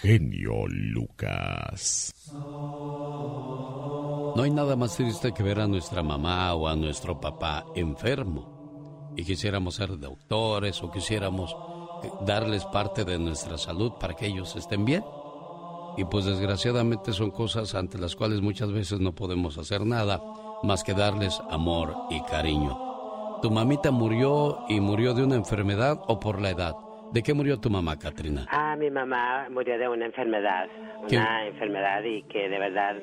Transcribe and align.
genio 0.00 0.66
Lucas. 0.68 2.14
No 2.32 4.42
hay 4.42 4.50
nada 4.50 4.76
más 4.76 4.96
triste 4.96 5.32
que 5.32 5.42
ver 5.42 5.60
a 5.60 5.66
nuestra 5.66 6.02
mamá 6.02 6.54
o 6.54 6.68
a 6.68 6.76
nuestro 6.76 7.20
papá 7.20 7.66
enfermo 7.74 9.12
y 9.16 9.24
quisiéramos 9.24 9.74
ser 9.74 9.98
doctores 9.98 10.82
o 10.82 10.90
quisiéramos 10.90 11.56
darles 12.24 12.64
parte 12.66 13.04
de 13.04 13.18
nuestra 13.18 13.58
salud 13.58 13.92
para 13.98 14.14
que 14.14 14.26
ellos 14.26 14.54
estén 14.54 14.84
bien. 14.84 15.04
Y 15.96 16.04
pues 16.04 16.26
desgraciadamente 16.26 17.12
son 17.12 17.32
cosas 17.32 17.74
ante 17.74 17.98
las 17.98 18.14
cuales 18.14 18.40
muchas 18.40 18.70
veces 18.70 19.00
no 19.00 19.16
podemos 19.16 19.58
hacer 19.58 19.84
nada 19.84 20.22
más 20.62 20.84
que 20.84 20.94
darles 20.94 21.40
amor 21.50 21.96
y 22.10 22.22
cariño. 22.22 23.40
¿Tu 23.42 23.50
mamita 23.50 23.90
murió 23.90 24.60
y 24.68 24.78
murió 24.78 25.14
de 25.14 25.24
una 25.24 25.34
enfermedad 25.34 26.00
o 26.06 26.20
por 26.20 26.40
la 26.40 26.50
edad? 26.50 26.76
¿De 27.12 27.22
qué 27.22 27.32
murió 27.32 27.58
tu 27.58 27.70
mamá, 27.70 27.98
Katrina? 27.98 28.46
Ah, 28.50 28.76
mi 28.76 28.90
mamá 28.90 29.48
murió 29.50 29.78
de 29.78 29.88
una 29.88 30.06
enfermedad, 30.06 30.68
una 31.10 31.46
enfermedad 31.46 32.04
y 32.04 32.22
que 32.24 32.48
de 32.48 32.58
verdad, 32.58 32.96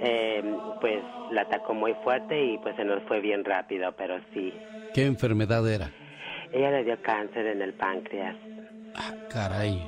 eh, 0.00 0.42
pues 0.80 1.02
la 1.32 1.42
atacó 1.42 1.74
muy 1.74 1.94
fuerte 2.04 2.40
y 2.40 2.58
pues 2.58 2.76
se 2.76 2.84
nos 2.84 3.02
fue 3.04 3.20
bien 3.20 3.44
rápido, 3.44 3.92
pero 3.96 4.18
sí. 4.32 4.52
¿Qué 4.94 5.06
enfermedad 5.06 5.68
era? 5.68 5.90
Ella 6.52 6.70
le 6.70 6.84
dio 6.84 7.02
cáncer 7.02 7.46
en 7.46 7.60
el 7.60 7.74
páncreas. 7.74 8.36
Ah, 8.94 9.12
caray. 9.28 9.82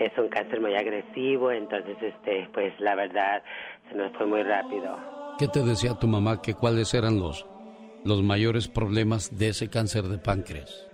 Es 0.00 0.16
un 0.18 0.28
cáncer 0.28 0.60
muy 0.60 0.74
agresivo, 0.74 1.52
entonces, 1.52 1.96
este, 2.02 2.48
pues 2.52 2.72
la 2.80 2.96
verdad, 2.96 3.42
se 3.88 3.96
nos 3.96 4.12
fue 4.16 4.26
muy 4.26 4.42
rápido. 4.42 4.96
¿Qué 5.38 5.46
te 5.46 5.62
decía 5.62 5.94
tu 5.94 6.08
mamá 6.08 6.42
que 6.42 6.54
cuáles 6.54 6.92
eran 6.94 7.20
los, 7.20 7.46
los 8.04 8.22
mayores 8.22 8.66
problemas 8.68 9.38
de 9.38 9.48
ese 9.48 9.70
cáncer 9.70 10.04
de 10.04 10.18
páncreas? 10.18 10.91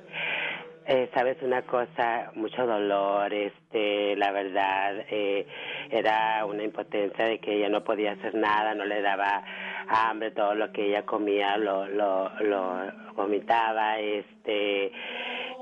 Eh, 0.90 1.10
sabes 1.12 1.36
una 1.42 1.60
cosa, 1.66 2.32
mucho 2.34 2.66
dolor, 2.66 3.30
este, 3.34 4.16
la 4.16 4.32
verdad, 4.32 5.04
eh, 5.10 5.46
era 5.90 6.46
una 6.46 6.62
impotencia 6.62 7.26
de 7.26 7.38
que 7.40 7.56
ella 7.56 7.68
no 7.68 7.84
podía 7.84 8.12
hacer 8.12 8.34
nada, 8.34 8.74
no 8.74 8.86
le 8.86 9.02
daba 9.02 9.44
hambre, 9.86 10.30
todo 10.30 10.54
lo 10.54 10.72
que 10.72 10.86
ella 10.86 11.04
comía 11.04 11.58
lo, 11.58 11.86
lo, 11.88 12.30
lo 12.40 12.90
vomitaba, 13.14 13.98
este, 13.98 14.90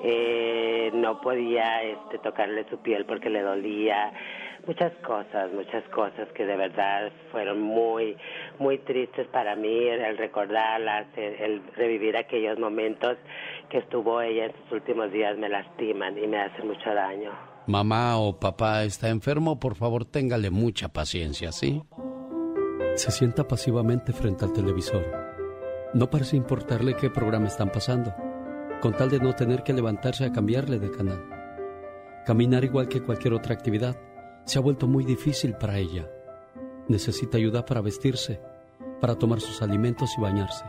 eh, 0.05 0.93
no 0.95 1.21
podía, 1.21 1.83
este, 1.83 2.19
tocarle 2.19 2.65
su 2.71 2.79
piel 2.79 3.05
porque 3.05 3.29
le 3.29 3.43
dolía, 3.43 4.13
muchas 4.67 4.93
cosas, 5.07 5.53
muchas 5.53 5.85
cosas 5.91 6.29
que 6.35 6.45
de 6.45 6.57
verdad 6.57 7.13
fueron 7.31 7.61
muy, 7.61 8.17
muy 8.59 8.79
tristes 8.79 9.27
para 9.29 9.55
mí, 9.55 9.89
el 9.89 10.19
recordarlas, 10.19 11.07
el, 11.17 11.63
revivir 11.77 12.17
aquellos 12.17 12.59
momentos 12.59 13.17
que 13.71 13.79
estuvo 13.79 14.21
ella 14.21 14.47
en 14.47 14.53
sus 14.53 14.73
últimos 14.73 15.13
días 15.13 15.39
me 15.39 15.49
lastiman 15.49 16.19
y 16.19 16.27
me 16.27 16.39
hacen 16.39 16.67
mucho 16.67 16.93
daño. 16.93 17.31
Mamá 17.67 18.19
o 18.19 18.39
papá 18.39 18.85
está 18.85 19.09
enfermo, 19.09 19.59
por 19.59 19.75
favor 19.75 20.05
téngale 20.05 20.51
mucha 20.51 20.89
paciencia, 20.89 21.53
¿sí? 21.53 21.83
Se 22.95 23.11
sienta 23.11 23.47
pasivamente 23.47 24.13
frente 24.13 24.45
al 24.45 24.53
televisor. 24.53 25.05
No 25.95 26.09
parece 26.09 26.37
importarle 26.37 26.95
qué 26.95 27.11
programa 27.11 27.47
están 27.47 27.71
pasando, 27.71 28.15
con 28.81 28.93
tal 28.93 29.11
de 29.11 29.19
no 29.19 29.35
tener 29.35 29.63
que 29.63 29.73
levantarse 29.73 30.25
a 30.25 30.33
cambiarle 30.33 30.79
de 30.79 30.91
canal. 30.91 31.25
Caminar 32.25 32.65
igual 32.65 32.89
que 32.89 33.03
cualquier 33.03 33.35
otra 33.35 33.55
actividad 33.55 33.97
se 34.47 34.59
ha 34.59 34.63
vuelto 34.63 34.87
muy 34.87 35.05
difícil 35.05 35.55
para 35.55 35.79
ella. 35.79 36.09
Necesita 36.89 37.37
ayuda 37.37 37.67
para 37.67 37.81
vestirse, 37.81 38.41
para 39.01 39.17
tomar 39.17 39.41
sus 39.41 39.61
alimentos 39.61 40.11
y 40.17 40.21
bañarse. 40.21 40.65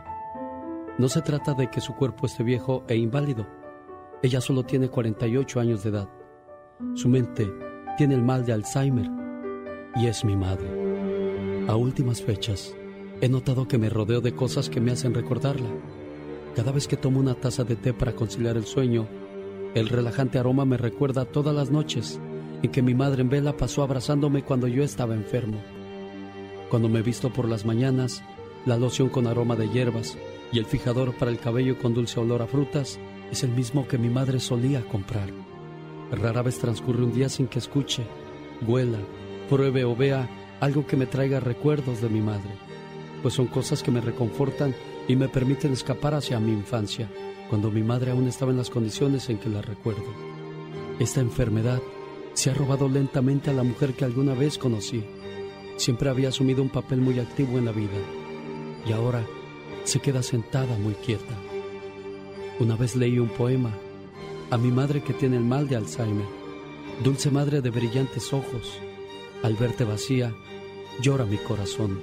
No 0.98 1.08
se 1.08 1.22
trata 1.22 1.54
de 1.54 1.70
que 1.70 1.80
su 1.80 1.94
cuerpo 1.94 2.26
esté 2.26 2.42
viejo 2.42 2.84
e 2.88 2.96
inválido. 2.96 3.46
Ella 4.20 4.40
solo 4.40 4.64
tiene 4.64 4.88
48 4.88 5.60
años 5.60 5.84
de 5.84 5.90
edad. 5.90 6.08
Su 6.94 7.08
mente 7.08 7.48
tiene 7.96 8.16
el 8.16 8.22
mal 8.22 8.44
de 8.44 8.52
Alzheimer 8.52 9.08
y 9.94 10.06
es 10.08 10.24
mi 10.24 10.36
madre. 10.36 11.66
A 11.68 11.76
últimas 11.76 12.20
fechas, 12.20 12.74
he 13.20 13.28
notado 13.28 13.68
que 13.68 13.78
me 13.78 13.90
rodeo 13.90 14.20
de 14.20 14.34
cosas 14.34 14.68
que 14.68 14.80
me 14.80 14.90
hacen 14.90 15.14
recordarla. 15.14 15.68
Cada 16.56 16.72
vez 16.72 16.88
que 16.88 16.96
tomo 16.96 17.20
una 17.20 17.34
taza 17.34 17.62
de 17.62 17.76
té 17.76 17.92
para 17.92 18.16
conciliar 18.16 18.56
el 18.56 18.64
sueño, 18.64 19.06
el 19.74 19.88
relajante 19.88 20.40
aroma 20.40 20.64
me 20.64 20.78
recuerda 20.78 21.26
todas 21.26 21.54
las 21.54 21.70
noches 21.70 22.20
en 22.62 22.70
que 22.70 22.82
mi 22.82 22.94
madre 22.94 23.22
en 23.22 23.28
vela 23.28 23.56
pasó 23.56 23.82
abrazándome 23.82 24.42
cuando 24.42 24.66
yo 24.66 24.82
estaba 24.82 25.14
enfermo. 25.14 25.58
Cuando 26.70 26.88
me 26.88 27.02
visto 27.02 27.30
por 27.30 27.48
las 27.48 27.64
mañanas, 27.64 28.22
la 28.66 28.76
loción 28.76 29.08
con 29.08 29.26
aroma 29.26 29.56
de 29.56 29.68
hierbas 29.68 30.18
y 30.52 30.58
el 30.58 30.66
fijador 30.66 31.14
para 31.16 31.30
el 31.30 31.38
cabello 31.38 31.78
con 31.78 31.94
dulce 31.94 32.20
olor 32.20 32.42
a 32.42 32.46
frutas 32.46 32.98
es 33.30 33.42
el 33.42 33.50
mismo 33.50 33.86
que 33.86 33.98
mi 33.98 34.08
madre 34.08 34.40
solía 34.40 34.82
comprar. 34.82 35.30
Rara 36.10 36.42
vez 36.42 36.58
transcurre 36.58 37.04
un 37.04 37.12
día 37.12 37.28
sin 37.28 37.46
que 37.46 37.58
escuche, 37.58 38.02
huela, 38.66 38.98
pruebe 39.48 39.84
o 39.84 39.94
vea 39.94 40.28
algo 40.60 40.86
que 40.86 40.96
me 40.96 41.06
traiga 41.06 41.40
recuerdos 41.40 42.00
de 42.00 42.08
mi 42.08 42.20
madre, 42.20 42.50
pues 43.22 43.34
son 43.34 43.46
cosas 43.46 43.82
que 43.82 43.90
me 43.90 44.00
reconfortan 44.00 44.74
y 45.06 45.16
me 45.16 45.28
permiten 45.28 45.72
escapar 45.72 46.14
hacia 46.14 46.40
mi 46.40 46.52
infancia, 46.52 47.08
cuando 47.48 47.70
mi 47.70 47.82
madre 47.82 48.10
aún 48.10 48.26
estaba 48.26 48.50
en 48.50 48.58
las 48.58 48.70
condiciones 48.70 49.28
en 49.28 49.38
que 49.38 49.48
la 49.48 49.62
recuerdo. 49.62 50.12
Esta 50.98 51.20
enfermedad 51.20 51.80
se 52.34 52.50
ha 52.50 52.54
robado 52.54 52.88
lentamente 52.88 53.50
a 53.50 53.52
la 53.52 53.62
mujer 53.62 53.94
que 53.94 54.04
alguna 54.04 54.34
vez 54.34 54.58
conocí. 54.58 55.02
Siempre 55.76 56.08
había 56.08 56.28
asumido 56.28 56.62
un 56.62 56.68
papel 56.68 57.00
muy 57.00 57.18
activo 57.18 57.58
en 57.58 57.64
la 57.64 57.72
vida 57.72 57.98
y 58.86 58.92
ahora 58.92 59.24
se 59.84 60.00
queda 60.00 60.22
sentada 60.22 60.76
muy 60.78 60.94
quieta. 60.94 61.34
Una 62.60 62.76
vez 62.76 62.96
leí 62.96 63.18
un 63.18 63.28
poema 63.28 63.72
a 64.50 64.58
mi 64.58 64.70
madre 64.70 65.02
que 65.02 65.12
tiene 65.12 65.36
el 65.36 65.44
mal 65.44 65.68
de 65.68 65.76
Alzheimer. 65.76 66.26
Dulce 67.02 67.30
madre 67.30 67.60
de 67.60 67.70
brillantes 67.70 68.32
ojos, 68.32 68.78
al 69.42 69.54
verte 69.54 69.84
vacía, 69.84 70.34
llora 71.00 71.24
mi 71.24 71.36
corazón. 71.36 72.00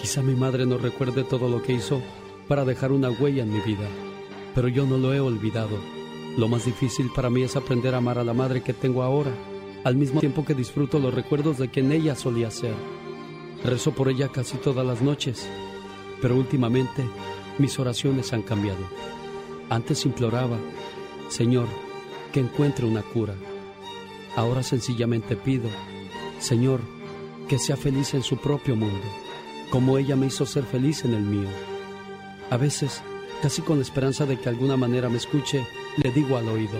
Quizá 0.00 0.22
mi 0.22 0.34
madre 0.34 0.66
no 0.66 0.76
recuerde 0.76 1.24
todo 1.24 1.48
lo 1.48 1.62
que 1.62 1.72
hizo 1.72 2.02
para 2.48 2.64
dejar 2.64 2.92
una 2.92 3.10
huella 3.10 3.42
en 3.42 3.52
mi 3.52 3.60
vida, 3.60 3.88
pero 4.54 4.68
yo 4.68 4.86
no 4.86 4.98
lo 4.98 5.14
he 5.14 5.20
olvidado 5.20 5.99
lo 6.40 6.48
más 6.48 6.64
difícil 6.64 7.10
para 7.14 7.28
mí 7.28 7.42
es 7.42 7.54
aprender 7.54 7.94
a 7.94 7.98
amar 7.98 8.18
a 8.18 8.24
la 8.24 8.32
madre 8.32 8.62
que 8.62 8.72
tengo 8.72 9.02
ahora, 9.02 9.30
al 9.84 9.94
mismo 9.94 10.20
tiempo 10.20 10.42
que 10.42 10.54
disfruto 10.54 10.98
los 10.98 11.12
recuerdos 11.12 11.58
de 11.58 11.68
quien 11.68 11.92
ella 11.92 12.16
solía 12.16 12.50
ser. 12.50 12.72
Rezo 13.62 13.92
por 13.92 14.08
ella 14.08 14.28
casi 14.28 14.56
todas 14.56 14.86
las 14.86 15.02
noches, 15.02 15.46
pero 16.22 16.34
últimamente 16.34 17.04
mis 17.58 17.78
oraciones 17.78 18.32
han 18.32 18.40
cambiado. 18.40 18.80
Antes 19.68 20.06
imploraba, 20.06 20.56
Señor, 21.28 21.66
que 22.32 22.40
encuentre 22.40 22.86
una 22.86 23.02
cura. 23.02 23.34
Ahora 24.34 24.62
sencillamente 24.62 25.36
pido, 25.36 25.68
Señor, 26.38 26.80
que 27.48 27.58
sea 27.58 27.76
feliz 27.76 28.14
en 28.14 28.22
su 28.22 28.38
propio 28.38 28.76
mundo, 28.76 29.06
como 29.68 29.98
ella 29.98 30.16
me 30.16 30.28
hizo 30.28 30.46
ser 30.46 30.64
feliz 30.64 31.04
en 31.04 31.12
el 31.12 31.22
mío. 31.22 31.48
A 32.48 32.56
veces, 32.56 33.02
casi 33.42 33.60
con 33.60 33.76
la 33.76 33.82
esperanza 33.82 34.24
de 34.24 34.38
que 34.38 34.44
de 34.44 34.50
alguna 34.50 34.78
manera 34.78 35.10
me 35.10 35.18
escuche, 35.18 35.66
le 35.96 36.10
digo 36.12 36.36
al 36.36 36.48
oído, 36.48 36.78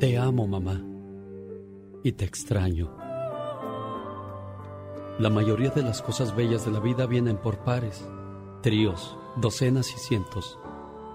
te 0.00 0.18
amo 0.18 0.46
mamá 0.46 0.82
y 2.02 2.12
te 2.12 2.24
extraño. 2.24 2.90
La 5.18 5.30
mayoría 5.30 5.70
de 5.70 5.82
las 5.82 6.02
cosas 6.02 6.34
bellas 6.34 6.64
de 6.64 6.72
la 6.72 6.80
vida 6.80 7.06
vienen 7.06 7.36
por 7.36 7.58
pares, 7.58 8.04
tríos, 8.62 9.16
docenas 9.36 9.92
y 9.94 9.98
cientos. 9.98 10.58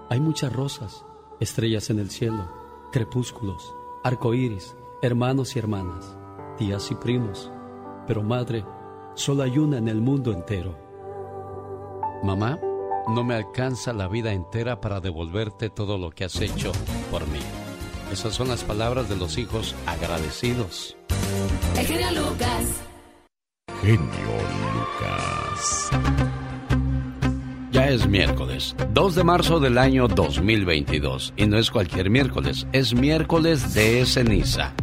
Hay 0.08 0.20
muchas 0.20 0.52
rosas, 0.52 1.04
estrellas 1.40 1.90
en 1.90 1.98
el 1.98 2.10
cielo, 2.10 2.48
crepúsculos, 2.92 3.74
arcoíris, 4.02 4.74
hermanos 5.02 5.54
y 5.56 5.58
hermanas, 5.58 6.16
tías 6.56 6.90
y 6.90 6.94
primos. 6.94 7.50
Pero 8.06 8.22
madre, 8.22 8.64
solo 9.14 9.42
hay 9.42 9.58
una 9.58 9.78
en 9.78 9.88
el 9.88 10.00
mundo 10.00 10.32
entero. 10.32 10.76
Mamá, 12.22 12.58
no 13.08 13.24
me 13.24 13.34
alcanza 13.34 13.92
la 13.92 14.08
vida 14.08 14.32
entera 14.32 14.80
para 14.80 15.00
devolverte 15.00 15.70
todo 15.70 15.98
lo 15.98 16.10
que 16.10 16.24
has 16.24 16.40
hecho 16.40 16.72
por 17.10 17.26
mí. 17.28 17.40
Esas 18.12 18.34
son 18.34 18.48
las 18.48 18.64
palabras 18.64 19.08
de 19.08 19.16
los 19.16 19.38
hijos 19.38 19.74
agradecidos. 19.86 20.96
El 21.78 21.86
genio 21.86 22.10
Lucas. 22.10 22.82
Genio 23.82 24.08
Lucas. 24.74 25.90
Ya 27.72 27.88
es 27.88 28.08
miércoles, 28.08 28.74
2 28.92 29.14
de 29.14 29.24
marzo 29.24 29.60
del 29.60 29.78
año 29.78 30.08
2022. 30.08 31.34
Y 31.36 31.46
no 31.46 31.56
es 31.56 31.70
cualquier 31.70 32.10
miércoles, 32.10 32.66
es 32.72 32.94
miércoles 32.94 33.74
de 33.74 34.04
ceniza. 34.06 34.74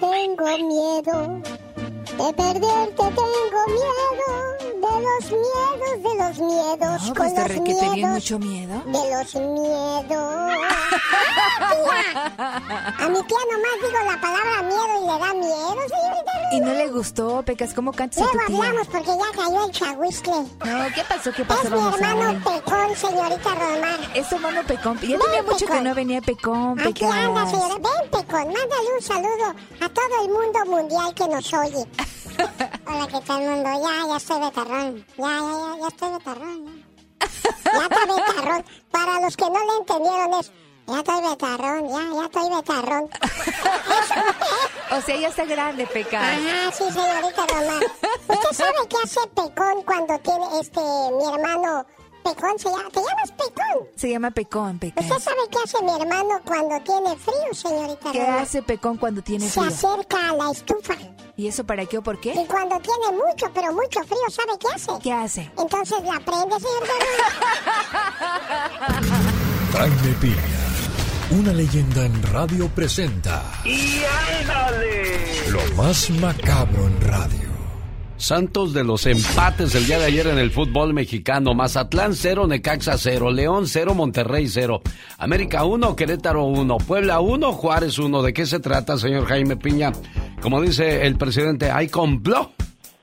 Tengo 0.00 0.58
miedo 0.68 1.42
de 2.18 2.32
perderte, 2.34 2.96
tengo 2.96 3.66
miedo 3.68 4.28
de 4.82 5.00
los 5.00 5.30
miedos, 5.30 6.02
de 6.02 6.12
los 6.18 6.38
miedos. 6.38 7.02
No, 7.08 7.14
pues 7.14 7.32
con 7.32 7.38
los 7.42 7.46
tenía 7.64 7.90
miedos, 7.92 8.10
mucho 8.12 8.38
miedo. 8.38 8.82
De 8.86 8.92
los 9.14 9.34
miedos. 9.34 10.52
A 12.12 13.08
mi 13.08 13.22
tía 13.24 13.38
nomás 13.50 13.76
digo 13.80 13.98
la 14.04 14.20
palabra 14.20 14.62
miedo 14.62 14.86
y 14.98 15.06
le 15.06 15.18
da 15.18 15.34
miedo, 15.34 15.80
señorita. 15.88 16.32
Y 16.52 16.60
no 16.60 16.72
le 16.74 16.88
gustó, 16.88 17.42
Pecas, 17.42 17.72
¿cómo 17.74 17.92
cantas 17.92 18.18
a 18.18 18.24
Luego 18.24 18.38
tu 18.40 18.46
tía? 18.52 18.56
hablamos 18.66 18.86
porque 18.88 19.06
ya 19.08 19.42
cayó 19.42 19.64
el 19.64 19.70
chahuiscle. 19.72 20.32
No, 20.32 20.94
¿qué 20.94 21.02
pasó? 21.08 21.32
¿Qué 21.32 21.44
pasó? 21.44 21.62
Es 21.62 21.70
mi 21.70 21.76
Vamos 21.78 22.00
a 22.02 22.10
hermano. 22.10 22.44
Pecón, 22.44 22.96
señorita 22.96 23.50
Romar. 23.54 24.00
Es 24.14 24.28
tu 24.28 24.34
hermano 24.36 24.60
Pecón. 24.66 24.98
Ya 25.00 25.08
Ven, 25.08 25.18
tenía 25.20 25.42
mucho 25.42 25.56
Pecón. 25.58 25.76
que 25.78 25.82
no 25.88 25.94
venía 25.94 26.20
Pecón, 26.20 26.80
Aquí 26.80 26.92
Pecas. 26.92 27.12
anda, 27.14 27.46
señora. 27.46 27.74
Ven, 27.74 28.10
Pecón, 28.10 28.46
mándale 28.46 28.88
un 28.96 29.02
saludo 29.02 29.54
a 29.80 29.88
todo 29.88 30.24
el 30.24 30.28
mundo 30.30 30.58
mundial 30.66 31.14
que 31.14 31.28
nos 31.28 31.52
oye. 31.54 31.86
Hola, 32.86 33.06
¿qué 33.06 33.20
tal, 33.26 33.40
mundo? 33.42 33.70
Ya, 33.82 34.06
ya 34.08 34.16
estoy 34.16 34.40
betarrón. 34.40 35.06
Ya, 35.16 35.24
ya, 35.24 35.52
ya, 35.52 35.76
ya 35.80 35.88
estoy 35.88 36.10
betarrón. 36.12 36.66
Ya, 37.16 37.72
ya 37.72 37.84
estoy 37.84 38.16
betarrón. 38.16 38.64
Para 38.90 39.20
los 39.20 39.36
que 39.36 39.44
no 39.44 39.58
le 39.58 39.76
entendieron 39.78 40.34
es, 40.40 40.52
ya 40.86 40.98
estoy 40.98 41.30
betarrón, 41.30 41.88
ya, 41.88 42.02
ya 42.14 42.24
estoy 42.24 42.50
betarrón. 42.56 43.10
O 44.90 45.00
sea, 45.00 45.16
ya 45.16 45.28
está 45.28 45.44
grande, 45.44 45.86
Pecas. 45.86 46.22
Ajá, 46.22 46.72
sí, 46.72 46.84
señorita 46.92 47.46
Román. 47.46 47.82
¿Usted 48.28 48.50
sabe 48.52 48.76
qué 48.88 48.96
hace 49.02 49.20
Pecón 49.34 49.82
cuando 49.86 50.18
tiene, 50.18 50.44
este, 50.60 50.80
mi 50.80 51.32
hermano 51.34 51.86
Pecón 52.22 52.58
se 52.58 52.68
llama? 52.68 52.88
¿Te 52.90 53.00
llamas 53.00 53.30
Pecón? 53.32 53.88
Se 53.96 54.10
llama 54.10 54.30
Pecón, 54.32 54.78
Pecas. 54.78 55.04
¿Usted 55.04 55.18
sabe 55.18 55.38
qué 55.50 55.58
hace 55.64 55.82
mi 55.82 55.92
hermano 55.92 56.40
cuando 56.44 56.80
tiene 56.82 57.16
frío, 57.16 57.54
señorita 57.54 58.12
¿Qué 58.12 58.22
hace 58.22 58.62
Pecón 58.62 58.96
cuando 58.98 59.22
tiene 59.22 59.46
Se 59.48 59.60
frío? 59.60 59.64
acerca 59.64 60.28
a 60.30 60.36
la 60.36 60.50
estufa. 60.50 60.94
¿Y 61.42 61.48
eso 61.48 61.64
para 61.64 61.84
qué 61.86 61.98
o 61.98 62.02
por 62.02 62.20
qué? 62.20 62.30
Y 62.30 62.46
cuando 62.46 62.78
tiene 62.78 63.18
mucho, 63.20 63.50
pero 63.52 63.72
mucho 63.72 63.98
frío, 64.04 64.30
¿sabe 64.30 64.52
qué 64.60 64.68
hace? 64.72 64.92
¿Qué 65.02 65.12
hace? 65.12 65.50
Entonces 65.58 65.98
la 66.04 66.20
prende, 66.20 66.54
Román. 66.54 67.02
Jaime 69.72 70.14
Piña, 70.20 70.36
una 71.32 71.52
leyenda 71.52 72.06
en 72.06 72.22
radio 72.22 72.68
presenta 72.68 73.42
¡Y 73.64 74.02
ándale! 74.40 75.50
lo 75.50 75.74
más 75.74 76.10
macabro 76.10 76.86
en 76.86 77.00
radio. 77.00 77.51
Santos 78.22 78.72
de 78.72 78.84
los 78.84 79.04
empates 79.06 79.74
el 79.74 79.84
día 79.84 79.98
de 79.98 80.04
ayer 80.04 80.28
en 80.28 80.38
el 80.38 80.52
fútbol 80.52 80.94
mexicano. 80.94 81.54
Mazatlán 81.54 82.14
0, 82.14 82.46
Necaxa 82.46 82.96
0, 82.96 83.32
León 83.32 83.66
0, 83.66 83.94
Monterrey 83.94 84.46
0, 84.46 84.80
América 85.18 85.64
1, 85.64 85.96
Querétaro 85.96 86.44
1, 86.44 86.78
Puebla 86.78 87.18
1, 87.18 87.52
Juárez 87.52 87.98
1. 87.98 88.22
¿De 88.22 88.32
qué 88.32 88.46
se 88.46 88.60
trata, 88.60 88.96
señor 88.96 89.26
Jaime 89.26 89.56
Piña? 89.56 89.90
Como 90.40 90.62
dice 90.62 91.04
el 91.04 91.16
presidente, 91.16 91.72
¿hay 91.72 91.88
complot? 91.88 92.52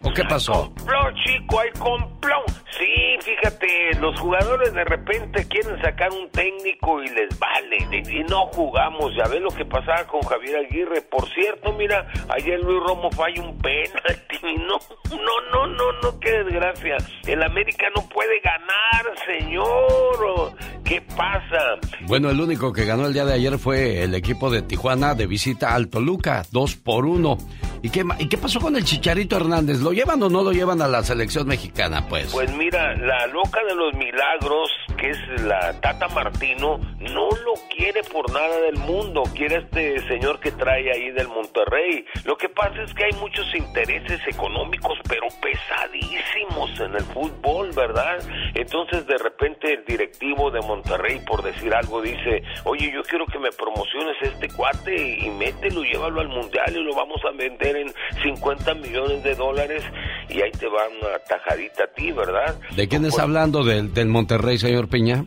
¿O 0.02 0.14
qué 0.14 0.24
pasó? 0.24 0.54
Complot, 0.54 1.16
chico, 1.26 1.60
hay 1.60 1.70
complot. 1.78 2.60
Sí, 2.78 3.18
fíjate, 3.22 4.00
los 4.00 4.18
jugadores 4.18 4.74
de 4.74 4.86
repente 4.86 5.46
quieren 5.50 5.82
sacar 5.82 6.10
un 6.12 6.30
técnico 6.30 7.04
y 7.04 7.10
les 7.10 7.38
vale. 7.38 7.78
Y, 8.10 8.24
no 8.24 8.46
jugamos. 8.48 9.14
Ya 9.18 9.28
ves 9.30 9.42
lo 9.42 9.50
que 9.50 9.66
pasaba 9.66 10.06
con 10.08 10.22
Javier 10.22 10.58
Aguirre. 10.66 11.02
Por 11.02 11.28
cierto, 11.34 11.74
mira, 11.74 12.08
ayer 12.30 12.60
Luis 12.62 12.82
Romo 12.88 13.12
falla 13.12 13.42
un 13.42 13.58
penalti. 13.58 14.38
No, 14.70 14.78
no, 15.10 15.52
no, 15.52 15.68
no, 15.68 15.92
no, 16.02 16.20
qué 16.20 16.32
desgracia. 16.44 16.98
El 17.26 17.44
América 17.44 17.88
no 17.96 18.08
puede 18.08 18.40
ganar, 18.40 19.18
señor. 19.26 20.54
¿Qué 20.86 21.02
pasa? 21.02 21.80
Bueno, 22.08 22.30
el 22.30 22.40
único 22.40 22.72
que 22.72 22.86
ganó 22.86 23.08
el 23.08 23.14
día 23.14 23.26
de 23.26 23.34
ayer 23.34 23.58
fue 23.58 24.04
el 24.04 24.16
equipo 24.16 24.50
de 24.50 24.62
Tijuana 24.62 25.16
de 25.16 25.28
visita 25.28 25.74
al 25.74 25.90
Toluca, 25.90 26.44
2 26.52 26.76
por 26.78 27.06
1. 27.06 27.38
¿Y 27.82 27.90
qué, 27.90 28.04
¿Y 28.20 28.28
qué 28.28 28.38
pasó 28.38 28.60
con 28.60 28.76
el 28.76 28.84
Chicharito 28.84 29.38
Hernández? 29.38 29.80
¿Lo 29.90 29.94
llevan 29.94 30.22
o 30.22 30.30
no 30.30 30.44
lo 30.44 30.52
llevan 30.52 30.84
a 30.84 30.88
la 30.88 31.02
selección 31.02 31.48
mexicana, 31.48 32.06
pues? 32.08 32.32
Pues 32.32 32.56
mira, 32.56 32.96
la 32.98 33.26
loca 33.26 33.60
de 33.68 33.74
los 33.74 33.92
milagros, 33.96 34.70
que 35.00 35.10
es 35.12 35.42
la 35.44 35.80
Tata 35.80 36.08
Martino, 36.10 36.80
no 37.00 37.30
lo 37.30 37.54
quiere 37.76 38.04
por 38.04 38.32
nada 38.32 38.60
del 38.62 38.78
mundo. 38.78 39.24
Quiere 39.34 39.56
a 39.56 39.60
este 39.60 40.00
señor 40.08 40.40
que 40.40 40.52
trae 40.52 40.92
ahí 40.92 41.12
del 41.12 41.28
Monterrey. 41.30 42.06
Lo 42.26 42.38
que 42.38 42.50
pasa 42.50 42.82
es 42.84 42.94
que 42.94 43.06
hay 43.06 43.14
muchos 43.14 43.46
intereses 43.56 44.20
económicos, 44.28 44.98
pero 45.08 45.28
pesadísimos 45.42 46.80
en 46.80 46.96
el 46.96 47.04
fútbol, 47.14 47.72
¿verdad? 47.76 48.20
Entonces 48.56 49.06
de 49.08 49.18
repente 49.18 49.74
el 49.74 49.86
directivo 49.86 50.52
de 50.52 50.62
Monterrey, 50.62 51.22
por 51.26 51.44
decir 51.44 51.74
algo, 51.74 52.02
dice, 52.02 52.44
oye, 52.66 52.92
yo 52.94 53.02
quiero 53.04 53.26
que 53.26 53.40
me 53.40 53.52
promociones 53.52 54.16
este 54.22 54.50
cuate 54.50 54.96
y, 54.96 55.26
y 55.26 55.30
mételo, 55.30 55.84
llévalo 55.84 56.22
al 56.22 56.30
mundial 56.30 56.76
y 56.76 56.84
lo 56.84 56.94
vamos 56.94 57.22
a 57.26 57.36
vender 57.36 57.76
en 57.78 57.94
50 58.24 58.74
millones 58.76 59.24
de 59.24 59.36
dólares 59.36 59.84
y 60.30 60.42
ahí 60.42 60.52
te 60.52 60.68
va 60.68 60.88
una 60.90 61.20
tajadita 61.20 61.86
a 61.86 61.88
ti, 61.88 62.12
¿verdad? 62.12 62.60
¿De 62.76 62.88
quién 62.88 63.04
Pues, 63.04 63.20
hablando? 63.20 63.64
¿Del, 63.64 63.94
del 63.94 64.08
Monterrey, 64.08 64.58
señor 64.58 64.89
Piña? 64.90 65.26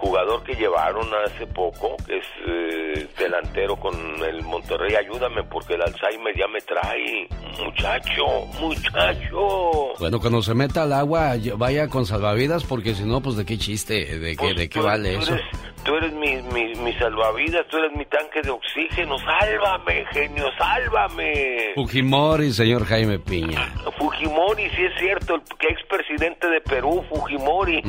Jugador 0.00 0.42
que 0.44 0.54
llevaron 0.54 1.06
hace 1.26 1.46
poco, 1.46 1.96
que 2.06 2.16
es 2.18 2.24
eh, 2.46 3.06
delantero 3.18 3.76
con 3.76 3.94
el 4.24 4.42
Monterrey. 4.42 4.94
Ayúdame 4.94 5.44
porque 5.44 5.74
el 5.74 5.82
Alzheimer 5.82 6.34
ya 6.36 6.48
me 6.48 6.60
trae. 6.62 7.28
Muchacho, 7.62 8.24
muchacho. 8.60 9.92
Bueno, 9.98 10.18
cuando 10.20 10.42
se 10.42 10.54
meta 10.54 10.82
al 10.84 10.92
agua, 10.92 11.34
vaya 11.56 11.88
con 11.88 12.06
salvavidas, 12.06 12.64
porque 12.64 12.94
si 12.94 13.04
no, 13.04 13.20
pues 13.20 13.36
de 13.36 13.44
qué 13.44 13.58
chiste, 13.58 14.18
de 14.18 14.30
qué, 14.32 14.36
Pues, 14.38 14.56
de 14.56 14.68
qué 14.68 14.78
tú- 14.80 14.86
vale 14.86 15.14
tú 15.16 15.20
eso. 15.22 15.34
eres- 15.34 15.46
tú 15.84 15.94
eres 15.96 16.12
mi, 16.14 16.36
mi, 16.52 16.74
mi 16.76 16.92
salvavidas, 16.94 17.66
tú 17.70 17.76
eres 17.78 17.92
mi 17.96 18.04
tanque 18.06 18.40
de 18.42 18.50
oxígeno. 18.50 19.16
Sálvame, 19.18 20.04
genio, 20.12 20.44
sálvame. 20.58 21.72
Fujimori, 21.74 22.52
señor 22.52 22.84
Jaime 22.86 23.18
Piña. 23.18 23.66
Fujimori, 23.98 24.68
sí 24.70 24.82
es 24.84 24.98
cierto, 24.98 25.34
el 25.34 25.42
que 25.58 25.68
expresidente 25.68 26.48
de 26.48 26.60
Perú, 26.62 27.04
Fujimori. 27.08 27.82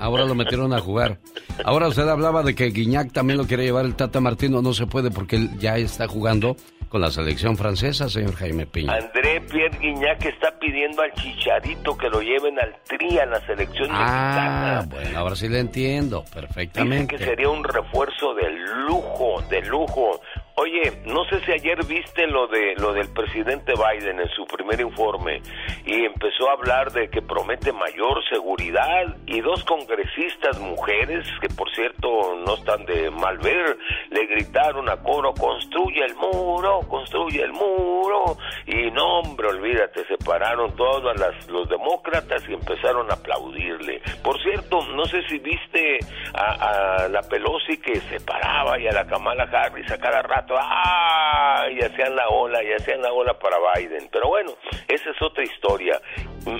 Ahora 0.00 0.24
lo 0.24 0.34
metieron 0.34 0.72
a 0.72 0.80
jugar. 0.80 1.18
Ahora 1.64 1.88
usted 1.88 2.08
hablaba 2.08 2.42
de 2.42 2.54
que 2.54 2.66
Guiñac 2.70 3.12
también 3.12 3.38
lo 3.38 3.46
quiere 3.46 3.64
llevar 3.64 3.84
el 3.84 3.94
Tata 3.94 4.20
Martino. 4.20 4.60
No 4.62 4.72
se 4.74 4.86
puede 4.86 5.10
porque 5.10 5.36
él 5.36 5.50
ya 5.58 5.76
está 5.76 6.06
jugando 6.08 6.56
con 6.88 7.00
la 7.00 7.10
selección 7.10 7.56
francesa, 7.56 8.08
señor 8.08 8.34
Jaime 8.36 8.66
Piña. 8.66 8.94
André 8.94 9.40
Pierre 9.40 9.76
Guignac 9.80 10.24
está 10.26 10.56
pidiendo 10.60 11.02
al 11.02 11.12
Chicharito 11.14 11.96
que 11.96 12.08
lo 12.08 12.20
lleven 12.20 12.56
al 12.60 12.72
tri 12.86 13.18
a 13.18 13.26
la 13.26 13.40
selección 13.46 13.88
Ah, 13.90 14.82
mexicana. 14.84 15.02
bueno, 15.02 15.18
ahora 15.18 15.34
sí 15.34 15.48
le 15.48 15.58
entiendo 15.58 16.20
Dicen 16.22 16.40
perfectamente. 16.42 17.16
que 17.16 17.24
sería 17.24 17.48
un 17.48 17.64
refuerzo 17.64 18.34
de 18.34 18.48
lujo, 18.86 19.42
de 19.50 19.60
lujo. 19.62 20.20
Oye, 20.56 21.02
no 21.06 21.24
sé 21.24 21.40
si 21.40 21.50
ayer 21.50 21.84
viste 21.84 22.28
lo 22.28 22.46
de 22.46 22.76
lo 22.76 22.92
del 22.92 23.08
presidente 23.12 23.72
Biden 23.72 24.20
en 24.20 24.28
su 24.28 24.44
primer 24.44 24.80
informe 24.80 25.42
y 25.84 26.04
empezó 26.04 26.48
a 26.48 26.52
hablar 26.52 26.92
de 26.92 27.10
que 27.10 27.20
promete 27.20 27.72
mayor 27.72 28.22
seguridad 28.28 29.16
y 29.26 29.40
dos 29.40 29.64
congresistas 29.64 30.60
mujeres 30.60 31.26
que 31.40 31.48
por 31.48 31.68
cierto 31.74 32.36
no 32.46 32.54
están 32.54 32.86
de 32.86 33.10
mal 33.10 33.38
ver 33.38 33.76
le 34.10 34.26
gritaron 34.26 34.88
a 34.88 34.96
coro 34.98 35.34
construye 35.34 36.04
el 36.04 36.14
muro, 36.14 36.82
construye 36.88 37.42
el 37.42 37.52
muro 37.52 38.36
y 38.66 38.92
no 38.92 39.18
hombre 39.18 39.48
olvídate 39.48 40.04
se 40.06 40.16
pararon 40.18 40.76
todos 40.76 41.18
las, 41.18 41.48
los 41.48 41.68
demócratas 41.68 42.48
y 42.48 42.54
empezaron 42.54 43.10
a 43.10 43.14
aplaudirle. 43.14 44.00
Por 44.22 44.40
cierto, 44.40 44.86
no 44.94 45.04
sé 45.06 45.20
si 45.28 45.38
viste 45.38 45.98
a, 46.32 47.04
a 47.04 47.08
la 47.08 47.22
Pelosi 47.22 47.76
que 47.78 47.96
se 48.02 48.20
paraba 48.20 48.78
y 48.78 48.86
a 48.86 48.92
la 48.92 49.04
Kamala 49.04 49.48
Harris 49.52 49.90
a 49.90 49.98
cada 49.98 50.22
rato 50.44 50.54
¡ah! 50.58 51.64
y 51.70 51.82
hacían 51.82 52.14
la 52.14 52.28
ola, 52.28 52.62
y 52.62 52.72
hacían 52.72 53.02
la 53.02 53.12
ola 53.12 53.34
para 53.38 53.56
Biden. 53.74 54.08
Pero 54.12 54.28
bueno, 54.28 54.52
esa 54.88 55.10
es 55.10 55.22
otra 55.22 55.44
historia. 55.44 56.00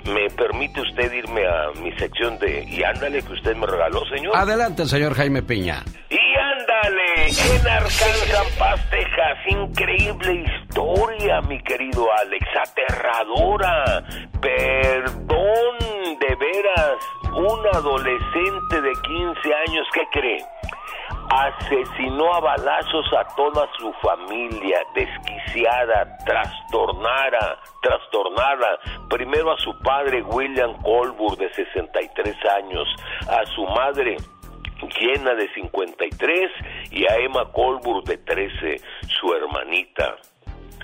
¿Me 0.06 0.30
permite 0.30 0.80
usted 0.80 1.12
irme 1.12 1.46
a 1.46 1.70
mi 1.82 1.92
sección 1.98 2.38
de 2.38 2.64
Y 2.64 2.82
ándale 2.82 3.22
que 3.22 3.32
usted 3.32 3.54
me 3.54 3.66
regaló, 3.66 4.04
señor? 4.06 4.34
Adelante, 4.34 4.86
señor 4.86 5.14
Jaime 5.14 5.42
Piña. 5.42 5.84
Y 6.08 6.38
ándale, 6.38 7.26
en 7.26 7.68
Arkansas, 7.68 8.56
Paz, 8.58 8.90
Texas, 8.90 9.38
increíble 9.46 10.44
historia, 10.46 11.40
mi 11.42 11.62
querido 11.62 12.06
Alex, 12.20 12.46
aterradora. 12.62 14.04
Perdón, 14.40 15.78
de 16.18 16.34
veras, 16.36 16.96
un 17.34 17.66
adolescente 17.74 18.80
de 18.80 18.92
15 18.92 19.54
años, 19.68 19.86
¿qué 19.92 20.02
cree? 20.12 20.44
Asesinó 21.34 22.32
a 22.32 22.40
balazos 22.40 23.06
a 23.12 23.24
toda 23.34 23.68
su 23.76 23.92
familia, 23.94 24.78
desquiciada, 24.94 26.16
trastornada, 26.24 27.58
trastornada, 27.82 28.78
primero 29.10 29.52
a 29.52 29.58
su 29.58 29.76
padre 29.80 30.22
William 30.22 30.80
Colbur 30.82 31.36
de 31.36 31.52
63 31.52 32.36
años, 32.56 32.88
a 33.28 33.44
su 33.46 33.64
madre 33.66 34.16
llena 35.00 35.34
de 35.34 35.52
53 35.54 36.50
y 36.92 37.04
a 37.04 37.16
Emma 37.16 37.50
Colbur 37.52 38.04
de 38.04 38.18
13, 38.18 38.80
su 39.08 39.34
hermanita. 39.34 40.16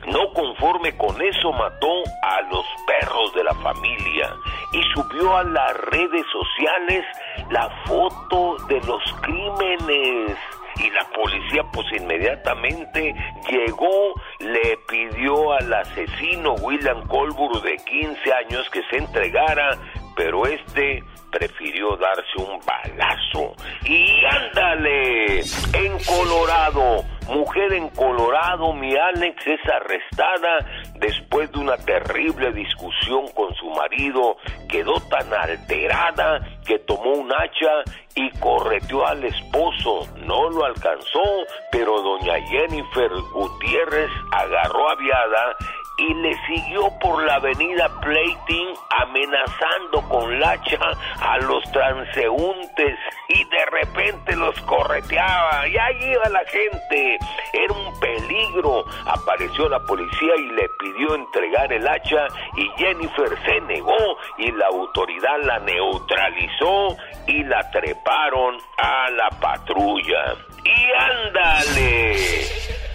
No 0.06 0.32
conforme 0.32 0.96
con 0.96 1.20
eso 1.20 1.52
mató 1.52 2.02
a 2.22 2.40
los 2.50 2.64
perros 2.86 3.34
de 3.34 3.44
la 3.44 3.54
familia 3.54 4.34
y 4.72 4.82
subió 4.94 5.36
a 5.36 5.44
las 5.44 5.76
redes 5.76 6.24
sociales 6.32 7.04
la 7.50 7.68
foto 7.86 8.56
de 8.66 8.80
los 8.82 9.02
crímenes. 9.20 10.36
Y 10.76 10.90
la 10.90 11.04
policía 11.10 11.62
pues 11.72 11.86
inmediatamente 11.92 13.14
llegó, 13.50 14.14
le 14.38 14.78
pidió 14.88 15.52
al 15.52 15.74
asesino 15.74 16.54
William 16.62 17.06
Colbur 17.06 17.60
de 17.60 17.76
15 17.76 18.32
años 18.32 18.70
que 18.70 18.82
se 18.84 18.96
entregara, 18.96 19.76
pero 20.16 20.46
este 20.46 21.04
prefirió 21.30 21.96
darse 21.96 22.36
un 22.38 22.60
balazo. 22.64 23.54
Y 23.84 24.24
ándale, 24.24 25.40
en 25.40 25.98
Colorado, 26.04 27.04
mujer 27.28 27.72
en 27.72 27.88
Colorado, 27.90 28.72
mi 28.72 28.96
Alex 28.96 29.46
es 29.46 29.60
arrestada 29.72 30.66
después 30.96 31.50
de 31.52 31.58
una 31.58 31.76
terrible 31.78 32.52
discusión 32.52 33.26
con 33.34 33.54
su 33.54 33.70
marido, 33.70 34.36
quedó 34.68 35.00
tan 35.08 35.32
alterada 35.32 36.40
que 36.66 36.78
tomó 36.80 37.12
un 37.12 37.32
hacha 37.32 37.90
y 38.14 38.30
correteó 38.38 39.06
al 39.06 39.24
esposo. 39.24 40.06
No 40.26 40.50
lo 40.50 40.64
alcanzó, 40.64 41.22
pero 41.70 42.00
doña 42.02 42.34
Jennifer 42.48 43.10
Gutiérrez 43.32 44.10
agarró 44.32 44.90
aviada 44.90 45.56
y 46.00 46.14
le 46.14 46.34
siguió 46.46 46.90
por 46.98 47.22
la 47.24 47.34
avenida 47.34 47.88
Plating 48.00 48.74
amenazando 49.02 50.00
con 50.08 50.40
lacha 50.40 50.78
a 51.20 51.38
los 51.38 51.62
transeúntes 51.72 52.98
y 53.28 53.44
de 53.44 53.66
repente 53.66 54.34
los 54.36 54.58
correteaba 54.62 55.68
y 55.68 55.76
ahí 55.76 56.12
iba 56.12 56.28
la 56.30 56.44
gente. 56.46 57.18
Era 57.52 57.72
un 57.72 58.00
peligro. 58.00 58.84
Apareció 59.06 59.68
la 59.68 59.80
policía 59.80 60.36
y 60.36 60.46
le 60.52 60.68
pidió 60.78 61.14
entregar 61.14 61.70
el 61.72 61.86
hacha 61.86 62.26
y 62.56 62.68
Jennifer 62.78 63.28
se 63.44 63.60
negó 63.62 64.18
y 64.38 64.50
la 64.52 64.66
autoridad 64.68 65.38
la 65.42 65.58
neutralizó 65.60 66.96
y 67.26 67.44
la 67.44 67.70
treparon 67.70 68.56
a 68.78 69.10
la 69.10 69.28
patrulla. 69.38 70.34
Y 70.64 70.92
ándale. 70.92 72.89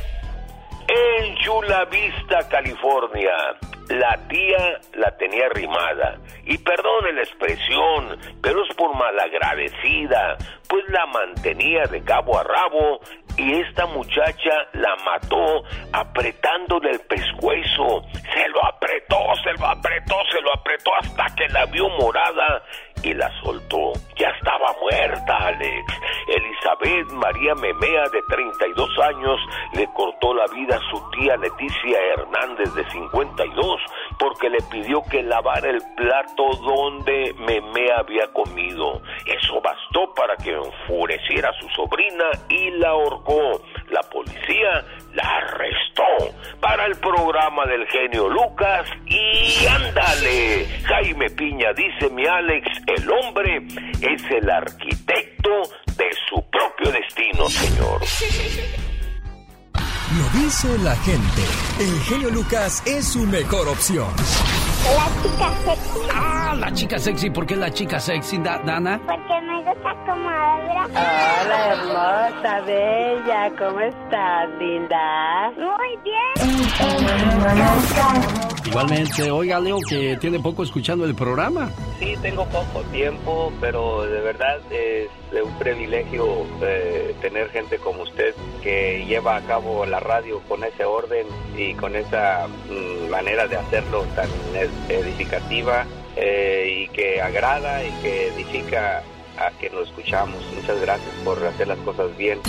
En 0.88 1.36
Chula 1.38 1.86
Vista, 1.86 2.48
California, 2.50 3.34
la 3.90 4.18
tía 4.28 4.80
la 4.94 5.16
tenía 5.18 5.50
rimada. 5.50 6.20
Y 6.46 6.58
perdone 6.60 7.14
la 7.14 7.22
expresión, 7.22 8.20
pero 8.42 8.64
es 8.64 8.76
por 8.76 8.96
malagradecida, 8.96 10.38
pues 10.68 10.84
la 10.90 11.06
mantenía 11.08 11.84
de 11.84 12.04
cabo 12.04 12.38
a 12.38 12.44
rabo 12.44 13.00
y 13.38 13.62
esta 13.62 13.86
muchacha 13.88 14.68
la 14.74 14.96
mató 14.98 15.64
apretándole 15.92 16.92
el 16.92 17.00
pescuezo. 17.02 18.04
Se 18.34 18.48
lo 18.50 18.66
apretó, 18.66 19.18
se 19.44 19.54
lo 19.60 19.68
apretó, 19.68 20.16
se 20.32 20.42
lo 20.42 20.54
apretó 20.54 20.92
hasta 21.00 21.36
que 21.36 21.50
la 21.50 21.66
vio 21.66 21.90
morada 21.90 22.64
la 23.14 23.30
soltó. 23.42 23.94
Ya 24.18 24.30
estaba 24.30 24.74
muerta, 24.82 25.38
Alex. 25.48 25.94
Elizabeth 26.28 27.12
María 27.12 27.54
Memea, 27.56 28.04
de 28.10 28.22
32 28.30 28.90
años, 29.00 29.40
le 29.74 29.88
cortó 29.94 30.34
la 30.34 30.46
vida 30.48 30.78
a 30.78 30.90
su 30.90 31.10
tía 31.12 31.38
Leticia 31.38 32.00
Hernández, 32.14 32.74
de 32.74 32.84
52, 32.90 33.82
porque 34.18 34.50
le 34.50 34.60
pidió 34.72 35.02
que 35.10 35.22
lavara 35.22 35.70
el 35.70 35.82
plato 35.96 36.44
donde 36.64 37.34
Memea 37.40 38.00
había 38.00 38.28
comido. 38.34 39.02
Eso 39.26 39.62
bastó 39.62 40.14
para 40.14 40.36
que 40.38 40.52
enfureciera 40.52 41.50
a 41.50 41.60
su 41.60 41.70
sobrina 41.70 42.26
y 42.50 42.72
la 42.72 42.90
ahorcó. 42.90 43.62
La 43.90 44.02
policía 44.02 44.86
la 45.16 45.24
arrestó 45.24 46.36
para 46.60 46.86
el 46.86 46.96
programa 46.98 47.66
del 47.66 47.88
genio 47.88 48.30
Lucas 48.30 48.88
y 49.06 49.66
ándale. 49.66 50.68
Jaime 50.84 51.30
Piña 51.32 51.74
dice 51.74 52.10
mi 52.12 52.26
Alex, 52.26 52.68
el 52.88 53.10
hombre 53.10 53.66
es 54.02 54.24
el 54.32 54.50
arquitecto 54.50 55.50
de 55.98 56.10
su 56.30 56.44
propio 56.50 56.92
destino, 56.92 57.50
señor. 57.50 58.02
Lo 60.18 60.40
dice 60.40 60.78
la 60.84 60.96
gente. 60.98 61.42
El 61.80 62.00
genio 62.04 62.30
Lucas 62.30 62.84
es 62.86 63.06
su 63.14 63.26
mejor 63.26 63.68
opción. 63.68 64.08
La 64.86 65.08
chica 65.24 65.50
sexy. 65.66 66.00
Ah, 66.14 66.56
la 66.60 66.72
chica 66.72 67.00
sexy. 67.00 67.30
¿Por 67.32 67.46
qué 67.48 67.56
la 67.56 67.72
chica 67.72 68.00
sexy, 68.00 68.38
Dana? 68.38 69.02
Porque 69.06 69.42
me 69.42 69.64
gusta 69.64 69.96
como 70.06 70.30
habla. 70.30 70.86
Hola, 70.92 71.68
hermosa, 71.74 72.62
bella. 72.62 73.52
¿Cómo 73.58 73.80
estás, 73.80 74.50
linda? 74.60 75.52
Muy 75.58 75.98
bien. 76.04 76.36
Igualmente, 78.66 79.32
oiga, 79.32 79.60
Leo, 79.60 79.78
que 79.90 80.18
tiene 80.18 80.40
poco 80.40 80.64
escuchando 80.64 81.06
el 81.06 81.16
programa. 81.16 81.70
Sí, 82.00 82.16
tengo 82.22 82.46
poco 82.46 82.82
tiempo, 82.92 83.52
pero 83.60 84.04
de 84.04 84.22
verdad 84.22 84.60
es 85.36 85.44
un 85.44 85.58
privilegio 85.58 86.46
eh, 86.62 87.16
tener 87.22 87.50
gente 87.50 87.78
como 87.78 88.04
usted 88.04 88.34
que 88.62 89.06
lleva 89.06 89.38
a 89.38 89.42
cabo 89.42 89.86
la 89.86 90.00
radio 90.00 90.42
con 90.48 90.64
ese 90.64 90.86
orden 90.86 91.28
y 91.58 91.74
con 91.76 91.96
esa 91.96 92.48
mm, 92.48 93.10
manera 93.10 93.48
de 93.48 93.58
hacerlo 93.58 94.04
tan 94.16 94.30
edificativa 94.90 95.86
eh, 96.16 96.84
y 96.84 96.88
que 96.90 97.22
agrada 97.22 97.84
y 97.84 97.92
que 98.02 98.28
edifica 98.28 99.04
a 99.38 99.50
quien 99.60 99.76
lo 99.76 99.84
escuchamos. 99.84 100.42
Muchas 100.56 100.80
gracias 100.80 101.12
por 101.24 101.44
hacer 101.46 101.68
las 101.68 101.78
cosas 101.80 102.16
bien. 102.18 102.40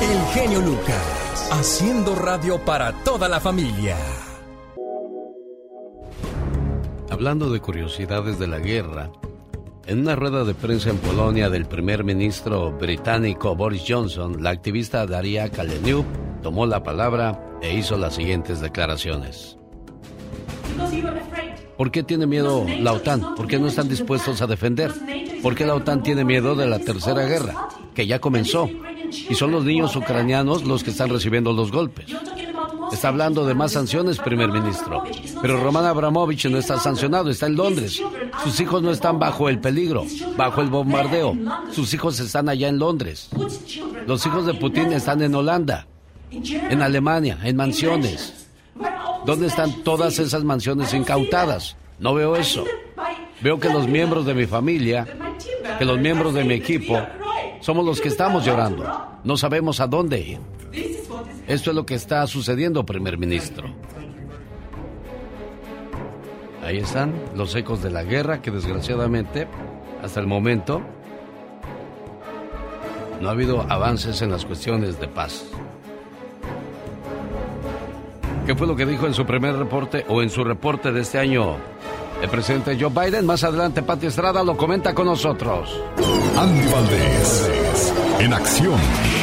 El 0.00 0.26
genio 0.32 0.60
Lucas, 0.60 1.50
haciendo 1.52 2.14
radio 2.14 2.58
para 2.64 2.92
toda 3.04 3.28
la 3.28 3.40
familia. 3.40 3.96
Hablando 7.10 7.50
de 7.50 7.60
curiosidades 7.60 8.38
de 8.38 8.46
la 8.46 8.58
guerra, 8.58 9.10
en 9.88 10.00
una 10.00 10.14
rueda 10.14 10.44
de 10.44 10.52
prensa 10.52 10.90
en 10.90 10.98
Polonia 10.98 11.48
del 11.48 11.64
primer 11.64 12.04
ministro 12.04 12.72
británico 12.72 13.56
Boris 13.56 13.84
Johnson, 13.88 14.42
la 14.42 14.50
activista 14.50 15.06
Daria 15.06 15.48
Kaleniuk 15.48 16.04
tomó 16.42 16.66
la 16.66 16.82
palabra 16.82 17.42
e 17.62 17.74
hizo 17.74 17.96
las 17.96 18.14
siguientes 18.14 18.60
declaraciones. 18.60 19.56
¿Por 21.78 21.90
qué 21.90 22.02
tiene 22.02 22.26
miedo 22.26 22.66
la 22.80 22.92
OTAN? 22.92 23.34
¿Por 23.34 23.46
qué 23.46 23.58
no 23.58 23.68
están 23.68 23.88
dispuestos 23.88 24.42
a 24.42 24.46
defender? 24.46 24.92
¿Por 25.42 25.54
qué 25.54 25.64
la 25.64 25.74
OTAN 25.74 26.02
tiene 26.02 26.22
miedo 26.22 26.54
de 26.54 26.66
la 26.66 26.80
tercera 26.80 27.24
guerra, 27.24 27.68
que 27.94 28.06
ya 28.06 28.18
comenzó? 28.18 28.68
Y 29.10 29.34
son 29.36 29.52
los 29.52 29.64
niños 29.64 29.96
ucranianos 29.96 30.64
los 30.64 30.84
que 30.84 30.90
están 30.90 31.08
recibiendo 31.08 31.54
los 31.54 31.72
golpes. 31.72 32.14
Está 32.92 33.08
hablando 33.08 33.46
de 33.46 33.54
más 33.54 33.72
sanciones, 33.72 34.18
primer 34.18 34.50
ministro. 34.50 35.04
Pero 35.42 35.62
Roman 35.62 35.84
Abramovich 35.84 36.46
no 36.46 36.58
está 36.58 36.78
sancionado, 36.78 37.30
está 37.30 37.46
en 37.46 37.56
Londres. 37.56 38.02
Sus 38.42 38.60
hijos 38.60 38.82
no 38.82 38.90
están 38.90 39.18
bajo 39.18 39.48
el 39.48 39.58
peligro, 39.58 40.04
bajo 40.36 40.60
el 40.60 40.68
bombardeo. 40.68 41.36
Sus 41.72 41.92
hijos 41.94 42.18
están 42.20 42.48
allá 42.48 42.68
en 42.68 42.78
Londres. 42.78 43.28
Los 44.06 44.24
hijos 44.26 44.46
de 44.46 44.54
Putin 44.54 44.92
están 44.92 45.22
en 45.22 45.34
Holanda. 45.34 45.86
En 46.30 46.82
Alemania, 46.82 47.38
en 47.42 47.56
mansiones. 47.56 48.46
¿Dónde 49.24 49.46
están 49.46 49.82
todas 49.82 50.18
esas 50.18 50.44
mansiones 50.44 50.94
incautadas? 50.94 51.76
No 51.98 52.14
veo 52.14 52.36
eso. 52.36 52.64
Veo 53.40 53.60
que 53.60 53.68
los 53.68 53.86
miembros 53.86 54.26
de 54.26 54.34
mi 54.34 54.46
familia, 54.46 55.06
que 55.78 55.84
los 55.84 55.98
miembros 55.98 56.34
de 56.34 56.44
mi 56.44 56.54
equipo, 56.54 56.98
somos 57.60 57.84
los 57.84 58.00
que 58.00 58.08
estamos 58.08 58.44
llorando. 58.44 58.84
No 59.24 59.36
sabemos 59.36 59.80
a 59.80 59.86
dónde 59.86 60.20
ir. 60.20 60.57
Esto 61.48 61.70
es 61.70 61.76
lo 61.76 61.86
que 61.86 61.94
está 61.94 62.26
sucediendo, 62.26 62.84
primer 62.84 63.16
ministro. 63.16 63.68
Ahí 66.62 66.76
están 66.76 67.14
los 67.34 67.54
ecos 67.54 67.82
de 67.82 67.90
la 67.90 68.02
guerra 68.02 68.42
que 68.42 68.50
desgraciadamente, 68.50 69.48
hasta 70.02 70.20
el 70.20 70.26
momento, 70.26 70.82
no 73.22 73.28
ha 73.28 73.32
habido 73.32 73.62
avances 73.70 74.20
en 74.20 74.30
las 74.30 74.44
cuestiones 74.44 75.00
de 75.00 75.08
paz. 75.08 75.46
¿Qué 78.44 78.54
fue 78.54 78.66
lo 78.66 78.76
que 78.76 78.84
dijo 78.84 79.06
en 79.06 79.14
su 79.14 79.24
primer 79.24 79.56
reporte 79.56 80.04
o 80.08 80.20
en 80.20 80.28
su 80.28 80.44
reporte 80.44 80.92
de 80.92 81.00
este 81.00 81.18
año 81.18 81.56
el 82.22 82.28
presidente 82.28 82.76
Joe 82.78 82.90
Biden? 82.90 83.24
Más 83.24 83.42
adelante, 83.42 83.82
Pati 83.82 84.06
Estrada 84.06 84.44
lo 84.44 84.54
comenta 84.54 84.94
con 84.94 85.06
nosotros. 85.06 85.80
Andy 86.36 86.72
Valdés, 86.72 87.94
en 88.20 88.34
acción. 88.34 89.17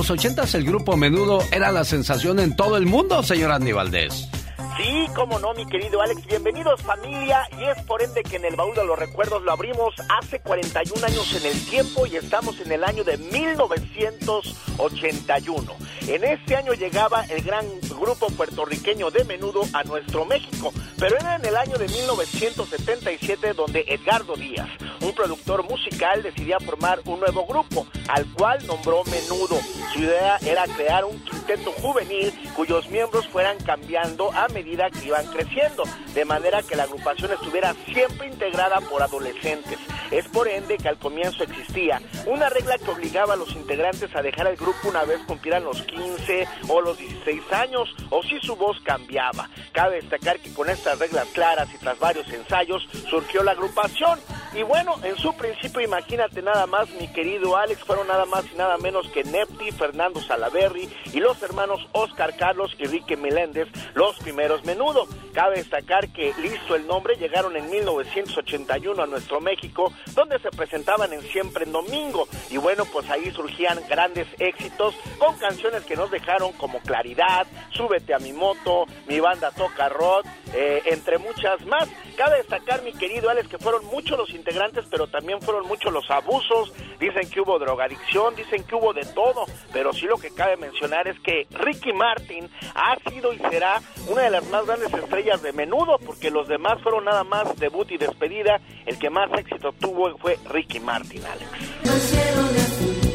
Los 0.00 0.10
ochentas 0.10 0.54
el 0.54 0.64
grupo 0.64 0.96
Menudo 0.96 1.44
era 1.52 1.70
la 1.70 1.84
sensación 1.84 2.40
en 2.40 2.56
todo 2.56 2.78
el 2.78 2.86
mundo, 2.86 3.22
señor 3.22 3.52
Andy 3.52 3.72
Valdés. 3.72 4.30
Sí, 4.76 5.06
cómo 5.14 5.38
no, 5.38 5.54
mi 5.54 5.64
querido 5.66 6.00
Alex. 6.00 6.26
Bienvenidos 6.26 6.82
familia. 6.82 7.46
Y 7.58 7.64
es 7.64 7.80
por 7.84 8.02
ende 8.02 8.22
que 8.22 8.36
en 8.36 8.44
el 8.44 8.56
baúl 8.56 8.74
de 8.74 8.84
los 8.84 8.98
recuerdos 8.98 9.42
lo 9.42 9.52
abrimos 9.52 9.94
hace 10.08 10.40
41 10.40 11.06
años 11.06 11.34
en 11.34 11.46
el 11.46 11.64
tiempo 11.66 12.06
y 12.06 12.16
estamos 12.16 12.58
en 12.60 12.72
el 12.72 12.84
año 12.84 13.04
de 13.04 13.18
1981. 13.18 15.76
En 16.06 16.24
este 16.24 16.56
año 16.56 16.72
llegaba 16.74 17.24
el 17.26 17.42
gran 17.42 17.66
grupo 18.00 18.28
puertorriqueño 18.28 19.10
de 19.10 19.24
menudo 19.24 19.60
a 19.74 19.84
nuestro 19.84 20.24
México, 20.24 20.72
pero 20.98 21.16
era 21.16 21.36
en 21.36 21.44
el 21.44 21.56
año 21.56 21.76
de 21.76 21.86
1977 21.88 23.52
donde 23.52 23.84
Edgardo 23.86 24.34
Díaz, 24.34 24.68
un 25.02 25.14
productor 25.14 25.62
musical, 25.64 26.22
decidía 26.22 26.58
formar 26.58 27.00
un 27.04 27.20
nuevo 27.20 27.46
grupo, 27.46 27.86
al 28.08 28.26
cual 28.32 28.66
nombró 28.66 29.04
Menudo. 29.04 29.60
Su 29.92 30.00
idea 30.00 30.38
era 30.38 30.64
crear 30.64 31.04
un 31.04 31.22
quinteto 31.24 31.72
juvenil 31.72 32.32
cuyos 32.56 32.88
miembros 32.88 33.28
fueran 33.28 33.58
cambiando 33.58 34.32
a 34.32 34.48
medida 34.60 34.90
que 34.90 35.06
iban 35.06 35.26
creciendo, 35.26 35.84
de 36.14 36.24
manera 36.26 36.62
que 36.62 36.76
la 36.76 36.82
agrupación 36.82 37.32
estuviera 37.32 37.74
siempre 37.92 38.28
integrada 38.28 38.78
por 38.82 39.02
adolescentes. 39.02 39.78
Es 40.10 40.28
por 40.28 40.48
ende 40.48 40.76
que 40.76 40.88
al 40.88 40.98
comienzo 40.98 41.44
existía 41.44 42.02
una 42.26 42.50
regla 42.50 42.76
que 42.76 42.90
obligaba 42.90 43.34
a 43.34 43.36
los 43.36 43.52
integrantes 43.52 44.14
a 44.14 44.20
dejar 44.20 44.48
el 44.48 44.56
grupo 44.56 44.88
una 44.88 45.04
vez 45.04 45.20
cumplieran 45.26 45.64
los 45.64 45.82
15 45.82 46.46
o 46.68 46.80
los 46.82 46.98
16 46.98 47.52
años, 47.52 47.88
o 48.10 48.22
si 48.22 48.38
su 48.40 48.54
voz 48.56 48.78
cambiaba. 48.82 49.48
Cabe 49.72 49.96
destacar 49.96 50.38
que 50.40 50.52
con 50.52 50.68
estas 50.68 50.98
reglas 50.98 51.26
claras 51.32 51.68
y 51.74 51.78
tras 51.78 51.98
varios 51.98 52.30
ensayos 52.30 52.86
surgió 53.08 53.42
la 53.42 53.52
agrupación. 53.52 54.18
Y 54.52 54.62
bueno, 54.64 54.96
en 55.04 55.16
su 55.16 55.32
principio, 55.36 55.80
imagínate 55.80 56.42
nada 56.42 56.66
más, 56.66 56.90
mi 57.00 57.06
querido 57.12 57.56
Alex, 57.56 57.84
fueron 57.84 58.08
nada 58.08 58.24
más 58.26 58.44
y 58.52 58.56
nada 58.56 58.76
menos 58.78 59.08
que 59.10 59.22
Nepti, 59.22 59.70
Fernando 59.70 60.20
Salaverri 60.20 60.88
y 61.12 61.20
los 61.20 61.40
hermanos 61.40 61.86
Oscar 61.92 62.36
Carlos 62.36 62.74
y 62.78 62.86
Rique 62.86 63.16
Meléndez, 63.16 63.68
los 63.94 64.18
primeros 64.18 64.49
menudo. 64.64 65.06
Cabe 65.32 65.56
destacar 65.56 66.08
que, 66.08 66.34
listo 66.42 66.74
el 66.74 66.86
nombre, 66.86 67.16
llegaron 67.16 67.56
en 67.56 67.70
1981 67.70 69.02
a 69.02 69.06
nuestro 69.06 69.40
México, 69.40 69.92
donde 70.14 70.38
se 70.40 70.50
presentaban 70.50 71.12
en 71.12 71.22
Siempre 71.22 71.64
en 71.64 71.72
Domingo. 71.72 72.26
Y 72.50 72.56
bueno, 72.56 72.84
pues 72.84 73.08
ahí 73.10 73.30
surgían 73.30 73.80
grandes 73.88 74.26
éxitos 74.38 74.94
con 75.18 75.36
canciones 75.38 75.84
que 75.84 75.96
nos 75.96 76.10
dejaron 76.10 76.52
como 76.54 76.80
Claridad, 76.80 77.46
Súbete 77.72 78.14
a 78.14 78.18
mi 78.18 78.32
moto, 78.32 78.86
Mi 79.06 79.20
banda 79.20 79.50
toca 79.52 79.88
rock, 79.88 80.26
eh, 80.52 80.82
entre 80.86 81.18
muchas 81.18 81.64
más. 81.66 81.88
Cabe 82.16 82.38
destacar, 82.38 82.82
mi 82.82 82.92
querido 82.92 83.30
Alex, 83.30 83.48
que 83.48 83.58
fueron 83.58 83.84
muchos 83.86 84.18
los 84.18 84.30
integrantes, 84.30 84.84
pero 84.90 85.06
también 85.06 85.40
fueron 85.40 85.66
muchos 85.66 85.92
los 85.92 86.10
abusos. 86.10 86.72
Dicen 86.98 87.30
que 87.30 87.40
hubo 87.40 87.58
drogadicción, 87.58 88.34
dicen 88.36 88.64
que 88.64 88.74
hubo 88.74 88.92
de 88.92 89.06
todo, 89.06 89.46
pero 89.72 89.92
sí 89.92 90.06
lo 90.06 90.18
que 90.18 90.34
cabe 90.34 90.56
mencionar 90.56 91.08
es 91.08 91.18
que 91.20 91.46
Ricky 91.50 91.92
Martin 91.92 92.50
ha 92.74 92.96
sido 93.08 93.32
y 93.32 93.38
será 93.38 93.80
una 94.08 94.22
de 94.22 94.30
las 94.30 94.39
más 94.48 94.66
grandes 94.66 94.92
estrellas 94.92 95.42
de 95.42 95.52
menudo, 95.52 95.98
porque 96.04 96.30
los 96.30 96.48
demás 96.48 96.80
fueron 96.82 97.04
nada 97.04 97.24
más 97.24 97.56
debut 97.58 97.90
y 97.90 97.98
despedida. 97.98 98.60
El 98.86 98.98
que 98.98 99.10
más 99.10 99.30
éxito 99.38 99.72
tuvo 99.72 100.16
fue 100.18 100.38
Ricky 100.48 100.80
Martin, 100.80 101.22
Alex. 101.24 101.50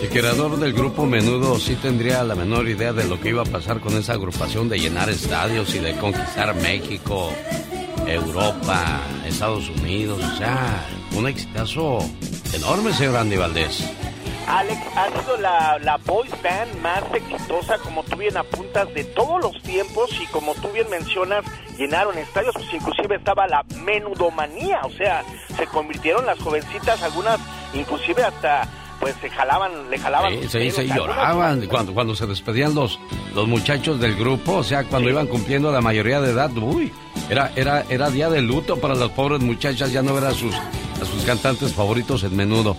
El 0.01 0.09
creador 0.09 0.57
del 0.57 0.73
grupo 0.73 1.05
Menudo 1.05 1.57
sí 1.57 1.75
tendría 1.75 2.23
la 2.23 2.35
menor 2.35 2.67
idea 2.69 2.93
de 2.93 3.05
lo 3.05 3.19
que 3.19 3.29
iba 3.29 3.41
a 3.41 3.45
pasar 3.45 3.79
con 3.79 3.97
esa 3.97 4.13
agrupación 4.13 4.69
de 4.69 4.79
llenar 4.79 5.09
estadios 5.09 5.73
y 5.73 5.79
de 5.79 5.97
conquistar 5.97 6.53
México, 6.55 7.31
Europa, 8.05 9.01
Estados 9.25 9.69
Unidos, 9.69 10.21
o 10.23 10.37
sea, 10.37 10.85
un 11.17 11.27
exitazo 11.27 11.99
enorme, 12.53 12.93
señor 12.93 13.17
Andy 13.17 13.35
Valdés. 13.35 13.83
Alex, 14.47 14.79
ha 14.95 15.07
sido 15.19 15.37
la, 15.37 15.79
la 15.79 15.97
boys 15.97 16.31
band 16.43 16.79
más 16.81 17.03
exitosa, 17.13 17.77
como 17.79 18.03
tú 18.03 18.17
bien 18.17 18.37
apuntas, 18.37 18.93
de 18.93 19.03
todos 19.03 19.41
los 19.41 19.61
tiempos 19.63 20.09
y 20.21 20.27
como 20.27 20.53
tú 20.55 20.69
bien 20.69 20.89
mencionas, 20.89 21.43
llenaron 21.77 22.17
estadios, 22.17 22.53
pues 22.53 22.73
inclusive 22.73 23.15
estaba 23.15 23.47
la 23.47 23.63
menudomanía, 23.83 24.81
o 24.83 24.91
sea, 24.91 25.23
se 25.57 25.65
convirtieron 25.67 26.25
las 26.25 26.39
jovencitas, 26.39 27.01
algunas 27.01 27.39
inclusive 27.73 28.23
hasta 28.23 28.67
pues 29.05 29.17
se 29.21 29.29
jalaban, 29.29 29.71
le 29.91 29.99
jalaban. 29.99 30.33
Sí, 30.49 30.71
se 30.71 30.87
lloraban 30.87 31.67
cuando, 31.67 31.93
cuando 31.93 32.15
se 32.15 32.25
despedían 32.25 32.73
los, 32.73 32.99
los 33.35 33.47
muchachos 33.47 33.99
del 33.99 34.15
grupo, 34.15 34.53
o 34.53 34.63
sea, 34.63 34.83
cuando 34.83 35.11
iban 35.11 35.27
cumpliendo 35.27 35.71
la 35.71 35.79
mayoría 35.79 36.19
de 36.21 36.31
edad, 36.31 36.49
uy, 36.57 36.91
era, 37.29 37.51
era, 37.55 37.85
era 37.87 38.09
día 38.09 38.31
de 38.31 38.41
luto 38.41 38.77
para 38.77 38.95
las 38.95 39.09
pobres 39.11 39.41
muchachas 39.41 39.91
ya 39.91 40.01
no 40.01 40.15
ver 40.15 40.23
a 40.23 40.31
sus, 40.31 40.55
a 40.55 41.05
sus 41.05 41.23
cantantes 41.23 41.71
favoritos 41.71 42.23
en 42.23 42.35
menudo. 42.35 42.75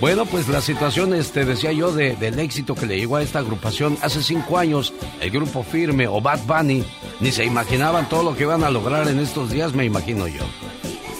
Bueno, 0.00 0.24
pues 0.24 0.46
la 0.46 0.60
situación, 0.60 1.12
este, 1.14 1.44
decía 1.44 1.72
yo, 1.72 1.90
de, 1.90 2.14
del 2.14 2.38
éxito 2.38 2.76
que 2.76 2.86
le 2.86 2.96
llegó 2.96 3.16
a 3.16 3.22
esta 3.22 3.40
agrupación 3.40 3.98
hace 4.02 4.22
cinco 4.22 4.58
años, 4.58 4.94
el 5.20 5.32
grupo 5.32 5.64
Firme 5.64 6.06
o 6.06 6.20
Bad 6.20 6.42
Bunny, 6.46 6.84
ni 7.18 7.32
se 7.32 7.44
imaginaban 7.44 8.08
todo 8.08 8.22
lo 8.22 8.36
que 8.36 8.44
iban 8.44 8.62
a 8.62 8.70
lograr 8.70 9.08
en 9.08 9.18
estos 9.18 9.50
días, 9.50 9.72
me 9.72 9.84
imagino 9.84 10.28
yo. 10.28 10.44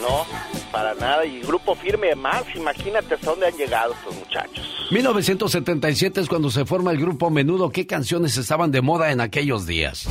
No, 0.00 0.24
para 0.76 0.94
nada. 0.94 1.24
Y 1.24 1.40
grupo 1.40 1.74
firme 1.74 2.14
más, 2.14 2.44
imagínate 2.54 3.14
hasta 3.14 3.30
dónde 3.30 3.46
han 3.46 3.56
llegado 3.56 3.94
estos 3.94 4.14
muchachos. 4.14 4.68
1977 4.90 6.20
es 6.20 6.28
cuando 6.28 6.50
se 6.50 6.66
forma 6.66 6.90
el 6.90 6.98
grupo 6.98 7.30
Menudo. 7.30 7.70
¿Qué 7.70 7.86
canciones 7.86 8.36
estaban 8.36 8.70
de 8.70 8.82
moda 8.82 9.10
en 9.10 9.22
aquellos 9.22 9.66
días? 9.66 10.06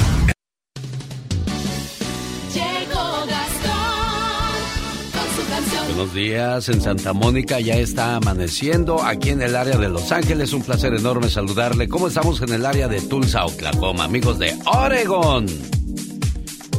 Buenos 5.88 6.14
días, 6.14 6.68
en 6.68 6.82
Santa 6.82 7.14
Mónica 7.14 7.60
ya 7.62 7.76
está 7.76 8.18
amaneciendo, 8.18 9.02
aquí 9.02 9.30
en 9.30 9.42
el 9.42 9.56
área 9.56 9.78
de 9.78 9.88
Los 9.88 10.12
Ángeles, 10.12 10.52
un 10.52 10.62
placer 10.62 10.94
enorme 10.94 11.30
saludarle. 11.30 11.88
¿Cómo 11.88 12.08
estamos 12.08 12.42
en 12.42 12.52
el 12.52 12.66
área 12.66 12.90
de 12.90 13.00
Tulsa, 13.00 13.46
Oklahoma, 13.46 14.04
amigos 14.04 14.38
de 14.38 14.54
Oregon? 14.66 15.46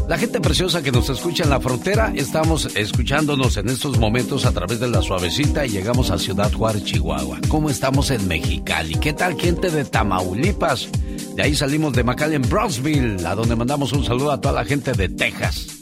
La 0.09 0.17
gente 0.17 0.41
preciosa 0.41 0.83
que 0.83 0.93
nos 0.93 1.11
escucha 1.11 1.43
en 1.43 1.51
la 1.51 1.59
frontera, 1.59 2.13
estamos 2.15 2.77
escuchándonos 2.77 3.57
en 3.57 3.69
estos 3.69 3.99
momentos 3.99 4.47
a 4.47 4.53
través 4.53 4.79
de 4.79 4.89
la 4.89 5.03
suavecita 5.03 5.67
y 5.67 5.71
llegamos 5.71 6.13
a 6.13 6.19
Ciudad 6.19 6.53
Juárez, 6.53 6.85
Chihuahua. 6.85 7.41
¿Cómo 7.49 7.71
estamos 7.71 8.13
en 8.13 8.29
Mexicali? 8.29 8.95
¿Qué 8.95 9.13
tal 9.13 9.39
gente 9.39 9.69
de 9.69 9.85
Tamaulipas? 9.85 10.89
De 11.35 11.43
ahí 11.43 11.57
salimos 11.57 11.93
de 11.93 12.05
McAllen, 12.05 12.43
Brownsville, 12.43 13.27
a 13.27 13.35
donde 13.35 13.57
mandamos 13.57 13.93
un 13.93 14.05
saludo 14.05 14.31
a 14.31 14.41
toda 14.41 14.55
la 14.55 14.65
gente 14.65 14.93
de 14.93 15.09
Texas. 15.09 15.76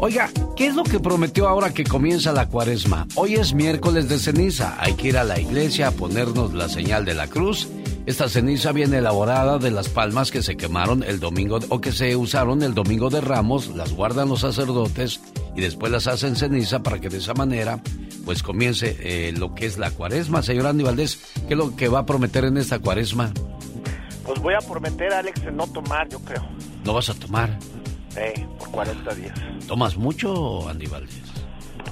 Oiga, 0.00 0.30
¿qué 0.54 0.68
es 0.68 0.76
lo 0.76 0.84
que 0.84 1.00
prometió 1.00 1.48
ahora 1.48 1.74
que 1.74 1.82
comienza 1.82 2.30
la 2.30 2.48
cuaresma? 2.48 3.08
Hoy 3.16 3.34
es 3.34 3.52
miércoles 3.52 4.08
de 4.08 4.20
ceniza. 4.20 4.76
Hay 4.78 4.94
que 4.94 5.08
ir 5.08 5.18
a 5.18 5.24
la 5.24 5.40
iglesia 5.40 5.88
a 5.88 5.90
ponernos 5.90 6.54
la 6.54 6.68
señal 6.68 7.04
de 7.04 7.14
la 7.14 7.26
cruz. 7.26 7.68
Esta 8.06 8.28
ceniza 8.28 8.70
viene 8.70 8.98
elaborada 8.98 9.58
de 9.58 9.72
las 9.72 9.88
palmas 9.88 10.30
que 10.30 10.40
se 10.40 10.56
quemaron 10.56 11.02
el 11.02 11.18
domingo 11.18 11.58
o 11.68 11.80
que 11.80 11.90
se 11.90 12.14
usaron 12.14 12.62
el 12.62 12.74
domingo 12.74 13.10
de 13.10 13.20
Ramos, 13.20 13.74
las 13.74 13.92
guardan 13.92 14.28
los 14.28 14.42
sacerdotes 14.42 15.20
y 15.56 15.60
después 15.60 15.90
las 15.90 16.06
hacen 16.06 16.36
ceniza 16.36 16.80
para 16.80 17.00
que 17.00 17.08
de 17.08 17.18
esa 17.18 17.34
manera 17.34 17.82
pues 18.24 18.44
comience 18.44 18.96
eh, 19.00 19.32
lo 19.32 19.52
que 19.56 19.66
es 19.66 19.78
la 19.78 19.90
cuaresma. 19.90 20.42
Señor 20.42 20.68
Andy 20.68 20.84
Valdés, 20.84 21.18
¿qué 21.48 21.54
es 21.54 21.58
lo 21.58 21.74
que 21.74 21.88
va 21.88 22.00
a 22.00 22.06
prometer 22.06 22.44
en 22.44 22.56
esta 22.56 22.78
cuaresma? 22.78 23.32
Pues 24.24 24.40
voy 24.40 24.54
a 24.54 24.58
prometer, 24.58 25.12
Alex, 25.12 25.42
de 25.42 25.50
no 25.50 25.66
tomar, 25.66 26.08
yo 26.08 26.20
creo. 26.20 26.46
¿No 26.84 26.94
vas 26.94 27.10
a 27.10 27.14
tomar? 27.14 27.58
Sí, 28.18 28.44
por 28.58 28.70
40 28.70 29.14
días. 29.14 29.38
¿Tomas 29.66 29.96
mucho, 29.96 30.68
Andy 30.68 30.86
Valdés? 30.86 31.22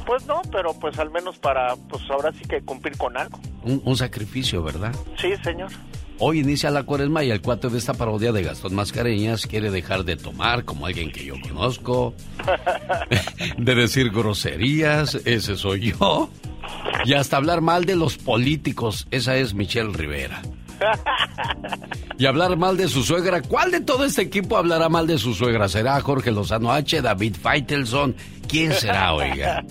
Pues 0.07 0.27
no, 0.27 0.43
pero 0.53 0.73
pues 0.75 0.99
al 0.99 1.11
menos 1.11 1.39
para, 1.39 1.77
pues 1.77 2.03
ahora 2.11 2.33
sí 2.33 2.43
que 2.49 2.61
cumplir 2.63 2.97
con 2.97 3.17
algo. 3.17 3.39
Un, 3.63 3.81
un 3.85 3.97
sacrificio, 3.97 4.63
¿verdad? 4.63 4.95
Sí, 5.21 5.33
señor. 5.43 5.71
Hoy 6.19 6.41
inicia 6.41 6.71
la 6.71 6.85
cuaresma 6.85 7.25
y 7.25 7.31
el 7.31 7.43
cuate 7.43 7.69
de 7.69 7.77
esta 7.77 7.93
parodia 7.93 8.33
de 8.33 8.43
Gastón 8.43 8.75
Mascareñas 8.75 9.47
quiere 9.47 9.71
dejar 9.71 10.05
de 10.05 10.17
tomar 10.17 10.65
como 10.65 10.87
alguien 10.87 11.13
que 11.13 11.25
yo 11.27 11.35
conozco, 11.43 12.15
de 13.59 13.75
decir 13.75 14.11
groserías, 14.11 15.15
ese 15.27 15.57
soy 15.57 15.93
yo, 15.93 16.31
y 17.05 17.13
hasta 17.13 17.37
hablar 17.37 17.61
mal 17.61 17.85
de 17.85 17.97
los 17.97 18.17
políticos, 18.17 19.07
esa 19.11 19.37
es 19.37 19.53
Michelle 19.53 19.93
Rivera. 19.93 20.41
Y 22.19 22.27
hablar 22.27 22.57
mal 22.57 22.77
de 22.77 22.89
su 22.89 23.03
suegra. 23.03 23.43
¿Cuál 23.43 23.71
de 23.71 23.81
todo 23.81 24.05
este 24.05 24.23
equipo 24.23 24.57
hablará 24.57 24.89
mal 24.89 25.07
de 25.07 25.19
su 25.19 25.35
suegra? 25.35 25.69
¿Será 25.69 26.01
Jorge 26.01 26.31
Lozano 26.31 26.73
H, 26.73 27.03
David 27.03 27.37
Feitelson? 27.37 28.17
¿Quién 28.49 28.73
será, 28.73 29.13
oiga? 29.13 29.63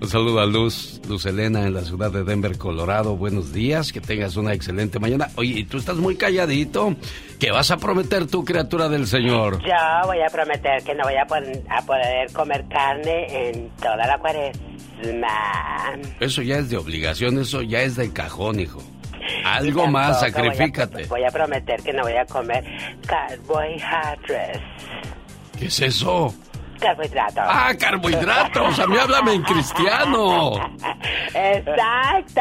Un 0.00 0.08
saludo 0.08 0.40
a 0.40 0.46
Luz, 0.46 1.00
Luz 1.08 1.24
Elena 1.26 1.66
en 1.66 1.74
la 1.74 1.80
ciudad 1.82 2.12
de 2.12 2.22
Denver, 2.22 2.58
Colorado. 2.58 3.16
Buenos 3.16 3.52
días, 3.52 3.92
que 3.92 4.00
tengas 4.00 4.36
una 4.36 4.52
excelente 4.52 4.98
mañana. 4.98 5.30
Oye, 5.36 5.66
tú 5.68 5.78
estás 5.78 5.96
muy 5.96 6.16
calladito. 6.16 6.94
¿Qué 7.40 7.50
vas 7.50 7.70
a 7.70 7.78
prometer 7.78 8.26
tú, 8.26 8.44
criatura 8.44 8.88
del 8.88 9.06
Señor? 9.06 9.60
Yo 9.62 10.06
voy 10.06 10.20
a 10.20 10.28
prometer 10.30 10.82
que 10.84 10.94
no 10.94 11.04
voy 11.04 11.14
a, 11.14 11.22
a 11.22 11.82
poder 11.82 12.32
comer 12.32 12.64
carne 12.68 13.48
en 13.48 13.70
toda 13.80 14.06
la 14.06 14.18
cuaresma. 14.18 14.62
Eso 16.20 16.42
ya 16.42 16.58
es 16.58 16.70
de 16.70 16.76
obligación, 16.76 17.38
eso 17.38 17.62
ya 17.62 17.82
es 17.82 17.96
de 17.96 18.12
cajón, 18.12 18.60
hijo. 18.60 18.82
Algo 19.44 19.86
más, 19.86 20.20
sacrifícate. 20.20 21.04
Voy 21.06 21.24
a, 21.24 21.30
prometer 21.30 21.82
que 21.82 21.92
no 21.92 22.02
voy 22.02 22.16
a 22.16 22.26
comer 22.26 22.64
carbohidratos. 23.06 24.60
¿Qué 25.58 25.66
es 25.66 25.80
eso? 25.80 26.34
Carbohidratos. 26.80 27.44
Ah, 27.46 27.72
carbohidratos. 27.78 28.78
A 28.78 28.86
mí 28.86 28.96
háblame 28.96 29.34
en 29.34 29.42
cristiano. 29.42 30.52
Exacto. 31.34 32.40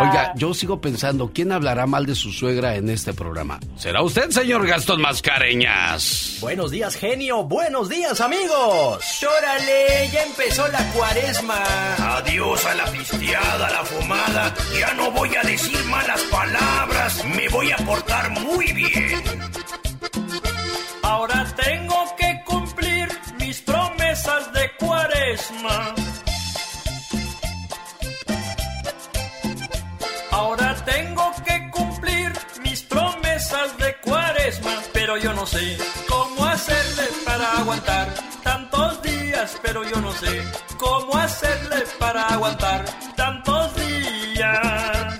Oiga, 0.00 0.32
yo 0.36 0.54
sigo 0.54 0.80
pensando, 0.80 1.30
¿quién 1.32 1.52
hablará 1.52 1.86
mal 1.86 2.06
de 2.06 2.14
su 2.14 2.32
suegra 2.32 2.76
en 2.76 2.88
este 2.88 3.12
programa? 3.12 3.58
¿Será 3.76 4.02
usted, 4.02 4.30
señor 4.30 4.66
Gastón 4.66 5.00
Mascareñas? 5.00 6.38
Buenos 6.40 6.70
días, 6.70 6.96
genio. 6.96 7.44
Buenos 7.44 7.88
días, 7.88 8.20
amigos. 8.20 9.24
¡Órale! 9.24 10.08
Ya 10.12 10.22
empezó 10.22 10.66
la 10.68 10.84
cuaresma. 10.92 11.62
Adiós 12.18 12.64
a 12.66 12.74
la 12.74 12.84
pisteada, 12.86 13.66
a 13.66 13.70
la 13.70 13.84
fumada. 13.84 14.54
Ya 14.78 14.94
no 14.94 15.10
voy 15.10 15.30
a 15.36 15.42
decir 15.42 15.82
malas 15.86 16.20
palabras. 16.24 17.24
Me 17.24 17.48
voy 17.48 17.70
a 17.70 17.76
portar 17.78 18.30
muy 18.30 18.72
bien. 18.72 19.22
Ahora 21.02 21.46
tengo 21.56 22.03
Ahora 30.30 30.76
tengo 30.84 31.32
que 31.44 31.70
cumplir 31.70 32.32
mis 32.62 32.82
promesas 32.82 33.76
de 33.78 33.96
cuaresma, 34.00 34.70
pero 34.92 35.16
yo 35.16 35.32
no 35.32 35.44
sé 35.46 35.76
cómo 36.08 36.44
hacerle 36.44 37.08
para 37.24 37.58
aguantar 37.58 38.14
tantos 38.44 39.02
días, 39.02 39.58
pero 39.62 39.82
yo 39.82 40.00
no 40.00 40.12
sé 40.12 40.42
cómo 40.76 41.16
hacerle 41.16 41.82
para 41.98 42.28
aguantar 42.28 42.84
tantos 43.16 43.74
días. 43.74 45.18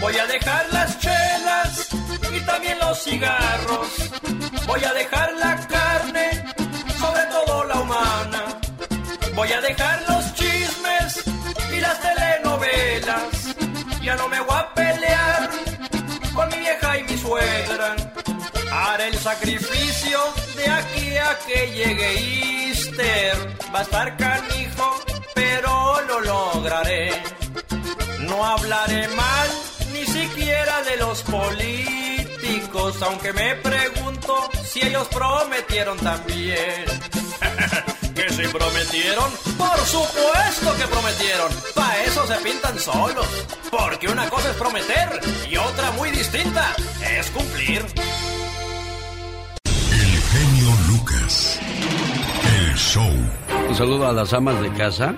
Voy 0.00 0.16
a 0.16 0.26
dejar 0.26 0.66
las 0.72 0.98
chelas 0.98 1.88
y 2.32 2.40
también 2.40 2.78
los 2.78 3.02
cigarros. 3.02 3.88
Voy 4.66 4.82
a 4.82 4.92
dejar 4.94 5.32
la 5.34 5.52
Voy 9.34 9.50
a 9.50 9.60
dejar 9.60 10.04
los 10.08 10.34
chismes 10.34 11.24
y 11.72 11.80
las 11.80 12.00
telenovelas. 12.00 13.56
Ya 14.02 14.14
no 14.16 14.28
me 14.28 14.40
voy 14.40 14.56
a 14.56 14.74
pelear 14.74 15.50
con 16.34 16.48
mi 16.50 16.58
vieja 16.58 16.98
y 16.98 17.04
mi 17.04 17.16
suegra. 17.16 17.96
Haré 18.70 19.08
el 19.08 19.18
sacrificio 19.18 20.18
de 20.56 20.68
aquí 20.68 21.16
a 21.16 21.38
que 21.46 21.72
llegue 21.72 22.68
Easter. 22.68 23.56
Va 23.74 23.80
a 23.80 23.82
estar 23.82 24.16
canijo, 24.16 25.00
pero 25.34 26.02
lo 26.02 26.20
lograré. 26.20 27.10
No 28.20 28.44
hablaré 28.44 29.08
mal 29.08 29.48
ni 29.92 30.04
siquiera 30.06 30.82
de 30.82 30.96
los 30.98 31.22
políticos, 31.22 33.00
aunque 33.02 33.32
me 33.32 33.54
pregunto 33.56 34.50
si 34.64 34.86
ellos 34.86 35.08
prometieron 35.08 35.98
también. 35.98 36.84
¿Que 38.14 38.28
se 38.28 38.48
prometieron? 38.48 39.30
Por 39.56 39.78
supuesto 39.86 40.76
que 40.76 40.86
prometieron. 40.86 41.50
Para 41.74 42.04
eso 42.04 42.26
se 42.26 42.34
pintan 42.36 42.78
solos. 42.78 43.26
Porque 43.70 44.08
una 44.08 44.28
cosa 44.28 44.50
es 44.50 44.56
prometer 44.56 45.20
y 45.50 45.56
otra 45.56 45.90
muy 45.92 46.10
distinta 46.10 46.74
es 47.18 47.30
cumplir. 47.30 47.84
El 49.64 50.20
genio 50.30 50.68
Lucas. 50.88 51.58
El 52.58 52.76
show. 52.76 53.10
Un 53.68 53.74
saludo 53.74 54.06
a 54.06 54.12
las 54.12 54.32
amas 54.34 54.60
de 54.60 54.70
casa, 54.72 55.14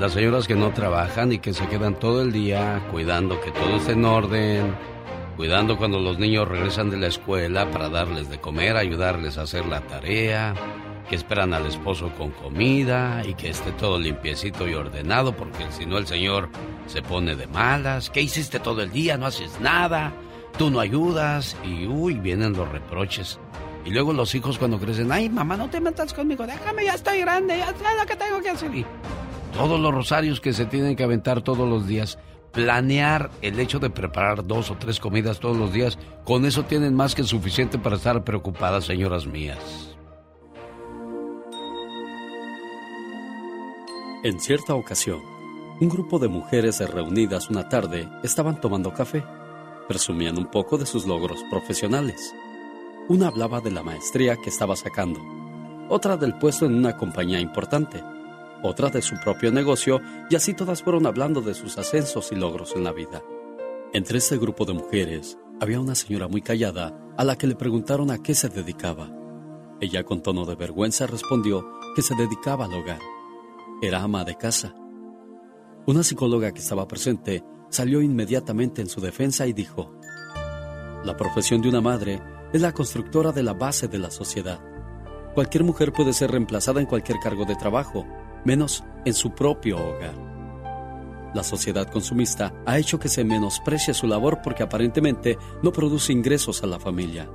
las 0.00 0.12
señoras 0.12 0.48
que 0.48 0.56
no 0.56 0.72
trabajan 0.72 1.30
y 1.32 1.38
que 1.38 1.54
se 1.54 1.68
quedan 1.68 1.98
todo 1.98 2.22
el 2.22 2.32
día 2.32 2.84
cuidando 2.90 3.40
que 3.40 3.52
todo 3.52 3.76
esté 3.76 3.92
en 3.92 4.04
orden, 4.04 4.74
cuidando 5.36 5.78
cuando 5.78 6.00
los 6.00 6.18
niños 6.18 6.48
regresan 6.48 6.90
de 6.90 6.96
la 6.96 7.06
escuela 7.06 7.70
para 7.70 7.88
darles 7.88 8.28
de 8.28 8.40
comer, 8.40 8.76
ayudarles 8.76 9.38
a 9.38 9.42
hacer 9.42 9.66
la 9.66 9.80
tarea, 9.82 10.54
que 11.08 11.16
esperan 11.16 11.54
al 11.54 11.66
esposo 11.66 12.12
con 12.16 12.30
comida 12.30 13.22
y 13.26 13.34
que 13.34 13.48
esté 13.48 13.72
todo 13.72 13.98
limpiecito 13.98 14.68
y 14.68 14.74
ordenado 14.74 15.34
porque 15.34 15.66
si 15.70 15.86
no 15.86 15.98
el 15.98 16.06
señor 16.06 16.50
se 16.86 17.02
pone 17.02 17.34
de 17.34 17.46
malas. 17.46 18.10
¿Qué 18.10 18.20
hiciste 18.20 18.60
todo 18.60 18.82
el 18.82 18.90
día? 18.90 19.16
No 19.16 19.26
haces 19.26 19.60
nada, 19.60 20.12
tú 20.58 20.70
no 20.70 20.80
ayudas 20.80 21.56
y 21.64 21.86
uy, 21.86 22.14
vienen 22.14 22.52
los 22.52 22.68
reproches. 22.68 23.38
Y 23.84 23.90
luego 23.90 24.12
los 24.12 24.34
hijos 24.34 24.58
cuando 24.58 24.78
crecen, 24.78 25.10
ay 25.10 25.30
mamá, 25.30 25.56
no 25.56 25.70
te 25.70 25.80
metas 25.80 26.12
conmigo, 26.12 26.46
déjame, 26.46 26.84
ya 26.84 26.94
estoy 26.94 27.20
grande, 27.20 27.56
ya 27.56 27.68
sé 27.68 27.84
lo 27.98 28.06
que 28.06 28.16
tengo 28.16 28.40
que 28.42 28.50
hacer. 28.50 28.70
Todos 29.54 29.80
los 29.80 29.94
rosarios 29.94 30.40
que 30.40 30.52
se 30.52 30.66
tienen 30.66 30.94
que 30.94 31.04
aventar 31.04 31.40
todos 31.40 31.66
los 31.66 31.86
días, 31.86 32.18
planear 32.52 33.30
el 33.40 33.58
hecho 33.58 33.78
de 33.78 33.88
preparar 33.88 34.46
dos 34.46 34.70
o 34.70 34.76
tres 34.76 35.00
comidas 35.00 35.40
todos 35.40 35.56
los 35.56 35.72
días, 35.72 35.98
con 36.24 36.44
eso 36.44 36.64
tienen 36.64 36.94
más 36.94 37.14
que 37.14 37.24
suficiente 37.24 37.78
para 37.78 37.96
estar 37.96 38.24
preocupadas, 38.24 38.84
señoras 38.84 39.26
mías. 39.26 39.87
En 44.24 44.40
cierta 44.40 44.74
ocasión, 44.74 45.22
un 45.80 45.88
grupo 45.88 46.18
de 46.18 46.26
mujeres 46.26 46.80
reunidas 46.80 47.50
una 47.50 47.68
tarde 47.68 48.08
estaban 48.24 48.60
tomando 48.60 48.92
café, 48.92 49.22
presumían 49.86 50.36
un 50.36 50.46
poco 50.46 50.76
de 50.76 50.86
sus 50.86 51.06
logros 51.06 51.44
profesionales. 51.48 52.34
Una 53.08 53.28
hablaba 53.28 53.60
de 53.60 53.70
la 53.70 53.84
maestría 53.84 54.36
que 54.36 54.50
estaba 54.50 54.74
sacando, 54.74 55.20
otra 55.88 56.16
del 56.16 56.36
puesto 56.36 56.66
en 56.66 56.74
una 56.74 56.96
compañía 56.96 57.38
importante, 57.38 58.02
otra 58.64 58.90
de 58.90 59.02
su 59.02 59.14
propio 59.20 59.52
negocio 59.52 60.00
y 60.28 60.34
así 60.34 60.52
todas 60.52 60.82
fueron 60.82 61.06
hablando 61.06 61.40
de 61.40 61.54
sus 61.54 61.78
ascensos 61.78 62.32
y 62.32 62.34
logros 62.34 62.74
en 62.74 62.82
la 62.82 62.90
vida. 62.90 63.22
Entre 63.92 64.18
ese 64.18 64.36
grupo 64.36 64.64
de 64.64 64.72
mujeres 64.72 65.38
había 65.60 65.78
una 65.78 65.94
señora 65.94 66.26
muy 66.26 66.42
callada 66.42 66.92
a 67.16 67.22
la 67.22 67.38
que 67.38 67.46
le 67.46 67.54
preguntaron 67.54 68.10
a 68.10 68.20
qué 68.20 68.34
se 68.34 68.48
dedicaba. 68.48 69.12
Ella 69.80 70.02
con 70.02 70.24
tono 70.24 70.44
de 70.44 70.56
vergüenza 70.56 71.06
respondió 71.06 71.64
que 71.94 72.02
se 72.02 72.16
dedicaba 72.16 72.64
al 72.64 72.74
hogar. 72.74 72.98
Era 73.80 74.02
ama 74.02 74.24
de 74.24 74.34
casa. 74.34 74.74
Una 75.86 76.02
psicóloga 76.02 76.52
que 76.52 76.58
estaba 76.58 76.88
presente 76.88 77.44
salió 77.70 78.02
inmediatamente 78.02 78.82
en 78.82 78.88
su 78.88 79.00
defensa 79.00 79.46
y 79.46 79.52
dijo, 79.52 79.94
La 81.04 81.16
profesión 81.16 81.62
de 81.62 81.68
una 81.68 81.80
madre 81.80 82.20
es 82.52 82.60
la 82.60 82.72
constructora 82.72 83.30
de 83.30 83.44
la 83.44 83.52
base 83.52 83.86
de 83.86 83.98
la 83.98 84.10
sociedad. 84.10 84.58
Cualquier 85.32 85.62
mujer 85.62 85.92
puede 85.92 86.12
ser 86.12 86.32
reemplazada 86.32 86.80
en 86.80 86.86
cualquier 86.86 87.20
cargo 87.20 87.44
de 87.44 87.54
trabajo, 87.54 88.04
menos 88.44 88.82
en 89.04 89.14
su 89.14 89.32
propio 89.32 89.78
hogar. 89.78 90.14
La 91.32 91.44
sociedad 91.44 91.88
consumista 91.88 92.52
ha 92.66 92.78
hecho 92.78 92.98
que 92.98 93.08
se 93.08 93.22
menosprecie 93.22 93.94
su 93.94 94.08
labor 94.08 94.40
porque 94.42 94.64
aparentemente 94.64 95.38
no 95.62 95.70
produce 95.70 96.12
ingresos 96.12 96.64
a 96.64 96.66
la 96.66 96.80
familia. 96.80 97.30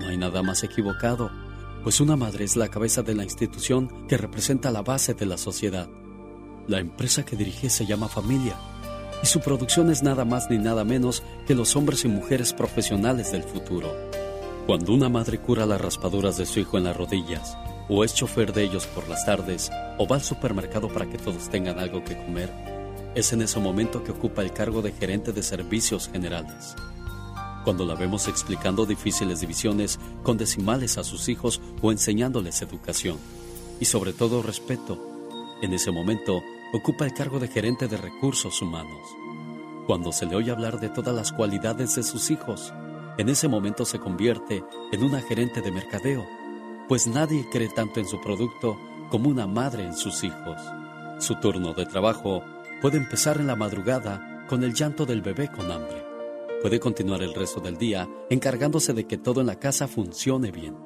No 0.00 0.08
hay 0.08 0.16
nada 0.16 0.42
más 0.42 0.64
equivocado, 0.64 1.30
pues 1.82 2.00
una 2.00 2.16
madre 2.16 2.44
es 2.44 2.56
la 2.56 2.68
cabeza 2.68 3.02
de 3.02 3.14
la 3.14 3.24
institución 3.24 4.06
que 4.08 4.16
representa 4.16 4.70
la 4.70 4.82
base 4.82 5.14
de 5.14 5.26
la 5.26 5.38
sociedad. 5.38 5.88
La 6.66 6.78
empresa 6.78 7.24
que 7.24 7.36
dirige 7.36 7.70
se 7.70 7.86
llama 7.86 8.08
familia 8.08 8.56
y 9.22 9.26
su 9.26 9.40
producción 9.40 9.90
es 9.90 10.02
nada 10.02 10.24
más 10.24 10.50
ni 10.50 10.58
nada 10.58 10.84
menos 10.84 11.22
que 11.46 11.54
los 11.54 11.74
hombres 11.76 12.04
y 12.04 12.08
mujeres 12.08 12.52
profesionales 12.52 13.32
del 13.32 13.42
futuro. 13.42 13.92
Cuando 14.66 14.92
una 14.92 15.08
madre 15.08 15.38
cura 15.38 15.66
las 15.66 15.80
raspaduras 15.80 16.36
de 16.36 16.46
su 16.46 16.60
hijo 16.60 16.78
en 16.78 16.84
las 16.84 16.96
rodillas, 16.96 17.56
o 17.88 18.04
es 18.04 18.14
chofer 18.14 18.52
de 18.52 18.64
ellos 18.64 18.86
por 18.86 19.08
las 19.08 19.24
tardes, 19.24 19.70
o 19.96 20.06
va 20.06 20.16
al 20.16 20.22
supermercado 20.22 20.88
para 20.88 21.08
que 21.08 21.18
todos 21.18 21.48
tengan 21.48 21.78
algo 21.78 22.04
que 22.04 22.16
comer, 22.16 22.52
es 23.14 23.32
en 23.32 23.42
ese 23.42 23.58
momento 23.58 24.04
que 24.04 24.12
ocupa 24.12 24.42
el 24.42 24.52
cargo 24.52 24.82
de 24.82 24.92
gerente 24.92 25.32
de 25.32 25.42
servicios 25.42 26.08
generales. 26.12 26.76
Cuando 27.68 27.84
la 27.84 27.96
vemos 27.96 28.28
explicando 28.28 28.86
difíciles 28.86 29.42
divisiones 29.42 30.00
con 30.22 30.38
decimales 30.38 30.96
a 30.96 31.04
sus 31.04 31.28
hijos 31.28 31.60
o 31.82 31.92
enseñándoles 31.92 32.62
educación, 32.62 33.18
y 33.78 33.84
sobre 33.84 34.14
todo 34.14 34.40
respeto, 34.40 34.98
en 35.60 35.74
ese 35.74 35.90
momento 35.90 36.42
ocupa 36.72 37.04
el 37.04 37.12
cargo 37.12 37.38
de 37.38 37.48
gerente 37.48 37.86
de 37.86 37.98
recursos 37.98 38.62
humanos. 38.62 39.06
Cuando 39.86 40.12
se 40.12 40.24
le 40.24 40.36
oye 40.36 40.50
hablar 40.50 40.80
de 40.80 40.88
todas 40.88 41.14
las 41.14 41.30
cualidades 41.30 41.94
de 41.94 42.04
sus 42.04 42.30
hijos, 42.30 42.72
en 43.18 43.28
ese 43.28 43.48
momento 43.48 43.84
se 43.84 43.98
convierte 43.98 44.64
en 44.90 45.04
una 45.04 45.20
gerente 45.20 45.60
de 45.60 45.70
mercadeo, 45.70 46.26
pues 46.88 47.06
nadie 47.06 47.46
cree 47.52 47.68
tanto 47.68 48.00
en 48.00 48.08
su 48.08 48.18
producto 48.18 48.80
como 49.10 49.28
una 49.28 49.46
madre 49.46 49.84
en 49.84 49.94
sus 49.94 50.24
hijos. 50.24 50.58
Su 51.18 51.34
turno 51.34 51.74
de 51.74 51.84
trabajo 51.84 52.42
puede 52.80 52.96
empezar 52.96 53.36
en 53.36 53.46
la 53.46 53.56
madrugada 53.56 54.46
con 54.48 54.64
el 54.64 54.72
llanto 54.72 55.04
del 55.04 55.20
bebé 55.20 55.48
con 55.48 55.70
hambre. 55.70 56.07
Puede 56.62 56.80
continuar 56.80 57.22
el 57.22 57.34
resto 57.34 57.60
del 57.60 57.76
día 57.76 58.08
encargándose 58.30 58.92
de 58.92 59.06
que 59.06 59.18
todo 59.18 59.40
en 59.40 59.46
la 59.46 59.58
casa 59.58 59.88
funcione 59.88 60.50
bien. 60.50 60.76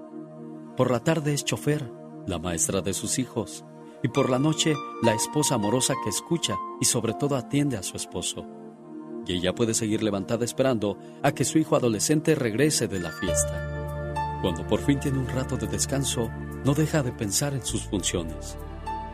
Por 0.76 0.90
la 0.90 1.00
tarde 1.00 1.34
es 1.34 1.44
chofer, 1.44 1.90
la 2.26 2.38
maestra 2.38 2.80
de 2.80 2.94
sus 2.94 3.18
hijos, 3.18 3.64
y 4.02 4.08
por 4.08 4.30
la 4.30 4.38
noche 4.38 4.74
la 5.02 5.14
esposa 5.14 5.54
amorosa 5.54 5.94
que 6.02 6.10
escucha 6.10 6.56
y 6.80 6.84
sobre 6.84 7.14
todo 7.14 7.36
atiende 7.36 7.76
a 7.76 7.82
su 7.82 7.96
esposo 7.96 8.46
y 9.26 9.34
ella 9.34 9.54
puede 9.54 9.74
seguir 9.74 10.02
levantada 10.02 10.44
esperando 10.44 10.98
a 11.22 11.32
que 11.32 11.44
su 11.44 11.58
hijo 11.58 11.76
adolescente 11.76 12.34
regrese 12.34 12.88
de 12.88 13.00
la 13.00 13.10
fiesta. 13.12 14.38
Cuando 14.42 14.66
por 14.66 14.80
fin 14.80 14.98
tiene 14.98 15.18
un 15.18 15.28
rato 15.28 15.56
de 15.56 15.68
descanso, 15.68 16.30
no 16.64 16.74
deja 16.74 17.02
de 17.02 17.12
pensar 17.12 17.54
en 17.54 17.64
sus 17.64 17.84
funciones. 17.84 18.56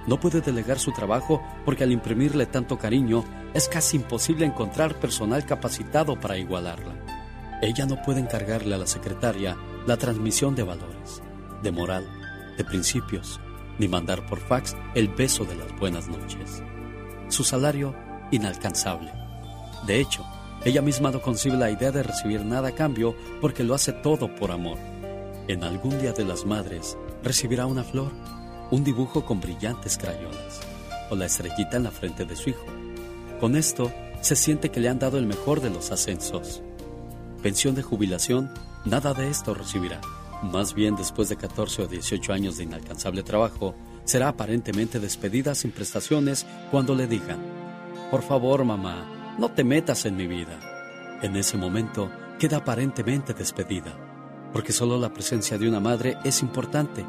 No 0.06 0.20
puede 0.20 0.40
delegar 0.40 0.78
su 0.78 0.92
trabajo 0.92 1.42
porque 1.64 1.84
al 1.84 1.92
imprimirle 1.92 2.46
tanto 2.46 2.78
cariño 2.78 3.24
es 3.54 3.68
casi 3.68 3.96
imposible 3.96 4.46
encontrar 4.46 4.98
personal 4.98 5.44
capacitado 5.44 6.18
para 6.18 6.38
igualarla. 6.38 6.94
Ella 7.60 7.86
no 7.86 8.00
puede 8.02 8.20
encargarle 8.20 8.74
a 8.74 8.78
la 8.78 8.86
secretaria 8.86 9.56
la 9.86 9.96
transmisión 9.96 10.54
de 10.54 10.62
valores, 10.62 11.22
de 11.62 11.72
moral, 11.72 12.06
de 12.56 12.64
principios, 12.64 13.40
ni 13.78 13.88
mandar 13.88 14.26
por 14.26 14.38
fax 14.38 14.76
el 14.94 15.08
beso 15.08 15.44
de 15.44 15.56
las 15.56 15.76
buenas 15.78 16.08
noches. 16.08 16.62
Su 17.28 17.44
salario, 17.44 17.94
inalcanzable 18.30 19.18
de 19.86 20.00
hecho, 20.00 20.24
ella 20.64 20.82
misma 20.82 21.10
no 21.10 21.22
concibe 21.22 21.56
la 21.56 21.70
idea 21.70 21.90
de 21.90 22.02
recibir 22.02 22.44
nada 22.44 22.68
a 22.68 22.74
cambio 22.74 23.14
porque 23.40 23.64
lo 23.64 23.74
hace 23.74 23.92
todo 23.92 24.34
por 24.34 24.50
amor. 24.50 24.78
En 25.46 25.64
algún 25.64 25.98
día 26.00 26.12
de 26.12 26.24
las 26.24 26.44
madres 26.44 26.98
recibirá 27.22 27.66
una 27.66 27.84
flor, 27.84 28.12
un 28.70 28.84
dibujo 28.84 29.24
con 29.24 29.40
brillantes 29.40 29.98
crayolas 29.98 30.60
o 31.10 31.16
la 31.16 31.26
estrellita 31.26 31.76
en 31.76 31.84
la 31.84 31.90
frente 31.90 32.24
de 32.24 32.36
su 32.36 32.50
hijo. 32.50 32.66
Con 33.40 33.56
esto 33.56 33.92
se 34.20 34.36
siente 34.36 34.70
que 34.70 34.80
le 34.80 34.88
han 34.88 34.98
dado 34.98 35.18
el 35.18 35.26
mejor 35.26 35.60
de 35.60 35.70
los 35.70 35.90
ascensos. 35.90 36.62
Pensión 37.42 37.74
de 37.74 37.82
jubilación, 37.82 38.50
nada 38.84 39.14
de 39.14 39.28
esto 39.28 39.54
recibirá. 39.54 40.00
Más 40.42 40.74
bien 40.74 40.96
después 40.96 41.28
de 41.28 41.36
14 41.36 41.82
o 41.82 41.86
18 41.86 42.32
años 42.32 42.56
de 42.56 42.64
inalcanzable 42.64 43.22
trabajo, 43.22 43.74
será 44.04 44.28
aparentemente 44.28 45.00
despedida 45.00 45.54
sin 45.54 45.70
prestaciones 45.70 46.46
cuando 46.70 46.94
le 46.94 47.06
digan, 47.06 47.38
por 48.10 48.22
favor 48.22 48.64
mamá, 48.64 49.36
no 49.38 49.50
te 49.50 49.64
metas 49.64 50.04
en 50.06 50.16
mi 50.16 50.26
vida. 50.26 50.58
En 51.22 51.36
ese 51.36 51.56
momento 51.56 52.10
queda 52.38 52.58
aparentemente 52.58 53.34
despedida, 53.34 53.92
porque 54.52 54.72
solo 54.72 54.98
la 54.98 55.12
presencia 55.12 55.58
de 55.58 55.68
una 55.68 55.80
madre 55.80 56.16
es 56.24 56.40
importante, 56.42 57.04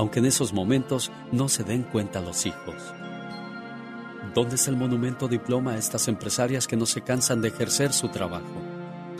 aunque 0.00 0.20
en 0.20 0.24
esos 0.24 0.54
momentos 0.54 1.12
no 1.30 1.50
se 1.50 1.62
den 1.62 1.82
cuenta 1.82 2.22
los 2.22 2.46
hijos. 2.46 2.94
¿Dónde 4.34 4.54
está 4.54 4.70
el 4.70 4.78
monumento 4.78 5.28
diploma 5.28 5.72
a 5.72 5.76
estas 5.76 6.08
empresarias 6.08 6.66
que 6.66 6.74
no 6.74 6.86
se 6.86 7.02
cansan 7.02 7.42
de 7.42 7.48
ejercer 7.48 7.92
su 7.92 8.08
trabajo? 8.08 8.62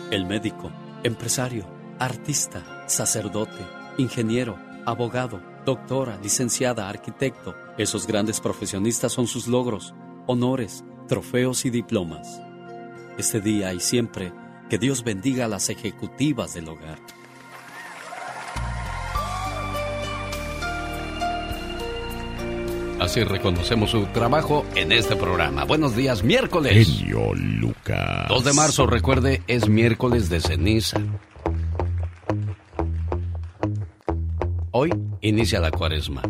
El 0.09 0.25
médico, 0.25 0.71
empresario, 1.03 1.67
artista, 1.99 2.63
sacerdote, 2.87 3.63
ingeniero, 3.99 4.57
abogado, 4.87 5.39
doctora, 5.67 6.17
licenciada, 6.23 6.89
arquitecto. 6.89 7.53
Esos 7.77 8.07
grandes 8.07 8.39
profesionistas 8.39 9.11
son 9.11 9.27
sus 9.27 9.45
logros, 9.45 9.93
honores, 10.25 10.83
trofeos 11.07 11.63
y 11.65 11.69
diplomas 11.69 12.41
este 13.19 13.39
día 13.39 13.71
y 13.71 13.79
siempre, 13.79 14.33
que 14.67 14.79
Dios 14.79 15.03
bendiga 15.03 15.45
a 15.45 15.47
las 15.47 15.69
ejecutivas 15.69 16.55
del 16.55 16.69
hogar. 16.69 16.97
Así 23.01 23.23
reconocemos 23.23 23.89
su 23.89 24.05
trabajo 24.13 24.63
en 24.75 24.91
este 24.91 25.15
programa. 25.15 25.63
Buenos 25.63 25.95
días, 25.95 26.23
miércoles. 26.23 26.87
Genio 26.87 27.33
Lucas. 27.33 28.27
2 28.29 28.43
de 28.43 28.53
marzo, 28.53 28.85
recuerde, 28.85 29.41
es 29.47 29.67
miércoles 29.67 30.29
de 30.29 30.39
ceniza. 30.39 31.01
Hoy 34.69 34.91
inicia 35.21 35.59
la 35.59 35.71
cuaresma. 35.71 36.21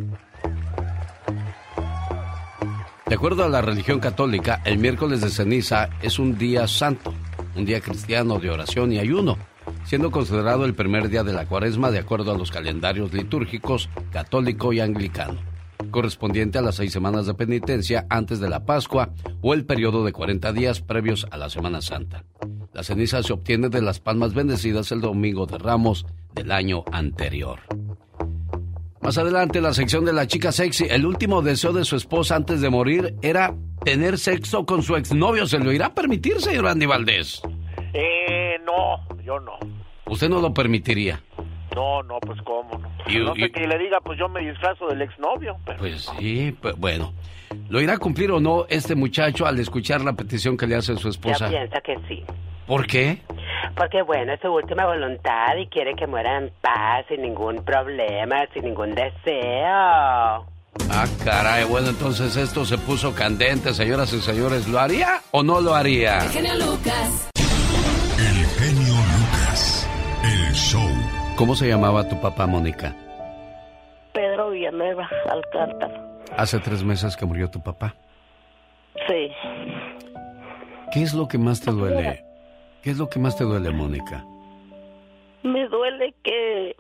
De 3.06 3.16
acuerdo 3.16 3.44
a 3.44 3.50
la 3.50 3.62
religión 3.62 4.00
católica, 4.00 4.62
el 4.64 4.78
miércoles 4.78 5.20
de 5.20 5.30
ceniza 5.30 5.90
es 6.02 6.20
un 6.20 6.38
día 6.38 6.70
santo, 6.70 7.14
un 7.58 7.66
día 7.66 7.82
cristiano 7.82 8.40
de 8.40 8.50
oración 8.50 8.94
y 8.94 9.00
ayuno, 9.00 9.38
siendo 9.84 10.10
considerado 10.10 10.64
el 10.64 10.74
primer 10.74 11.10
día 11.10 11.24
de 11.24 11.34
la 11.34 11.46
cuaresma 11.46 11.92
de 11.92 12.00
acuerdo 12.00 12.32
a 12.32 12.38
los 12.38 12.50
calendarios 12.50 13.12
litúrgicos 13.12 13.90
católico 14.14 14.72
y 14.72 14.80
anglicano, 14.80 15.51
correspondiente 15.90 16.58
a 16.58 16.62
las 16.62 16.76
seis 16.76 16.92
semanas 16.92 17.26
de 17.26 17.34
penitencia 17.34 18.06
antes 18.10 18.40
de 18.40 18.50
la 18.50 18.66
Pascua 18.66 19.14
o 19.42 19.54
el 19.54 19.66
periodo 19.66 20.04
de 20.06 20.12
40 20.12 20.54
días 20.54 20.82
previos 20.82 21.28
a 21.32 21.38
la 21.38 21.50
Semana 21.50 21.82
Santa. 21.82 22.24
La 22.74 22.84
ceniza 22.84 23.22
se 23.24 23.34
obtiene 23.34 23.70
de 23.70 23.82
las 23.82 24.00
palmas 24.00 24.34
bendecidas 24.34 24.92
el 24.92 25.02
domingo 25.02 25.46
de 25.46 25.58
Ramos 25.58 26.06
del 26.34 26.52
año 26.52 26.84
anterior. 26.92 27.60
Más 29.02 29.18
adelante, 29.18 29.62
la 29.62 29.74
sección 29.74 30.06
de 30.06 30.14
la 30.14 30.28
chica 30.28 30.52
sexy. 30.52 30.86
El 30.88 31.06
último 31.06 31.42
deseo 31.42 31.74
de 31.74 31.86
su 31.86 31.96
esposa 31.96 32.36
antes 32.36 32.62
de 32.62 32.70
morir 32.70 33.16
era 33.24 33.56
tener 33.84 34.20
sexo 34.20 34.66
con 34.66 34.84
su 34.84 34.96
exnovio. 34.96 35.48
¿Se 35.48 35.58
lo 35.58 35.72
irá 35.72 35.88
a 35.88 35.94
permitir, 35.96 36.40
señor 36.40 36.68
Andy 36.68 36.86
Valdés? 36.86 37.42
Eh, 37.94 38.58
no, 38.64 39.22
yo 39.24 39.40
no. 39.40 39.54
¿Usted 40.06 40.30
no 40.30 40.40
lo 40.40 40.54
permitiría? 40.54 41.22
No, 41.76 42.04
no, 42.04 42.20
pues 42.20 42.40
cómo 42.44 42.78
no. 42.78 42.90
Y- 43.08 43.20
no 43.20 43.34
sé 43.36 43.52
que 43.52 43.68
le 43.68 43.78
diga, 43.78 44.00
pues 44.02 44.18
yo 44.20 44.28
me 44.30 44.42
disfrazo 44.42 44.88
del 44.88 45.02
exnovio. 45.02 45.58
Pero... 45.66 45.80
Pues 45.80 46.10
sí, 46.20 46.56
pues 46.62 46.76
bueno. 46.78 47.14
¿Lo 47.70 47.82
irá 47.82 47.94
a 47.94 47.98
cumplir 47.98 48.32
o 48.32 48.40
no 48.40 48.66
este 48.70 48.96
muchacho 48.96 49.46
al 49.46 49.60
escuchar 49.60 50.02
la 50.02 50.14
petición 50.14 50.56
que 50.58 50.68
le 50.68 50.76
hace 50.76 50.96
su 50.96 51.10
esposa? 51.10 51.46
Yo 51.50 51.58
pienso 51.58 51.78
que 51.84 51.98
sí. 52.08 52.24
¿Por 52.68 52.88
qué? 52.88 53.22
Porque 53.76 54.02
bueno, 54.02 54.32
es 54.34 54.40
su 54.40 54.48
última 54.48 54.86
voluntad 54.86 55.56
y 55.58 55.68
quiere 55.68 55.94
que 55.96 56.08
muera 56.08 56.38
en 56.38 56.52
paz, 56.62 57.06
sin 57.10 57.22
ningún 57.22 57.64
problema, 57.66 58.46
sin 58.54 58.64
ningún 58.66 58.96
deseo. 58.96 60.46
Ah, 60.90 61.06
caray. 61.26 61.66
Bueno, 61.66 61.90
entonces 61.90 62.36
esto 62.38 62.64
se 62.66 62.78
puso 62.78 63.14
candente, 63.14 63.74
señoras 63.74 64.14
y 64.14 64.22
señores. 64.22 64.68
¿Lo 64.70 64.80
haría 64.80 65.22
o 65.32 65.44
no 65.44 65.60
lo 65.60 65.76
haría? 65.76 66.20
El 66.20 66.30
genio 66.30 66.56
Lucas. 66.56 67.30
El 68.18 68.46
genio 68.46 68.94
Lucas. 68.94 69.90
El 70.24 70.54
show. 70.54 70.90
¿Cómo 71.38 71.56
se 71.56 71.68
llamaba 71.68 72.08
tu 72.08 72.20
papá, 72.22 72.46
Mónica? 72.46 72.94
Pedro 74.14 74.52
Villanueva 74.52 75.10
Alcántara. 75.30 76.02
Hace 76.38 76.60
tres 76.60 76.84
meses 76.84 77.16
que 77.18 77.26
murió 77.26 77.50
tu 77.50 77.62
papá. 77.62 77.96
Sí. 79.08 79.32
¿Qué 80.94 81.02
es 81.02 81.14
lo 81.14 81.28
que 81.28 81.38
más 81.38 81.62
te 81.62 81.72
duele? 81.72 82.24
¿Qué 82.84 82.92
es 82.92 82.98
lo 82.98 83.10
que 83.10 83.20
más 83.20 83.38
te 83.38 83.44
duele, 83.44 83.72
Mónica? 83.72 84.24
Me 85.44 85.68
duele 85.68 86.14
que 86.24 86.76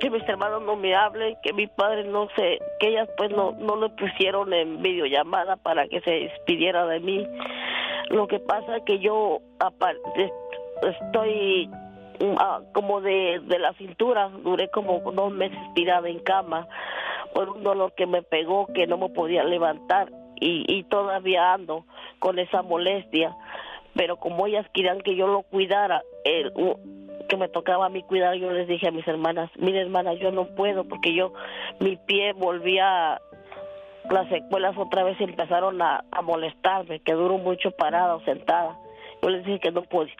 que 0.00 0.10
mis 0.10 0.22
hermanos 0.28 0.62
no 0.62 0.76
me 0.76 0.94
hablen, 0.94 1.34
que 1.42 1.52
mi 1.52 1.66
padre 1.66 2.04
no 2.04 2.28
se, 2.36 2.60
que 2.78 2.88
ellas 2.88 3.08
pues 3.16 3.32
no, 3.32 3.50
no 3.58 3.74
lo 3.74 3.88
pusieron 3.96 4.52
en 4.52 4.80
videollamada 4.80 5.56
para 5.56 5.88
que 5.88 6.00
se 6.02 6.10
despidiera 6.12 6.86
de 6.86 7.00
mí. 7.00 7.26
Lo 8.10 8.28
que 8.28 8.38
pasa 8.38 8.76
es 8.76 8.84
que 8.84 9.00
yo 9.00 9.38
apa- 9.58 9.90
es- 10.14 10.30
estoy 11.02 11.68
ah, 12.38 12.60
como 12.72 13.00
de, 13.00 13.40
de 13.44 13.58
la 13.58 13.72
cintura, 13.74 14.28
duré 14.28 14.68
como 14.68 15.00
dos 15.12 15.32
meses 15.32 15.58
tirada 15.74 16.08
en 16.08 16.20
cama 16.20 16.66
por 17.34 17.48
un 17.50 17.62
dolor 17.62 17.92
que 17.94 18.06
me 18.06 18.22
pegó 18.22 18.66
que 18.72 18.86
no 18.86 18.96
me 18.96 19.08
podía 19.10 19.44
levantar 19.44 20.10
y, 20.40 20.64
y 20.68 20.84
todavía 20.84 21.52
ando 21.52 21.84
con 22.18 22.38
esa 22.38 22.62
molestia. 22.62 23.36
Pero 23.94 24.16
como 24.16 24.46
ellas 24.46 24.66
querían 24.72 25.00
que 25.00 25.16
yo 25.16 25.26
lo 25.26 25.42
cuidara, 25.42 26.02
el, 26.24 26.52
que 27.28 27.36
me 27.36 27.48
tocaba 27.48 27.86
a 27.86 27.90
mí 27.90 28.02
cuidar, 28.02 28.34
yo 28.36 28.50
les 28.50 28.66
dije 28.66 28.88
a 28.88 28.92
mis 28.92 29.06
hermanas, 29.06 29.50
mire 29.56 29.80
hermanas, 29.80 30.18
yo 30.18 30.32
no 30.32 30.46
puedo 30.54 30.84
porque 30.84 31.14
yo, 31.14 31.32
mi 31.78 31.96
pie 31.96 32.32
volvía, 32.32 33.20
las 34.10 34.28
secuelas 34.28 34.76
otra 34.76 35.04
vez 35.04 35.20
empezaron 35.20 35.80
a, 35.82 36.04
molestarme, 36.22 37.00
que 37.00 37.12
duró 37.12 37.38
mucho 37.38 37.70
parada 37.72 38.14
o 38.16 38.24
sentada. 38.24 38.76
Yo 39.22 39.30
les 39.30 39.44
dije 39.44 39.60
que 39.60 39.72
no 39.72 39.82
pod- 39.82 40.10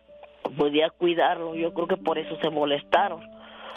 podía 0.50 0.90
cuidarlo, 0.90 1.54
yo 1.54 1.72
creo 1.72 1.86
que 1.86 1.96
por 1.96 2.18
eso 2.18 2.36
se 2.40 2.50
molestaron. 2.50 3.20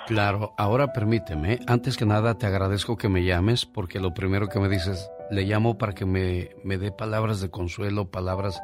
Claro, 0.07 0.53
ahora 0.57 0.93
permíteme, 0.93 1.59
antes 1.67 1.95
que 1.95 2.05
nada 2.05 2.37
te 2.37 2.45
agradezco 2.45 2.97
que 2.97 3.07
me 3.07 3.23
llames 3.23 3.65
porque 3.65 3.99
lo 3.99 4.13
primero 4.13 4.47
que 4.47 4.59
me 4.59 4.67
dices, 4.67 5.09
le 5.29 5.43
llamo 5.43 5.77
para 5.77 5.93
que 5.93 6.05
me, 6.05 6.49
me 6.63 6.77
dé 6.77 6.91
palabras 6.91 7.39
de 7.39 7.49
consuelo, 7.49 8.09
palabras 8.09 8.61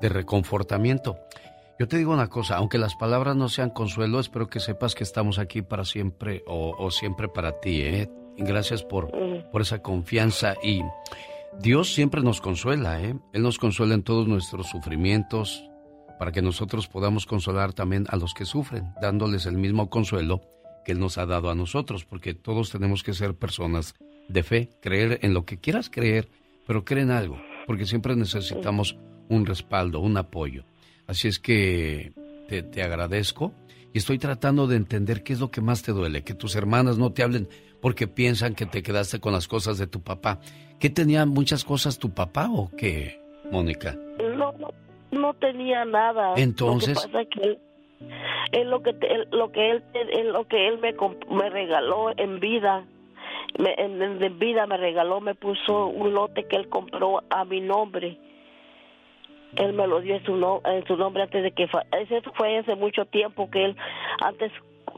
de 0.00 0.08
reconfortamiento. 0.08 1.16
Yo 1.78 1.88
te 1.88 1.96
digo 1.96 2.12
una 2.12 2.28
cosa, 2.28 2.56
aunque 2.56 2.78
las 2.78 2.94
palabras 2.96 3.34
no 3.34 3.48
sean 3.48 3.70
consuelo, 3.70 4.20
espero 4.20 4.48
que 4.48 4.60
sepas 4.60 4.94
que 4.94 5.04
estamos 5.04 5.38
aquí 5.38 5.62
para 5.62 5.84
siempre 5.84 6.42
o, 6.46 6.74
o 6.78 6.90
siempre 6.90 7.28
para 7.28 7.60
ti, 7.60 7.82
¿eh? 7.82 8.10
Gracias 8.36 8.82
por, 8.82 9.10
por 9.50 9.62
esa 9.62 9.80
confianza 9.80 10.54
y 10.62 10.82
Dios 11.60 11.92
siempre 11.94 12.20
nos 12.20 12.40
consuela, 12.40 13.00
¿eh? 13.00 13.16
Él 13.32 13.42
nos 13.42 13.58
consuela 13.58 13.94
en 13.94 14.02
todos 14.02 14.26
nuestros 14.26 14.68
sufrimientos, 14.68 15.64
para 16.18 16.32
que 16.32 16.42
nosotros 16.42 16.86
podamos 16.86 17.26
consolar 17.26 17.72
también 17.72 18.06
a 18.08 18.16
los 18.16 18.34
que 18.34 18.44
sufren, 18.44 18.92
dándoles 19.00 19.46
el 19.46 19.56
mismo 19.56 19.90
consuelo 19.90 20.42
que 20.84 20.92
Él 20.92 21.00
nos 21.00 21.18
ha 21.18 21.26
dado 21.26 21.50
a 21.50 21.54
nosotros, 21.54 22.04
porque 22.04 22.34
todos 22.34 22.70
tenemos 22.70 23.02
que 23.02 23.14
ser 23.14 23.34
personas 23.34 23.94
de 24.28 24.42
fe, 24.42 24.70
creer 24.80 25.18
en 25.22 25.34
lo 25.34 25.44
que 25.44 25.58
quieras 25.58 25.90
creer, 25.90 26.28
pero 26.66 26.84
creen 26.84 27.10
algo, 27.10 27.38
porque 27.66 27.86
siempre 27.86 28.16
necesitamos 28.16 28.96
un 29.28 29.46
respaldo, 29.46 30.00
un 30.00 30.16
apoyo. 30.16 30.64
Así 31.06 31.28
es 31.28 31.38
que 31.38 32.12
te, 32.48 32.62
te 32.62 32.82
agradezco 32.82 33.52
y 33.92 33.98
estoy 33.98 34.18
tratando 34.18 34.66
de 34.66 34.76
entender 34.76 35.22
qué 35.22 35.32
es 35.32 35.40
lo 35.40 35.50
que 35.50 35.60
más 35.60 35.82
te 35.82 35.92
duele, 35.92 36.22
que 36.22 36.34
tus 36.34 36.56
hermanas 36.56 36.98
no 36.98 37.12
te 37.12 37.22
hablen 37.22 37.48
porque 37.80 38.08
piensan 38.08 38.54
que 38.54 38.66
te 38.66 38.82
quedaste 38.82 39.20
con 39.20 39.32
las 39.32 39.46
cosas 39.46 39.78
de 39.78 39.86
tu 39.86 40.02
papá. 40.02 40.40
¿Qué 40.78 40.90
tenía 40.90 41.26
muchas 41.26 41.64
cosas 41.64 41.98
tu 41.98 42.14
papá 42.14 42.48
o 42.50 42.70
qué, 42.76 43.20
Mónica? 43.50 43.96
No, 44.18 44.52
no, 44.52 44.68
no 45.14 45.34
tenía 45.34 45.84
nada. 45.84 46.34
Entonces. 46.36 46.94
Lo 46.94 47.02
que 47.02 47.06
pasa 47.08 47.20
es 47.22 47.28
que 47.28 47.58
él, 48.52 48.70
lo 48.70 48.82
que 48.82 48.94
lo 49.30 49.52
que 49.52 49.70
él, 49.70 49.82
lo 50.32 50.46
que 50.46 50.68
él 50.68 50.78
me 50.78 50.94
me 51.30 51.50
regaló 51.50 52.12
en 52.16 52.40
vida 52.40 52.84
me, 53.58 53.74
en, 53.78 54.38
vida 54.38 54.66
me 54.66 54.76
regaló 54.76 55.20
me 55.20 55.34
puso 55.34 55.86
un 55.86 56.12
lote 56.12 56.44
que 56.44 56.56
él 56.56 56.68
compró 56.68 57.22
a 57.30 57.44
mi 57.44 57.60
nombre 57.60 58.18
él 59.56 59.72
me 59.72 59.86
lo 59.86 60.00
dio 60.00 60.16
en 60.16 60.24
su, 60.24 60.36
no, 60.36 60.60
en 60.64 60.84
su 60.86 60.96
nombre 60.96 61.22
antes 61.22 61.42
de 61.42 61.52
que 61.52 61.64
eso 61.64 62.32
fue 62.34 62.58
hace 62.58 62.74
mucho 62.74 63.04
tiempo 63.06 63.50
que 63.50 63.66
él 63.66 63.76
antes 64.20 64.52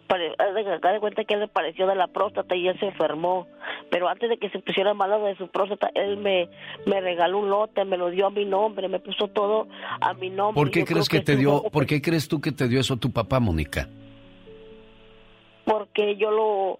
de 0.08 1.00
cuenta 1.00 1.24
que 1.24 1.34
él 1.34 1.40
le 1.40 1.48
pareció 1.48 1.86
de 1.86 1.94
la 1.94 2.06
próstata 2.06 2.54
y 2.54 2.68
él 2.68 2.78
se 2.78 2.86
enfermó. 2.86 3.46
Pero 3.90 4.08
antes 4.08 4.28
de 4.28 4.38
que 4.38 4.50
se 4.50 4.58
pusiera 4.58 4.94
malo 4.94 5.22
de 5.24 5.36
su 5.36 5.48
próstata, 5.48 5.90
él 5.94 6.16
me, 6.18 6.48
me 6.86 7.00
regaló 7.00 7.38
un 7.38 7.50
lote, 7.50 7.84
me 7.84 7.96
lo 7.96 8.10
dio 8.10 8.26
a 8.26 8.30
mi 8.30 8.44
nombre, 8.44 8.88
me 8.88 9.00
puso 9.00 9.28
todo 9.28 9.68
a 10.00 10.14
mi 10.14 10.30
nombre. 10.30 10.60
¿Por 10.60 10.70
qué 10.70 10.84
crees 10.84 11.08
que, 11.08 11.20
te 11.20 11.36
dio, 11.36 11.62
por 11.64 11.86
qué 11.86 12.00
crees 12.00 12.28
tú 12.28 12.40
que 12.40 12.52
te 12.52 12.68
dio 12.68 12.80
eso 12.80 12.96
tu 12.96 13.12
papá, 13.12 13.40
Mónica? 13.40 13.88
Porque 15.64 16.16
yo 16.16 16.30
lo, 16.30 16.78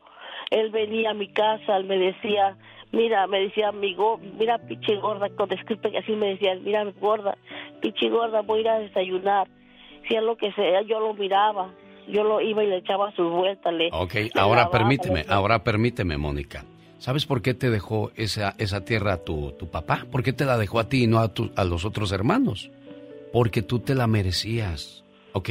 él 0.50 0.70
venía 0.70 1.10
a 1.10 1.14
mi 1.14 1.28
casa, 1.28 1.76
él 1.76 1.84
me 1.84 1.98
decía, 1.98 2.56
mira, 2.92 3.26
me 3.26 3.40
decía, 3.40 3.68
amigo, 3.68 4.20
mira, 4.38 4.58
pichi 4.58 4.94
gorda, 4.96 5.28
con 5.30 5.48
disculpe 5.48 5.90
que 5.90 5.98
así 5.98 6.12
me 6.12 6.28
decía, 6.28 6.54
mira, 6.62 6.84
gorda, 7.00 7.36
pichi 7.80 8.08
gorda, 8.08 8.42
voy 8.42 8.58
a 8.58 8.60
ir 8.60 8.68
a 8.68 8.78
desayunar. 8.78 9.48
Si 10.08 10.14
es 10.14 10.22
lo 10.22 10.36
que 10.36 10.52
sea, 10.52 10.82
yo 10.82 11.00
lo 11.00 11.14
miraba 11.14 11.72
yo 12.08 12.24
lo 12.24 12.40
iba 12.40 12.64
y 12.64 12.68
le 12.68 12.78
echaba 12.78 13.14
sus 13.14 13.30
vueltas. 13.30 13.72
Le, 13.74 13.88
ok, 13.92 14.14
ahora 14.34 14.70
permíteme, 14.70 15.24
ahora 15.28 15.62
permíteme, 15.62 16.16
Mónica. 16.16 16.64
¿Sabes 16.98 17.26
por 17.26 17.42
qué 17.42 17.54
te 17.54 17.70
dejó 17.70 18.10
esa, 18.16 18.54
esa 18.58 18.84
tierra 18.84 19.18
tu, 19.18 19.52
tu 19.52 19.68
papá? 19.68 20.06
¿Por 20.10 20.22
qué 20.22 20.32
te 20.32 20.44
la 20.44 20.56
dejó 20.56 20.80
a 20.80 20.88
ti 20.88 21.04
y 21.04 21.06
no 21.06 21.18
a, 21.18 21.32
a 21.56 21.64
los 21.64 21.84
otros 21.84 22.10
hermanos? 22.10 22.70
Porque 23.32 23.62
tú 23.62 23.80
te 23.80 23.94
la 23.94 24.06
merecías, 24.06 25.04
¿ok? 25.32 25.50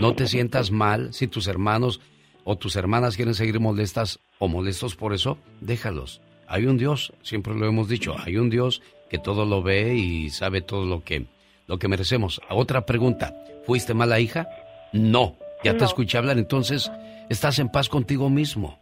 No 0.00 0.14
te 0.14 0.26
sientas 0.26 0.70
mal 0.70 1.14
si 1.14 1.28
tus 1.28 1.48
hermanos 1.48 2.00
o 2.44 2.56
tus 2.56 2.76
hermanas 2.76 3.16
quieren 3.16 3.34
seguir 3.34 3.58
molestas 3.58 4.18
o 4.38 4.48
molestos 4.48 4.94
por 4.94 5.14
eso, 5.14 5.38
déjalos. 5.60 6.20
Hay 6.46 6.66
un 6.66 6.76
Dios, 6.76 7.12
siempre 7.22 7.54
lo 7.54 7.66
hemos 7.66 7.88
dicho, 7.88 8.14
hay 8.18 8.36
un 8.36 8.50
Dios 8.50 8.82
que 9.08 9.18
todo 9.18 9.46
lo 9.46 9.62
ve 9.62 9.94
y 9.94 10.30
sabe 10.30 10.60
todo 10.60 10.84
lo 10.84 11.02
que, 11.02 11.26
lo 11.66 11.78
que 11.78 11.88
merecemos. 11.88 12.40
Otra 12.50 12.84
pregunta, 12.84 13.34
¿fuiste 13.64 13.94
mala 13.94 14.20
hija? 14.20 14.48
No, 14.92 15.36
ya 15.64 15.76
te 15.76 15.84
escuché 15.84 16.18
hablar, 16.18 16.38
entonces 16.38 16.90
estás 17.28 17.58
en 17.58 17.68
paz 17.68 17.88
contigo 17.88 18.30
mismo. 18.30 18.78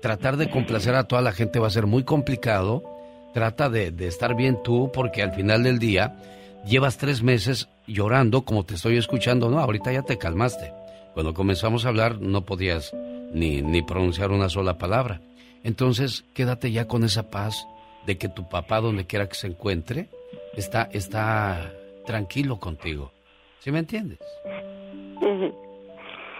Tratar 0.00 0.36
de 0.36 0.50
complacer 0.50 0.94
a 0.94 1.04
toda 1.04 1.22
la 1.22 1.32
gente 1.32 1.58
va 1.58 1.68
a 1.68 1.70
ser 1.70 1.86
muy 1.86 2.04
complicado. 2.04 2.82
Trata 3.32 3.70
de, 3.70 3.90
de 3.90 4.06
estar 4.06 4.36
bien 4.36 4.62
tú 4.62 4.90
porque 4.92 5.22
al 5.22 5.32
final 5.32 5.62
del 5.62 5.78
día 5.78 6.16
llevas 6.66 6.98
tres 6.98 7.22
meses 7.22 7.68
llorando 7.86 8.44
como 8.44 8.64
te 8.64 8.74
estoy 8.74 8.96
escuchando. 8.96 9.50
No, 9.50 9.58
ahorita 9.58 9.92
ya 9.92 10.02
te 10.02 10.18
calmaste. 10.18 10.72
Cuando 11.14 11.34
comenzamos 11.34 11.84
a 11.84 11.88
hablar 11.88 12.20
no 12.20 12.44
podías 12.44 12.92
ni, 13.32 13.62
ni 13.62 13.82
pronunciar 13.82 14.30
una 14.30 14.48
sola 14.48 14.78
palabra. 14.78 15.20
Entonces 15.62 16.24
quédate 16.34 16.70
ya 16.72 16.86
con 16.86 17.04
esa 17.04 17.30
paz 17.30 17.66
de 18.06 18.18
que 18.18 18.28
tu 18.28 18.48
papá, 18.48 18.80
donde 18.80 19.06
quiera 19.06 19.28
que 19.28 19.34
se 19.34 19.46
encuentre, 19.46 20.08
está, 20.54 20.88
está 20.92 21.72
tranquilo 22.04 22.58
contigo. 22.60 23.12
¿Sí 23.60 23.70
me 23.70 23.78
entiendes? 23.78 24.18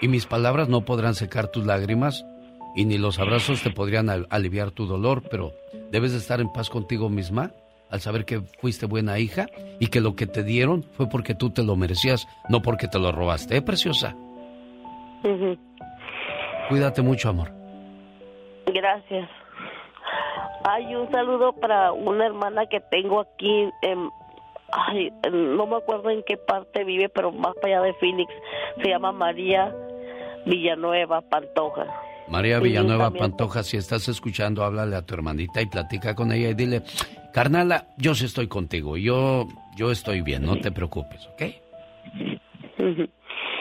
Y 0.04 0.08
mis 0.08 0.26
palabras 0.26 0.68
no 0.68 0.82
podrán 0.82 1.14
secar 1.14 1.48
tus 1.48 1.64
lágrimas 1.64 2.26
y 2.76 2.84
ni 2.84 2.98
los 2.98 3.18
abrazos 3.18 3.62
te 3.62 3.70
podrían 3.70 4.10
aliviar 4.28 4.70
tu 4.70 4.84
dolor, 4.84 5.22
pero 5.30 5.52
debes 5.90 6.12
de 6.12 6.18
estar 6.18 6.42
en 6.42 6.52
paz 6.52 6.68
contigo 6.68 7.08
misma 7.08 7.52
al 7.90 8.00
saber 8.00 8.26
que 8.26 8.42
fuiste 8.60 8.84
buena 8.84 9.18
hija 9.18 9.46
y 9.80 9.86
que 9.86 10.02
lo 10.02 10.14
que 10.14 10.26
te 10.26 10.42
dieron 10.42 10.82
fue 10.82 11.08
porque 11.08 11.34
tú 11.34 11.48
te 11.54 11.62
lo 11.62 11.74
merecías, 11.74 12.28
no 12.50 12.60
porque 12.60 12.86
te 12.86 12.98
lo 12.98 13.12
robaste, 13.12 13.56
¿eh, 13.56 13.62
preciosa? 13.62 14.14
Cuídate 16.68 17.00
mucho, 17.00 17.30
amor. 17.30 17.50
Gracias. 18.66 19.30
Hay 20.68 20.94
un 20.94 21.10
saludo 21.10 21.54
para 21.54 21.92
una 21.92 22.26
hermana 22.26 22.66
que 22.66 22.80
tengo 22.90 23.20
aquí 23.20 23.70
en, 23.80 24.10
ay, 24.70 25.10
no 25.32 25.66
me 25.66 25.76
acuerdo 25.76 26.10
en 26.10 26.22
qué 26.24 26.36
parte 26.36 26.84
vive, 26.84 27.08
pero 27.08 27.32
más 27.32 27.54
para 27.54 27.78
allá 27.78 27.86
de 27.86 27.94
Phoenix. 27.94 28.30
Se 28.82 28.90
llama 28.90 29.10
María 29.10 29.74
Villanueva 30.46 31.20
Pantoja. 31.22 31.86
María 32.28 32.58
Villanueva 32.58 33.10
Pantoja, 33.10 33.62
si 33.62 33.76
estás 33.76 34.08
escuchando, 34.08 34.64
háblale 34.64 34.96
a 34.96 35.02
tu 35.02 35.14
hermanita 35.14 35.60
y 35.60 35.66
platica 35.66 36.14
con 36.14 36.32
ella 36.32 36.50
y 36.50 36.54
dile, 36.54 36.82
carnala, 37.32 37.88
yo 37.98 38.14
sí 38.14 38.24
estoy 38.24 38.48
contigo, 38.48 38.96
yo, 38.96 39.46
yo 39.76 39.90
estoy 39.90 40.22
bien, 40.22 40.44
no 40.44 40.56
te 40.56 40.72
preocupes, 40.72 41.26
¿ok? 41.26 41.42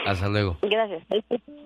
Hasta 0.05 0.29
luego. 0.29 0.57
Gracias, 0.61 1.03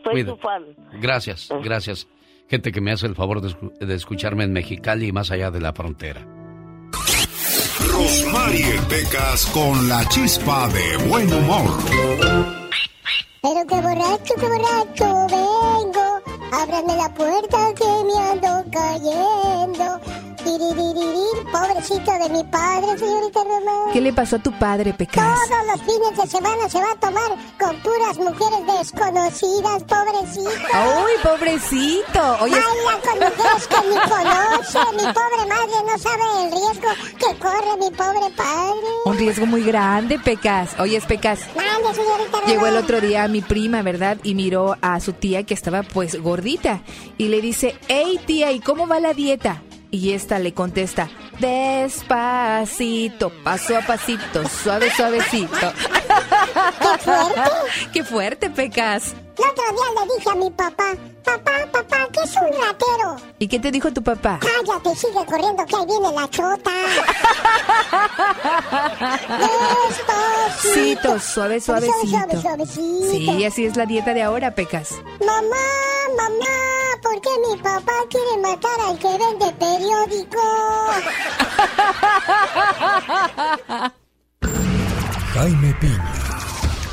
soy 0.04 0.24
tu 0.24 0.38
fan. 0.38 0.64
Gracias, 1.00 1.50
gracias. 1.64 2.08
Gente 2.50 2.72
que 2.72 2.82
me 2.82 2.92
hace 2.92 3.08
el 3.08 3.16
favor 3.16 3.42
de, 3.42 3.86
de 3.86 3.94
escucharme 3.94 4.46
en 4.46 4.54
Mexicali 4.54 5.08
y 5.08 5.12
más 5.12 5.32
allá 5.32 5.52
de 5.52 5.60
la 5.60 5.74
frontera. 5.74 6.26
Rosmarie 7.92 8.80
Pecas 8.90 9.46
con 9.48 9.90
la 9.90 10.08
chispa 10.08 10.68
de 10.70 10.98
buen 11.08 11.32
humor. 11.32 12.67
Pero 13.42 13.66
qué 13.68 13.76
borracho, 13.76 14.34
qué 14.36 14.48
borracho 14.48 15.28
vengo. 15.30 16.22
Ábrame 16.52 16.96
la 16.96 17.14
puerta 17.14 17.74
Pobrecito 21.88 22.12
de 22.12 22.30
mi 22.30 22.44
padre, 22.44 22.98
señorita 22.98 23.44
Román. 23.44 23.94
¿Qué 23.94 24.02
le 24.02 24.12
pasó 24.12 24.36
a 24.36 24.40
tu 24.40 24.52
padre, 24.52 24.94
Pecas? 24.94 25.40
Todos 25.48 25.68
los 25.68 25.82
fines 25.82 26.18
de 26.18 26.28
semana 26.28 26.70
se 26.70 26.80
va 26.80 26.92
a 26.92 26.96
tomar 26.96 27.32
con 27.58 27.76
puras 27.78 28.18
mujeres 28.18 28.78
desconocidas, 28.80 29.84
pobrecito. 29.84 30.50
¡Uy, 31.06 31.12
pobrecito! 31.24 32.38
Oye... 32.42 32.56
Baila 32.56 33.00
con 33.04 33.20
mujeres 33.20 33.68
que 33.70 33.76
ni 33.88 33.96
conoce. 33.96 34.80
Mi 34.96 35.14
pobre 35.14 35.46
madre 35.48 35.78
no 35.86 35.98
sabe 35.98 36.24
el 36.44 36.52
riesgo 36.52 36.90
que 37.20 37.40
corre 37.40 37.78
mi 37.80 37.92
pobre 37.92 38.36
padre. 38.36 38.88
Un 39.06 39.18
riesgo 39.18 39.46
muy 39.46 39.64
grande, 39.64 40.20
Pecas. 40.20 40.76
Oye, 40.80 41.00
Pecas. 41.00 41.40
Mande, 41.56 41.94
señorita 41.94 42.32
Román. 42.32 42.48
Llegó 42.48 42.68
el 42.68 42.76
otro 42.76 43.00
día 43.00 43.24
a 43.24 43.28
mi 43.30 43.42
prima, 43.42 43.82
¿verdad? 43.82 44.18
Y 44.24 44.36
miró 44.36 44.76
a 44.82 45.00
su 45.00 45.14
tía 45.14 45.44
que 45.44 45.54
estaba 45.54 45.84
pues 45.84 46.22
gordita. 46.22 46.82
Y 47.18 47.30
le 47.30 47.40
dice, 47.40 47.80
hey 47.88 48.20
tía, 48.26 48.52
¿y 48.52 48.60
cómo 48.60 48.88
va 48.88 49.00
la 49.00 49.14
dieta? 49.14 49.62
Y 49.90 50.12
esta 50.12 50.38
le 50.38 50.54
contesta, 50.54 51.10
despacito, 51.40 53.30
paso 53.44 53.78
a 53.78 53.82
pasito, 53.82 54.48
suave, 54.48 54.90
suavecito. 54.92 55.56
¡Qué 56.80 56.98
fuerte! 57.04 57.52
¡Qué 57.94 58.04
fuerte, 58.04 58.50
Pecas! 58.50 59.16
El 59.38 59.44
otro 59.46 59.64
día 59.72 59.86
le 59.96 60.16
dije 60.16 60.30
a 60.30 60.36
mi 60.36 60.50
papá, 60.50 60.96
papá, 61.24 61.52
papá, 61.72 62.08
¿qué 62.12 62.20
es 62.24 62.36
un 62.36 62.52
ratero? 62.60 63.18
¿Y 63.38 63.48
qué 63.48 63.60
te 63.60 63.70
dijo 63.72 63.94
tu 63.94 64.02
papá? 64.02 64.40
Cállate, 64.42 64.96
sigue 64.96 65.24
corriendo 65.26 65.64
que 65.66 65.76
ahí 65.76 65.86
viene 65.86 66.12
la 66.12 66.28
chota. 66.30 66.72
Despacito. 70.64 71.20
Suave, 71.20 71.62
suavecito. 71.62 72.08
Suave, 72.10 72.42
suavecito. 72.42 73.12
Sí, 73.12 73.46
así 73.46 73.66
es 73.66 73.78
la 73.78 73.86
dieta 73.86 74.14
de 74.16 74.24
ahora, 74.24 74.56
Pecas. 74.56 74.96
Mamá, 75.20 75.68
mamá, 76.18 77.00
¿por 77.04 77.22
qué 77.22 77.30
mi 77.48 77.58
papá 77.62 77.94
quiere 78.10 78.38
matar 78.42 78.80
al 78.88 78.98
que 78.98 79.08
vende 79.08 79.52
periódico? 79.60 80.42
Jaime 85.34 85.74
Piña 85.80 86.47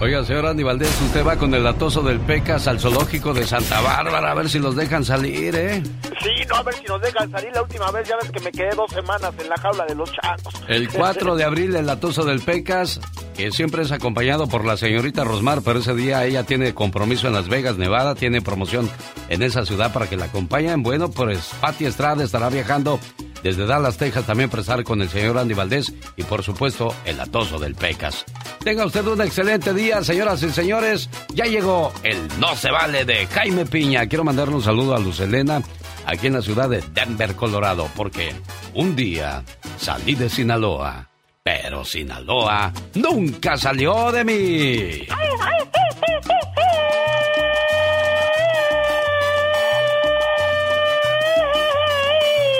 Oiga, 0.00 0.24
señor 0.24 0.46
Andy 0.46 0.62
Valdés, 0.62 0.96
usted 1.02 1.26
va 1.26 1.34
con 1.36 1.52
el 1.54 1.64
latoso 1.64 2.02
del 2.02 2.20
Pecas 2.20 2.68
al 2.68 2.78
zoológico 2.78 3.34
de 3.34 3.44
Santa 3.44 3.80
Bárbara 3.80 4.30
a 4.30 4.34
ver 4.34 4.48
si 4.48 4.60
los 4.60 4.76
dejan 4.76 5.04
salir, 5.04 5.56
¿eh? 5.56 5.82
Sí, 6.22 6.44
no, 6.48 6.54
a 6.54 6.62
ver 6.62 6.74
si 6.74 6.84
nos 6.84 7.00
dejan 7.00 7.28
salir. 7.32 7.50
La 7.52 7.62
última 7.62 7.90
vez 7.90 8.08
ya 8.08 8.16
ves 8.22 8.30
que 8.30 8.38
me 8.38 8.52
quedé 8.52 8.70
dos 8.76 8.90
semanas 8.92 9.34
en 9.40 9.48
la 9.48 9.56
jaula 9.56 9.84
de 9.86 9.96
los 9.96 10.12
changos. 10.12 10.54
El 10.68 10.88
4 10.92 11.34
de 11.34 11.42
abril, 11.44 11.74
el 11.74 11.86
latoso 11.86 12.24
del 12.24 12.38
Pecas, 12.40 13.00
que 13.36 13.50
siempre 13.50 13.82
es 13.82 13.90
acompañado 13.90 14.46
por 14.48 14.64
la 14.64 14.76
señorita 14.76 15.24
Rosmar, 15.24 15.62
pero 15.64 15.80
ese 15.80 15.94
día 15.96 16.24
ella 16.24 16.44
tiene 16.44 16.74
compromiso 16.74 17.26
en 17.26 17.32
Las 17.32 17.48
Vegas, 17.48 17.76
Nevada, 17.76 18.14
tiene 18.14 18.40
promoción 18.40 18.88
en 19.28 19.42
esa 19.42 19.64
ciudad 19.64 19.92
para 19.92 20.08
que 20.08 20.16
la 20.16 20.26
acompañen. 20.26 20.84
Bueno, 20.84 21.10
pues 21.10 21.50
Pati 21.60 21.86
Estrada 21.86 22.22
estará 22.22 22.50
viajando 22.50 23.00
desde 23.42 23.66
Dallas, 23.66 23.96
Texas, 23.96 24.26
también 24.26 24.50
presar 24.50 24.84
con 24.84 25.00
el 25.02 25.08
señor 25.08 25.38
Andy 25.38 25.54
Valdés 25.54 25.92
y 26.16 26.22
por 26.22 26.42
supuesto 26.42 26.94
el 27.04 27.20
atoso 27.20 27.58
del 27.58 27.74
Pecas. 27.74 28.24
Tenga 28.62 28.86
usted 28.86 29.06
un 29.06 29.20
excelente 29.20 29.72
día, 29.72 30.02
señoras 30.02 30.42
y 30.42 30.50
señores. 30.50 31.08
Ya 31.34 31.44
llegó 31.44 31.92
el 32.02 32.28
No 32.38 32.54
se 32.56 32.70
vale 32.70 33.04
de 33.04 33.26
Jaime 33.26 33.66
Piña. 33.66 34.06
Quiero 34.06 34.24
mandarle 34.24 34.54
un 34.54 34.62
saludo 34.62 34.94
a 34.94 34.98
Luz 34.98 35.20
Elena, 35.20 35.62
aquí 36.06 36.26
en 36.26 36.34
la 36.34 36.42
ciudad 36.42 36.68
de 36.68 36.82
Denver, 36.92 37.34
Colorado, 37.34 37.88
porque 37.96 38.34
un 38.74 38.96
día 38.96 39.42
salí 39.78 40.14
de 40.14 40.28
Sinaloa, 40.28 41.08
pero 41.42 41.84
Sinaloa 41.84 42.72
nunca 42.94 43.56
salió 43.56 44.12
de 44.12 44.24
mí. 44.24 45.08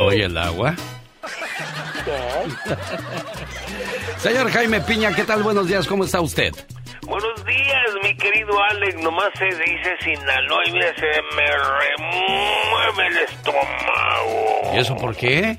¿Oye 0.01 0.24
el 0.24 0.36
agua? 0.38 0.74
Señor 4.18 4.51
Jaime 4.51 4.80
Piña, 4.80 5.14
¿qué 5.14 5.24
tal? 5.24 5.42
Buenos 5.42 5.68
días, 5.68 5.86
¿cómo 5.86 6.05
está 6.05 6.20
usted? 6.20 6.53
Buenos 7.03 7.44
días, 7.44 7.84
mi 8.03 8.16
querido 8.16 8.53
Alex. 8.70 8.96
Nomás 9.03 9.28
se 9.38 9.44
dice 9.46 9.96
Sinaloa 10.03 10.62
y 10.66 10.72
mira, 10.72 10.94
se 10.96 11.22
me 11.34 11.46
remueve 11.46 13.07
el 13.07 13.18
estómago. 13.18 14.72
¿Y 14.74 14.78
eso 14.78 14.96
por 14.96 15.14
qué? 15.16 15.57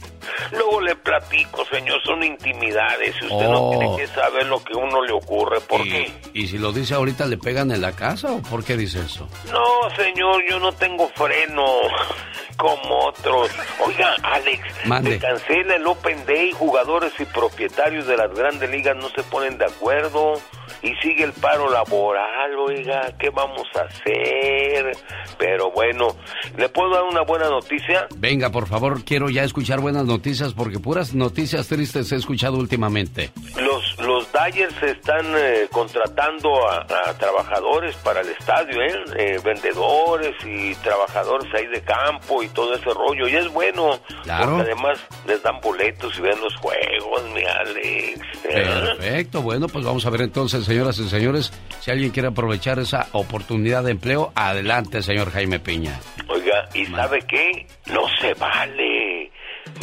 Luego 0.51 0.81
le 0.81 0.95
platico, 0.95 1.65
señor, 1.65 2.01
son 2.03 2.23
intimidades. 2.23 3.15
Usted 3.21 3.47
no 3.47 3.59
Oh. 3.59 3.69
tiene 3.77 3.97
que 3.97 4.07
saber 4.07 4.45
lo 4.47 4.63
que 4.63 4.73
uno 4.73 5.01
le 5.03 5.13
ocurre. 5.13 5.59
¿Por 5.61 5.85
¿Y, 5.85 5.89
qué? 5.89 6.13
¿Y 6.33 6.47
si 6.47 6.57
lo 6.57 6.71
dice 6.71 6.93
ahorita 6.95 7.25
le 7.25 7.37
pegan 7.37 7.71
en 7.71 7.81
la 7.81 7.91
casa 7.93 8.31
o 8.31 8.41
por 8.41 8.63
qué 8.63 8.77
dice 8.77 8.99
eso? 9.01 9.27
No, 9.51 9.89
señor, 9.95 10.43
yo 10.49 10.59
no 10.59 10.71
tengo 10.71 11.07
freno 11.09 11.65
como 12.57 13.05
otros. 13.07 13.49
Oiga, 13.85 14.15
Alex, 14.23 14.61
Mande. 14.85 15.11
se 15.13 15.19
cancela 15.19 15.75
el 15.75 15.85
Open 15.87 16.25
Day. 16.25 16.51
Jugadores 16.53 17.13
y 17.19 17.25
propietarios 17.25 18.05
de 18.07 18.17
las 18.17 18.33
grandes 18.33 18.69
ligas 18.69 18.95
no 18.95 19.09
se 19.09 19.23
ponen 19.23 19.57
de 19.57 19.65
acuerdo. 19.65 20.33
Y 20.81 20.93
sigue 21.01 21.25
el 21.25 21.33
paro 21.33 21.69
laboral, 21.69 22.55
oiga, 22.57 23.11
¿qué 23.19 23.29
vamos 23.31 23.67
a 23.75 23.81
hacer? 23.81 24.95
Pero 25.37 25.71
bueno, 25.71 26.15
¿le 26.57 26.69
puedo 26.69 26.91
dar 26.91 27.03
una 27.03 27.21
buena 27.23 27.49
noticia? 27.49 28.07
Venga, 28.15 28.49
por 28.49 28.65
favor, 28.67 29.03
quiero 29.03 29.29
ya 29.29 29.43
escuchar 29.43 29.81
buenas 29.81 30.05
noticias 30.05 30.08
porque 30.55 30.79
puras 30.79 31.13
noticias 31.13 31.67
tristes 31.67 32.11
he 32.11 32.15
escuchado 32.15 32.57
últimamente. 32.57 33.31
Los, 33.61 33.97
los 33.99 34.27
Dyers 34.31 34.81
están 34.83 35.25
eh, 35.37 35.67
contratando 35.71 36.49
a, 36.67 36.85
a 37.09 37.13
trabajadores 37.17 37.95
para 37.97 38.21
el 38.21 38.29
estadio, 38.29 38.81
¿eh? 38.81 38.95
Eh, 39.17 39.39
vendedores 39.43 40.35
y 40.45 40.73
trabajadores 40.75 41.47
ahí 41.53 41.67
de 41.67 41.81
campo 41.81 42.41
y 42.43 42.47
todo 42.49 42.73
ese 42.75 42.89
rollo. 42.93 43.27
Y 43.27 43.35
es 43.35 43.47
bueno, 43.49 43.99
Claro. 44.23 44.57
porque 44.57 44.71
además 44.71 44.99
les 45.27 45.41
dan 45.43 45.59
boletos 45.61 46.17
y 46.17 46.21
ven 46.21 46.39
los 46.41 46.55
juegos, 46.57 47.23
mi 47.33 47.43
Alex. 47.43 48.19
¿eh? 48.45 48.65
Perfecto, 48.99 49.41
bueno, 49.41 49.67
pues 49.67 49.85
vamos 49.85 50.05
a 50.05 50.09
ver 50.09 50.21
entonces, 50.21 50.65
señoras 50.65 50.97
y 50.99 51.07
señores, 51.09 51.51
si 51.79 51.91
alguien 51.91 52.11
quiere 52.11 52.29
aprovechar 52.29 52.79
esa 52.79 53.07
oportunidad 53.13 53.83
de 53.83 53.91
empleo, 53.91 54.31
adelante, 54.35 55.01
señor 55.01 55.31
Jaime 55.31 55.59
Piña. 55.59 55.99
Oiga, 56.27 56.67
¿y 56.73 56.85
sabe 56.85 57.19
qué? 57.27 57.67
No 57.91 58.01
se 58.21 58.33
vale. 58.35 58.98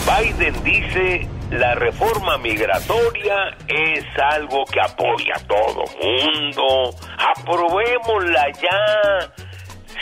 Biden 0.05 0.63
dice 0.63 1.29
la 1.51 1.77
reforma 1.77 2.39
migratoria 2.39 3.57
es 3.69 4.05
algo 4.33 4.65
que 4.65 4.81
apoya 4.81 5.35
a 5.37 5.47
todo 5.47 5.85
mundo. 6.03 6.91
Aprobémosla 7.19 8.47
ya. 8.61 9.33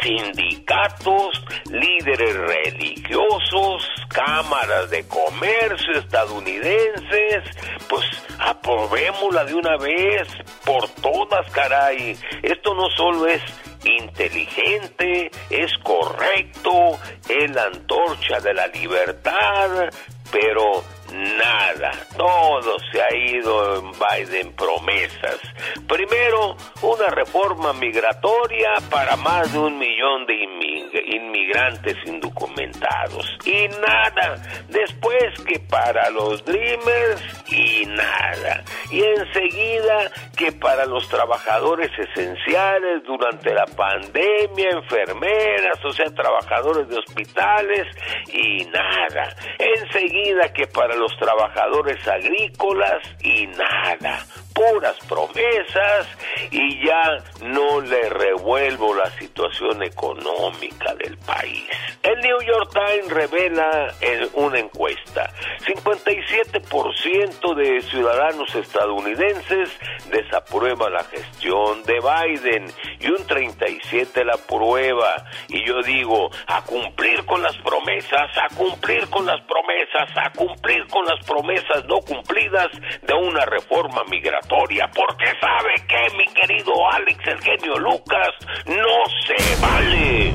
Sindicatos, 0.03 1.45
líderes 1.70 2.36
religiosos, 2.36 3.88
cámaras 4.09 4.90
de 4.90 5.07
comercio 5.07 5.99
estadounidenses, 5.99 7.45
pues 7.88 8.05
aprobémosla 8.38 9.45
de 9.45 9.55
una 9.55 9.76
vez 9.76 10.28
por 10.64 10.88
todas, 11.01 11.51
caray. 11.53 12.18
Esto 12.42 12.74
no 12.74 12.88
solo 12.90 13.26
es 13.26 13.40
inteligente, 13.85 15.30
es 15.51 15.72
correcto, 15.82 16.99
es 17.28 17.51
la 17.51 17.64
antorcha 17.64 18.41
de 18.41 18.55
la 18.55 18.66
libertad, 18.68 19.91
pero 20.30 20.82
nada, 21.15 21.93
todo 22.17 22.77
se 22.91 23.03
ha 23.03 23.15
ido 23.15 23.77
en 23.77 23.93
Biden 23.93 24.53
promesas. 24.55 25.39
Primero, 25.87 26.57
una 26.83 27.09
reforma 27.09 27.73
migratoria 27.73 28.71
para 28.91 29.17
más 29.17 29.53
de 29.53 29.59
un 29.59 29.79
millón 29.79 30.27
de 30.27 30.35
inmig- 30.35 31.15
inmigrantes 31.15 31.97
indocumentados. 32.07 33.27
Y 33.45 33.69
nada, 33.69 34.37
después 34.69 35.25
que 35.47 35.61
para 35.61 36.11
los 36.11 36.45
Dreamers 36.45 37.23
y 37.53 37.87
nada. 37.87 38.65
Y 38.91 39.03
enseguida 39.03 40.11
que 40.37 40.53
para 40.53 40.87
los 40.87 41.09
trabajadores 41.09 41.91
esenciales 41.99 43.03
durante 43.05 43.53
la 43.53 43.67
pandemia, 43.67 44.71
enfermeras, 44.71 45.85
o 45.85 45.93
sea, 45.93 46.07
trabajadores 46.15 46.89
de 46.89 46.99
hospitales 46.99 47.87
y 48.33 48.65
nada. 48.67 49.35
Enseguida 49.59 50.53
que 50.53 50.67
para 50.67 50.95
los 50.97 51.03
trabajadores 51.18 52.07
agrícolas 52.07 53.02
y 53.20 53.46
nada. 53.48 54.24
Puras 54.55 54.96
promesas 55.09 56.07
y 56.50 56.86
ya 56.86 57.18
no 57.42 57.80
le 57.80 58.09
revuelvo 58.09 58.94
la 58.94 59.11
situación 59.18 59.82
económica 59.82 60.94
del 60.94 61.18
país. 61.18 61.68
El 62.05 62.20
New 62.20 62.40
York 62.42 62.70
Times 62.72 63.11
revela 63.11 63.92
en 64.00 64.28
una 64.34 64.61
encuesta, 64.61 65.32
57% 65.66 67.55
de 67.55 67.80
ciudadanos 67.82 68.55
estadounidenses 68.55 69.70
desaprueba 70.11 70.90
la 70.90 71.02
gestión 71.05 71.82
de 71.84 72.00
Biden 72.00 72.66
y 73.00 73.09
un 73.09 73.26
37 73.26 74.24
la 74.24 74.34
aprueba. 74.34 75.24
Y 75.48 75.66
yo 75.66 75.82
digo, 75.82 76.30
a 76.46 76.62
cumplir 76.62 77.24
con 77.24 77.42
las 77.42 77.57
promesas, 77.59 78.30
a 78.36 78.55
cumplir 78.55 79.09
con 79.09 79.26
las 79.26 79.40
promesas, 79.42 80.09
a 80.16 80.30
cumplir 80.30 80.86
con 80.88 81.05
las 81.07 81.24
promesas 81.24 81.84
no 81.86 82.00
cumplidas 82.00 82.68
de 83.02 83.14
una 83.14 83.44
reforma 83.46 84.05
migratoria. 84.05 84.43
Porque 84.49 85.24
sabe 85.40 85.74
que, 85.88 86.16
mi 86.16 86.26
querido 86.32 86.72
Alex, 86.92 87.18
el 87.26 87.40
genio 87.40 87.78
Lucas, 87.78 88.30
no 88.66 89.05
se 89.26 89.61
vale. 89.61 90.32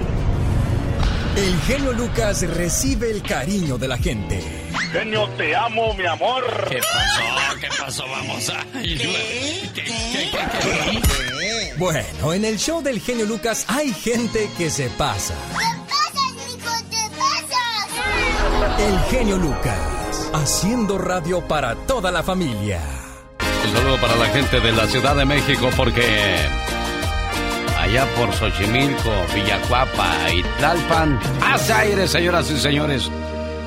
El 1.35 1.61
genio 1.61 1.93
Lucas 1.93 2.41
recibe 2.55 3.11
el 3.11 3.21
cariño 3.21 3.77
de 3.77 3.87
la 3.87 3.97
gente. 3.97 4.41
Genio, 4.91 5.27
te 5.37 5.55
amo, 5.55 5.93
mi 5.93 6.05
amor. 6.05 6.43
¿Qué 6.69 6.79
pasó? 6.79 7.59
¿Qué 7.61 7.67
pasó? 7.79 8.03
Vamos 8.09 8.49
a... 8.49 8.65
Bueno, 11.77 12.33
en 12.33 12.45
el 12.45 12.57
show 12.57 12.81
del 12.81 12.99
genio 12.99 13.25
Lucas 13.25 13.65
hay 13.69 13.93
gente 13.93 14.49
que 14.57 14.69
se 14.69 14.89
pasa. 14.89 15.35
El 18.79 18.99
genio 19.11 19.37
Lucas, 19.37 20.31
haciendo 20.33 20.97
radio 20.97 21.47
para 21.47 21.75
toda 21.75 22.11
la 22.11 22.23
familia. 22.23 22.81
Un 23.65 23.71
saludo 23.75 23.97
para 24.01 24.15
la 24.15 24.25
gente 24.25 24.59
de 24.59 24.71
la 24.71 24.87
Ciudad 24.87 25.15
de 25.15 25.25
México 25.25 25.69
porque 25.75 26.03
allá 27.77 28.05
por 28.17 28.31
Xochimilco, 28.33 29.11
Villacuapa 29.33 30.31
y 30.33 30.41
Tlalpan 30.57 31.19
hace 31.43 31.73
aire, 31.73 32.07
señoras 32.07 32.49
y 32.51 32.57
señores. 32.57 33.11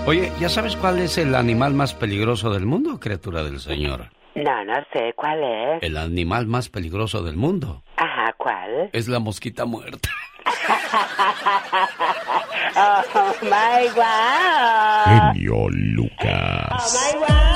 Oye, 0.06 0.32
¿ya 0.40 0.48
sabes 0.48 0.76
cuál 0.76 0.98
es 0.98 1.16
el 1.18 1.34
animal 1.34 1.74
más 1.74 1.94
peligroso 1.94 2.50
del 2.50 2.66
mundo, 2.66 2.98
criatura 2.98 3.44
del 3.44 3.60
Señor? 3.60 4.10
No, 4.34 4.64
no 4.64 4.74
sé 4.92 5.12
cuál 5.14 5.42
es. 5.44 5.82
El 5.82 5.96
animal 5.96 6.46
más 6.46 6.68
peligroso 6.70 7.22
del 7.22 7.36
mundo 7.36 7.82
Ajá, 7.96 8.32
¿cuál? 8.36 8.90
es 8.92 9.06
la 9.08 9.18
mosquita 9.20 9.64
muerta. 9.64 10.08
oh 12.76 13.02
my 13.42 13.88
wow. 13.94 15.04
Genio 15.34 15.68
Lucas. 15.70 16.72
Oh 16.72 16.98
my 16.98 17.12
wow. 17.20 17.51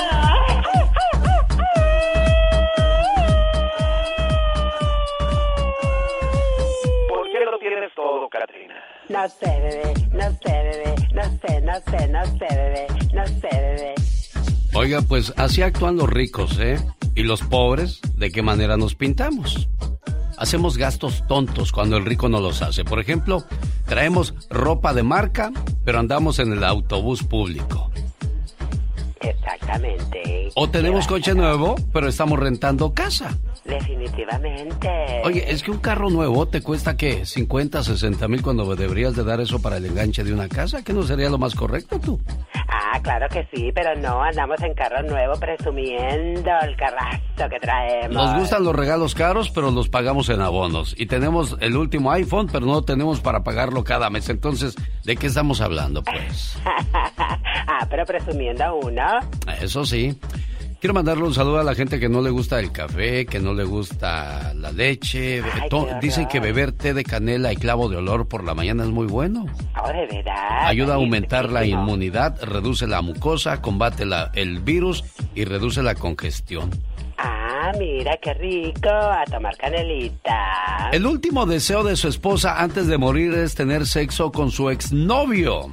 No 9.09 9.29
sé, 9.29 9.47
bebé, 9.47 9.95
no 10.13 10.31
sé, 10.43 10.53
bebé, 10.53 10.95
no 11.13 11.23
sé, 11.23 11.61
no 11.61 11.75
sé, 11.91 12.09
no 12.09 12.25
sé, 12.25 12.57
bebé, 12.57 12.87
no 13.15 13.27
sé, 13.27 13.49
bebé. 13.53 13.95
Oiga, 14.75 15.03
pues 15.03 15.33
así 15.37 15.63
actúan 15.63 15.97
los 15.97 16.11
ricos, 16.11 16.59
¿eh? 16.59 16.79
¿Y 17.15 17.23
los 17.23 17.43
pobres? 17.43 18.01
¿De 18.17 18.31
qué 18.31 18.43
manera 18.43 18.77
nos 18.77 18.95
pintamos? 18.95 19.69
hacemos 20.37 20.77
gastos 20.77 21.27
tontos 21.27 21.73
cuando 21.73 21.97
el 21.97 22.05
rico 22.05 22.29
no 22.29 22.41
los 22.41 22.63
hace. 22.63 22.85
Por 22.85 23.01
ejemplo, 23.01 23.45
traemos 23.87 24.35
ropa 24.51 24.95
de 24.95 25.03
marca, 25.03 25.53
pero 25.85 25.99
andamos 25.99 26.39
en 26.39 26.53
el 26.53 26.65
autobús 26.65 27.23
público. 27.23 27.91
Exactamente. 29.27 30.51
O 30.55 30.69
tenemos 30.69 31.07
coche 31.07 31.35
nuevo, 31.35 31.75
pero 31.93 32.09
estamos 32.09 32.39
rentando 32.39 32.93
casa. 32.95 33.37
Definitivamente. 33.65 34.89
Oye, 35.25 35.45
es 35.51 35.63
que 35.63 35.73
un 35.73 35.79
carro 35.79 36.09
nuevo 36.09 36.47
te 36.47 36.63
cuesta, 36.63 36.97
¿qué? 36.97 37.27
50, 37.27 37.83
60 37.83 38.29
mil 38.29 38.43
cuando 38.43 38.77
deberías 38.77 39.17
de 39.17 39.25
dar 39.25 39.41
eso 39.41 39.61
para 39.61 39.79
el 39.79 39.87
enganche 39.87 40.23
de 40.23 40.33
una 40.33 40.49
casa. 40.49 40.85
¿Qué 40.85 40.93
no 40.93 41.03
sería 41.03 41.29
lo 41.29 41.39
más 41.39 41.55
correcto 41.55 41.99
tú? 41.99 42.21
Ah, 42.69 43.01
claro 43.03 43.27
que 43.29 43.49
sí, 43.53 43.73
pero 43.75 43.95
no, 43.97 44.23
andamos 44.23 44.63
en 44.63 44.75
carro 44.75 45.03
nuevo 45.03 45.35
presumiendo 45.39 46.51
el 46.63 46.77
carrazo 46.77 47.49
que 47.51 47.59
traemos. 47.61 48.15
Nos 48.15 48.39
gustan 48.39 48.65
los 48.65 48.75
regalos 48.75 49.15
caros, 49.15 49.51
pero 49.51 49.71
los 49.71 49.89
pagamos 49.89 50.29
en 50.29 50.41
abonos. 50.41 50.95
Y 50.97 51.07
tenemos 51.07 51.57
el 51.61 51.77
último 51.77 52.13
iPhone, 52.13 52.49
pero 52.51 52.67
no 52.67 52.83
tenemos 52.83 53.21
para 53.21 53.43
pagarlo 53.43 53.83
cada 53.83 54.11
mes. 54.11 54.29
Entonces, 54.29 54.77
¿de 55.05 55.17
qué 55.17 55.27
estamos 55.27 55.61
hablando, 55.61 56.05
pues? 56.05 56.57
ah, 56.95 57.87
pero 57.91 58.05
presumiendo 58.05 58.77
uno. 58.77 59.16
Eso 59.61 59.85
sí. 59.85 60.19
Quiero 60.79 60.93
mandarle 60.93 61.25
un 61.25 61.35
saludo 61.35 61.59
a 61.59 61.65
la 61.65 61.75
gente 61.75 61.99
que 61.99 62.09
no 62.09 62.21
le 62.21 62.31
gusta 62.31 62.61
el 62.61 62.71
café, 62.71 63.25
que 63.25 63.41
no 63.41 63.55
le 63.55 63.65
gusta 63.65 64.53
la 64.55 64.71
leche. 64.71 65.43
Dicen 66.03 66.29
que 66.29 66.39
beber 66.39 66.73
té 66.73 66.93
de 66.93 67.03
canela 67.03 67.53
y 67.53 67.57
clavo 67.57 67.89
de 67.89 67.97
olor 67.97 68.29
por 68.29 68.45
la 68.45 68.55
mañana 68.55 68.85
es 68.85 68.91
muy 68.91 69.07
bueno. 69.07 69.47
Oh, 69.83 69.89
de 69.89 70.07
verdad. 70.07 70.67
Ayuda 70.67 70.93
a 70.93 70.97
aumentar 70.97 71.51
la 71.51 71.65
inmunidad, 71.65 72.41
reduce 72.43 72.87
la 72.87 73.01
mucosa, 73.01 73.63
combate 73.63 74.05
la, 74.05 74.31
el 74.35 74.61
virus 74.61 75.03
y 75.35 75.45
reduce 75.45 75.83
la 75.83 75.95
congestión. 75.95 76.71
Ah, 77.19 77.73
mira 77.79 78.17
qué 78.19 78.35
rico, 78.35 78.91
a 78.91 79.25
tomar 79.25 79.57
canelita. 79.57 80.91
El 80.93 81.07
último 81.07 81.47
deseo 81.47 81.83
de 81.83 81.97
su 81.97 82.09
esposa 82.09 82.61
antes 82.61 82.87
de 82.87 82.99
morir 82.99 83.33
es 83.33 83.55
tener 83.55 83.87
sexo 83.87 84.31
con 84.31 84.51
su 84.51 84.69
exnovio. 84.69 85.71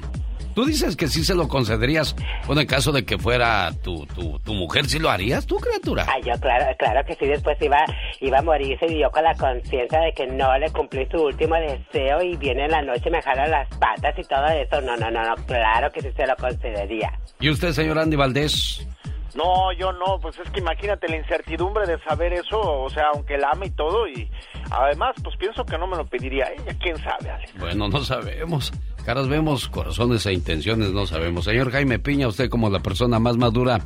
Tú 0.54 0.64
dices 0.64 0.96
que 0.96 1.08
sí 1.08 1.24
se 1.24 1.34
lo 1.34 1.48
concederías, 1.48 2.14
bueno, 2.46 2.60
en 2.60 2.66
caso 2.66 2.92
de 2.92 3.04
que 3.04 3.18
fuera 3.18 3.72
tu, 3.82 4.06
tu, 4.06 4.38
tu 4.38 4.54
mujer, 4.54 4.86
¿sí 4.86 4.98
lo 4.98 5.10
harías 5.10 5.46
tú, 5.46 5.56
criatura? 5.56 6.06
Ay, 6.08 6.22
yo 6.24 6.38
claro, 6.40 6.66
claro 6.78 7.04
que 7.06 7.14
sí, 7.16 7.26
después 7.26 7.56
iba, 7.60 7.84
iba 8.20 8.38
a 8.38 8.42
morirse 8.42 8.86
y 8.86 9.00
yo 9.00 9.10
con 9.10 9.24
la 9.24 9.34
conciencia 9.34 10.00
de 10.00 10.12
que 10.12 10.26
no 10.26 10.56
le 10.58 10.70
cumplí 10.70 11.06
su 11.10 11.18
último 11.22 11.56
deseo 11.56 12.22
y 12.22 12.36
viene 12.36 12.66
en 12.66 12.70
la 12.70 12.82
noche 12.82 13.02
y 13.06 13.10
me 13.10 13.22
jala 13.22 13.46
las 13.48 13.68
patas 13.78 14.14
y 14.18 14.22
todo 14.22 14.46
eso. 14.46 14.80
No, 14.80 14.96
no, 14.96 15.10
no, 15.10 15.22
no, 15.22 15.34
claro 15.46 15.90
que 15.90 16.00
sí 16.00 16.08
se 16.16 16.26
lo 16.26 16.36
concedería. 16.36 17.12
¿Y 17.40 17.50
usted, 17.50 17.72
señor 17.72 17.98
Andy 17.98 18.16
Valdés? 18.16 18.86
No, 19.34 19.72
yo 19.72 19.92
no, 19.92 20.18
pues 20.20 20.38
es 20.38 20.48
que 20.50 20.60
imagínate 20.60 21.08
la 21.08 21.16
incertidumbre 21.16 21.86
de 21.86 21.98
saber 22.00 22.32
eso, 22.32 22.60
o 22.60 22.88
sea, 22.88 23.06
aunque 23.12 23.36
la 23.36 23.50
ame 23.50 23.66
y 23.66 23.70
todo, 23.70 24.06
y 24.06 24.30
además, 24.70 25.14
pues 25.22 25.36
pienso 25.36 25.64
que 25.64 25.76
no 25.76 25.86
me 25.86 25.96
lo 25.96 26.06
pediría 26.06 26.46
ella, 26.56 26.76
quién 26.80 26.96
sabe, 26.98 27.30
Alex. 27.30 27.52
Bueno, 27.58 27.88
no 27.88 28.00
sabemos. 28.00 28.72
Caras 29.04 29.28
vemos, 29.28 29.68
corazones 29.68 30.24
e 30.26 30.32
intenciones 30.32 30.92
no 30.92 31.06
sabemos. 31.06 31.44
Señor 31.44 31.70
Jaime 31.72 31.98
Piña, 31.98 32.28
usted 32.28 32.48
como 32.48 32.70
la 32.70 32.80
persona 32.80 33.18
más 33.18 33.36
madura 33.36 33.80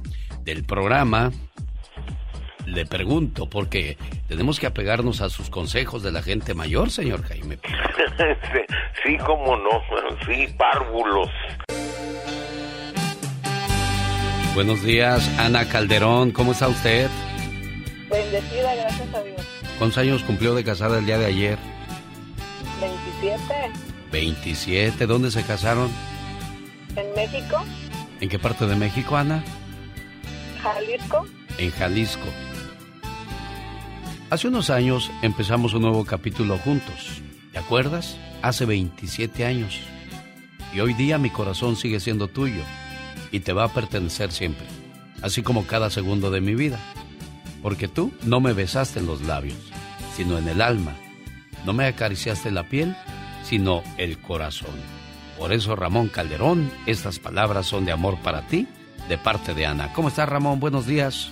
del 0.45 0.65
programa, 0.65 1.33
le 2.67 2.85
pregunto, 2.85 3.49
porque 3.49 3.97
tenemos 4.29 4.61
que 4.61 4.67
apegarnos 4.67 5.21
a 5.23 5.31
sus 5.31 5.51
consejos 5.51 6.03
de 6.03 6.13
la 6.13 6.23
gente 6.23 6.55
mayor, 6.55 6.91
señor 6.91 7.23
Jaime 7.23 7.57
Piña. 7.57 7.91
sí, 9.03 9.17
cómo 9.25 9.57
no, 9.57 9.83
sí, 10.27 10.47
párvulos. 10.59 11.31
Buenos 14.59 14.83
días, 14.83 15.31
Ana 15.39 15.69
Calderón, 15.69 16.33
¿cómo 16.33 16.51
está 16.51 16.67
usted? 16.67 17.09
Bendecida, 18.11 18.75
gracias 18.75 19.15
a 19.15 19.23
Dios. 19.23 19.41
¿Cuántos 19.79 19.99
años 19.99 20.25
cumplió 20.25 20.53
de 20.57 20.65
casada 20.65 20.99
el 20.99 21.07
día 21.07 21.17
de 21.17 21.27
ayer? 21.27 21.59
27. 22.81 23.41
27, 24.11 25.07
¿dónde 25.07 25.31
se 25.31 25.45
casaron? 25.45 25.89
En 26.97 27.07
México. 27.15 27.63
¿En 28.21 28.29
qué 28.29 28.41
parte 28.41 28.67
de 28.67 28.75
México, 28.75 29.17
Ana? 29.17 29.45
Jalisco. 30.61 31.25
En 31.57 31.71
Jalisco. 31.71 32.27
Hace 34.29 34.49
unos 34.49 34.71
años 34.71 35.09
empezamos 35.23 35.73
un 35.73 35.83
nuevo 35.83 36.05
capítulo 36.05 36.59
juntos. 36.59 37.23
¿Te 37.53 37.61
acuerdas? 37.61 38.17
Hace 38.43 38.65
27 38.65 39.45
años. 39.45 39.79
Y 40.75 40.81
hoy 40.81 40.95
día 40.95 41.17
mi 41.17 41.31
corazón 41.31 41.77
sigue 41.77 42.01
siendo 42.01 42.27
tuyo 42.27 42.65
y 43.31 43.41
te 43.41 43.53
va 43.53 43.64
a 43.64 43.72
pertenecer 43.72 44.33
siempre, 44.33 44.66
así 45.22 45.43
como 45.43 45.66
cada 45.66 45.91
segundo 45.91 46.31
de 46.31 46.41
mi 46.41 46.55
vida. 46.55 46.79
Porque 47.62 47.89
tú 47.89 48.12
no 48.22 48.41
me 48.41 48.53
besaste 48.53 49.01
en 49.01 49.07
los 49.07 49.22
labios, 49.22 49.59
sino 50.14 50.39
en 50.39 50.49
el 50.49 50.61
alma. 50.61 50.95
No 51.64 51.72
me 51.72 51.87
acariciaste 51.87 52.51
la 52.51 52.64
piel, 52.64 52.97
sino 53.43 53.83
el 53.97 54.18
corazón. 54.18 54.74
Por 55.39 55.53
eso, 55.53 55.76
Ramón 55.76 56.09
Calderón, 56.09 56.70
estas 56.87 57.18
palabras 57.18 57.66
son 57.66 57.85
de 57.85 57.93
amor 57.93 58.18
para 58.18 58.47
ti, 58.47 58.66
de 59.09 59.18
parte 59.18 59.55
de 59.55 59.66
Ana. 59.66 59.93
¿Cómo 59.93 60.09
estás, 60.09 60.29
Ramón? 60.29 60.61
Buenos 60.61 60.87
días. 60.87 61.31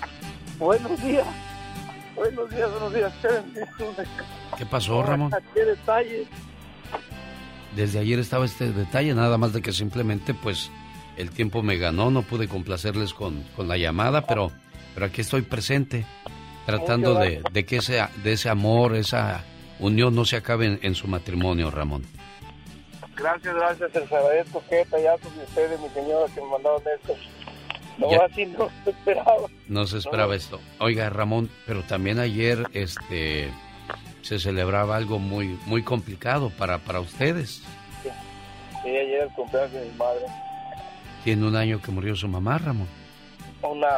Buenos 0.58 1.02
días. 1.02 1.26
Buenos 2.14 2.48
días, 2.50 2.70
buenos 2.70 2.94
días. 2.94 3.12
¿Qué 4.56 4.64
pasó, 4.66 5.02
Ramón? 5.02 5.30
¿Qué 5.52 5.64
detalle? 5.64 6.26
Desde 7.74 7.98
ayer 7.98 8.18
estaba 8.18 8.46
este 8.46 8.72
detalle, 8.72 9.12
nada 9.14 9.36
más 9.36 9.52
de 9.52 9.60
que 9.60 9.72
simplemente, 9.72 10.32
pues, 10.32 10.70
el 11.16 11.30
tiempo 11.30 11.62
me 11.62 11.76
ganó, 11.76 12.10
no 12.10 12.22
pude 12.22 12.48
complacerles 12.48 13.12
con, 13.14 13.42
con 13.56 13.68
la 13.68 13.76
llamada, 13.76 14.22
pero, 14.26 14.50
pero 14.94 15.06
aquí 15.06 15.20
estoy 15.20 15.42
presente, 15.42 16.04
tratando 16.66 17.14
de, 17.14 17.42
de 17.52 17.64
que 17.64 17.76
ese, 17.78 18.02
de 18.22 18.32
ese 18.32 18.48
amor, 18.48 18.94
esa 18.96 19.44
unión 19.78 20.14
no 20.14 20.24
se 20.24 20.36
acabe 20.36 20.66
en, 20.66 20.78
en 20.82 20.94
su 20.94 21.06
matrimonio, 21.08 21.70
Ramón. 21.70 22.04
Gracias, 23.16 23.54
gracias, 23.54 23.94
les 23.94 24.12
agradezco 24.12 24.62
que 24.68 24.84
tallazo 24.90 25.30
de 25.30 25.44
ustedes, 25.44 25.80
mi 25.80 25.88
señora, 25.90 26.26
que 26.34 26.40
me 26.42 26.48
mandaron 26.48 26.82
esto. 27.00 27.14
No, 27.98 28.10
Ya. 28.10 28.26
así 28.30 28.44
no 28.44 28.68
se 28.84 28.90
esperaba. 28.90 29.48
No 29.68 29.86
se 29.86 29.96
esperaba 29.98 30.34
esto. 30.36 30.60
Oiga, 30.80 31.08
Ramón, 31.08 31.48
pero 31.66 31.82
también 31.82 32.18
ayer 32.18 32.62
este 32.74 33.48
se 34.20 34.38
celebraba 34.38 34.96
algo 34.96 35.18
muy 35.18 35.58
muy 35.64 35.82
complicado 35.82 36.50
para 36.50 36.76
para 36.78 37.00
ustedes. 37.00 37.62
Sí, 38.02 38.90
ayer 38.90 39.22
el 39.22 39.28
cumpleaños 39.30 39.72
de 39.72 39.84
mi 39.86 39.96
madre. 39.96 40.20
Tiene 41.26 41.44
un 41.44 41.56
año 41.56 41.82
que 41.82 41.90
murió 41.90 42.14
su 42.14 42.28
mamá, 42.28 42.56
Ramón. 42.56 42.86
Una, 43.60 43.88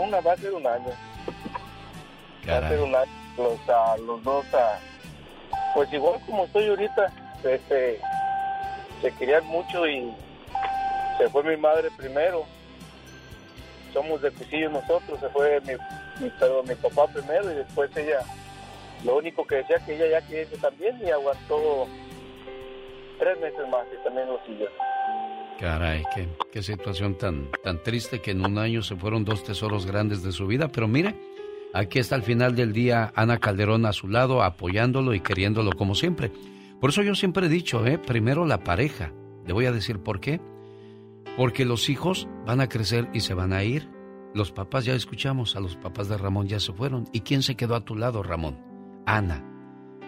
una 0.00 0.20
va 0.20 0.32
a 0.32 0.36
ser 0.36 0.52
un 0.52 0.66
año. 0.66 0.88
Va 2.48 2.56
a 2.56 2.60
ser 2.62 2.70
Caray. 2.70 2.78
un 2.78 2.92
año. 2.92 3.12
Los, 3.38 3.60
ah, 3.68 3.94
los 4.04 4.20
dos, 4.24 4.44
ah, 4.52 4.76
pues 5.74 5.92
igual 5.92 6.18
como 6.26 6.44
estoy 6.44 6.66
ahorita, 6.66 7.12
este, 7.44 8.00
se 9.00 9.12
querían 9.12 9.46
mucho 9.46 9.86
y 9.86 10.12
se 11.18 11.28
fue 11.28 11.44
mi 11.44 11.56
madre 11.56 11.88
primero. 11.96 12.44
Somos 13.92 14.20
de 14.20 14.32
Pisillo 14.32 14.68
nosotros, 14.68 15.20
se 15.20 15.28
fue 15.28 15.60
mi, 15.60 15.74
mi, 16.18 16.30
perdón, 16.30 16.66
mi 16.66 16.74
papá 16.74 17.06
primero 17.12 17.48
y 17.48 17.54
después 17.54 17.96
ella, 17.96 18.18
lo 19.04 19.18
único 19.18 19.46
que 19.46 19.58
decía 19.58 19.78
que 19.86 19.94
ella 19.94 20.18
ya 20.18 20.26
quería 20.26 20.60
también 20.60 21.00
y 21.00 21.10
aguantó 21.12 21.86
tres 23.20 23.38
meses 23.38 23.68
más 23.68 23.86
y 23.94 24.02
también 24.02 24.26
lo 24.26 24.40
siguió. 24.44 24.68
Caray, 25.60 26.02
qué, 26.14 26.28
qué 26.52 26.62
situación 26.62 27.16
tan, 27.16 27.48
tan 27.64 27.82
triste 27.82 28.20
que 28.20 28.32
en 28.32 28.44
un 28.44 28.58
año 28.58 28.82
se 28.82 28.94
fueron 28.94 29.24
dos 29.24 29.42
tesoros 29.42 29.86
grandes 29.86 30.22
de 30.22 30.32
su 30.32 30.46
vida. 30.46 30.68
Pero 30.68 30.86
mire, 30.86 31.14
aquí 31.72 31.98
está 31.98 32.14
al 32.14 32.22
final 32.22 32.54
del 32.54 32.72
día 32.72 33.12
Ana 33.16 33.38
Calderón 33.38 33.86
a 33.86 33.92
su 33.92 34.08
lado, 34.08 34.42
apoyándolo 34.42 35.14
y 35.14 35.20
queriéndolo 35.20 35.72
como 35.72 35.94
siempre. 35.94 36.30
Por 36.80 36.90
eso 36.90 37.02
yo 37.02 37.14
siempre 37.14 37.46
he 37.46 37.48
dicho, 37.48 37.86
¿eh? 37.86 37.98
primero 37.98 38.44
la 38.44 38.62
pareja. 38.62 39.12
Le 39.46 39.54
voy 39.54 39.64
a 39.64 39.72
decir 39.72 39.98
por 39.98 40.20
qué. 40.20 40.40
Porque 41.38 41.64
los 41.64 41.88
hijos 41.88 42.28
van 42.46 42.60
a 42.60 42.68
crecer 42.68 43.08
y 43.14 43.20
se 43.20 43.34
van 43.34 43.52
a 43.52 43.64
ir. 43.64 43.88
Los 44.34 44.52
papás, 44.52 44.84
ya 44.84 44.94
escuchamos, 44.94 45.56
a 45.56 45.60
los 45.60 45.76
papás 45.76 46.08
de 46.08 46.18
Ramón 46.18 46.48
ya 46.48 46.60
se 46.60 46.74
fueron. 46.74 47.08
¿Y 47.12 47.20
quién 47.20 47.42
se 47.42 47.56
quedó 47.56 47.74
a 47.74 47.84
tu 47.84 47.96
lado, 47.96 48.22
Ramón? 48.22 48.58
Ana, 49.06 49.42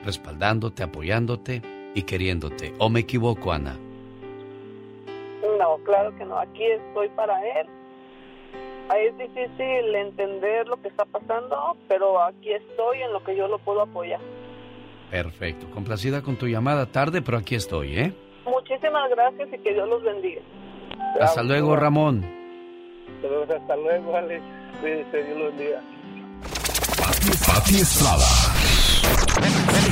respaldándote, 0.05 0.83
apoyándote 0.83 1.63
y 1.95 2.03
queriéndote. 2.03 2.75
¿O 2.79 2.91
me 2.91 3.01
equivoco, 3.01 3.53
Ana? 3.53 3.79
No, 5.59 5.78
claro 5.84 6.16
que 6.16 6.24
no. 6.24 6.39
Aquí 6.39 6.64
estoy 6.64 7.09
para 7.11 7.41
él. 7.61 7.66
Ahí 8.89 9.07
Es 9.07 9.18
difícil 9.18 9.95
entender 9.95 10.66
lo 10.66 10.80
que 10.80 10.89
está 10.89 11.05
pasando, 11.05 11.76
pero 11.89 12.22
aquí 12.22 12.53
estoy 12.53 13.03
en 13.03 13.12
lo 13.12 13.22
que 13.22 13.36
yo 13.36 13.47
lo 13.47 13.59
puedo 13.59 13.82
apoyar. 13.82 14.20
Perfecto. 15.11 15.66
Complacida 15.70 16.22
con 16.22 16.36
tu 16.36 16.47
llamada 16.47 16.86
tarde, 16.86 17.20
pero 17.22 17.39
aquí 17.39 17.55
estoy, 17.55 17.99
¿eh? 17.99 18.12
Muchísimas 18.47 19.11
gracias 19.11 19.49
y 19.53 19.59
que 19.59 19.74
Dios 19.74 19.89
los 19.89 20.03
bendiga. 20.03 20.41
Hasta 21.20 21.43
luego, 21.43 21.76
Ramón. 21.76 22.24
Hasta 23.55 23.76
luego, 23.76 24.16
Alex. 24.16 24.43
Cuídense, 24.80 25.22
Dios 25.24 25.39
los 25.39 25.57
bendiga. 25.57 25.82
Pati 27.47 27.76
Estrada. 27.76 28.24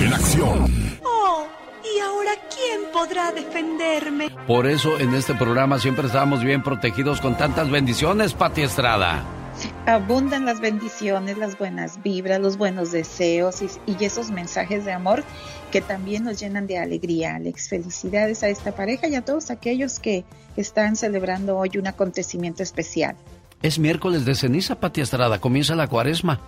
En 0.01 0.13
acción. 0.13 0.99
Oh, 1.05 1.47
¿y 1.95 2.01
ahora 2.01 2.33
quién 2.55 2.93
podrá 2.93 3.33
defenderme? 3.33 4.31
Por 4.47 4.67
eso 4.67 4.99
en 4.99 5.15
este 5.15 5.35
programa 5.35 5.79
siempre 5.79 6.07
estábamos 6.07 6.43
bien 6.43 6.63
protegidos 6.63 7.21
con 7.21 7.37
tantas 7.37 7.71
bendiciones, 7.71 8.35
Pati 8.35 8.63
Estrada. 8.63 9.25
abundan 9.87 10.45
las 10.45 10.61
bendiciones, 10.61 11.39
las 11.39 11.59
buenas 11.59 12.03
vibras, 12.03 12.41
los 12.41 12.57
buenos 12.57 12.93
deseos 12.93 13.63
y, 13.63 13.69
y, 13.87 14.05
esos 14.05 14.31
mensajes 14.31 14.85
de 14.85 14.93
amor 14.93 15.25
que 15.71 15.81
también 15.81 16.25
nos 16.25 16.39
llenan 16.39 16.67
de 16.67 16.79
alegría, 16.79 17.37
Alex. 17.37 17.69
Felicidades 17.69 18.43
a 18.43 18.49
esta 18.49 18.73
pareja 18.73 19.09
y 19.09 19.15
a 19.15 19.25
todos 19.25 19.51
aquellos 19.51 19.99
que 19.99 20.25
están 20.57 20.97
celebrando 20.97 21.57
hoy 21.57 21.71
un 21.79 21.87
acontecimiento 21.87 22.63
especial. 22.63 23.17
Es 23.63 23.79
miércoles 23.79 24.25
de 24.25 24.35
ceniza, 24.35 24.79
Pati 24.79 25.01
Estrada, 25.01 25.41
comienza 25.41 25.75
la 25.75 25.89
cuaresma 25.89 26.41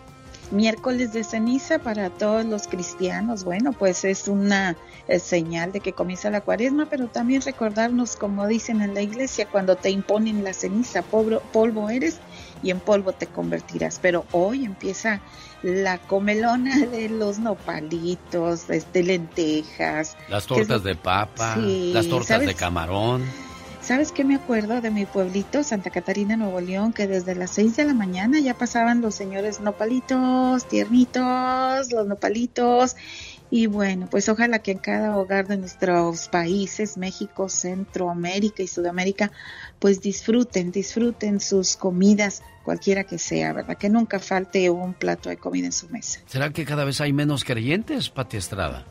miércoles 0.51 1.13
de 1.13 1.25
ceniza 1.25 1.79
para 1.79 2.11
todos 2.11 2.45
los 2.45 2.69
cristianos. 2.69 3.45
Bueno, 3.45 3.73
pues 3.73 4.05
es 4.05 4.29
una 4.29 4.77
eh, 5.07 5.19
señal 5.19 5.73
de 5.73 5.81
que 5.81 5.93
comienza 5.93 6.31
la 6.31 6.41
cuaresma, 6.41 6.87
pero 6.87 7.09
también 7.09 7.43
recordarnos, 7.43 8.17
como 8.17 8.47
dicen 8.47 8.81
en 8.81 8.95
la 8.95 9.03
iglesia, 9.03 9.47
cuando 9.47 9.77
te 9.77 9.91
imponen 9.91 10.45
la 10.45 10.53
ceniza, 10.53 11.03
polvo, 11.03 11.41
polvo 11.53 11.91
eres 11.91 12.19
y 12.63 12.71
en 12.71 12.81
polvo 12.81 13.13
te 13.13 13.27
convertirás. 13.27 13.99
Pero 14.01 14.25
hoy 14.33 14.65
empieza 14.65 15.21
la 15.63 15.99
comelona 15.99 16.87
de 16.87 17.09
los 17.09 17.39
nopalitos, 17.39 18.69
de 18.69 18.77
este, 18.79 19.03
lentejas. 19.03 20.17
Las 20.29 20.47
tortas 20.47 20.83
de 20.83 20.95
papa, 20.95 21.57
las 21.57 22.09
tortas 22.09 22.45
de 22.45 22.55
camarón. 22.55 23.48
¿Sabes 23.89 24.13
qué 24.13 24.23
me 24.23 24.35
acuerdo 24.35 24.83
de 24.83 24.91
mi 24.91 25.07
pueblito, 25.07 25.63
Santa 25.63 25.89
Catarina, 25.89 26.37
Nuevo 26.37 26.61
León, 26.61 26.93
que 26.93 27.07
desde 27.07 27.35
las 27.35 27.53
6 27.53 27.75
de 27.75 27.87
la 27.87 27.95
mañana 27.95 28.39
ya 28.39 28.53
pasaban 28.53 29.01
los 29.01 29.15
señores 29.15 29.61
nopalitos, 29.61 30.69
tiernitos, 30.69 31.91
los 31.91 32.07
nopalitos. 32.07 32.97
Y 33.51 33.67
bueno, 33.67 34.07
pues 34.11 34.29
ojalá 34.29 34.59
que 34.59 34.73
en 34.73 34.79
cada 34.79 35.17
hogar 35.17 35.47
de 35.47 35.57
nuestros 35.57 36.29
países, 36.29 36.99
México, 36.99 37.49
Centroamérica 37.49 38.63
y 38.63 38.67
Sudamérica, 38.67 39.33
pues 39.79 40.03
disfruten, 40.03 40.71
disfruten 40.71 41.41
sus 41.41 41.75
comidas, 41.75 42.43
cualquiera 42.65 43.05
que 43.05 43.17
sea, 43.17 43.55
¿verdad? 43.55 43.79
Que 43.79 43.89
nunca 43.89 44.19
falte 44.19 44.69
un 44.69 44.93
plato 44.93 45.31
de 45.31 45.39
comida 45.39 45.65
en 45.65 45.73
su 45.73 45.89
mesa. 45.89 46.21
¿Será 46.27 46.53
que 46.53 46.67
cada 46.67 46.85
vez 46.85 47.01
hay 47.01 47.15
menos 47.15 47.43
creyentes, 47.43 48.11
Pati 48.11 48.37
Estrada? 48.37 48.85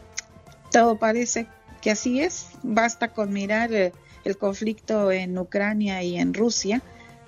Todo 0.72 0.98
parece 0.98 1.46
que 1.84 1.92
así 1.92 2.20
es. 2.20 2.48
Basta 2.64 3.10
con 3.10 3.32
mirar... 3.32 3.72
Eh, 3.72 3.94
el 4.28 4.38
conflicto 4.38 5.12
en 5.12 5.38
Ucrania 5.38 6.04
y 6.04 6.18
en 6.18 6.34
Rusia 6.34 6.82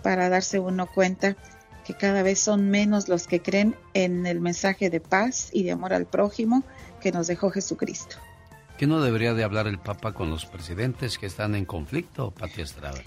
para 0.04 0.30
darse 0.30 0.60
uno 0.60 0.88
cuenta 0.88 1.36
que 1.86 1.94
cada 1.96 2.22
vez 2.22 2.40
son 2.40 2.70
menos 2.70 3.10
los 3.10 3.26
que 3.26 3.42
creen 3.42 3.76
en 3.94 4.26
el 4.26 4.40
mensaje 4.40 4.90
de 4.90 5.00
paz 5.00 5.50
y 5.52 5.64
de 5.64 5.72
amor 5.72 5.94
al 5.94 6.06
prójimo 6.06 6.64
que 7.02 7.12
nos 7.12 7.28
dejó 7.28 7.50
Jesucristo. 7.50 8.18
¿Qué 8.78 8.88
no 8.88 9.02
debería 9.02 9.34
de 9.34 9.44
hablar 9.44 9.68
el 9.68 9.80
Papa 9.80 10.14
con 10.14 10.30
los 10.30 10.46
presidentes 10.46 11.18
que 11.18 11.26
están 11.26 11.56
en 11.56 11.66
conflicto, 11.66 12.32
Pati 12.32 12.62
Estrada? 12.62 13.00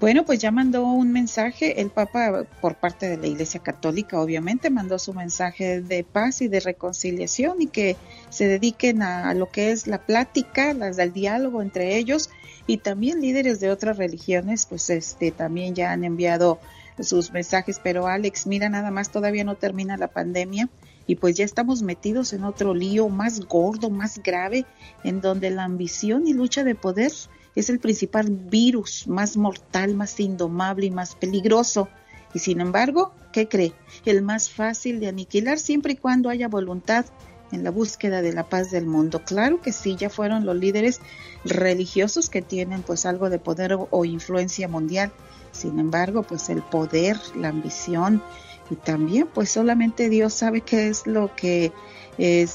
Bueno, 0.00 0.24
pues 0.24 0.38
ya 0.38 0.50
mandó 0.50 0.82
un 0.86 1.12
mensaje, 1.12 1.82
el 1.82 1.90
Papa 1.90 2.46
por 2.62 2.76
parte 2.76 3.06
de 3.06 3.18
la 3.18 3.26
Iglesia 3.26 3.60
Católica 3.60 4.18
obviamente 4.18 4.70
mandó 4.70 4.98
su 4.98 5.12
mensaje 5.12 5.82
de 5.82 6.04
paz 6.04 6.40
y 6.40 6.48
de 6.48 6.60
reconciliación 6.60 7.60
y 7.60 7.66
que 7.66 7.98
se 8.30 8.48
dediquen 8.48 9.02
a, 9.02 9.34
lo 9.34 9.50
que 9.50 9.72
es 9.72 9.86
la 9.86 9.98
plática, 9.98 10.72
las 10.72 10.96
del 10.96 11.12
diálogo 11.12 11.60
entre 11.60 11.98
ellos 11.98 12.30
y 12.66 12.78
también 12.78 13.20
líderes 13.20 13.60
de 13.60 13.70
otras 13.70 13.98
religiones 13.98 14.64
pues 14.64 14.88
este 14.88 15.32
también 15.32 15.74
ya 15.74 15.92
han 15.92 16.02
enviado 16.02 16.60
sus 16.98 17.30
mensajes, 17.30 17.78
pero 17.82 18.06
Alex, 18.06 18.46
mira 18.46 18.70
nada 18.70 18.90
más 18.90 19.10
todavía 19.10 19.44
no 19.44 19.56
termina 19.56 19.98
la 19.98 20.08
pandemia 20.08 20.70
y 21.06 21.16
pues 21.16 21.36
ya 21.36 21.44
estamos 21.44 21.82
metidos 21.82 22.32
en 22.32 22.44
otro 22.44 22.72
lío 22.72 23.10
más 23.10 23.40
gordo, 23.40 23.90
más 23.90 24.22
grave, 24.22 24.64
en 25.04 25.20
donde 25.20 25.50
la 25.50 25.64
ambición 25.64 26.26
y 26.26 26.32
lucha 26.32 26.64
de 26.64 26.74
poder 26.74 27.12
es 27.60 27.70
el 27.70 27.78
principal 27.78 28.30
virus 28.30 29.06
más 29.06 29.36
mortal, 29.36 29.94
más 29.94 30.18
indomable 30.18 30.86
y 30.86 30.90
más 30.90 31.14
peligroso. 31.14 31.88
Y 32.34 32.38
sin 32.38 32.60
embargo, 32.60 33.12
¿qué 33.32 33.48
cree? 33.48 33.72
El 34.04 34.22
más 34.22 34.50
fácil 34.50 35.00
de 35.00 35.08
aniquilar 35.08 35.58
siempre 35.58 35.94
y 35.94 35.96
cuando 35.96 36.28
haya 36.28 36.48
voluntad 36.48 37.06
en 37.52 37.64
la 37.64 37.70
búsqueda 37.70 38.22
de 38.22 38.32
la 38.32 38.48
paz 38.48 38.70
del 38.70 38.86
mundo. 38.86 39.22
Claro 39.24 39.60
que 39.60 39.72
sí, 39.72 39.96
ya 39.96 40.10
fueron 40.10 40.46
los 40.46 40.56
líderes 40.56 41.00
religiosos 41.44 42.30
que 42.30 42.42
tienen 42.42 42.82
pues 42.82 43.06
algo 43.06 43.30
de 43.30 43.38
poder 43.38 43.76
o, 43.90 44.04
influencia 44.04 44.68
mundial. 44.68 45.12
Sin 45.52 45.78
embargo, 45.78 46.22
pues 46.22 46.48
el 46.48 46.62
poder, 46.62 47.16
la 47.34 47.48
ambición 47.48 48.22
y 48.70 48.76
también 48.76 49.26
pues 49.32 49.50
solamente 49.50 50.08
Dios 50.08 50.32
sabe 50.32 50.60
qué 50.60 50.88
es 50.88 51.06
lo 51.06 51.34
que 51.34 51.72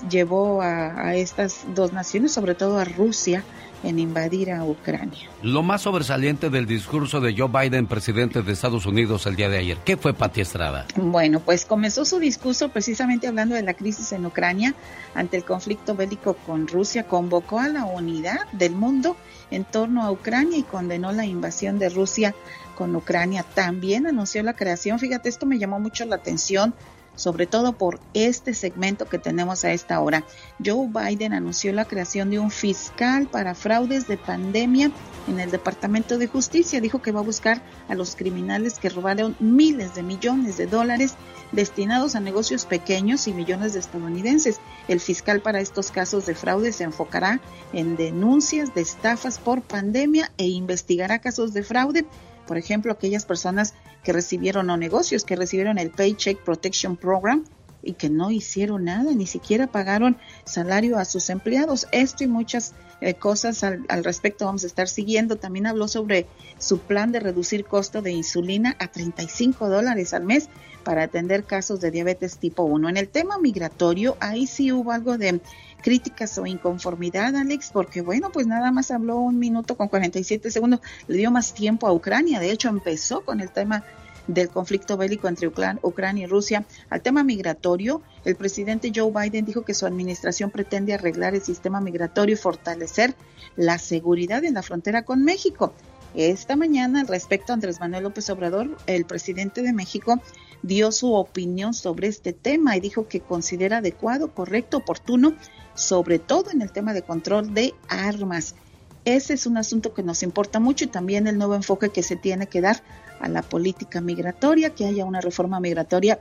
llevó 0.10 0.62
a, 0.62 1.08
a 1.08 1.16
estas 1.16 1.66
dos 1.74 1.91
naciones, 1.91 2.32
sobre 2.32 2.56
todo 2.56 2.78
a 2.78 2.86
Rusia, 2.86 3.43
en 3.86 4.00
invadir 4.00 4.52
a 4.52 4.66
Ucrania. 4.66 5.30
Lo 5.44 5.64
más 5.64 5.84
sobresaliente 5.84 6.50
del 6.50 6.66
discurso 6.66 7.22
de 7.22 7.36
Joe 7.38 7.50
Biden, 7.50 7.88
presidente 7.88 8.42
de 8.42 8.52
Estados 8.52 8.86
Unidos, 8.86 9.26
el 9.28 9.36
día 9.36 9.48
de 9.48 9.60
ayer, 9.60 9.78
¿qué 9.86 9.96
fue 9.96 10.14
Pati 10.14 10.42
Estrada? 10.42 10.86
Bueno, 10.96 11.40
pues 11.40 11.66
comenzó 11.66 12.04
su 12.04 12.20
discurso 12.20 12.70
precisamente 12.70 13.28
hablando 13.28 13.56
de 13.56 13.62
la 13.62 13.76
crisis 13.76 14.12
en 14.12 14.26
Ucrania 14.26 14.74
ante 15.14 15.38
el 15.38 15.46
conflicto 15.46 15.96
bélico 15.96 16.34
con 16.34 16.68
Rusia, 16.68 17.04
convocó 17.04 17.60
a 17.60 17.70
la 17.70 17.86
unidad 17.86 18.40
del 18.52 18.74
mundo 18.74 19.16
en 19.52 19.64
torno 19.64 20.04
a 20.04 20.12
Ucrania 20.12 20.58
y 20.58 20.64
condenó 20.64 21.12
la 21.12 21.26
invasión 21.26 21.78
de 21.78 21.90
Rusia 21.90 22.34
con 22.76 22.96
Ucrania. 22.96 23.46
También 23.54 24.08
anunció 24.08 24.42
la 24.44 24.54
creación, 24.54 25.00
fíjate, 25.00 25.30
esto 25.30 25.46
me 25.46 25.60
llamó 25.60 25.80
mucho 25.80 26.06
la 26.06 26.16
atención, 26.16 26.74
sobre 27.16 27.47
todo 27.47 27.74
por 27.74 27.99
este 28.13 28.53
segmento 28.53 29.05
que 29.07 29.20
tenemos 29.20 29.66
a 29.66 29.72
esta 29.72 29.99
hora. 29.99 30.24
Joe 30.63 30.88
Biden 30.88 31.34
anunció 31.34 31.74
la 31.74 31.86
creación 31.86 32.30
de 32.30 32.39
un 32.39 32.51
fiscal 32.51 33.28
para 33.28 33.55
fraudes 33.55 34.07
de 34.07 34.18
pandemia 34.18 34.91
en 35.28 35.39
el 35.39 35.51
Departamento 35.51 36.18
de 36.18 36.28
Justicia. 36.28 36.82
Dijo 36.82 37.01
que 37.01 37.11
va 37.11 37.20
a 37.20 37.24
buscar 37.24 37.61
a 37.88 37.95
los 37.95 38.16
criminales 38.16 38.80
que 38.80 38.89
robaron 38.89 39.36
miles 39.39 39.95
de 39.95 40.03
millones 40.03 40.57
de 40.57 40.68
dólares 40.68 41.16
destinados 41.51 42.16
a 42.16 42.20
negocios 42.20 42.66
pequeños 42.66 43.28
y 43.28 43.34
millones 43.34 43.74
de 43.74 43.80
estadounidenses. 43.80 44.59
El 44.88 44.99
fiscal 44.99 45.41
para 45.41 45.61
estos 45.61 45.91
casos 45.91 46.26
de 46.26 46.36
fraude 46.36 46.72
se 46.72 46.84
enfocará 46.84 47.39
en 47.74 47.95
denuncias 47.95 48.74
de 48.74 48.82
estafas 48.82 49.39
por 49.39 49.61
pandemia 49.61 50.32
e 50.38 50.47
investigará 50.47 51.20
casos 51.20 51.53
de 51.53 51.63
fraude 51.63 52.05
por 52.46 52.58
ejemplo, 52.58 52.91
aquellas 52.91 53.26
personas 53.26 53.74
que 54.04 54.14
recibieron 54.14 54.70
o 54.70 54.78
negocios 54.78 55.24
que 55.24 55.36
recibieron 55.36 55.78
el 55.78 55.91
Paycheck 55.91 56.43
Protection 56.43 56.98
Program 56.98 57.43
y 57.82 57.93
que 57.93 58.10
no 58.10 58.32
hicieron 58.32 58.86
nada, 58.86 59.12
ni 59.14 59.28
siquiera 59.28 59.68
pagaron 59.68 60.18
salario 60.43 60.98
a 60.98 61.06
sus 61.06 61.30
empleados. 61.30 61.88
Esto 61.91 62.24
y 62.24 62.28
muchas 62.28 62.74
eh, 63.02 63.14
cosas 63.14 63.64
al, 63.64 63.86
al, 63.89 64.04
respecto 64.04 64.46
vamos 64.46 64.64
a 64.64 64.68
estar 64.68 64.88
siguiendo. 64.88 65.36
También 65.36 65.68
habló 65.68 65.88
sobre 65.88 66.26
su 66.58 66.80
plan 66.80 67.12
de 67.12 67.20
reducir 67.20 67.66
costo 67.66 68.02
de 68.02 68.12
insulina 68.12 68.76
a 68.80 68.88
35 68.88 69.70
dólares 69.70 70.14
al 70.14 70.24
mes 70.24 70.50
para 70.84 71.04
atender 71.04 71.43
casos 71.43 71.82
de 71.82 71.91
diabetes 71.91 72.38
tipo 72.38 72.64
1. 72.64 72.89
En 72.89 72.98
el 72.98 73.10
tema 73.10 73.38
migratorio, 73.38 74.18
ahí 74.20 74.48
sí 74.48 74.72
hubo 74.72 74.91
algo 74.91 75.18
de 75.18 75.41
críticas 75.86 76.36
o 76.40 76.48
inconformidad, 76.48 77.36
Alex, 77.36 77.70
porque 77.72 78.02
bueno, 78.02 78.32
pues 78.32 78.48
nada 78.48 78.72
más 78.72 78.90
habló 78.90 79.20
un 79.20 79.38
minuto 79.38 79.78
con 79.78 79.88
47 79.88 80.50
segundos, 80.50 80.80
le 81.08 81.18
dio 81.18 81.30
más 81.30 81.54
tiempo 81.54 81.86
a 81.86 81.94
Ucrania, 81.94 82.40
de 82.40 82.50
hecho 82.50 82.70
empezó 82.70 83.24
con 83.24 83.40
el 83.40 83.52
tema 83.52 83.84
del 84.26 84.50
conflicto 84.50 84.98
bélico 84.98 85.28
entre 85.28 85.48
Ucrania 85.48 86.24
y 86.24 86.26
Rusia. 86.26 86.66
Al 86.90 87.04
tema 87.04 87.24
migratorio, 87.24 88.02
el 88.24 88.36
presidente 88.36 88.92
Joe 88.96 89.12
Biden 89.12 89.46
dijo 89.46 89.62
que 89.62 89.76
su 89.76 89.86
administración 89.86 90.50
pretende 90.50 90.96
arreglar 90.96 91.36
el 91.36 91.44
sistema 91.44 91.80
migratorio 91.80 92.34
y 92.34 92.40
fortalecer 92.40 93.14
la 93.56 93.78
seguridad 93.78 94.44
en 94.44 94.56
la 94.56 94.64
frontera 94.64 95.04
con 95.04 95.24
México. 95.24 95.72
Esta 96.16 96.56
mañana, 96.56 97.02
al 97.02 97.08
respecto, 97.08 97.54
Andrés 97.54 97.80
Manuel 97.80 98.02
López 98.02 98.28
Obrador, 98.32 98.76
el 98.88 99.06
presidente 99.06 99.62
de 99.62 99.72
México, 99.72 100.20
dio 100.68 100.91
su 100.91 101.13
opinión 101.13 101.74
sobre 101.74 102.07
este 102.07 102.34
tema 102.34 102.76
y 102.76 102.80
dijo 102.80 103.07
que 103.07 103.20
considera 103.20 103.78
adecuado, 103.78 104.34
correcto, 104.34 104.78
oportuno 104.78 105.34
sobre 105.76 106.20
todo 106.20 106.51
en 106.51 106.61
el 106.61 106.72
tema 106.72 106.93
de 106.93 107.01
control 107.01 107.53
de 107.53 107.74
armas. 107.89 108.55
Ese 109.03 109.34
es 109.34 109.45
un 109.45 109.57
asunto 109.57 109.93
que 109.93 110.01
nos 110.01 110.24
importa 110.24 110.59
mucho 110.59 110.86
y 110.86 110.88
también 110.88 111.28
el 111.28 111.38
nuevo 111.38 111.53
enfoque 111.53 111.89
que 111.89 112.01
se 112.01 112.16
tiene 112.16 112.47
que 112.47 112.61
dar 112.61 112.82
a 113.20 113.28
la 113.28 113.43
política 113.43 114.01
migratoria, 114.01 114.72
que 114.72 114.86
haya 114.86 115.05
una 115.05 115.22
reforma 115.22 115.59
migratoria 115.59 116.20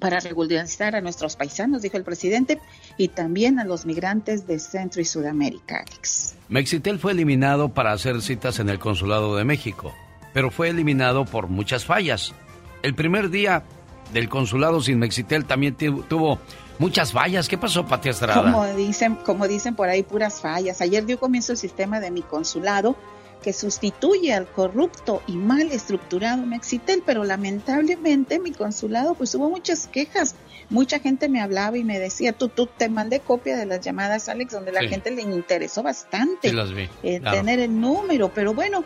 para 0.00 0.20
regularizar 0.20 0.96
a 0.96 1.00
nuestros 1.00 1.36
paisanos, 1.36 1.82
dijo 1.82 1.96
el 1.96 2.04
presidente, 2.04 2.58
y 2.98 3.08
también 3.08 3.58
a 3.58 3.64
los 3.64 3.86
migrantes 3.86 4.46
de 4.46 4.58
Centro 4.58 5.00
y 5.00 5.04
Sudamérica, 5.04 5.84
Alex. 5.86 6.34
Mexitel 6.48 6.98
fue 6.98 7.12
eliminado 7.12 7.70
para 7.70 7.92
hacer 7.92 8.20
citas 8.20 8.58
en 8.58 8.68
el 8.68 8.78
Consulado 8.78 9.36
de 9.36 9.44
México, 9.44 9.94
pero 10.34 10.50
fue 10.50 10.68
eliminado 10.68 11.24
por 11.24 11.48
muchas 11.48 11.84
fallas. 11.84 12.34
El 12.82 12.94
primer 12.94 13.30
día 13.30 13.64
del 14.12 14.28
consulado 14.28 14.80
sin 14.80 14.98
Mexitel 14.98 15.44
también 15.44 15.74
tuvo 15.74 16.38
muchas 16.78 17.12
fallas. 17.12 17.48
¿Qué 17.48 17.58
pasó, 17.58 17.86
Pati 17.86 18.08
Estrada? 18.08 18.42
Como 18.42 18.66
dicen, 18.68 19.16
como 19.16 19.48
dicen 19.48 19.74
por 19.74 19.88
ahí, 19.88 20.02
puras 20.02 20.40
fallas. 20.40 20.80
Ayer 20.80 21.04
dio 21.06 21.18
comienzo 21.18 21.52
el 21.52 21.58
sistema 21.58 22.00
de 22.00 22.10
mi 22.10 22.22
consulado 22.22 22.96
que 23.42 23.52
sustituye 23.52 24.32
al 24.32 24.46
corrupto 24.48 25.22
y 25.26 25.36
mal 25.36 25.70
estructurado 25.70 26.44
Mexitel, 26.44 27.02
pero 27.06 27.22
lamentablemente 27.22 28.40
mi 28.40 28.50
consulado 28.50 29.14
pues 29.14 29.34
hubo 29.36 29.48
muchas 29.48 29.86
quejas. 29.86 30.34
Mucha 30.68 30.98
gente 30.98 31.28
me 31.28 31.40
hablaba 31.40 31.78
y 31.78 31.84
me 31.84 32.00
decía, 32.00 32.32
tú, 32.32 32.48
tú 32.48 32.66
te 32.66 32.88
mandé 32.88 33.20
copia 33.20 33.56
de 33.56 33.66
las 33.66 33.82
llamadas, 33.82 34.28
Alex, 34.28 34.52
donde 34.52 34.72
la 34.72 34.82
gente 34.82 35.12
le 35.12 35.22
interesó 35.22 35.84
bastante 35.84 36.48
sí, 36.48 36.56
las 36.56 36.72
vi, 36.72 36.88
eh, 37.04 37.20
tener 37.20 37.60
el 37.60 37.80
número, 37.80 38.32
pero 38.34 38.52
bueno, 38.52 38.84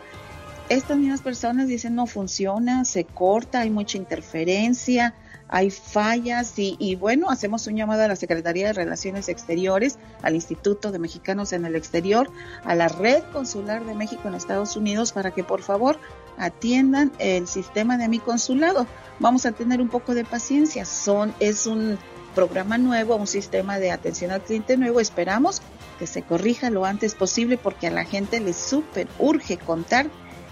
estas 0.71 0.97
mismas 0.97 1.21
personas 1.21 1.67
dicen 1.67 1.95
no 1.95 2.07
funciona, 2.07 2.85
se 2.85 3.03
corta, 3.03 3.59
hay 3.59 3.69
mucha 3.69 3.97
interferencia, 3.97 5.13
hay 5.49 5.69
fallas 5.69 6.53
y, 6.55 6.95
bueno, 6.95 7.29
hacemos 7.29 7.67
un 7.67 7.75
llamado 7.75 8.03
a 8.03 8.07
la 8.07 8.15
Secretaría 8.15 8.67
de 8.67 8.73
Relaciones 8.73 9.27
Exteriores, 9.27 9.99
al 10.21 10.35
Instituto 10.35 10.93
de 10.93 10.99
Mexicanos 10.99 11.51
en 11.51 11.65
el 11.65 11.75
Exterior, 11.75 12.31
a 12.63 12.73
la 12.73 12.87
Red 12.87 13.23
Consular 13.33 13.83
de 13.85 13.95
México 13.95 14.29
en 14.29 14.33
Estados 14.33 14.77
Unidos 14.77 15.11
para 15.11 15.31
que 15.31 15.43
por 15.43 15.61
favor 15.61 15.99
atiendan 16.37 17.11
el 17.19 17.49
sistema 17.49 17.97
de 17.97 18.07
mi 18.07 18.19
consulado. 18.19 18.87
Vamos 19.19 19.45
a 19.45 19.51
tener 19.51 19.81
un 19.81 19.89
poco 19.89 20.15
de 20.15 20.23
paciencia. 20.23 20.85
Son, 20.85 21.33
es 21.41 21.67
un 21.67 21.99
programa 22.33 22.77
nuevo, 22.77 23.17
un 23.17 23.27
sistema 23.27 23.77
de 23.77 23.91
atención 23.91 24.31
al 24.31 24.41
cliente 24.41 24.77
nuevo. 24.77 25.01
Esperamos 25.01 25.61
que 25.99 26.07
se 26.07 26.21
corrija 26.21 26.69
lo 26.69 26.85
antes 26.85 27.13
posible 27.13 27.57
porque 27.57 27.87
a 27.87 27.91
la 27.91 28.05
gente 28.05 28.39
le 28.39 28.53
súper 28.53 29.09
urge 29.19 29.57
contar 29.57 30.09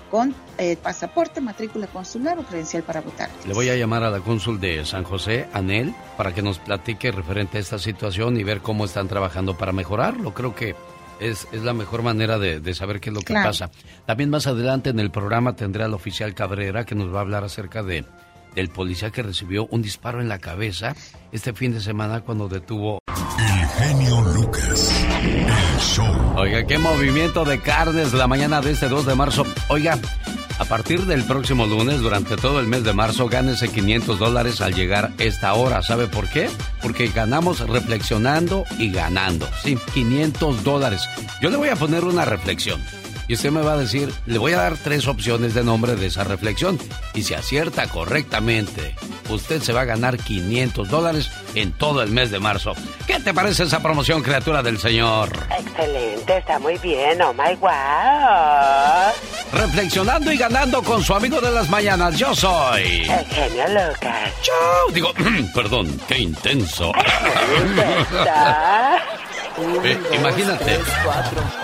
con 0.09 0.33
eh, 0.57 0.77
pasaporte, 0.77 1.41
matrícula 1.41 1.87
consular 1.87 2.37
o 2.39 2.43
credencial 2.43 2.83
para 2.83 3.01
votar. 3.01 3.29
Le 3.47 3.53
voy 3.53 3.69
a 3.69 3.75
llamar 3.75 4.03
a 4.03 4.09
la 4.09 4.19
cónsul 4.19 4.59
de 4.59 4.85
San 4.85 5.03
José, 5.03 5.47
Anel, 5.53 5.93
para 6.17 6.33
que 6.33 6.41
nos 6.41 6.59
platique 6.59 7.11
referente 7.11 7.57
a 7.57 7.61
esta 7.61 7.79
situación 7.79 8.37
y 8.37 8.43
ver 8.43 8.61
cómo 8.61 8.85
están 8.85 9.07
trabajando 9.07 9.57
para 9.57 9.71
mejorarlo. 9.71 10.33
Creo 10.33 10.55
que 10.55 10.75
es, 11.19 11.47
es 11.51 11.63
la 11.63 11.73
mejor 11.73 12.01
manera 12.01 12.37
de, 12.39 12.73
saber 12.73 12.99
qué 12.99 13.09
es 13.09 13.15
lo 13.15 13.21
que 13.21 13.33
pasa. 13.33 13.71
También 14.05 14.29
más 14.29 14.47
adelante 14.47 14.89
en 14.89 14.99
el 14.99 15.11
programa 15.11 15.55
tendré 15.55 15.83
al 15.83 15.93
oficial 15.93 16.33
Cabrera 16.33 16.85
que 16.85 16.95
nos 16.95 17.13
va 17.13 17.19
a 17.19 17.21
hablar 17.21 17.43
acerca 17.43 17.83
de 17.83 18.05
del 18.55 18.69
policía 18.69 19.11
que 19.11 19.21
recibió 19.21 19.67
un 19.67 19.83
disparo 19.83 20.21
en 20.21 20.27
la 20.27 20.39
cabeza 20.39 20.95
este 21.31 21.53
fin 21.53 21.71
de 21.71 21.81
semana 21.81 22.21
cuando 22.21 22.49
detuvo 22.49 22.99
el 23.39 23.67
genio 23.67 24.21
Lucas. 24.21 24.91
El 25.21 25.79
show. 25.79 26.07
Oiga, 26.35 26.65
qué 26.65 26.77
movimiento 26.77 27.45
de 27.45 27.59
carnes 27.59 28.13
la 28.13 28.27
mañana 28.27 28.61
de 28.61 28.71
este 28.71 28.89
2 28.89 29.05
de 29.05 29.15
marzo. 29.15 29.45
Oiga, 29.69 29.97
a 30.59 30.65
partir 30.65 31.05
del 31.05 31.23
próximo 31.23 31.65
lunes, 31.65 32.01
durante 32.01 32.35
todo 32.35 32.59
el 32.59 32.67
mes 32.67 32.83
de 32.83 32.93
marzo, 32.93 33.29
gánese 33.29 33.69
500 33.69 34.19
dólares 34.19 34.59
al 34.59 34.73
llegar 34.73 35.11
esta 35.17 35.53
hora. 35.53 35.81
¿Sabe 35.81 36.07
por 36.07 36.27
qué? 36.27 36.49
Porque 36.81 37.07
ganamos 37.07 37.61
reflexionando 37.61 38.65
y 38.77 38.91
ganando. 38.91 39.47
Sí, 39.63 39.77
500 39.93 40.63
dólares. 40.65 41.07
Yo 41.41 41.49
le 41.49 41.55
voy 41.55 41.69
a 41.69 41.77
poner 41.77 42.03
una 42.03 42.25
reflexión. 42.25 42.81
Y 43.29 43.35
usted 43.35 43.51
me 43.51 43.61
va 43.61 43.73
a 43.73 43.77
decir, 43.77 44.11
le 44.25 44.39
voy 44.39 44.53
a 44.53 44.57
dar 44.57 44.75
tres 44.75 45.07
opciones 45.07 45.53
de 45.53 45.63
nombre 45.63 45.95
de 45.95 46.07
esa 46.07 46.23
reflexión. 46.23 46.79
Y 47.13 47.21
si 47.21 47.35
acierta 47.35 47.85
correctamente, 47.85 48.95
usted 49.29 49.61
se 49.61 49.71
va 49.71 49.81
a 49.81 49.85
ganar 49.85 50.17
500 50.17 50.89
dólares 50.89 51.29
en 51.53 51.71
todo 51.71 52.01
el 52.01 52.09
mes 52.09 52.31
de 52.31 52.39
marzo. 52.39 52.73
¿Qué 53.05 53.19
te 53.19 53.31
parece 53.31 53.65
esa 53.65 53.83
promoción, 53.83 54.23
criatura 54.23 54.63
del 54.63 54.79
Señor? 54.79 55.29
Excelente, 55.59 56.37
está 56.37 56.57
muy 56.57 56.79
bien, 56.79 57.21
oh 57.21 57.31
my 57.31 57.55
wow. 57.57 57.69
Reflexionando 59.53 60.31
y 60.31 60.37
ganando 60.37 60.81
con 60.81 61.03
su 61.03 61.13
amigo 61.13 61.39
de 61.39 61.51
las 61.51 61.69
mañanas, 61.69 62.17
yo 62.17 62.33
soy. 62.33 63.07
El 63.07 63.25
genio 63.25 63.67
Lucas. 63.67 64.33
Chau, 64.41 64.91
digo, 64.91 65.13
perdón, 65.53 66.01
qué 66.07 66.17
intenso. 66.17 66.91
Eh, 69.83 69.99
imagínate, 70.13 70.79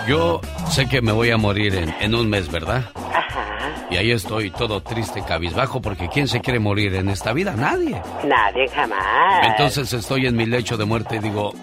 yo 0.06 0.40
sé 0.70 0.86
que 0.86 1.00
me 1.00 1.12
voy 1.12 1.30
a 1.30 1.38
morir 1.38 1.55
en, 1.56 2.14
un 2.14 2.28
mes, 2.28 2.50
¿verdad? 2.50 2.90
Ajá. 2.94 3.86
Y 3.90 3.96
ahí 3.96 4.10
estoy 4.10 4.50
todo 4.50 4.82
triste, 4.82 5.22
cabizbajo, 5.26 5.80
porque 5.80 6.08
¿quién 6.08 6.28
se 6.28 6.40
quiere 6.40 6.58
morir 6.58 6.94
en 6.94 7.08
esta 7.08 7.32
vida? 7.32 7.54
Nadie. 7.56 8.00
Nadie 8.24 8.68
jamás. 8.68 9.46
Entonces 9.46 9.92
estoy 9.92 10.26
en 10.26 10.36
mi 10.36 10.46
lecho 10.46 10.76
de 10.76 10.84
muerte 10.84 11.16
y 11.16 11.18
digo, 11.20 11.54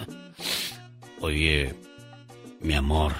oye, 1.20 1.74
mi 2.60 2.74
amor, 2.74 3.12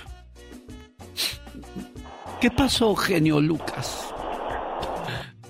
¿qué 2.41 2.51
pasó, 2.51 2.95
genio 2.95 3.41
Lucas? 3.41 4.13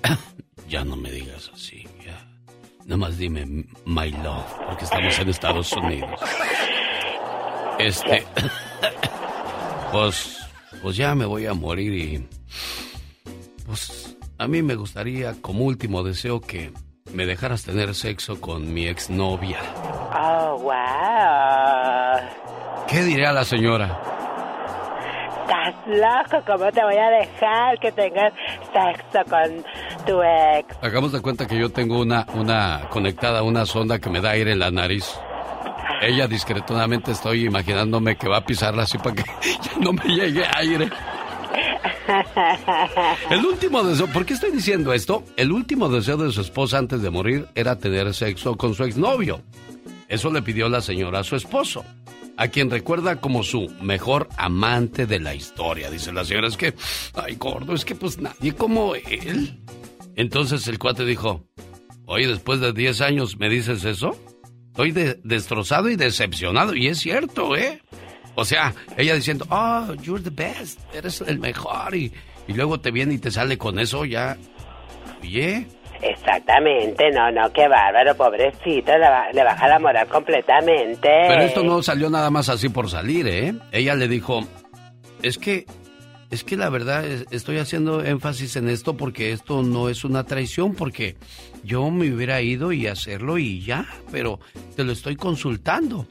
ya 0.69 0.83
no 0.83 0.95
me 0.95 1.11
digas 1.11 1.51
así. 1.53 1.85
Nada 2.85 2.97
más 2.97 3.17
dime, 3.17 3.65
my 3.85 4.11
love, 4.11 4.45
porque 4.67 4.83
estamos 4.85 5.17
en 5.17 5.29
Estados 5.29 5.71
Unidos. 5.73 6.19
Este. 7.79 8.23
pues. 9.95 10.41
Pues 10.81 10.97
ya 10.97 11.15
me 11.15 11.25
voy 11.25 11.45
a 11.45 11.53
morir 11.53 11.93
y. 11.93 12.27
Pues. 13.65 14.17
A 14.37 14.49
mí 14.49 14.61
me 14.61 14.75
gustaría, 14.75 15.33
como 15.41 15.63
último 15.63 16.03
deseo, 16.03 16.41
que 16.41 16.73
me 17.13 17.25
dejaras 17.25 17.63
tener 17.63 17.95
sexo 17.95 18.41
con 18.41 18.73
mi 18.73 18.85
exnovia. 18.87 19.59
Oh, 20.13 20.59
wow. 20.59 22.19
¿Qué 22.85 23.01
diría 23.03 23.31
la 23.31 23.45
señora? 23.45 23.97
Estás 25.41 25.75
loco, 25.87 26.43
¿cómo 26.45 26.69
te 26.69 26.83
voy 26.83 26.97
a 26.97 27.09
dejar 27.11 27.79
que 27.79 27.93
tengas 27.93 28.33
sexo 28.73 29.23
con 29.29 29.63
tu 30.05 30.21
ex? 30.21 30.75
Hagamos 30.81 31.13
de 31.13 31.21
cuenta 31.21 31.47
que 31.47 31.57
yo 31.57 31.69
tengo 31.69 32.01
una, 32.01 32.25
una 32.33 32.89
conectada, 32.89 33.41
una 33.43 33.65
sonda 33.65 33.99
que 33.99 34.09
me 34.09 34.19
da 34.19 34.31
aire 34.31 34.51
en 34.51 34.59
la 34.59 34.71
nariz. 34.71 35.17
Ella 36.01 36.27
discretamente 36.27 37.11
estoy 37.11 37.45
imaginándome 37.45 38.17
que 38.17 38.27
va 38.27 38.37
a 38.37 38.45
pisarla 38.45 38.83
así 38.83 38.97
para 38.97 39.15
que 39.15 39.23
ya 39.63 39.77
no 39.79 39.93
me 39.93 40.03
llegue 40.03 40.43
aire. 40.55 40.89
El 43.29 43.45
último 43.45 43.83
deseo, 43.83 44.07
¿por 44.07 44.25
qué 44.25 44.33
estoy 44.33 44.51
diciendo 44.51 44.93
esto? 44.93 45.23
El 45.37 45.51
último 45.51 45.89
deseo 45.89 46.17
de 46.17 46.31
su 46.31 46.41
esposa 46.41 46.77
antes 46.77 47.01
de 47.01 47.09
morir 47.09 47.47
era 47.55 47.77
tener 47.77 48.13
sexo 48.13 48.55
con 48.55 48.75
su 48.75 48.83
exnovio. 48.83 49.41
Eso 50.07 50.31
le 50.31 50.41
pidió 50.41 50.69
la 50.69 50.81
señora 50.81 51.19
a 51.19 51.23
su 51.23 51.35
esposo 51.35 51.83
a 52.37 52.47
quien 52.49 52.69
recuerda 52.69 53.21
como 53.21 53.43
su 53.43 53.69
mejor 53.81 54.29
amante 54.37 55.05
de 55.05 55.19
la 55.19 55.35
historia. 55.35 55.89
Dice 55.89 56.11
la 56.11 56.25
señora, 56.25 56.47
es 56.47 56.57
que, 56.57 56.73
ay 57.13 57.35
gordo, 57.35 57.73
es 57.73 57.85
que 57.85 57.95
pues 57.95 58.19
nadie 58.19 58.53
como 58.53 58.95
él. 58.95 59.59
Entonces 60.15 60.67
el 60.67 60.79
cuate 60.79 61.05
dijo, 61.05 61.45
oye, 62.05 62.27
después 62.27 62.59
de 62.59 62.73
10 62.73 63.01
años 63.01 63.37
me 63.37 63.49
dices 63.49 63.85
eso, 63.85 64.17
estoy 64.75 64.91
destrozado 65.23 65.89
y 65.89 65.95
decepcionado. 65.95 66.75
Y 66.75 66.87
es 66.87 66.99
cierto, 66.99 67.55
¿eh? 67.55 67.81
O 68.35 68.43
sea, 68.43 68.73
ella 68.97 69.15
diciendo, 69.15 69.45
oh, 69.49 69.93
you're 70.01 70.21
the 70.21 70.29
best, 70.29 70.79
eres 70.93 71.21
el 71.21 71.39
mejor. 71.39 71.95
Y, 71.95 72.11
y 72.47 72.53
luego 72.53 72.79
te 72.79 72.91
viene 72.91 73.13
y 73.13 73.17
te 73.17 73.31
sale 73.31 73.57
con 73.57 73.79
eso 73.79 74.03
ya. 74.03 74.37
Oye, 75.21 75.65
Exactamente, 76.01 77.09
no, 77.11 77.31
no, 77.31 77.51
qué 77.53 77.67
bárbaro, 77.67 78.15
pobrecito, 78.15 78.91
le, 79.31 79.43
baja 79.43 79.67
la 79.67 79.79
moral 79.79 80.07
completamente. 80.07 81.09
Pero 81.27 81.41
esto 81.41 81.63
no 81.63 81.81
salió 81.81 82.09
nada 82.09 82.29
más 82.29 82.49
así 82.49 82.69
por 82.69 82.89
salir, 82.89 83.27
¿eh? 83.27 83.53
Ella 83.71 83.95
le 83.95 84.09
dijo, 84.09 84.41
es 85.23 85.37
que, 85.37 85.65
es 86.29 86.43
que 86.43 86.57
la 86.57 86.69
verdad 86.69 87.05
estoy 87.31 87.57
haciendo 87.57 88.03
énfasis 88.03 88.55
en 88.55 88.69
esto 88.69 88.97
porque 88.97 89.31
esto 89.31 89.63
no 89.63 89.89
es 89.89 90.03
una 90.03 90.23
traición, 90.23 90.75
porque 90.75 91.17
yo 91.63 91.89
me 91.91 92.11
hubiera 92.13 92.41
ido 92.41 92.71
y 92.71 92.87
hacerlo 92.87 93.37
y 93.37 93.61
ya, 93.61 93.87
pero 94.11 94.39
te 94.75 94.83
lo 94.83 94.91
estoy 94.91 95.15
consultando. 95.15 96.07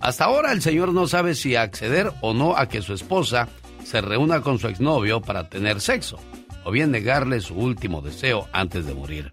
Hasta 0.00 0.26
ahora 0.26 0.52
el 0.52 0.62
señor 0.62 0.92
no 0.92 1.06
sabe 1.08 1.34
si 1.34 1.56
acceder 1.56 2.12
o 2.20 2.34
no 2.34 2.56
a 2.56 2.68
que 2.68 2.82
su 2.82 2.92
esposa 2.92 3.48
se 3.84 4.00
reúna 4.00 4.42
con 4.42 4.58
su 4.58 4.68
exnovio 4.68 5.20
para 5.20 5.48
tener 5.48 5.80
sexo 5.80 6.18
o 6.64 6.70
bien 6.70 6.90
negarle 6.90 7.40
su 7.40 7.54
último 7.54 8.02
deseo 8.02 8.46
antes 8.52 8.86
de 8.86 8.94
morir. 8.94 9.32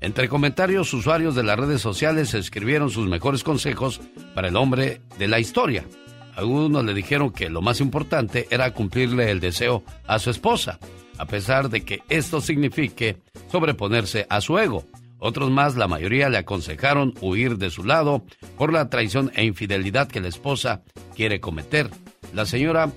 Entre 0.00 0.28
comentarios, 0.28 0.92
usuarios 0.92 1.34
de 1.34 1.44
las 1.44 1.58
redes 1.58 1.80
sociales 1.80 2.34
escribieron 2.34 2.90
sus 2.90 3.08
mejores 3.08 3.42
consejos 3.42 4.00
para 4.34 4.48
el 4.48 4.56
hombre 4.56 5.00
de 5.18 5.28
la 5.28 5.38
historia. 5.38 5.84
Algunos 6.36 6.84
le 6.84 6.94
dijeron 6.94 7.30
que 7.30 7.48
lo 7.48 7.62
más 7.62 7.80
importante 7.80 8.46
era 8.50 8.72
cumplirle 8.72 9.30
el 9.30 9.40
deseo 9.40 9.84
a 10.06 10.18
su 10.18 10.30
esposa, 10.30 10.78
a 11.18 11.26
pesar 11.26 11.68
de 11.70 11.84
que 11.84 12.02
esto 12.08 12.40
signifique 12.40 13.18
sobreponerse 13.50 14.26
a 14.28 14.40
su 14.40 14.58
ego. 14.58 14.84
Otros 15.18 15.50
más, 15.50 15.76
la 15.76 15.88
mayoría, 15.88 16.28
le 16.28 16.38
aconsejaron 16.38 17.14
huir 17.20 17.56
de 17.56 17.70
su 17.70 17.84
lado 17.84 18.24
por 18.58 18.72
la 18.72 18.90
traición 18.90 19.30
e 19.34 19.44
infidelidad 19.44 20.08
que 20.08 20.20
la 20.20 20.28
esposa 20.28 20.82
quiere 21.14 21.40
cometer. 21.40 21.88
La 22.34 22.44
señora 22.46 22.90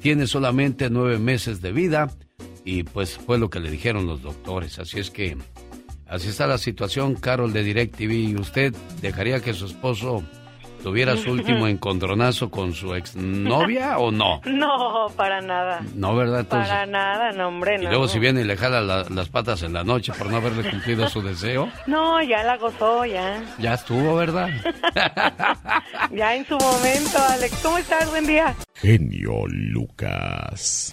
tiene 0.00 0.26
solamente 0.26 0.88
nueve 0.90 1.18
meses 1.18 1.60
de 1.60 1.72
vida 1.72 2.10
y 2.64 2.84
pues 2.84 3.18
fue 3.18 3.38
lo 3.38 3.50
que 3.50 3.60
le 3.60 3.70
dijeron 3.70 4.06
los 4.06 4.22
doctores. 4.22 4.78
Así 4.78 5.00
es 5.00 5.10
que 5.10 5.36
así 6.06 6.28
está 6.28 6.46
la 6.46 6.58
situación, 6.58 7.14
Carol 7.14 7.52
de 7.52 7.64
DirecTV. 7.64 8.40
¿Usted 8.40 8.74
dejaría 9.02 9.40
que 9.40 9.52
su 9.52 9.66
esposo 9.66 10.22
tuviera 10.82 11.16
su 11.16 11.30
último 11.30 11.66
encontronazo 11.68 12.50
con 12.50 12.72
su 12.72 12.94
exnovia 12.94 13.98
o 13.98 14.10
no? 14.10 14.40
No, 14.44 15.06
para 15.16 15.40
nada. 15.40 15.80
No, 15.94 16.14
¿verdad? 16.14 16.46
para 16.46 16.86
nada, 16.86 17.32
no, 17.32 17.48
hombre, 17.48 17.78
no. 17.78 17.84
Y 17.84 17.86
luego 17.86 18.08
si 18.08 18.18
viene 18.18 18.42
y 18.42 18.44
le 18.44 18.56
jala 18.56 18.80
las 19.08 19.28
patas 19.28 19.62
en 19.62 19.72
la 19.72 19.84
noche 19.84 20.12
por 20.16 20.30
no 20.30 20.36
haberle 20.36 20.68
cumplido 20.70 21.08
su 21.08 21.22
deseo. 21.22 21.68
No, 21.86 22.22
ya 22.22 22.42
la 22.42 22.56
gozó, 22.56 23.04
ya. 23.04 23.42
Ya 23.58 23.74
estuvo, 23.74 24.16
¿verdad? 24.16 24.48
ya 26.10 26.34
en 26.34 26.44
su 26.46 26.56
momento, 26.58 27.18
Alex. 27.30 27.60
¿Cómo 27.62 27.78
estás? 27.78 28.08
Buen 28.10 28.26
día. 28.26 28.54
Genio 28.74 29.46
Lucas. 29.46 30.90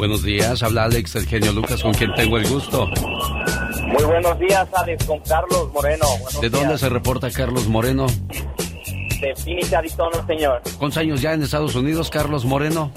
Buenos 0.00 0.22
días, 0.22 0.62
habla 0.62 0.84
Alex, 0.84 1.14
el 1.16 1.26
genio 1.26 1.52
Lucas, 1.52 1.82
con 1.82 1.92
quien 1.92 2.14
tengo 2.14 2.38
el 2.38 2.48
gusto. 2.48 2.86
Muy 2.86 4.02
buenos 4.02 4.38
días, 4.38 4.66
Alex, 4.72 5.04
con 5.04 5.18
Carlos 5.20 5.70
Moreno. 5.74 6.06
¿De 6.40 6.48
dónde 6.48 6.78
se 6.78 6.88
reporta 6.88 7.30
Carlos 7.30 7.68
Moreno? 7.68 8.06
de 8.06 9.34
Phoenix, 9.36 9.70
Arizona, 9.74 10.26
señor. 10.26 10.62
¿Cuántos 10.78 10.96
años 10.96 11.20
ya 11.20 11.34
en 11.34 11.42
Estados 11.42 11.74
Unidos, 11.74 12.08
Carlos 12.08 12.46
Moreno? 12.46 12.90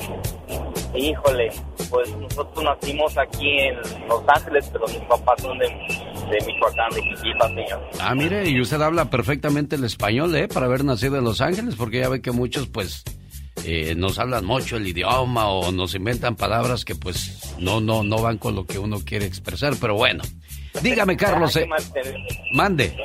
Híjole, 0.95 1.51
pues 1.89 2.09
nosotros 2.15 2.63
nacimos 2.63 3.17
aquí 3.17 3.49
en 3.49 3.75
Los 4.07 4.23
Ángeles, 4.25 4.69
pero 4.71 4.87
mis 4.87 5.01
papás 5.01 5.41
son 5.41 5.57
de, 5.59 5.65
de 5.65 6.45
Michoacán, 6.45 6.89
de 6.95 7.01
Jiquipa, 7.01 7.47
señor. 7.49 7.89
Ah, 7.99 8.15
mire, 8.15 8.49
y 8.49 8.61
usted 8.61 8.81
habla 8.81 9.09
perfectamente 9.09 9.75
el 9.75 9.83
español, 9.83 10.33
¿eh? 10.37 10.47
Para 10.47 10.67
haber 10.67 10.85
nacido 10.85 11.17
en 11.17 11.25
Los 11.25 11.41
Ángeles, 11.41 11.75
porque 11.75 11.99
ya 11.99 12.07
ve 12.07 12.21
que 12.21 12.31
muchos, 12.31 12.69
pues, 12.69 13.03
eh, 13.65 13.95
nos 13.95 14.19
hablan 14.19 14.45
mucho 14.45 14.77
el 14.77 14.87
idioma 14.87 15.47
o 15.47 15.71
nos 15.71 15.95
inventan 15.95 16.35
palabras 16.35 16.85
que, 16.85 16.95
pues, 16.95 17.55
no, 17.59 17.79
no, 17.81 18.03
no 18.03 18.17
van 18.21 18.37
con 18.37 18.55
lo 18.55 18.65
que 18.65 18.79
uno 18.79 18.99
quiere 19.03 19.25
expresar. 19.25 19.75
Pero 19.79 19.95
bueno, 19.95 20.23
dígame, 20.81 21.15
Carlos, 21.17 21.55
eh, 21.55 21.67
mande. 22.53 22.95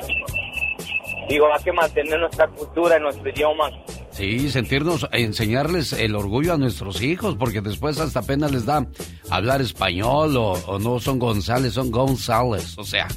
Digo, 1.29 1.45
hay 1.55 1.63
que 1.63 1.71
mantener 1.71 2.19
nuestra 2.19 2.47
cultura, 2.47 2.97
nuestro 2.99 3.29
idioma. 3.29 3.69
Sí, 4.11 4.49
sentirnos, 4.49 5.07
enseñarles 5.11 5.93
el 5.93 6.15
orgullo 6.15 6.53
a 6.53 6.57
nuestros 6.57 7.01
hijos, 7.01 7.35
porque 7.37 7.61
después 7.61 7.99
hasta 7.99 8.19
apenas 8.19 8.51
les 8.51 8.65
da 8.65 8.85
hablar 9.29 9.61
español 9.61 10.35
o, 10.35 10.53
o 10.53 10.79
no 10.79 10.99
son 10.99 11.19
González, 11.19 11.73
son 11.73 11.91
González. 11.91 12.77
O 12.77 12.83
sea, 12.83 13.07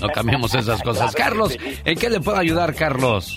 no 0.00 0.08
cambiamos 0.08 0.54
esas 0.54 0.82
cosas. 0.82 1.14
Carlos. 1.14 1.56
¿en 1.84 1.98
qué 1.98 2.10
le 2.10 2.20
puedo 2.20 2.38
ayudar, 2.38 2.74
Carlos? 2.74 3.36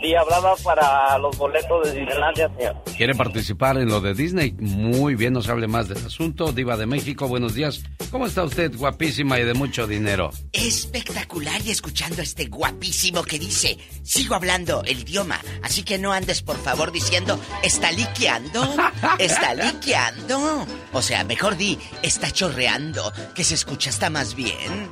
Sí, 0.00 0.14
hablaba 0.14 0.54
para 0.56 1.18
los 1.18 1.36
boletos 1.36 1.84
de 1.86 1.98
Disneylandia, 2.00 2.48
señor. 2.56 2.76
¿Quiere 2.96 3.14
participar 3.14 3.76
en 3.78 3.88
lo 3.88 4.00
de 4.00 4.14
Disney? 4.14 4.52
Muy 4.52 5.16
bien, 5.16 5.32
nos 5.32 5.48
hable 5.48 5.66
más 5.66 5.88
del 5.88 5.98
asunto. 5.98 6.52
Diva 6.52 6.76
de 6.76 6.86
México, 6.86 7.26
buenos 7.26 7.54
días. 7.54 7.82
¿Cómo 8.10 8.26
está 8.26 8.44
usted, 8.44 8.74
guapísima 8.76 9.40
y 9.40 9.44
de 9.44 9.54
mucho 9.54 9.86
dinero? 9.86 10.30
Espectacular 10.52 11.60
y 11.64 11.70
escuchando 11.70 12.20
a 12.20 12.24
este 12.24 12.46
guapísimo 12.46 13.22
que 13.24 13.38
dice, 13.38 13.76
sigo 14.02 14.34
hablando 14.34 14.82
el 14.84 15.00
idioma, 15.00 15.40
así 15.62 15.82
que 15.82 15.98
no 15.98 16.12
andes 16.12 16.42
por 16.42 16.56
favor 16.56 16.92
diciendo, 16.92 17.38
está 17.62 17.90
liqueando, 17.92 18.62
está 19.18 19.54
liqueando. 19.54 20.66
O 20.92 21.02
sea, 21.02 21.24
mejor 21.24 21.56
di, 21.56 21.78
está 22.02 22.30
chorreando, 22.30 23.12
que 23.34 23.44
se 23.44 23.54
escucha 23.54 23.90
hasta 23.90 24.10
más 24.10 24.34
bien. 24.34 24.88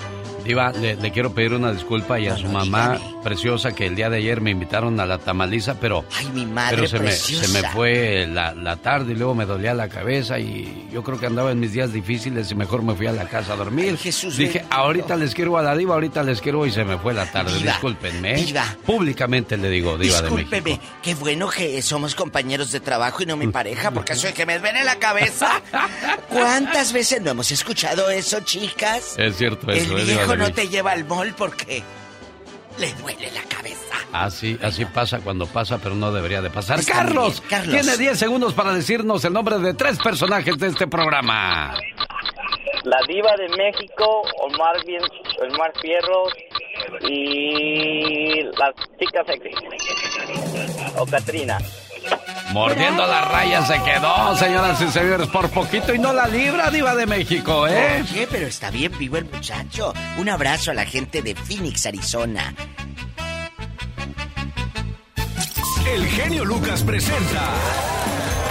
Diva, 0.47 0.71
le, 0.73 0.97
le 0.97 1.11
quiero 1.11 1.35
pedir 1.35 1.55
una 1.55 1.73
disculpa 1.73 2.19
y 2.21 2.29
a 2.29 2.37
su 2.37 2.47
mamá 2.49 2.99
preciosa 3.23 3.73
que 3.73 3.87
el 3.87 3.97
día 3.97 4.09
de 4.09 4.19
ayer 4.19 4.41
me 4.41 4.51
invitaron 4.51 4.99
a 5.01 5.07
la 5.07 5.19
tamaliza, 5.19 5.75
pero, 5.81 6.05
Ay, 6.17 6.29
mi 6.33 6.47
madre 6.47 6.77
pero 6.77 6.89
se, 6.89 6.99
me, 7.01 7.11
se 7.13 7.49
me 7.49 7.69
fue 7.71 8.27
la, 8.29 8.55
la 8.55 8.77
tarde 8.77 9.13
y 9.13 9.17
luego 9.17 9.35
me 9.35 9.45
dolía 9.45 9.75
la 9.75 9.89
cabeza 9.89 10.39
y 10.39 10.89
yo 10.93 11.03
creo 11.03 11.19
que 11.19 11.27
andaba 11.27 11.51
en 11.51 11.59
mis 11.61 11.73
días 11.73 11.93
difíciles 11.93 12.51
y 12.51 12.55
mejor 12.55 12.83
me 12.83 12.95
fui 12.95 13.07
a 13.09 13.13
la 13.13 13.25
casa 13.29 13.55
a 13.55 13.57
dormir. 13.57 13.97
Jesús 13.99 14.37
Dije, 14.37 14.59
bendito. 14.61 14.77
ahorita 14.77 15.17
les 15.17 15.35
quiero 15.35 15.59
a 15.59 15.63
la 15.63 15.77
diva, 15.77 15.95
ahorita 15.95 16.23
les 16.23 16.41
quiero 16.41 16.65
y 16.67 16.71
se 16.71 16.85
me 16.85 16.97
fue 16.99 17.13
la 17.13 17.27
tarde. 17.31 17.53
Diva, 17.59 17.73
Discúlpenme. 17.73 18.35
¿eh? 18.41 18.45
diva. 18.45 18.65
Públicamente 18.85 19.57
le 19.57 19.69
digo, 19.69 19.99
diva 19.99 20.23
de 20.23 20.31
México. 20.31 20.37
Discúlpeme, 20.37 20.81
qué 21.03 21.15
bueno 21.17 21.49
que 21.51 21.83
somos 21.83 22.15
compañeros 22.15 22.71
de 22.71 22.81
trabajo 22.81 23.23
y 23.23 23.27
no 23.27 23.37
mi 23.37 23.49
pareja, 23.49 23.91
porque 23.91 24.13
eso 24.13 24.29
de 24.29 24.33
que 24.35 24.47
me 24.47 24.59
duele 24.59 24.85
la 24.85 24.97
cabeza. 24.97 25.61
¿Cuántas 26.29 26.93
veces 26.93 27.21
no 27.23 27.31
hemos 27.33 27.51
escuchado 27.51 28.11
eso, 28.11 28.41
chicas? 28.41 29.15
Es 29.19 29.37
cierto 29.37 29.71
El 29.71 29.79
eso, 29.79 29.99
eh, 29.99 30.05
Diva 30.05 30.17
viejo 30.19 30.36
no 30.37 30.53
te 30.53 30.69
lleva 30.69 30.93
al 30.93 31.05
mall 31.05 31.35
porque 31.37 31.83
le 32.79 32.93
duele 32.95 33.31
la 33.33 33.43
cabeza. 33.43 33.77
Así, 34.13 34.59
así 34.63 34.85
pasa 34.85 35.21
cuando 35.21 35.47
pasa, 35.47 35.79
pero 35.79 35.95
no 35.95 36.13
debería 36.13 36.41
de 36.43 36.51
pasar. 36.51 36.79
Está 36.79 36.95
muy 36.95 37.05
Carlos, 37.05 37.41
bien, 37.41 37.51
Carlos. 37.51 37.81
tiene 37.81 37.97
10 37.99 38.19
segundos 38.19 38.55
para 38.55 38.73
decirnos 38.73 39.25
el 39.25 39.33
nombre 39.33 39.59
de 39.59 39.75
tres 39.75 39.99
personajes 39.99 40.57
de 40.59 40.69
este 40.69 40.87
programa. 40.87 41.75
La 42.85 42.99
diva 43.09 43.33
de 43.37 43.49
México, 43.57 44.23
Omar, 44.43 44.85
bien, 44.87 45.03
Omar 45.53 45.73
Fierro 45.81 46.29
y 47.09 48.43
las 48.45 48.75
chicas 48.99 49.27
sexy. 49.27 49.51
O 50.99 51.07
Katrina. 51.07 51.59
Mordiendo 52.53 53.07
la 53.07 53.23
raya 53.23 53.63
se 53.67 53.75
quedó, 53.83 54.37
señoras 54.37 54.81
y 54.81 54.89
señores, 54.89 55.29
por 55.29 55.51
poquito 55.51 55.93
y 55.93 55.99
no 55.99 56.13
la 56.13 56.27
libra, 56.27 56.71
diva 56.71 56.95
de 56.95 57.07
México, 57.07 57.67
¿eh? 57.67 58.03
Oye, 58.03 58.29
pero 58.31 58.47
está 58.47 58.71
bien 58.71 58.97
vivo 58.99 59.17
el 59.19 59.25
muchacho. 59.27 59.93
Un 60.19 60.29
abrazo 60.29 60.71
a 60.71 60.75
la 60.75 60.87
gente 60.87 61.23
de 61.23 61.35
Phoenix, 61.35 61.87
Arizona. 61.87 62.55
El 65.93 66.07
genio 66.09 66.45
Lucas 66.45 66.83
presenta 66.83 67.45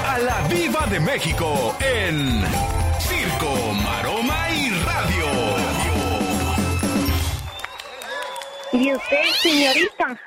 a 0.08 0.20
la 0.20 0.42
Viva 0.48 0.86
de 0.88 1.00
México 1.00 1.76
en 1.82 2.42
Circo, 3.00 3.74
Maroma 3.84 4.50
y 4.52 4.70
Radio. 4.70 5.26
¿Y 8.72 8.94
usted, 8.94 9.24
señorita? 9.42 10.20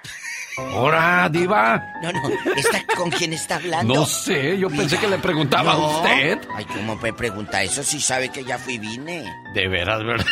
Hola, 0.74 1.28
diva. 1.32 1.84
No, 2.02 2.12
no, 2.12 2.28
¿está 2.56 2.84
con 2.96 3.10
quién 3.10 3.32
está 3.32 3.56
hablando? 3.56 3.94
No 3.94 4.06
sé, 4.06 4.58
yo 4.58 4.68
pensé 4.68 4.98
que 4.98 5.08
le 5.08 5.18
preguntaba 5.18 5.72
a 5.72 5.76
no. 5.76 5.96
usted. 5.98 6.38
Ay, 6.54 6.64
¿cómo 6.66 6.96
me 6.96 7.12
pregunta 7.12 7.62
eso 7.62 7.82
si 7.82 8.00
sabe 8.00 8.28
que 8.30 8.44
ya 8.44 8.58
fui 8.58 8.74
y 8.74 8.78
vine? 8.78 9.24
De 9.54 9.68
veras, 9.68 10.04
¿verdad? 10.04 10.26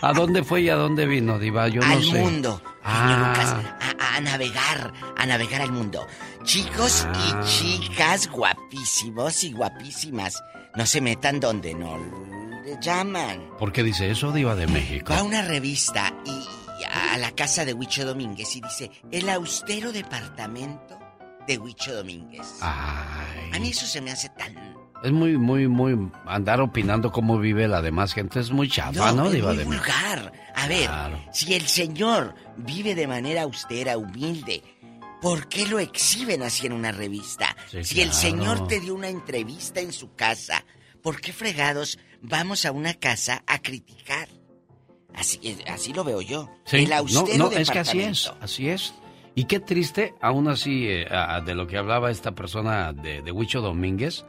¿A 0.00 0.12
dónde 0.12 0.42
fue 0.42 0.62
y 0.62 0.68
a 0.70 0.74
dónde 0.76 1.06
vino, 1.06 1.38
diva? 1.38 1.68
Yo 1.68 1.80
no 1.80 1.92
al 1.92 2.02
sé. 2.02 2.12
mundo. 2.18 2.62
Ah. 2.82 3.32
Lucas, 3.34 3.54
a, 3.98 4.16
a 4.16 4.20
navegar, 4.20 4.92
a 5.16 5.26
navegar 5.26 5.62
al 5.62 5.72
mundo. 5.72 6.06
Chicos 6.44 7.06
Ah. 7.08 7.40
y 7.42 7.46
chicas 7.46 8.28
guapísimos 8.30 9.44
y 9.44 9.52
guapísimas. 9.52 10.42
No 10.74 10.84
se 10.86 11.00
metan 11.00 11.40
donde 11.40 11.74
no 11.74 11.98
le 12.64 12.76
llaman. 12.80 13.48
¿Por 13.58 13.72
qué 13.72 13.82
dice 13.82 14.10
eso, 14.10 14.32
diva 14.32 14.54
de 14.56 14.66
México? 14.66 15.12
Va 15.12 15.20
a 15.20 15.22
una 15.22 15.42
revista 15.42 16.12
y 16.26 16.44
a 16.94 17.18
la 17.18 17.32
casa 17.32 17.64
de 17.64 17.74
Huicho 17.74 18.04
Domínguez 18.06 18.54
y 18.54 18.60
dice, 18.60 18.90
el 19.10 19.28
austero 19.28 19.92
departamento 19.92 20.98
de 21.46 21.58
Huicho 21.58 21.94
Domínguez. 21.94 22.46
A 22.60 23.58
mí 23.60 23.70
eso 23.70 23.86
se 23.86 24.00
me 24.00 24.12
hace 24.12 24.28
tan... 24.30 24.54
Es 25.02 25.12
muy, 25.12 25.36
muy, 25.36 25.68
muy... 25.68 26.10
Andar 26.24 26.60
opinando 26.60 27.12
cómo 27.12 27.38
vive 27.38 27.68
la 27.68 27.82
demás 27.82 28.14
gente 28.14 28.40
es 28.40 28.50
muy 28.50 28.68
chafa, 28.68 29.12
¿no, 29.12 29.26
es 29.26 29.32
diva 29.32 29.48
muy 29.48 29.58
de 29.58 29.64
vulgar. 29.64 30.32
A 30.54 30.66
ver, 30.68 30.88
si 31.32 31.54
el 31.54 31.66
señor 31.66 32.34
vive 32.56 32.94
de 32.94 33.06
manera 33.06 33.42
austera, 33.42 33.98
humilde, 33.98 34.62
¿por 35.20 35.48
qué 35.48 35.66
lo 35.66 35.80
exhiben 35.80 36.42
así 36.42 36.66
en 36.66 36.72
una 36.72 36.92
revista? 36.92 37.54
Sí, 37.70 37.84
si 37.84 38.00
el 38.00 38.12
señor 38.12 38.66
te 38.68 38.80
dio 38.80 38.94
una 38.94 39.08
entrevista 39.08 39.80
en 39.80 39.92
su 39.92 40.14
casa, 40.14 40.64
¿por 41.02 41.20
qué 41.20 41.32
fregados 41.32 41.98
vamos 42.22 42.64
a 42.64 42.72
una 42.72 42.94
casa 42.94 43.42
a 43.46 43.58
criticar? 43.58 44.13
Así, 45.24 45.58
así 45.66 45.92
lo 45.94 46.04
veo 46.04 46.20
yo. 46.20 46.50
Sí, 46.64 46.78
el 46.78 46.90
no, 46.90 46.96
austero 46.96 47.50
no, 47.50 47.50
es 47.50 47.70
que 47.70 47.78
así 47.78 48.00
es, 48.00 48.30
así 48.40 48.68
es. 48.68 48.92
Y 49.34 49.44
qué 49.44 49.58
triste, 49.58 50.14
aún 50.20 50.48
así, 50.48 50.86
eh, 50.86 51.06
de 51.44 51.54
lo 51.54 51.66
que 51.66 51.78
hablaba 51.78 52.10
esta 52.10 52.32
persona 52.32 52.92
de, 52.92 53.22
de 53.22 53.32
Huicho 53.32 53.62
Domínguez, 53.62 54.24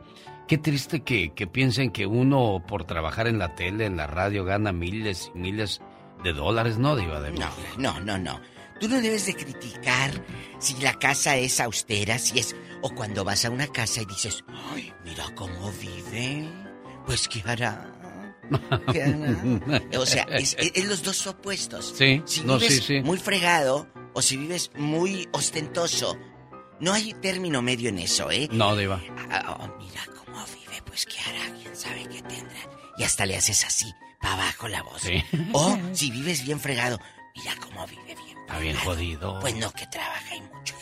qué 0.47 0.57
triste 0.57 1.01
que, 1.01 1.33
que 1.33 1.47
piensen 1.47 1.91
que 1.91 2.05
uno 2.07 2.63
por 2.65 2.85
trabajar 2.85 3.27
en 3.27 3.37
la 3.37 3.55
tele, 3.55 3.85
en 3.85 3.97
la 3.97 4.07
radio, 4.07 4.45
gana 4.45 4.71
miles 4.71 5.31
y 5.35 5.37
miles 5.37 5.81
de 6.23 6.33
dólares, 6.33 6.77
¿no, 6.77 6.95
Diva 6.95 7.19
de 7.19 7.31
No, 7.31 7.49
no, 7.77 7.99
no, 7.99 8.17
no. 8.17 8.39
Tú 8.79 8.87
no 8.87 8.99
debes 9.01 9.25
de 9.25 9.35
criticar 9.35 10.11
si 10.59 10.81
la 10.81 10.93
casa 10.93 11.35
es 11.37 11.59
austera, 11.59 12.17
si 12.17 12.39
es... 12.39 12.55
O 12.81 12.89
cuando 12.89 13.23
vas 13.23 13.45
a 13.45 13.49
una 13.49 13.67
casa 13.67 14.01
y 14.01 14.05
dices, 14.05 14.43
ay, 14.73 14.93
mira 15.03 15.25
cómo 15.35 15.71
vive. 15.73 16.47
Pues, 17.05 17.27
¿qué 17.27 17.41
hará? 17.45 17.91
O 19.97 20.05
sea, 20.05 20.23
es, 20.31 20.55
es- 20.59 20.71
es 20.75 20.85
los 20.87 21.03
dos 21.03 21.25
opuestos. 21.27 21.93
Sí, 21.97 22.21
Si 22.25 22.41
no, 22.43 22.57
vives 22.57 22.75
sí, 22.77 22.81
sí. 22.81 23.01
muy 23.01 23.17
fregado 23.17 23.87
o 24.13 24.21
si 24.21 24.37
vives 24.37 24.71
muy 24.75 25.27
ostentoso, 25.31 26.17
no 26.79 26.93
hay 26.93 27.13
término 27.15 27.61
medio 27.61 27.89
en 27.89 27.99
eso, 27.99 28.29
¿eh? 28.31 28.47
No, 28.51 28.75
Diva. 28.75 29.01
Ah, 29.29 29.57
oh, 29.59 29.77
mira 29.77 30.01
cómo 30.25 30.37
vive, 30.45 30.81
pues 30.85 31.05
qué 31.05 31.17
hará, 31.21 31.53
quién 31.61 31.75
sabe 31.75 32.03
qué 32.09 32.21
tendrá. 32.21 32.59
Y 32.97 33.03
hasta 33.03 33.25
le 33.25 33.35
haces 33.35 33.65
así, 33.65 33.91
para 34.21 34.33
abajo 34.35 34.67
la 34.67 34.83
voz. 34.83 35.01
Sí. 35.01 35.23
O 35.53 35.77
si 35.93 36.11
vives 36.11 36.43
bien 36.45 36.59
fregado, 36.59 36.99
mira 37.35 37.53
cómo 37.61 37.85
vive 37.87 38.15
bien. 38.15 38.37
Está 38.39 38.59
bien 38.59 38.75
jodido. 38.77 39.39
Pues 39.41 39.55
no, 39.55 39.71
que 39.71 39.85
trabaja 39.87 40.35
y 40.35 40.41
mucho. 40.41 40.75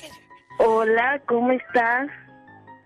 Hola, 0.59 1.21
¿cómo 1.27 1.51
estás? 1.51 2.07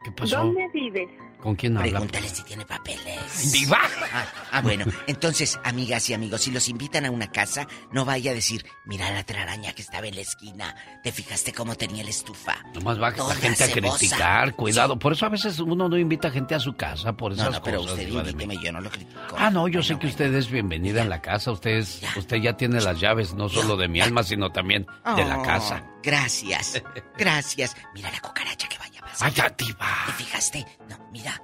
¿Qué 0.04 0.12
pasó? 0.12 0.38
¿Dónde 0.38 0.68
vives? 0.74 1.10
¿Con 1.42 1.56
quién 1.56 1.78
habla? 1.78 1.92
Pregúntale 1.92 2.28
si 2.30 2.44
tiene 2.44 2.66
papeles. 2.66 3.52
¡Diva! 3.52 3.80
Ah, 4.14 4.26
ah, 4.52 4.62
bueno. 4.62 4.86
Entonces, 5.06 5.60
amigas 5.64 6.10
y 6.10 6.14
amigos, 6.14 6.42
si 6.42 6.52
los 6.52 6.68
invitan 6.68 7.06
a 7.06 7.12
una 7.12 7.28
casa, 7.32 7.68
no 7.92 8.06
vaya 8.06 8.32
a 8.32 8.34
decir, 8.34 8.66
mira 8.86 9.10
la 9.12 9.24
telaraña 9.24 9.74
que 9.74 9.82
estaba 9.82 10.08
en 10.08 10.16
la 10.16 10.22
esquina. 10.22 10.76
¿Te 11.04 11.12
fijaste 11.12 11.54
cómo 11.54 11.76
tenía 11.76 12.04
la 12.04 12.10
estufa? 12.10 12.56
Nomás 12.74 13.00
va 13.00 13.12
la 13.12 13.16
Toda 13.16 13.36
gente 13.36 13.64
a 13.64 13.72
criticar, 13.72 14.56
cuidado. 14.56 14.98
Por 14.98 15.14
eso 15.14 15.26
a 15.26 15.30
veces 15.30 15.60
uno 15.60 15.88
no 15.88 15.98
invita 15.98 16.32
gente 16.32 16.56
a 16.56 16.60
su 16.60 16.76
casa, 16.76 17.14
por 17.14 17.34
esas 17.34 17.46
No, 17.46 17.52
no, 17.52 17.64
pero 17.64 17.80
cosas. 17.82 17.94
usted 18.00 18.08
invíteme, 18.10 18.58
yo 18.64 18.72
no 18.72 18.82
lo 18.82 18.90
critico. 18.90 19.36
Ah, 19.38 19.50
no, 19.50 19.68
yo 19.68 19.84
sé 19.84 19.98
que 20.00 20.08
usted 20.08 20.34
es 20.34 20.50
bienvenida 20.50 21.02
en 21.04 21.10
la 21.10 21.22
casa. 21.22 21.52
Usted, 21.52 21.72
es- 21.78 22.02
usted 22.18 22.38
ya 22.38 22.58
tiene 22.58 22.82
las 22.82 23.00
llaves, 23.00 23.34
no 23.36 23.48
solo 23.48 23.78
de 23.78 23.88
mi 23.88 24.02
alma, 24.02 24.24
sino 24.24 24.52
también 24.52 24.86
de 25.16 25.24
la 25.24 25.38
Oh, 25.40 25.44
casa. 25.44 25.84
Gracias, 26.04 26.82
gracias. 27.18 27.76
Mira 27.94 28.10
la 28.12 28.20
cucaracha 28.22 28.68
que 28.68 28.78
vaya. 28.78 28.97
Ay, 29.20 29.32
ya, 29.34 29.50
diva. 29.58 30.04
¿Te 30.06 30.12
fijaste? 30.14 30.66
No, 30.90 31.10
mira 31.12 31.42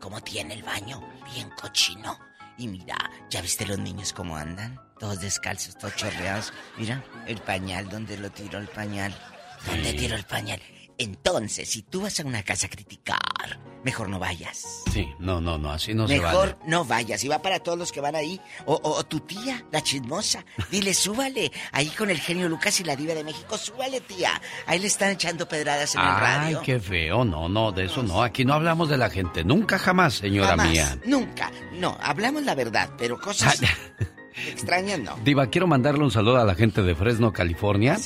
cómo 0.00 0.20
tiene 0.20 0.54
el 0.54 0.62
baño, 0.62 1.00
bien 1.32 1.48
cochino. 1.50 2.18
Y 2.58 2.66
mira, 2.68 2.96
¿ya 3.30 3.40
viste 3.40 3.64
los 3.64 3.78
niños 3.78 4.12
cómo 4.12 4.36
andan? 4.36 4.78
Todos 4.98 5.20
descalzos, 5.20 5.78
todos 5.78 5.96
chorreados. 5.96 6.52
Mira, 6.76 7.02
el 7.26 7.40
pañal, 7.40 7.88
donde 7.88 8.18
lo 8.18 8.30
tiró 8.30 8.58
el 8.58 8.68
pañal. 8.68 9.14
¿Dónde 9.66 9.92
tiro 9.94 10.16
el 10.16 10.24
pañal? 10.24 10.60
Entonces, 10.98 11.68
si 11.70 11.82
tú 11.82 12.02
vas 12.02 12.18
a 12.20 12.24
una 12.24 12.42
casa 12.42 12.66
a 12.66 12.70
criticar, 12.70 13.18
mejor 13.84 14.08
no 14.08 14.18
vayas. 14.18 14.82
Sí, 14.92 15.08
no, 15.18 15.40
no, 15.40 15.58
no, 15.58 15.72
así 15.72 15.94
no 15.94 16.06
se 16.06 16.18
vale. 16.20 16.28
Mejor 16.38 16.58
no 16.66 16.84
vayas. 16.84 17.24
Y 17.24 17.28
va 17.28 17.40
para 17.42 17.58
todos 17.60 17.76
los 17.78 17.90
que 17.90 18.00
van 18.00 18.14
ahí. 18.14 18.40
O, 18.66 18.74
o- 18.74 18.98
o 18.98 19.04
tu 19.04 19.20
tía, 19.20 19.64
la 19.72 19.82
chismosa. 19.82 20.44
Dile, 20.70 20.94
súbale. 20.94 21.50
Ahí 21.72 21.88
con 21.88 22.10
el 22.10 22.20
genio 22.20 22.48
Lucas 22.48 22.78
y 22.80 22.84
la 22.84 22.94
diva 22.94 23.14
de 23.14 23.24
México, 23.24 23.58
súbale, 23.58 24.00
tía. 24.02 24.40
Ahí 24.66 24.78
le 24.78 24.86
están 24.86 25.10
echando 25.10 25.48
pedradas 25.48 25.94
en 25.94 26.00
el 26.02 26.06
Ay, 26.06 26.14
radio. 26.20 26.62
qué 26.62 26.78
feo. 26.78 27.24
No, 27.24 27.48
no, 27.48 27.72
de 27.72 27.86
eso 27.86 28.02
no. 28.02 28.22
Aquí 28.22 28.44
no 28.44 28.54
hablamos 28.54 28.88
de 28.88 28.98
la 28.98 29.10
gente. 29.10 29.42
Nunca, 29.44 29.78
jamás, 29.78 30.14
señora 30.14 30.50
Jamás, 30.50 30.68
mía. 30.70 30.98
Nunca. 31.06 31.50
No, 31.72 31.96
hablamos 32.00 32.44
la 32.44 32.54
verdad, 32.54 32.90
pero 32.96 33.18
cosas 33.18 33.60
extrañas 34.48 34.98
no. 35.00 35.16
Diva, 35.24 35.46
quiero 35.48 35.66
mandarle 35.66 36.04
un 36.04 36.10
saludo 36.10 36.38
a 36.40 36.44
la 36.44 36.54
gente 36.54 36.82
de 36.82 36.94
Fresno, 36.94 37.32
California. 37.32 37.98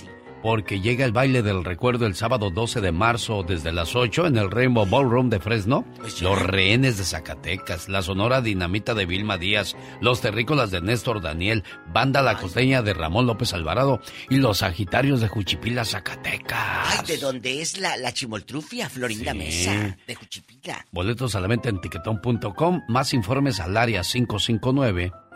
Porque 0.47 0.81
llega 0.81 1.05
el 1.05 1.11
baile 1.11 1.43
del 1.43 1.65
recuerdo 1.65 2.07
el 2.07 2.15
sábado 2.15 2.51
12 2.51 2.81
de 2.81 2.93
marzo 2.93 3.43
desde 3.43 3.73
las 3.73 3.97
8 3.97 4.29
en 4.29 4.39
el 4.39 4.49
Rainbow 4.49 4.87
Ballroom 4.87 5.29
de 5.29 5.41
Fresno. 5.41 5.85
Los 6.21 6.41
rehenes 6.41 6.99
de 6.99 7.03
Zacatecas, 7.03 7.89
la 7.89 8.01
Sonora 8.01 8.41
Dinamita 8.43 8.95
de 8.95 9.07
Vilma 9.07 9.39
Díaz, 9.39 9.75
los 10.01 10.21
terrícolas 10.21 10.71
de 10.71 10.81
Néstor 10.81 11.21
Daniel, 11.21 11.65
Banda 11.93 12.23
La 12.23 12.39
Costeña 12.39 12.81
de 12.83 12.95
Ramón 12.95 13.27
López 13.27 13.55
Alvarado 13.55 14.01
y 14.31 14.37
los 14.37 14.59
Sagitarios 14.59 15.21
de 15.21 15.27
Juchipila, 15.27 15.85
Zacatecas. 15.85 17.01
Ay, 17.01 17.07
de 17.09 17.19
dónde 17.19 17.61
es 17.61 17.81
la, 17.81 17.97
la 17.97 18.13
chimoltrufia, 18.13 18.89
Florinda 18.89 19.33
Sí. 19.33 19.39
Mesa, 19.39 19.97
de 20.07 20.15
Juchipila. 20.15 20.87
Boletos 20.93 21.35
a 21.35 21.41
la 21.41 21.49
venta 21.49 21.71
en 21.71 21.81
tiquetón.com. 21.81 22.83
Más 22.87 23.13
informes 23.15 23.59
al 23.59 23.77
área 23.77 24.05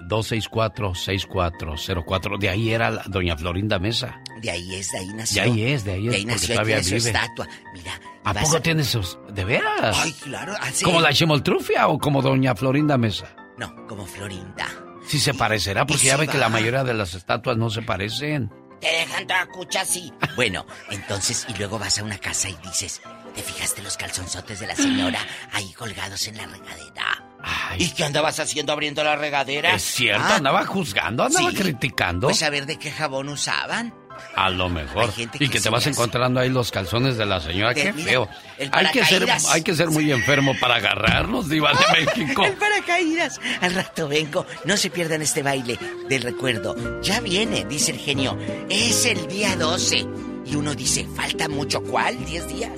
559-264-6404. 0.09 2.39
De 2.39 2.49
ahí 2.49 2.71
era 2.73 2.91
la 2.91 3.03
doña 3.07 3.37
Florinda 3.37 3.79
Mesa. 3.79 4.21
De 4.41 4.51
ahí 4.51 4.75
es, 4.75 4.91
de 4.93 4.99
ahí 4.99 5.09
nació. 5.15 5.43
De 5.43 5.49
ahí 5.51 5.63
es, 5.73 5.85
de 5.85 5.93
ahí 5.93 6.07
es, 6.07 6.11
De 6.13 6.17
ahí 6.19 6.25
nació, 6.25 6.49
ahí 6.49 6.55
todavía 6.57 6.81
tiene 6.83 7.01
su 7.01 7.07
vive. 7.07 7.19
estatua. 7.19 7.49
Mira, 7.75 8.01
¿A 8.25 8.35
poco 8.35 8.61
tiene 8.61 8.85
sus... 8.85 9.19
¿De 9.33 9.45
veras? 9.45 9.97
Ay, 10.03 10.13
claro. 10.13 10.55
así- 10.61 10.85
¿Como 10.85 11.01
la 11.01 11.13
chimoltrufia 11.13 11.89
o 11.89 11.99
como 11.99 12.23
doña 12.23 12.55
Florinda 12.55 12.97
Mesa? 12.99 13.35
No, 13.59 13.87
como 13.87 14.07
Florinda. 14.07 14.67
Sí 15.07 15.19
se 15.19 15.35
parecerá, 15.35 15.87
porque 15.87 16.05
ya 16.07 16.17
ve 16.17 16.29
que 16.29 16.39
la 16.39 16.49
mayoría 16.49 16.85
de 16.85 16.95
las 16.95 17.15
estatuas 17.15 17.57
no 17.57 17.71
se 17.71 17.83
parecen. 17.83 18.51
Te 18.81 18.87
dejan 18.87 19.27
toda 19.27 19.47
cucha 19.47 19.81
así. 19.83 20.13
Bueno, 20.37 20.65
entonces, 20.91 21.47
y 21.49 21.55
luego 21.59 21.79
vas 21.79 21.99
a 21.99 22.05
una 22.05 22.19
casa 22.19 22.49
y 22.49 22.57
dices, 22.63 23.03
¿te 23.35 23.43
fijaste 23.43 23.83
los 23.83 23.97
calzonzotes 23.97 24.61
de 24.61 24.67
la 24.67 24.77
señora 24.77 25.19
ahí 25.53 25.73
colgados 25.75 26.27
en 26.29 26.37
la 26.39 26.47
regadera? 26.47 27.27
¿Y 27.79 27.89
qué 27.91 28.05
andabas 28.05 28.39
haciendo 28.41 28.73
abriendo 28.73 29.03
la 29.05 29.17
regadera? 29.17 29.75
Es 29.75 29.83
cierto, 29.83 30.23
Ah, 30.27 30.37
andaba 30.37 30.65
juzgando, 30.67 31.25
andaba 31.25 31.51
sí. 31.51 31.57
criticando. 31.57 32.27
Pues 32.29 32.43
a 32.43 32.51
ver 32.51 32.67
de 32.67 32.79
qué 32.79 32.91
jabón 32.91 33.29
usaban. 33.29 33.95
A 34.37 34.51
lo 34.51 34.69
mejor. 34.69 35.11
Y 35.39 35.49
que 35.49 35.61
te 35.61 35.71
vas 35.71 35.81
hace. 35.83 35.91
encontrando 35.91 36.41
ahí 36.41 36.51
los 36.51 36.71
calzones 36.71 37.17
de 37.17 37.25
la 37.25 37.41
señora. 37.41 37.73
De- 37.73 37.83
Qué 37.85 37.93
mira, 37.95 38.09
feo. 38.11 38.29
Hay 38.73 38.87
que, 38.89 39.03
ser, 39.05 39.27
hay 39.51 39.63
que 39.63 39.75
ser 39.75 39.89
muy 39.89 40.13
enfermo 40.13 40.53
para 40.61 40.75
agarrarnos, 40.75 41.49
diva 41.49 41.73
de 41.73 42.05
México. 42.05 42.45
El 42.45 42.53
paracaídas. 42.55 43.41
Al 43.63 43.75
rato 43.75 44.09
vengo. 44.09 44.45
No 44.67 44.77
se 44.77 44.91
pierdan 44.91 45.23
este 45.23 45.43
baile 45.43 45.79
del 46.11 46.21
recuerdo. 46.23 47.01
Ya 47.01 47.21
viene, 47.21 47.65
dice 47.65 47.93
el 47.93 47.99
genio. 47.99 48.37
Es 48.69 49.07
el 49.07 49.27
día 49.29 49.57
12. 49.57 50.07
Y 50.45 50.55
uno 50.57 50.75
dice, 50.75 51.07
¿falta 51.17 51.49
mucho 51.49 51.83
cuál? 51.83 52.19
¿10 52.19 52.47
días? 52.47 52.73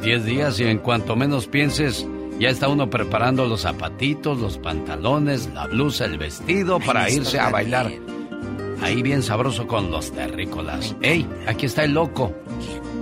Diez 0.00 0.24
días 0.24 0.60
y 0.60 0.64
en 0.64 0.78
cuanto 0.78 1.16
menos 1.16 1.46
pienses, 1.48 2.06
ya 2.38 2.48
está 2.48 2.68
uno 2.68 2.90
preparando 2.90 3.46
los 3.46 3.62
zapatitos, 3.62 4.38
los 4.38 4.58
pantalones, 4.58 5.48
la 5.54 5.66
blusa, 5.66 6.04
el 6.04 6.18
vestido 6.18 6.80
para 6.80 7.10
irse 7.10 7.38
a 7.38 7.50
bailar. 7.50 7.90
Ahí 8.82 9.02
bien 9.02 9.22
sabroso 9.22 9.66
con 9.66 9.90
los 9.90 10.12
terrícolas. 10.12 10.94
¡Ey! 11.00 11.26
Aquí 11.46 11.66
está 11.66 11.84
el 11.84 11.94
loco. 11.94 12.34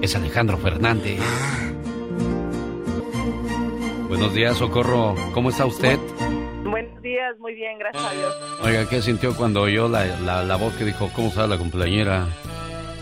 Es 0.01 0.14
Alejandro 0.14 0.59
Fernández. 0.59 1.20
Buenos 4.09 4.35
días, 4.35 4.59
Socorro. 4.59 5.14
¿Cómo 5.33 5.49
está 5.51 5.64
usted? 5.66 5.99
Buenos 6.64 7.03
días, 7.03 7.37
muy 7.41 7.55
bien, 7.55 7.78
gracias 7.78 8.05
a 8.05 8.12
Dios. 8.12 8.35
Oiga, 8.62 8.89
¿qué 8.89 9.03
sintió 9.03 9.35
cuando 9.35 9.62
oyó 9.62 9.89
la, 9.89 10.05
la, 10.20 10.45
la 10.45 10.57
voz 10.57 10.74
que 10.74 10.85
dijo, 10.85 11.11
¿cómo 11.14 11.28
está 11.28 11.47
la 11.47 11.59
cumpleañera? 11.59 12.26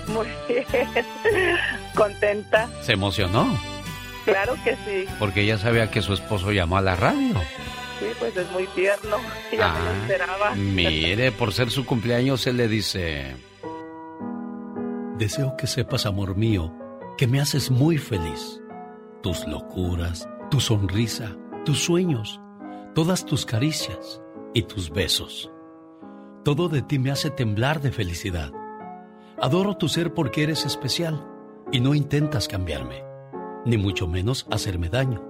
Muy 0.08 0.26
bien. 0.48 0.64
Contenta. 1.94 2.68
Se 2.80 2.92
emocionó, 2.92 3.46
Claro 4.24 4.54
que 4.64 4.76
sí. 4.76 5.04
porque 5.18 5.44
ya 5.46 5.58
sabía 5.58 5.90
que 5.90 6.02
su 6.02 6.12
esposo 6.12 6.52
llamó 6.52 6.76
a 6.78 6.82
la 6.82 6.96
radio. 6.96 7.34
Sí, 7.98 8.06
pues 8.18 8.36
es 8.36 8.50
muy 8.52 8.66
tierno. 8.68 9.16
Ya 9.52 9.56
me 9.72 9.80
lo 9.80 9.90
Ah, 9.90 9.98
esperaba. 10.02 10.54
Mire, 10.54 11.32
por 11.32 11.52
ser 11.52 11.70
su 11.70 11.84
cumpleaños, 11.86 12.46
él 12.46 12.56
le 12.56 12.68
dice... 12.68 13.34
Deseo 15.18 15.54
que 15.56 15.66
sepas, 15.66 16.06
amor 16.06 16.36
mío, 16.36 16.72
que 17.18 17.26
me 17.26 17.40
haces 17.40 17.70
muy 17.70 17.98
feliz. 17.98 18.60
Tus 19.22 19.46
locuras, 19.46 20.26
tu 20.50 20.60
sonrisa, 20.60 21.36
tus 21.66 21.82
sueños, 21.84 22.40
todas 22.94 23.26
tus 23.26 23.44
caricias 23.44 24.22
y 24.54 24.62
tus 24.62 24.90
besos. 24.90 25.50
Todo 26.42 26.68
de 26.70 26.80
ti 26.80 26.98
me 26.98 27.10
hace 27.10 27.28
temblar 27.30 27.82
de 27.82 27.92
felicidad. 27.92 28.50
Adoro 29.42 29.76
tu 29.76 29.88
ser 29.88 30.14
porque 30.14 30.42
eres 30.42 30.64
especial 30.64 31.26
y 31.70 31.80
no 31.80 31.94
intentas 31.94 32.48
cambiarme, 32.48 33.04
ni 33.64 33.76
mucho 33.76 34.06
menos 34.06 34.46
hacerme 34.50 34.88
daño. 34.88 35.22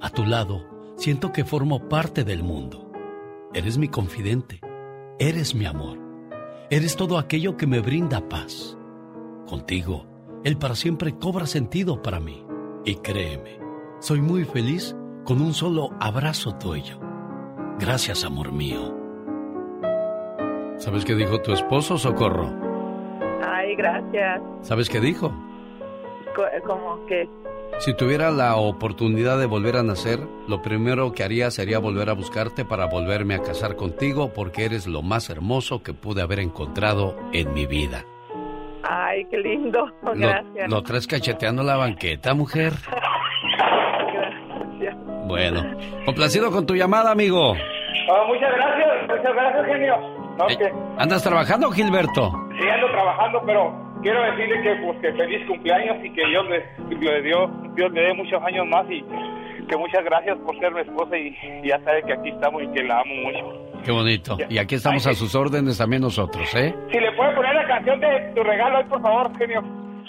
A 0.00 0.10
tu 0.10 0.24
lado, 0.24 0.66
siento 0.96 1.32
que 1.32 1.44
formo 1.44 1.88
parte 1.88 2.24
del 2.24 2.42
mundo. 2.42 2.90
Eres 3.54 3.78
mi 3.78 3.88
confidente, 3.88 4.60
eres 5.18 5.54
mi 5.54 5.64
amor, 5.64 5.98
eres 6.70 6.96
todo 6.96 7.18
aquello 7.18 7.56
que 7.56 7.66
me 7.66 7.80
brinda 7.80 8.28
paz. 8.28 8.76
Contigo, 9.46 10.06
el 10.44 10.58
para 10.58 10.74
siempre 10.74 11.16
cobra 11.18 11.46
sentido 11.46 12.02
para 12.02 12.20
mí. 12.20 12.44
Y 12.84 12.96
créeme, 12.96 13.58
soy 14.00 14.20
muy 14.20 14.44
feliz 14.44 14.94
con 15.24 15.40
un 15.40 15.54
solo 15.54 15.90
abrazo 16.00 16.54
tuyo. 16.56 17.00
Gracias, 17.78 18.24
amor 18.24 18.52
mío. 18.52 18.94
¿Sabes 20.76 21.04
qué 21.04 21.14
dijo 21.14 21.40
tu 21.42 21.52
esposo, 21.52 21.98
Socorro? 21.98 22.54
Ay, 23.44 23.74
gracias. 23.76 24.40
¿Sabes 24.62 24.88
qué 24.88 25.00
dijo? 25.00 25.32
Co- 26.38 26.66
Como 26.66 27.04
que 27.06 27.28
Si 27.78 27.94
tuviera 27.94 28.30
la 28.30 28.54
oportunidad 28.56 29.38
de 29.38 29.46
volver 29.46 29.76
a 29.76 29.82
nacer, 29.82 30.20
lo 30.46 30.62
primero 30.62 31.12
que 31.12 31.24
haría 31.24 31.50
sería 31.50 31.78
volver 31.80 32.08
a 32.10 32.12
buscarte 32.14 32.64
para 32.64 32.86
volverme 32.86 33.34
a 33.34 33.42
casar 33.42 33.74
contigo 33.76 34.32
porque 34.32 34.64
eres 34.64 34.86
lo 34.86 35.02
más 35.02 35.30
hermoso 35.30 35.82
que 35.82 35.92
pude 35.94 36.22
haber 36.22 36.38
encontrado 36.40 37.16
en 37.32 37.52
mi 37.52 37.66
vida. 37.66 38.04
Ay, 38.88 39.24
qué 39.30 39.38
lindo. 39.38 39.86
Lo, 40.02 40.12
Gracias. 40.14 40.70
lo 40.70 40.82
traes 40.82 41.06
cacheteando 41.08 41.62
la 41.64 41.76
banqueta, 41.76 42.32
mujer. 42.34 42.72
Gracias. 44.12 44.96
Bueno, 45.26 45.62
complacido 46.04 46.50
con 46.50 46.64
tu 46.66 46.74
llamada, 46.74 47.10
amigo. 47.10 47.54
Ah, 47.54 48.24
muchas 48.26 48.50
gracias, 48.54 48.88
muchas 49.08 49.34
gracias, 49.34 49.66
genio. 49.66 49.96
No, 50.38 50.46
que 50.46 50.72
¿Andas 50.98 51.22
trabajando, 51.22 51.70
Gilberto? 51.70 52.30
sí 52.58 52.68
ando 52.68 52.86
trabajando, 52.92 53.42
pero 53.44 53.87
quiero 54.02 54.22
decirle 54.22 54.62
que, 54.62 54.74
pues, 54.84 54.98
que 55.00 55.12
feliz 55.12 55.46
cumpleaños 55.46 55.96
y 56.04 56.12
que 56.12 56.26
Dios 56.26 56.46
le, 56.48 56.66
le 56.98 57.22
dio, 57.22 57.46
Dios 57.74 57.92
le 57.92 58.00
dé 58.02 58.14
muchos 58.14 58.42
años 58.42 58.66
más 58.66 58.84
y 58.90 59.02
que 59.68 59.76
muchas 59.76 60.04
gracias 60.04 60.36
por 60.38 60.58
ser 60.58 60.72
mi 60.72 60.80
esposa 60.80 61.16
y, 61.16 61.36
y 61.62 61.68
ya 61.68 61.78
sabe 61.84 62.02
que 62.04 62.12
aquí 62.14 62.28
estamos 62.30 62.62
y 62.62 62.68
que 62.68 62.82
la 62.84 63.00
amo 63.00 63.14
mucho. 63.14 63.64
Qué 63.84 63.92
bonito. 63.92 64.36
Y 64.48 64.58
aquí 64.58 64.74
estamos 64.76 65.06
a 65.06 65.14
sus 65.14 65.34
órdenes 65.34 65.78
también 65.78 66.02
nosotros, 66.02 66.52
¿eh? 66.54 66.74
Si 66.90 66.98
le 66.98 67.12
puede 67.12 67.34
poner 67.34 67.54
la 67.54 67.66
canción 67.66 68.00
de 68.00 68.32
tu 68.34 68.42
regalo 68.42 68.78
ahí, 68.78 68.84
por 68.84 69.00
favor, 69.02 69.30
genio. 69.38 69.62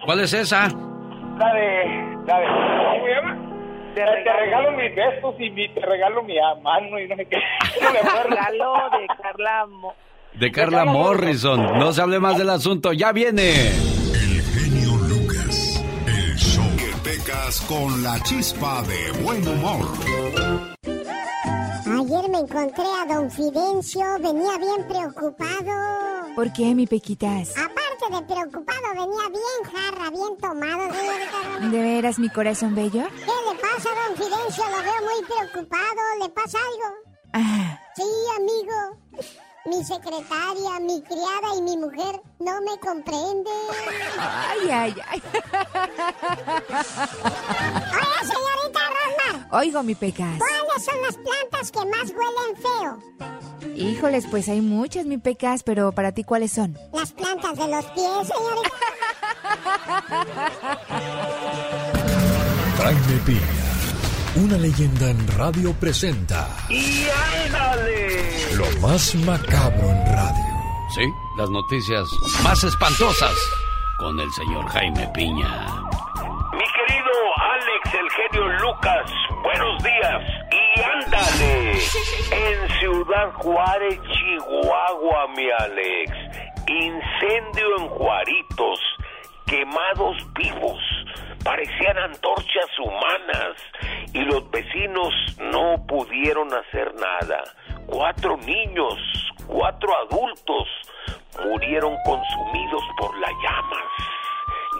¿Cuál 0.05 0.21
es 0.21 0.33
esa? 0.33 0.67
La 1.37 1.53
de, 1.53 1.85
la 2.25 2.39
de, 2.39 2.45
¿cómo 2.47 3.05
se 3.05 3.11
llama? 3.13 3.37
Te, 3.95 4.01
te 4.23 4.33
regalo 4.33 4.71
mis 4.71 4.95
besos 4.95 5.35
y 5.39 5.49
mi- 5.51 5.69
te 5.69 5.81
regalo 5.81 6.23
mi 6.23 6.35
mano 6.63 6.99
y 6.99 7.07
no 7.07 7.15
sé 7.15 7.25
qué. 7.25 7.37
¿Cómo 7.79 7.91
le 7.91 7.99
puedo- 7.99 8.23
Regalo 8.29 8.73
de 8.99 9.07
Carla 9.21 9.65
Mo- 9.67 9.95
De 10.33 10.51
Carla 10.51 10.85
Morrison. 10.85 11.77
No 11.79 11.91
se 11.91 12.01
hable 12.01 12.19
más 12.19 12.37
del 12.37 12.49
asunto. 12.49 12.93
¡Ya 12.93 13.11
viene! 13.11 13.71
El 14.13 14.41
genio 14.41 14.95
Lucas. 15.07 15.83
El 16.07 16.35
show 16.37 16.63
que 16.77 17.09
pecas 17.09 17.59
con 17.61 18.01
la 18.03 18.21
chispa 18.23 18.81
de 18.83 19.11
buen 19.23 19.45
humor. 19.47 19.85
Ayer 21.85 22.29
me 22.29 22.39
encontré 22.39 22.85
a 22.85 23.13
don 23.13 23.29
Fidencio, 23.29 24.01
venía 24.21 24.57
bien 24.57 24.87
preocupado. 24.87 26.33
¿Por 26.35 26.53
qué, 26.53 26.73
mi 26.73 26.87
Pequitas? 26.87 27.51
Aparte 27.57 28.05
de 28.09 28.21
preocupado, 28.21 28.81
venía 28.93 29.27
bien 29.29 29.73
jarra, 29.73 30.09
bien 30.09 30.37
tomado, 30.39 30.93
señorita. 30.93 31.69
¿De 31.69 31.81
veras, 31.81 32.17
mi 32.19 32.29
corazón 32.29 32.73
bello? 32.73 33.03
¿Qué 33.03 33.25
le 33.25 33.59
pasa, 33.59 33.89
don 34.07 34.15
Fidencio? 34.15 34.63
Lo 34.63 34.77
veo 34.83 35.01
muy 35.03 35.25
preocupado. 35.27 36.01
¿Le 36.21 36.29
pasa 36.29 36.57
algo? 36.57 36.95
Ah, 37.33 37.79
Sí, 37.95 38.03
amigo. 38.37 39.27
Mi 39.65 39.83
secretaria, 39.83 40.79
mi 40.81 41.01
criada 41.03 41.55
y 41.57 41.61
mi 41.61 41.77
mujer 41.77 42.21
no 42.39 42.61
me 42.61 42.79
comprenden. 42.79 43.53
ay, 44.17 44.69
ay, 44.71 44.95
ay. 45.09 45.21
Oye, 47.91 48.21
señorita 48.23 48.79
Rosmar, 48.89 49.47
Oigo, 49.51 49.83
mi 49.83 49.95
Pecas. 49.95 50.37
¿cuáles 50.37 50.85
son 50.85 51.01
las 51.01 51.15
plantas 51.17 51.71
que 51.71 51.79
más 51.85 52.11
huelen 52.11 52.55
feo? 52.61 52.99
Híjoles, 53.75 54.25
pues 54.27 54.47
hay 54.49 54.61
muchas, 54.61 55.05
mi 55.05 55.17
pecas, 55.17 55.63
pero 55.63 55.91
para 55.91 56.13
ti, 56.13 56.23
¿cuáles 56.23 56.51
son? 56.53 56.77
Las 56.93 57.11
plantas 57.11 57.57
de 57.57 57.67
los 57.67 57.85
pies, 57.87 58.27
señores. 58.27 58.71
Jaime 62.77 63.19
Piña, 63.25 63.68
una 64.39 64.57
leyenda 64.57 65.09
en 65.09 65.27
radio 65.37 65.73
presenta. 65.73 66.47
¡Y 66.69 67.07
ándale! 67.45 68.55
Lo 68.55 68.87
más 68.87 69.13
macabro 69.15 69.89
en 69.89 70.05
radio. 70.05 70.45
Sí, 70.95 71.03
las 71.37 71.49
noticias 71.49 72.07
más 72.43 72.63
espantosas 72.63 73.35
con 73.97 74.19
el 74.19 74.31
señor 74.31 74.65
Jaime 74.69 75.07
Piña. 75.13 75.65
Mi 76.53 76.65
querido 76.77 77.13
Alex, 77.51 77.93
el 77.93 78.09
genio 78.09 78.47
Lucas, 78.59 79.11
buenos 79.43 79.83
días. 79.83 80.21
Y 80.51 80.81
ándale, 80.81 81.71
en 82.31 82.79
Ciudad 82.79 83.33
Juárez, 83.33 83.99
Chihuahua, 84.01 85.27
mi 85.35 85.47
Alex, 85.59 86.11
incendio 86.65 87.77
en 87.79 87.87
Juaritos, 87.89 88.79
quemados 89.49 90.15
vivos, 90.33 90.79
parecían 91.43 91.97
antorchas 91.97 92.79
humanas 92.79 93.55
y 94.13 94.19
los 94.19 94.49
vecinos 94.51 95.11
no 95.51 95.83
pudieron 95.87 96.53
hacer 96.53 96.93
nada. 96.95 97.43
Cuatro 97.87 98.37
niños, 98.37 98.95
cuatro 99.47 99.89
adultos 100.07 100.67
murieron 101.43 101.95
consumidos 102.05 102.83
por 102.99 103.17
las 103.19 103.31
llamas. 103.43 103.85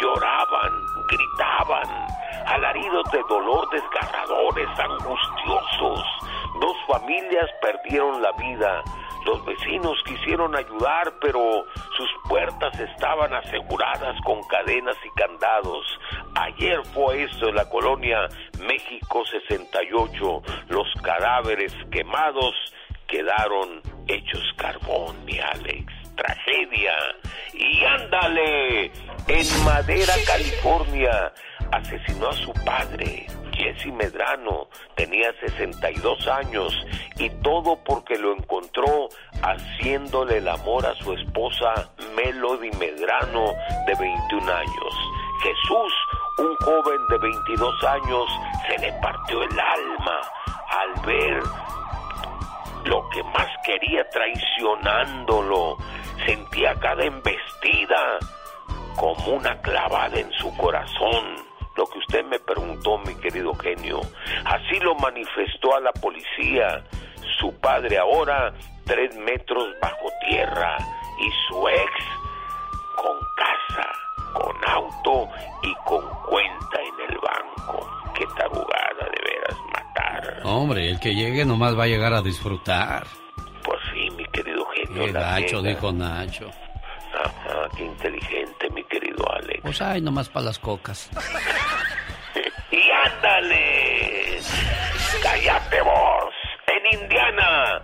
Lloraban, 0.01 0.71
gritaban, 1.09 2.07
alaridos 2.45 3.11
de 3.11 3.21
dolor 3.27 3.67
desgarradores, 3.71 4.69
angustiosos. 4.79 6.05
Dos 6.61 6.77
familias 6.87 7.49
perdieron 7.61 8.21
la 8.21 8.31
vida. 8.33 8.83
Los 9.29 9.45
vecinos 9.45 9.95
quisieron 10.05 10.55
ayudar, 10.55 11.13
pero 11.21 11.63
sus 11.95 12.09
puertas 12.27 12.79
estaban 12.79 13.31
aseguradas 13.31 14.19
con 14.25 14.41
cadenas 14.47 14.95
y 15.05 15.19
candados. 15.19 15.85
Ayer 16.33 16.81
fue 16.95 17.25
eso 17.25 17.49
en 17.49 17.55
la 17.55 17.69
colonia 17.69 18.27
México 18.59 19.23
68. 19.23 20.41
Los 20.69 20.87
cadáveres 21.03 21.71
quemados 21.91 22.55
quedaron 23.07 23.83
hechos 24.07 24.41
carbón, 24.57 25.23
mi 25.25 25.37
Alex. 25.37 25.93
Tragedia. 26.15 26.95
Y 27.53 27.83
ándale, 27.83 28.91
en 29.27 29.63
Madera, 29.63 30.13
California, 30.25 31.31
asesinó 31.71 32.29
a 32.29 32.33
su 32.33 32.51
padre, 32.65 33.27
Jesse 33.59 33.91
Medrano. 33.93 34.67
Tenía 34.95 35.31
62 35.41 36.27
años 36.27 36.73
y 37.17 37.29
todo 37.41 37.77
porque 37.83 38.17
lo 38.17 38.33
encontró 38.33 39.09
haciéndole 39.43 40.37
el 40.37 40.47
amor 40.47 40.85
a 40.85 40.95
su 40.95 41.13
esposa 41.13 41.91
Melody 42.15 42.71
Medrano 42.79 43.53
de 43.85 43.95
21 43.99 44.51
años. 44.51 44.93
Jesús, 45.43 45.93
un 46.37 46.55
joven 46.57 47.07
de 47.09 47.17
22 47.17 47.83
años, 47.83 48.25
se 48.67 48.77
le 48.79 48.93
partió 49.01 49.43
el 49.43 49.59
alma 49.59 50.21
al 50.69 51.05
ver 51.05 51.43
lo 52.85 53.09
que 53.09 53.23
más 53.23 53.47
quería 53.65 54.07
traicionándolo. 54.09 55.77
Sentía 56.25 56.75
cada 56.75 57.03
embestida 57.05 58.19
como 58.97 59.35
una 59.35 59.57
clavada 59.61 60.19
en 60.19 60.31
su 60.33 60.55
corazón. 60.57 61.48
Lo 61.79 61.85
que 61.87 61.99
usted 61.99 62.25
me 62.25 62.37
preguntó, 62.39 62.97
mi 62.97 63.15
querido 63.15 63.53
genio. 63.55 64.01
Así 64.43 64.77
lo 64.81 64.95
manifestó 64.95 65.77
a 65.77 65.79
la 65.79 65.93
policía. 65.93 66.83
Su 67.39 67.53
padre 67.61 67.97
ahora 67.97 68.53
tres 68.83 69.15
metros 69.15 69.65
bajo 69.81 70.09
tierra 70.27 70.75
y 71.21 71.31
su 71.47 71.69
ex 71.69 71.91
con 72.97 73.17
casa, 73.37 73.89
con 74.33 74.55
auto 74.69 75.29
y 75.63 75.73
con 75.85 76.05
cuenta 76.29 76.81
en 76.81 77.09
el 77.13 77.17
banco. 77.17 77.89
Qué 78.13 78.25
tarugada 78.37 79.05
de 79.15 79.21
veras 79.23 79.57
matar. 79.71 80.41
Hombre, 80.43 80.89
el 80.89 80.99
que 80.99 81.15
llegue 81.15 81.45
nomás 81.45 81.79
va 81.79 81.83
a 81.83 81.87
llegar 81.87 82.13
a 82.13 82.21
disfrutar. 82.21 83.07
Pues 83.63 83.79
sí, 83.93 84.09
mi 84.17 84.25
querido 84.25 84.65
genio. 84.65 85.05
Qué 85.05 85.13
Nacho, 85.13 85.61
neta. 85.61 85.69
dijo 85.75 85.93
Nacho. 85.93 86.49
Ajá, 87.23 87.69
qué 87.77 87.85
inteligente, 87.85 88.69
mi 88.71 88.83
querido 88.83 89.25
Alex. 89.31 89.61
Pues 89.61 89.81
ay, 89.81 90.01
nomás 90.01 90.27
para 90.27 90.47
las 90.47 90.59
cocas. 90.59 91.09
¡Y 93.09 93.25
ándale! 93.25 94.39
¡Cállate 95.23 95.81
vos! 95.81 96.33
En 96.67 97.01
Indiana, 97.01 97.81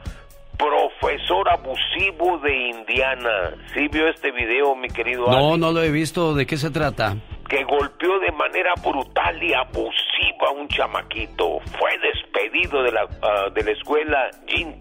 profesor 0.57 1.49
abusivo 1.49 2.37
de 2.39 2.69
Indiana. 2.69 3.51
¿Sí 3.73 3.87
vio 3.91 4.07
este 4.07 4.31
video, 4.31 4.75
mi 4.75 4.87
querido 4.89 5.27
No, 5.27 5.57
no 5.57 5.71
lo 5.71 5.81
he 5.81 5.91
visto. 5.91 6.33
¿De 6.33 6.45
qué 6.45 6.57
se 6.57 6.69
trata? 6.69 7.17
Que 7.49 7.63
golpeó 7.63 8.19
de 8.19 8.31
manera 8.31 8.73
brutal 8.83 9.41
y 9.43 9.53
abusiva 9.53 10.47
a 10.47 10.51
un 10.51 10.67
chamaquito. 10.67 11.59
Fue 11.77 11.91
despedido 11.99 12.83
de 12.83 12.91
la, 12.91 13.07
ah, 13.21 13.49
de 13.53 13.63
la 13.63 13.71
escuela 13.71 14.29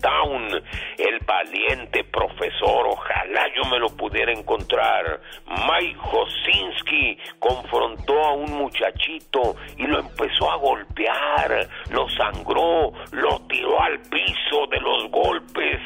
Town. 0.01 0.49
El 0.99 1.19
valiente 1.27 2.05
profesor, 2.05 2.87
ojalá 2.89 3.47
yo 3.55 3.69
me 3.71 3.79
lo 3.79 3.89
pudiera 3.89 4.33
encontrar. 4.33 5.21
Mike 5.47 5.99
Hosinski 6.01 7.19
confrontó 7.39 8.19
a 8.25 8.33
un 8.35 8.53
muchachito 8.53 9.57
y 9.77 9.87
lo 9.87 10.01
empezó 10.01 10.51
a 10.51 10.57
golpear, 10.57 11.69
lo 11.91 12.09
sangró, 12.11 12.93
lo 13.13 13.41
tiró 13.49 13.81
al 13.81 13.99
piso 14.01 14.67
de 14.71 14.81
los 14.81 15.11
golpes 15.11 15.81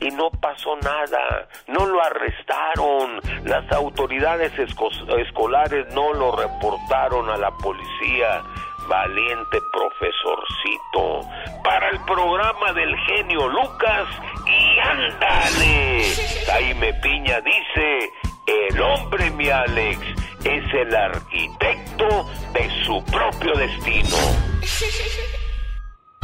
y 0.00 0.10
no 0.10 0.30
pasó 0.30 0.76
nada, 0.82 1.48
no 1.66 1.86
lo 1.86 2.02
arrestaron, 2.02 3.20
las 3.44 3.70
autoridades 3.72 4.52
esco- 4.58 4.90
escolares 5.26 5.92
no 5.94 6.12
lo 6.14 6.36
reportaron 6.36 7.28
a 7.30 7.36
la 7.36 7.50
policía. 7.52 8.42
Valiente 8.88 9.58
profesorcito, 9.70 11.28
para 11.62 11.90
el 11.90 12.00
programa 12.06 12.72
del 12.72 12.96
genio 13.00 13.46
Lucas 13.48 14.08
y 14.46 14.78
ándale. 14.78 16.04
Jaime 16.46 16.94
Piña 16.94 17.38
dice, 17.42 18.10
el 18.46 18.80
hombre, 18.80 19.30
mi 19.32 19.50
Alex, 19.50 20.00
es 20.42 20.72
el 20.72 20.94
arquitecto 20.96 22.30
de 22.54 22.84
su 22.86 23.04
propio 23.04 23.52
destino. 23.56 24.16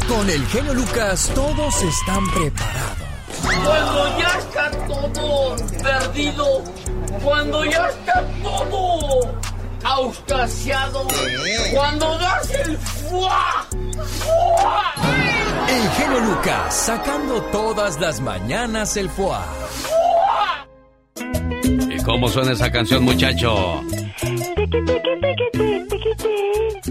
Con 0.09 0.31
el 0.31 0.47
genio 0.47 0.72
Lucas 0.75 1.33
todos 1.35 1.83
están 1.83 2.27
preparados. 2.31 2.99
Cuando 3.43 4.18
ya 4.18 4.39
está 4.39 4.70
todo 4.87 5.57
perdido, 5.82 6.62
cuando 7.22 7.64
ya 7.64 7.89
está 7.89 8.24
todo 8.43 9.35
auscasiado, 9.85 11.07
cuando 11.72 12.18
das 12.18 12.51
el 12.51 12.78
fuá, 12.78 13.66
fuá, 14.20 14.95
El 15.68 15.91
genio 15.91 16.20
Lucas 16.20 16.74
sacando 16.74 17.43
todas 17.53 18.01
las 18.01 18.20
mañanas 18.20 18.97
el 18.97 19.11
foie. 19.11 19.39
¿Y 21.64 22.03
cómo 22.03 22.28
suena 22.28 22.53
esa 22.53 22.70
canción, 22.70 23.05
muchacho? 23.05 23.82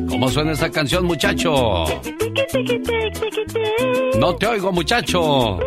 ¿Cómo 0.10 0.30
suena 0.30 0.54
esa 0.54 0.70
canción, 0.70 1.06
muchacho? 1.06 1.86
No 4.20 4.36
te 4.36 4.48
oigo, 4.48 4.72
muchacho. 4.72 5.60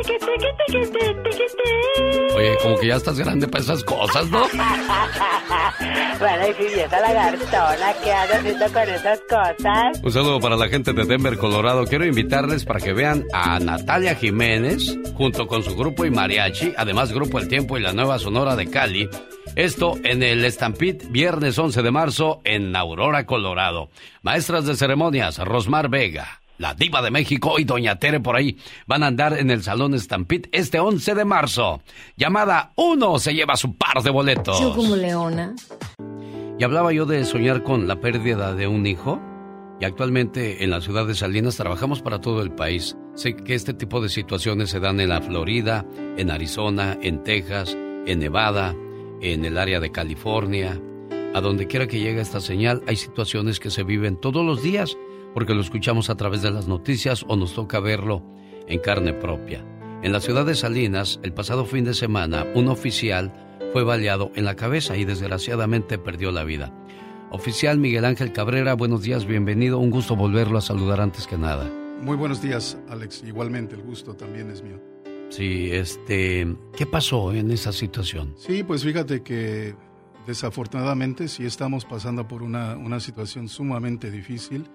Oye, 2.36 2.56
como 2.62 2.76
que 2.78 2.88
ya 2.88 2.96
estás 2.96 3.18
grande 3.18 3.48
para 3.48 3.62
esas 3.62 3.82
cosas, 3.84 4.28
¿no? 4.28 4.40
bueno, 6.18 6.48
y 6.48 6.54
si 6.54 6.80
esa 6.80 7.00
lagartona, 7.00 7.94
¿qué 8.02 8.12
anda 8.12 8.36
haciendo 8.36 8.66
con 8.72 8.88
esas 8.88 9.20
cosas? 9.28 10.00
Un 10.02 10.12
saludo 10.12 10.40
para 10.40 10.56
la 10.56 10.68
gente 10.68 10.92
de 10.92 11.04
Denver, 11.04 11.38
Colorado. 11.38 11.84
Quiero 11.84 12.04
invitarles 12.04 12.64
para 12.64 12.80
que 12.80 12.92
vean 12.92 13.24
a 13.32 13.58
Natalia 13.60 14.14
Jiménez 14.16 14.98
junto 15.14 15.46
con 15.46 15.62
su 15.62 15.76
grupo 15.76 16.04
y 16.04 16.10
mariachi, 16.10 16.74
además 16.76 17.12
Grupo 17.12 17.38
El 17.38 17.48
Tiempo 17.48 17.78
y 17.78 17.82
la 17.82 17.92
Nueva 17.92 18.18
Sonora 18.18 18.54
de 18.56 18.66
Cali. 18.68 19.08
Esto 19.56 19.94
en 20.04 20.22
el 20.22 20.44
Stampede, 20.52 21.06
viernes 21.08 21.58
11 21.58 21.82
de 21.82 21.90
marzo 21.90 22.42
en 22.44 22.76
Aurora, 22.76 23.24
Colorado. 23.24 23.88
Maestras 24.20 24.66
de 24.66 24.76
ceremonias, 24.76 25.38
Rosmar 25.38 25.88
Vega, 25.88 26.42
la 26.58 26.74
diva 26.74 27.00
de 27.00 27.10
México 27.10 27.58
y 27.58 27.64
Doña 27.64 27.98
Tere 27.98 28.20
por 28.20 28.36
ahí 28.36 28.58
van 28.86 29.02
a 29.02 29.06
andar 29.06 29.38
en 29.38 29.50
el 29.50 29.62
Salón 29.62 29.98
Stampede 29.98 30.50
este 30.52 30.78
11 30.78 31.14
de 31.14 31.24
marzo. 31.24 31.80
Llamada 32.18 32.72
1 32.76 33.18
se 33.18 33.32
lleva 33.32 33.56
su 33.56 33.74
par 33.76 34.02
de 34.02 34.10
boletos. 34.10 34.60
Yo 34.60 34.74
como 34.74 34.94
leona. 34.94 35.54
Y 36.58 36.62
hablaba 36.62 36.92
yo 36.92 37.06
de 37.06 37.24
soñar 37.24 37.62
con 37.62 37.88
la 37.88 37.98
pérdida 37.98 38.52
de 38.52 38.66
un 38.66 38.86
hijo. 38.86 39.18
Y 39.80 39.86
actualmente 39.86 40.64
en 40.64 40.70
la 40.70 40.82
ciudad 40.82 41.06
de 41.06 41.14
Salinas 41.14 41.56
trabajamos 41.56 42.02
para 42.02 42.20
todo 42.20 42.42
el 42.42 42.50
país. 42.50 42.94
Sé 43.14 43.34
que 43.34 43.54
este 43.54 43.72
tipo 43.72 44.02
de 44.02 44.10
situaciones 44.10 44.68
se 44.68 44.80
dan 44.80 45.00
en 45.00 45.08
la 45.08 45.22
Florida, 45.22 45.86
en 46.18 46.30
Arizona, 46.30 46.98
en 47.00 47.22
Texas, 47.22 47.74
en 48.06 48.18
Nevada, 48.18 48.74
en 49.20 49.44
el 49.44 49.58
área 49.58 49.80
de 49.80 49.92
California. 49.92 50.80
A 51.34 51.40
donde 51.40 51.66
quiera 51.66 51.86
que 51.86 51.98
llegue 51.98 52.20
esta 52.20 52.40
señal, 52.40 52.82
hay 52.86 52.96
situaciones 52.96 53.60
que 53.60 53.70
se 53.70 53.82
viven 53.82 54.16
todos 54.16 54.44
los 54.44 54.62
días 54.62 54.96
porque 55.34 55.54
lo 55.54 55.60
escuchamos 55.60 56.08
a 56.08 56.16
través 56.16 56.40
de 56.40 56.50
las 56.50 56.66
noticias 56.66 57.24
o 57.28 57.36
nos 57.36 57.54
toca 57.54 57.78
verlo 57.78 58.22
en 58.66 58.80
carne 58.80 59.12
propia. 59.12 59.62
En 60.02 60.12
la 60.12 60.20
ciudad 60.20 60.46
de 60.46 60.54
Salinas, 60.54 61.20
el 61.22 61.34
pasado 61.34 61.66
fin 61.66 61.84
de 61.84 61.92
semana, 61.92 62.46
un 62.54 62.68
oficial 62.68 63.32
fue 63.72 63.84
baleado 63.84 64.30
en 64.34 64.44
la 64.44 64.56
cabeza 64.56 64.96
y 64.96 65.04
desgraciadamente 65.04 65.98
perdió 65.98 66.30
la 66.32 66.44
vida. 66.44 66.72
Oficial 67.30 67.78
Miguel 67.78 68.04
Ángel 68.04 68.32
Cabrera, 68.32 68.74
buenos 68.74 69.02
días, 69.02 69.26
bienvenido. 69.26 69.78
Un 69.78 69.90
gusto 69.90 70.16
volverlo 70.16 70.58
a 70.58 70.62
saludar 70.62 71.00
antes 71.00 71.26
que 71.26 71.36
nada. 71.36 71.70
Muy 72.00 72.16
buenos 72.16 72.40
días, 72.40 72.78
Alex. 72.88 73.22
Igualmente, 73.26 73.74
el 73.74 73.82
gusto 73.82 74.14
también 74.14 74.50
es 74.50 74.62
mío. 74.62 74.80
Sí, 75.28 75.70
este, 75.72 76.46
¿qué 76.76 76.86
pasó 76.86 77.32
en 77.32 77.50
esa 77.50 77.72
situación? 77.72 78.34
Sí, 78.38 78.62
pues 78.62 78.84
fíjate 78.84 79.22
que 79.22 79.74
desafortunadamente 80.26 81.28
sí 81.28 81.44
estamos 81.44 81.84
pasando 81.84 82.26
por 82.26 82.42
una, 82.42 82.76
una 82.76 83.00
situación 83.00 83.48
sumamente 83.48 84.10
difícil, 84.10 84.68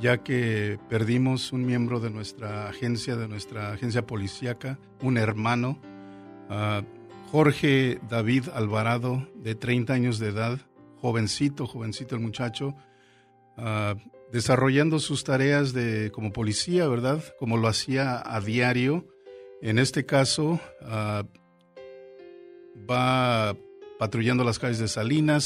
ya 0.00 0.22
que 0.22 0.78
perdimos 0.88 1.52
un 1.52 1.64
miembro 1.64 2.00
de 2.00 2.10
nuestra 2.10 2.68
agencia, 2.68 3.16
de 3.16 3.28
nuestra 3.28 3.72
agencia 3.72 4.06
policíaca, 4.06 4.78
un 5.02 5.16
hermano, 5.16 5.80
Jorge 7.30 7.98
David 8.08 8.48
Alvarado, 8.54 9.26
de 9.34 9.54
30 9.54 9.92
años 9.92 10.18
de 10.18 10.28
edad, 10.28 10.60
jovencito, 11.00 11.66
jovencito 11.66 12.14
el 12.14 12.20
muchacho, 12.20 12.74
desarrollando 14.32 14.98
sus 14.98 15.24
tareas 15.24 15.72
de, 15.72 16.10
como 16.12 16.32
policía, 16.32 16.88
¿verdad? 16.88 17.22
Como 17.38 17.56
lo 17.56 17.68
hacía 17.68 18.22
a 18.24 18.40
diario. 18.40 19.06
En 19.62 19.78
este 19.78 20.04
caso, 20.04 20.60
va 22.88 23.56
patrullando 23.98 24.44
las 24.44 24.58
calles 24.58 24.78
de 24.78 24.88
Salinas, 24.88 25.44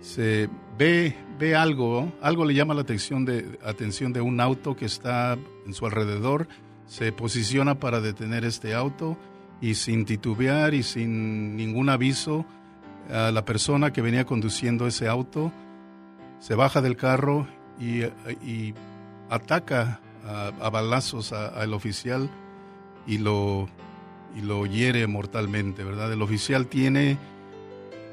se, 0.00 0.48
ve, 0.76 1.14
ve 1.38 1.54
algo, 1.54 2.12
algo 2.20 2.44
le 2.44 2.54
llama 2.54 2.74
la 2.74 2.82
atención 2.82 3.24
de, 3.24 3.58
atención 3.64 4.12
de 4.12 4.20
un 4.20 4.40
auto 4.40 4.74
que 4.74 4.86
está 4.86 5.38
en 5.66 5.74
su 5.74 5.86
alrededor, 5.86 6.48
se 6.86 7.12
posiciona 7.12 7.78
para 7.78 8.00
detener 8.00 8.44
este 8.44 8.74
auto 8.74 9.16
y 9.60 9.74
sin 9.74 10.04
titubear 10.04 10.74
y 10.74 10.82
sin 10.82 11.56
ningún 11.56 11.88
aviso, 11.88 12.44
a 13.10 13.30
la 13.30 13.44
persona 13.44 13.92
que 13.92 14.02
venía 14.02 14.24
conduciendo 14.24 14.86
ese 14.86 15.08
auto 15.08 15.52
se 16.42 16.56
baja 16.56 16.80
del 16.80 16.96
carro 16.96 17.46
y, 17.78 18.02
ataca 19.30 20.00
a, 20.26 20.70
balazos 20.70 21.32
al 21.32 21.72
oficial 21.72 22.28
y 23.06 23.18
lo, 23.18 23.68
y 24.36 24.40
lo 24.40 24.66
hiere 24.66 25.06
mortalmente, 25.06 25.84
¿verdad? 25.84 26.12
El 26.12 26.22
oficial 26.22 26.66
tiene 26.66 27.18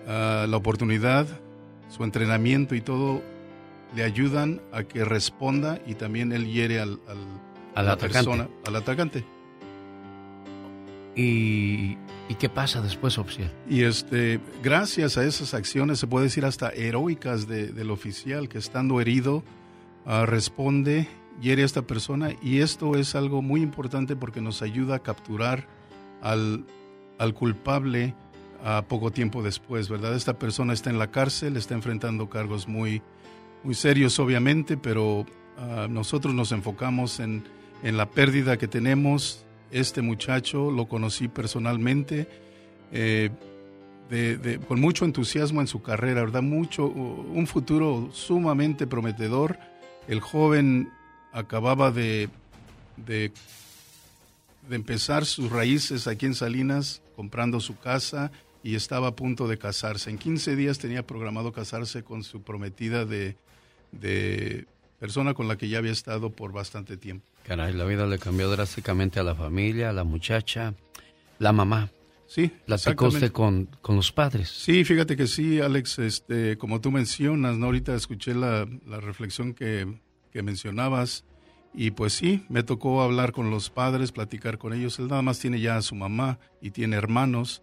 la 0.07 0.57
oportunidad, 0.57 1.27
su 1.89 2.03
entrenamiento 2.03 2.73
y 2.73 2.81
todo 2.81 3.21
le 3.95 4.03
ayudan 4.03 4.61
a 4.71 4.83
que 4.83 5.03
responda 5.03 5.79
y 5.85 5.95
también 5.95 6.31
él 6.31 6.47
hiere 6.47 6.79
al, 6.79 6.99
a 7.75 7.83
la 7.83 7.97
persona, 7.97 8.47
al 8.65 8.75
atacante. 8.75 9.23
¿Y, 11.15 11.97
¿Y, 12.29 12.35
qué 12.39 12.49
pasa 12.49 12.81
después, 12.81 13.17
oficial? 13.17 13.51
Y 13.67 13.83
este, 13.83 14.39
gracias 14.63 15.17
a 15.17 15.25
esas 15.25 15.53
acciones, 15.53 15.99
se 15.99 16.07
puede 16.07 16.25
decir 16.25 16.45
hasta 16.45 16.69
heroicas 16.69 17.47
del 17.47 17.91
oficial, 17.91 18.47
que 18.47 18.57
estando 18.57 19.01
herido, 19.01 19.43
uh, 20.05 20.25
responde, 20.25 21.07
hiere 21.41 21.63
a 21.63 21.65
esta 21.65 21.83
persona, 21.83 22.31
y 22.41 22.59
esto 22.59 22.95
es 22.95 23.15
algo 23.15 23.41
muy 23.41 23.61
importante 23.61 24.15
porque 24.15 24.41
nos 24.41 24.61
ayuda 24.61 24.95
a 24.95 24.99
capturar 24.99 25.67
al, 26.21 26.65
al 27.17 27.33
culpable 27.33 28.13
a 28.63 28.81
poco 28.81 29.11
tiempo 29.11 29.41
después, 29.41 29.89
¿verdad? 29.89 30.15
Esta 30.15 30.37
persona 30.37 30.73
está 30.73 30.89
en 30.89 30.99
la 30.99 31.11
cárcel, 31.11 31.55
está 31.57 31.75
enfrentando 31.75 32.29
cargos 32.29 32.67
muy, 32.67 33.01
muy 33.63 33.73
serios, 33.73 34.19
obviamente, 34.19 34.77
pero 34.77 35.25
ah, 35.57 35.87
nosotros 35.89 36.33
nos 36.33 36.51
enfocamos 36.51 37.19
en, 37.19 37.43
en, 37.83 37.97
la 37.97 38.09
pérdida 38.09 38.57
que 38.57 38.67
tenemos. 38.67 39.45
Este 39.71 40.01
muchacho 40.01 40.71
lo 40.71 40.87
conocí 40.87 41.27
personalmente, 41.27 42.27
eh, 42.91 43.29
de, 44.09 44.59
con 44.67 44.81
mucho 44.81 45.05
entusiasmo 45.05 45.61
en 45.61 45.67
su 45.67 45.81
carrera, 45.81 46.21
¿verdad? 46.21 46.41
Mucho, 46.41 46.87
un 46.87 47.45
futuro 47.45 48.09
sumamente 48.11 48.87
prometedor. 48.87 49.59
El 50.07 50.19
joven 50.19 50.89
acababa 51.31 51.91
de, 51.91 52.30
de, 52.97 53.31
de 54.68 54.76
empezar 54.76 55.26
sus 55.26 55.51
raíces 55.51 56.07
aquí 56.07 56.26
en 56.26 56.35
Salinas, 56.35 57.01
comprando 57.15 57.60
su 57.60 57.77
casa 57.77 58.31
y 58.64 58.76
estaba 58.76 59.10
a 59.10 59.15
punto 59.15 59.47
de 59.47 59.57
casarse. 59.57 60.10
En 60.10 60.18
15 60.18 60.56
días 60.56 60.80
tenía 60.80 61.06
programado 61.06 61.51
casarse 61.51 62.03
con 62.03 62.23
su 62.23 62.41
prometida 62.41 63.06
de, 63.06 63.35
de 63.91 64.65
persona 64.99 65.34
con 65.34 65.47
la 65.47 65.57
que 65.57 65.69
ya 65.69 65.77
había 65.77 65.91
estado 65.91 66.31
por 66.31 66.51
bastante 66.51 66.97
tiempo. 66.97 67.26
Caray, 67.43 67.73
la 67.73 67.85
vida 67.85 68.06
le 68.06 68.19
cambió 68.19 68.49
drásticamente 68.49 69.19
a 69.19 69.23
la 69.23 69.35
familia, 69.35 69.89
a 69.89 69.93
la 69.93 70.03
muchacha, 70.03 70.73
la 71.39 71.53
mamá. 71.53 71.89
Sí, 72.27 72.51
¿Platicó 72.68 73.07
usted 73.07 73.31
con, 73.31 73.65
con 73.81 73.95
los 73.95 74.11
padres? 74.11 74.49
Sí, 74.49 74.84
fíjate 74.85 75.18
que 75.18 75.26
sí, 75.26 75.60
Alex, 75.60 75.97
este, 75.97 76.60
como 76.60 76.80
tú 76.80 76.91
mencionas, 76.91 77.57
¿no? 77.57 77.68
ahorita 77.68 77.95
escuché 77.95 78.35
la, 78.35 78.68
la 78.85 78.99
reflexión 78.99 79.56
que, 79.56 79.88
que 80.31 80.43
mencionabas 80.43 81.26
y 81.73 81.91
pues 81.91 82.14
sí, 82.14 82.45
me 82.49 82.64
tocó 82.64 83.01
hablar 83.01 83.31
con 83.31 83.51
los 83.51 83.69
padres, 83.69 84.11
platicar 84.11 84.57
con 84.57 84.73
ellos. 84.73 84.97
Él 84.99 85.07
nada 85.07 85.22
más 85.22 85.39
tiene 85.39 85.60
ya 85.60 85.77
a 85.77 85.81
su 85.81 85.95
mamá 85.95 86.39
y 86.61 86.72
tiene 86.72 86.95
hermanos 86.95 87.61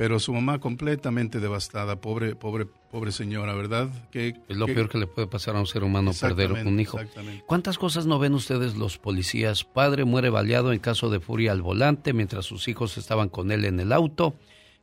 pero 0.00 0.18
su 0.18 0.32
mamá 0.32 0.60
completamente 0.60 1.40
devastada, 1.40 2.00
pobre, 2.00 2.34
pobre, 2.34 2.64
pobre 2.64 3.12
señora, 3.12 3.52
¿verdad? 3.52 3.90
Que, 4.10 4.34
es 4.48 4.56
lo 4.56 4.64
peor 4.64 4.88
que 4.88 4.96
le 4.96 5.06
puede 5.06 5.28
pasar 5.28 5.56
a 5.56 5.60
un 5.60 5.66
ser 5.66 5.84
humano 5.84 6.12
perder 6.18 6.52
un 6.52 6.80
hijo. 6.80 6.98
¿Cuántas 7.46 7.76
cosas 7.76 8.06
no 8.06 8.18
ven 8.18 8.32
ustedes 8.32 8.76
los 8.76 8.96
policías? 8.96 9.62
Padre 9.62 10.06
muere 10.06 10.30
baleado 10.30 10.72
en 10.72 10.78
caso 10.78 11.10
de 11.10 11.20
furia 11.20 11.52
al 11.52 11.60
volante 11.60 12.14
mientras 12.14 12.46
sus 12.46 12.66
hijos 12.68 12.96
estaban 12.96 13.28
con 13.28 13.52
él 13.52 13.66
en 13.66 13.78
el 13.78 13.92
auto. 13.92 14.36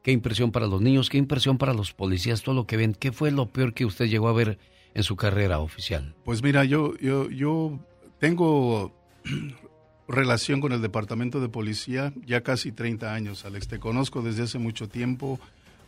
Qué 0.04 0.12
impresión 0.12 0.52
para 0.52 0.68
los 0.68 0.82
niños, 0.82 1.10
qué 1.10 1.18
impresión 1.18 1.58
para 1.58 1.74
los 1.74 1.94
policías, 1.94 2.44
todo 2.44 2.54
lo 2.54 2.68
que 2.68 2.78
ven. 2.78 2.94
¿Qué 2.94 3.12
fue 3.12 3.32
lo 3.32 3.48
peor 3.48 3.74
que 3.74 3.86
usted 3.86 4.06
llegó 4.06 4.28
a 4.28 4.34
ver 4.34 4.60
en 4.98 5.04
su 5.04 5.16
carrera 5.16 5.60
oficial? 5.60 6.16
Pues 6.26 6.42
mira, 6.42 6.66
yo, 6.66 6.98
yo, 6.98 7.30
yo 7.30 7.80
tengo 8.20 8.92
relación 10.08 10.60
con 10.60 10.72
el 10.72 10.82
Departamento 10.82 11.40
de 11.40 11.50
Policía 11.50 12.14
ya 12.26 12.42
casi 12.42 12.72
30 12.72 13.14
años, 13.14 13.46
Alex. 13.46 13.68
Te 13.68 13.80
conozco 13.80 14.24
desde 14.24 14.44
hace 14.44 14.58
mucho 14.58 14.90
tiempo. 14.90 15.40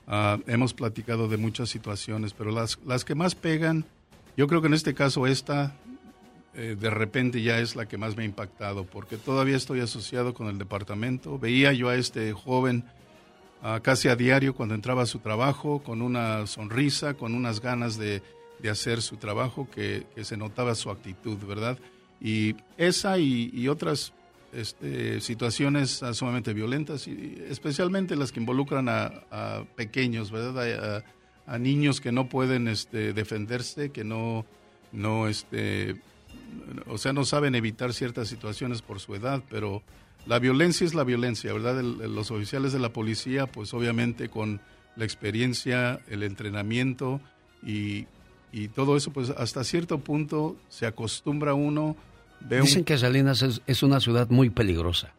Ah, 0.06 0.38
hemos 0.46 0.76
platicado 0.76 1.28
de 1.28 1.38
muchas 1.38 1.70
situaciones, 1.70 2.34
pero 2.34 2.52
las, 2.52 2.78
las 2.86 3.04
que 3.04 3.16
más 3.16 3.34
pegan, 3.34 3.84
yo 4.38 4.48
creo 4.48 4.62
que 4.62 4.68
en 4.68 4.76
este 4.76 4.94
caso 4.94 5.26
esta, 5.26 5.76
eh, 6.54 6.78
de 6.80 6.90
repente 6.92 7.42
ya 7.42 7.58
es 7.60 7.76
la 7.76 7.88
que 7.88 7.98
más 7.98 8.16
me 8.16 8.22
ha 8.22 8.26
impactado, 8.28 8.86
porque 8.86 9.18
todavía 9.18 9.58
estoy 9.58 9.80
asociado 9.80 10.36
con 10.36 10.50
el 10.50 10.60
departamento. 10.60 11.40
Veía 11.40 11.74
yo 11.74 11.90
a 11.90 11.96
este 11.96 12.32
joven 12.34 12.84
ah, 13.64 13.80
casi 13.82 14.08
a 14.08 14.16
diario 14.16 14.54
cuando 14.54 14.76
entraba 14.76 15.02
a 15.02 15.08
su 15.08 15.18
trabajo, 15.18 15.82
con 15.82 16.04
una 16.04 16.46
sonrisa, 16.46 17.16
con 17.16 17.34
unas 17.34 17.60
ganas 17.60 17.98
de, 17.98 18.22
de 18.60 18.70
hacer 18.70 19.02
su 19.02 19.18
trabajo, 19.18 19.68
que, 19.70 20.06
se 20.22 20.38
notaba 20.38 20.76
su 20.76 20.90
actitud, 20.90 21.38
¿verdad? 21.46 21.78
Y 22.22 22.56
esa 22.78 23.18
y, 23.18 23.68
otras 23.68 24.14
este, 24.54 25.22
situaciones 25.22 26.02
sumamente 26.14 26.54
violentas, 26.54 27.08
y 27.08 27.42
especialmente 27.50 28.16
las 28.16 28.32
que 28.32 28.40
involucran 28.40 28.88
a, 28.90 29.64
pequeños, 29.76 30.32
¿verdad? 30.32 31.04
A, 31.48 31.58
niños 31.58 32.00
que 32.00 32.12
no 32.12 32.30
pueden 32.30 32.68
este, 32.68 33.12
defenderse, 33.14 33.90
que 33.90 34.04
no, 34.04 34.46
no, 34.92 35.28
este, 35.28 36.00
o 36.86 37.00
sea, 37.00 37.12
no 37.12 37.26
saben 37.26 37.56
evitar 37.56 37.92
ciertas 37.94 38.28
situaciones 38.28 38.84
por 38.84 39.00
su 39.00 39.16
edad, 39.16 39.42
pero 39.50 39.82
la 40.28 40.38
violencia 40.38 40.86
es 40.86 40.94
la 40.94 41.04
violencia, 41.04 41.52
¿verdad? 41.52 41.82
los 41.82 42.30
oficiales 42.30 42.72
de 42.72 42.78
la 42.78 42.94
policía, 42.94 43.48
pues 43.48 43.74
obviamente 43.74 44.30
con 44.30 44.62
la 44.96 45.06
experiencia, 45.06 46.02
el 46.08 46.22
entrenamiento 46.22 47.20
y, 47.66 48.06
y 48.52 48.68
todo 48.68 48.98
eso, 48.98 49.12
pues 49.12 49.30
hasta 49.32 49.64
cierto 49.64 50.00
punto 50.00 50.56
se 50.70 50.86
acostumbra 50.86 51.54
uno 51.54 51.96
Dicen 52.48 52.84
que 52.84 52.98
Salinas 52.98 53.44
es, 53.66 53.84
una 53.84 54.00
ciudad 54.00 54.30
muy 54.30 54.50
peligrosa. 54.50 55.14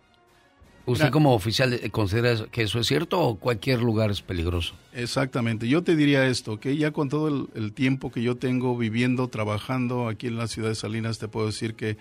¿Usted 0.86 1.11
como 1.11 1.35
oficial 1.35 1.74
eh, 1.74 1.90
considera 1.90 2.47
que 2.51 2.62
eso 2.62 2.81
es 2.81 2.86
cierto 2.86 3.20
o 3.20 3.36
cualquier 3.36 3.81
lugar 3.81 4.11
es 4.11 4.23
peligroso? 4.23 4.74
Exactamente. 4.93 5.69
Yo 5.69 5.85
te 5.85 5.94
diría 5.94 6.27
esto, 6.27 6.59
que 6.59 6.77
ya 6.77 6.90
con 6.90 7.09
todo 7.09 7.48
el, 7.55 7.73
tiempo 7.73 8.11
que 8.11 8.23
yo 8.23 8.36
tengo 8.36 8.77
viviendo, 8.77 9.28
trabajando 9.28 10.09
aquí 10.09 10.27
en 10.27 10.36
la 10.36 10.48
ciudad 10.48 10.70
de 10.70 10.74
Salinas, 10.74 11.19
te 11.19 11.28
puedo 11.28 11.47
decir 11.47 11.74
que 11.74 11.97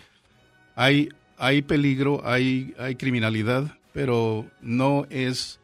hay, 0.75 1.09
hay 1.37 1.61
peligro, 1.61 2.21
hay, 2.25 2.73
hay 2.79 2.95
criminalidad, 2.95 3.77
pero 3.93 4.47
no 4.61 5.05
es 5.09 5.59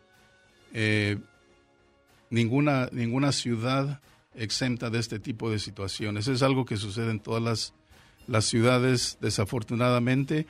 eh, 0.73 1.17
ninguna, 2.29 2.89
ninguna 2.91 3.31
ciudad 3.31 4.01
exenta 4.35 4.89
de 4.89 4.99
este 4.99 5.19
tipo 5.19 5.49
de 5.49 5.59
situaciones. 5.59 6.27
Es 6.27 6.41
algo 6.41 6.65
que 6.65 6.77
sucede 6.77 7.11
en 7.11 7.19
todas 7.19 7.41
las 7.41 7.73
las 8.27 8.45
ciudades, 8.45 9.17
desafortunadamente. 9.21 10.47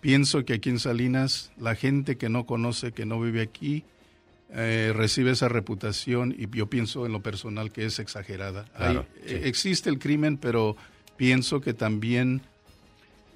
Pienso 0.00 0.44
que 0.44 0.54
aquí 0.54 0.70
en 0.70 0.78
Salinas 0.78 1.52
la 1.58 1.74
gente 1.74 2.16
que 2.16 2.28
no 2.28 2.46
conoce, 2.46 2.92
que 2.92 3.06
no 3.06 3.20
vive 3.20 3.42
aquí, 3.42 3.84
eh, 4.50 4.92
recibe 4.94 5.30
esa 5.30 5.48
reputación 5.48 6.34
y 6.36 6.48
yo 6.56 6.66
pienso 6.68 7.06
en 7.06 7.12
lo 7.12 7.22
personal 7.22 7.72
que 7.72 7.86
es 7.86 7.98
exagerada. 7.98 8.66
Eh, 9.24 9.42
existe 9.44 9.88
el 9.88 9.98
crimen, 9.98 10.36
pero 10.36 10.76
pienso 11.16 11.60
que 11.60 11.72
también 11.72 12.42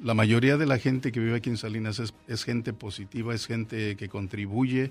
la 0.03 0.15
mayoría 0.15 0.57
de 0.57 0.67
la 0.67 0.79
gente 0.79 1.13
que 1.13 1.21
vive 1.21 1.37
aquí 1.37 1.51
en 1.51 1.57
Salinas 1.57 2.01
es, 2.01 2.13
es 2.27 2.45
gente 2.45 2.73
positiva, 2.73 3.35
es 3.35 3.47
gente 3.47 3.97
que 3.97 4.09
contribuye 4.09 4.91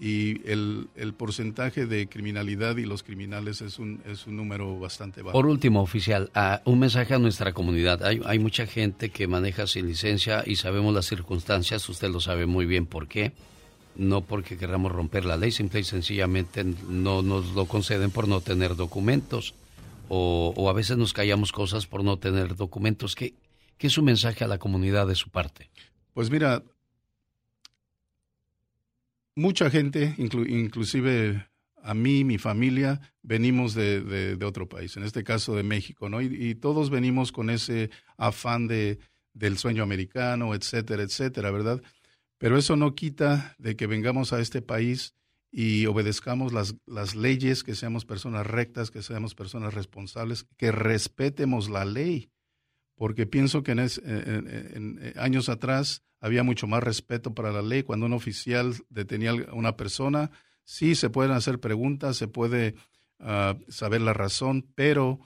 y 0.00 0.48
el, 0.50 0.88
el, 0.96 1.14
porcentaje 1.14 1.86
de 1.86 2.08
criminalidad 2.08 2.76
y 2.76 2.84
los 2.84 3.02
criminales 3.02 3.60
es 3.60 3.78
un, 3.78 4.02
es 4.06 4.26
un 4.26 4.36
número 4.36 4.78
bastante 4.78 5.22
bajo. 5.22 5.32
Por 5.32 5.46
último, 5.46 5.80
oficial, 5.80 6.30
un 6.64 6.78
mensaje 6.80 7.14
a 7.14 7.18
nuestra 7.18 7.52
comunidad. 7.52 8.04
Hay, 8.04 8.20
hay 8.24 8.38
mucha 8.38 8.66
gente 8.66 9.10
que 9.10 9.28
maneja 9.28 9.66
sin 9.66 9.86
licencia 9.86 10.42
y 10.44 10.56
sabemos 10.56 10.92
las 10.94 11.06
circunstancias, 11.06 11.88
usted 11.88 12.10
lo 12.10 12.20
sabe 12.20 12.46
muy 12.46 12.66
bien 12.66 12.86
por 12.86 13.06
qué. 13.06 13.32
No 13.94 14.22
porque 14.22 14.56
queramos 14.56 14.90
romper 14.90 15.26
la 15.26 15.36
ley, 15.36 15.52
simple 15.52 15.80
y 15.80 15.84
sencillamente 15.84 16.64
no 16.64 17.20
nos 17.22 17.54
lo 17.54 17.66
conceden 17.66 18.10
por 18.10 18.26
no 18.26 18.40
tener 18.40 18.74
documentos. 18.74 19.54
O, 20.08 20.52
o 20.56 20.70
a 20.70 20.72
veces 20.72 20.96
nos 20.96 21.12
callamos 21.12 21.52
cosas 21.52 21.86
por 21.86 22.02
no 22.02 22.18
tener 22.18 22.56
documentos. 22.56 23.14
¿Qué, 23.14 23.34
¿Qué 23.76 23.88
es 23.88 23.92
su 23.92 24.02
mensaje 24.02 24.44
a 24.44 24.48
la 24.48 24.58
comunidad 24.58 25.06
de 25.06 25.14
su 25.14 25.28
parte? 25.28 25.68
Pues 26.14 26.30
mira, 26.30 26.62
mucha 29.34 29.70
gente, 29.70 30.14
inclusive 30.18 31.46
a 31.82 31.94
mí, 31.94 32.24
mi 32.24 32.38
familia, 32.38 33.00
venimos 33.22 33.74
de, 33.74 34.38
otro 34.44 34.68
país, 34.68 34.96
en 34.96 35.02
este 35.02 35.24
caso 35.24 35.56
de 35.56 35.62
México, 35.62 36.08
¿no? 36.08 36.20
Y, 36.20 36.54
todos 36.54 36.90
venimos 36.90 37.32
con 37.32 37.50
ese 37.50 37.90
afán 38.16 38.68
de, 38.68 38.98
del 39.34 39.58
sueño 39.58 39.82
americano, 39.82 40.54
etcétera, 40.54 41.02
etcétera, 41.02 41.50
¿verdad? 41.50 41.82
Pero 42.38 42.56
eso 42.56 42.76
no 42.76 42.94
quita 42.94 43.54
de 43.58 43.76
que 43.76 43.86
vengamos 43.86 44.32
a 44.32 44.40
este 44.40 44.62
país 44.62 45.14
y 45.50 45.86
obedezcamos 45.86 46.52
las, 46.52 46.76
las 46.86 47.14
leyes, 47.14 47.62
que 47.62 47.74
seamos 47.74 48.04
personas 48.04 48.46
rectas, 48.46 48.90
que 48.90 49.02
seamos 49.02 49.34
personas 49.34 49.74
responsables, 49.74 50.46
que 50.56 50.72
respetemos 50.72 51.68
la 51.68 51.84
ley 51.84 52.30
porque 53.02 53.26
pienso 53.26 53.64
que 53.64 53.72
en, 53.72 55.12
años 55.16 55.48
atrás 55.48 56.04
había 56.20 56.44
mucho 56.44 56.68
más 56.68 56.84
respeto 56.84 57.34
para 57.34 57.50
la 57.50 57.60
ley. 57.60 57.82
Cuando 57.82 58.06
un 58.06 58.12
oficial 58.12 58.76
detenía 58.90 59.32
a 59.32 59.54
una 59.54 59.76
persona, 59.76 60.30
sí 60.62 60.94
se 60.94 61.10
pueden 61.10 61.32
hacer 61.32 61.58
preguntas, 61.58 62.16
se 62.16 62.28
puede 62.28 62.76
ah, 63.18 63.56
saber 63.66 64.02
la 64.02 64.12
razón, 64.12 64.68
pero 64.76 65.18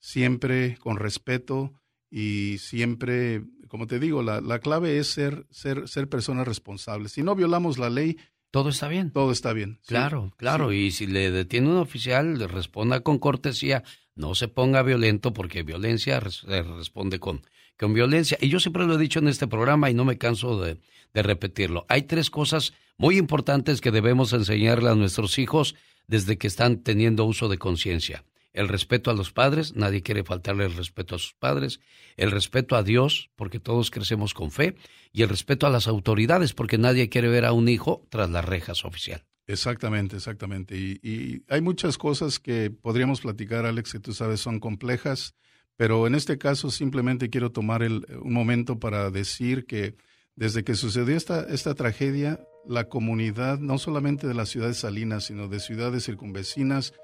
siempre 0.00 0.76
con 0.78 0.96
respeto 0.96 1.72
y 2.10 2.58
siempre, 2.58 3.44
como 3.68 3.86
te 3.86 4.00
digo, 4.00 4.24
la, 4.24 4.40
la 4.40 4.58
clave 4.58 4.98
es 4.98 5.06
ser, 5.06 5.46
ser, 5.52 5.86
ser 5.86 6.08
personas 6.08 6.48
responsables. 6.48 7.12
Si 7.12 7.22
no 7.22 7.36
violamos 7.36 7.78
la 7.78 7.90
ley, 7.90 8.16
todo 8.50 8.70
está 8.70 8.88
bien. 8.88 9.12
Todo 9.12 9.30
está 9.30 9.52
bien. 9.52 9.78
Claro, 9.86 10.32
claro. 10.36 10.72
Y 10.72 10.90
si 10.90 11.06
le 11.06 11.30
detiene 11.30 11.68
un 11.68 11.76
oficial, 11.76 12.38
le 12.38 12.48
responda 12.48 13.02
con 13.02 13.20
cortesía 13.20 13.84
no 14.14 14.34
se 14.34 14.48
ponga 14.48 14.82
violento 14.82 15.32
porque 15.32 15.62
violencia 15.62 16.20
se 16.30 16.62
responde 16.62 17.18
con, 17.18 17.42
con 17.78 17.94
violencia. 17.94 18.38
Y 18.40 18.48
yo 18.48 18.60
siempre 18.60 18.86
lo 18.86 18.94
he 18.94 18.98
dicho 18.98 19.18
en 19.18 19.28
este 19.28 19.46
programa 19.46 19.90
y 19.90 19.94
no 19.94 20.04
me 20.04 20.18
canso 20.18 20.60
de, 20.60 20.78
de 21.12 21.22
repetirlo. 21.22 21.86
Hay 21.88 22.02
tres 22.02 22.30
cosas 22.30 22.74
muy 22.96 23.18
importantes 23.18 23.80
que 23.80 23.90
debemos 23.90 24.32
enseñarle 24.32 24.90
a 24.90 24.94
nuestros 24.94 25.38
hijos 25.38 25.74
desde 26.06 26.38
que 26.38 26.46
están 26.46 26.82
teniendo 26.82 27.24
uso 27.24 27.48
de 27.48 27.58
conciencia. 27.58 28.24
El 28.52 28.68
respeto 28.68 29.10
a 29.10 29.14
los 29.14 29.32
padres, 29.32 29.74
nadie 29.74 30.02
quiere 30.02 30.22
faltarle 30.22 30.64
el 30.64 30.76
respeto 30.76 31.16
a 31.16 31.18
sus 31.18 31.34
padres, 31.34 31.80
el 32.16 32.30
respeto 32.30 32.76
a 32.76 32.84
Dios, 32.84 33.30
porque 33.34 33.58
todos 33.58 33.90
crecemos 33.90 34.32
con 34.32 34.52
fe, 34.52 34.76
y 35.12 35.22
el 35.22 35.28
respeto 35.28 35.66
a 35.66 35.70
las 35.70 35.88
autoridades, 35.88 36.54
porque 36.54 36.78
nadie 36.78 37.08
quiere 37.08 37.28
ver 37.28 37.46
a 37.46 37.52
un 37.52 37.68
hijo 37.68 38.06
tras 38.10 38.30
las 38.30 38.44
rejas 38.44 38.84
oficial. 38.84 39.24
Exactamente, 39.46 40.16
exactamente. 40.16 40.76
Y, 40.76 41.42
hay 41.48 41.60
muchas 41.60 41.98
cosas 41.98 42.38
que 42.38 42.70
podríamos 42.70 43.20
platicar, 43.20 43.66
Alex, 43.66 43.92
que 43.92 44.00
tú 44.00 44.12
sabes 44.14 44.40
son 44.40 44.58
complejas, 44.58 45.34
pero 45.76 46.06
en 46.06 46.14
este 46.14 46.38
caso 46.38 46.70
simplemente 46.70 47.30
quiero 47.30 47.50
tomar 47.50 47.82
el, 47.82 48.06
un 48.22 48.32
momento 48.32 48.78
para 48.78 49.10
decir 49.10 49.66
que 49.66 49.96
desde 50.36 50.64
que 50.64 50.74
sucedió 50.74 51.16
esta, 51.16 51.74
tragedia, 51.74 52.40
la 52.66 52.88
comunidad, 52.88 53.58
no 53.58 53.78
solamente 53.78 54.26
de 54.26 54.34
la 54.34 54.46
ciudad 54.46 54.68
de 54.68 54.74
Salinas, 54.74 55.24
sino 55.24 55.48
de 55.48 55.60
ciudades 55.60 56.04
circunvecinas, 56.04 56.94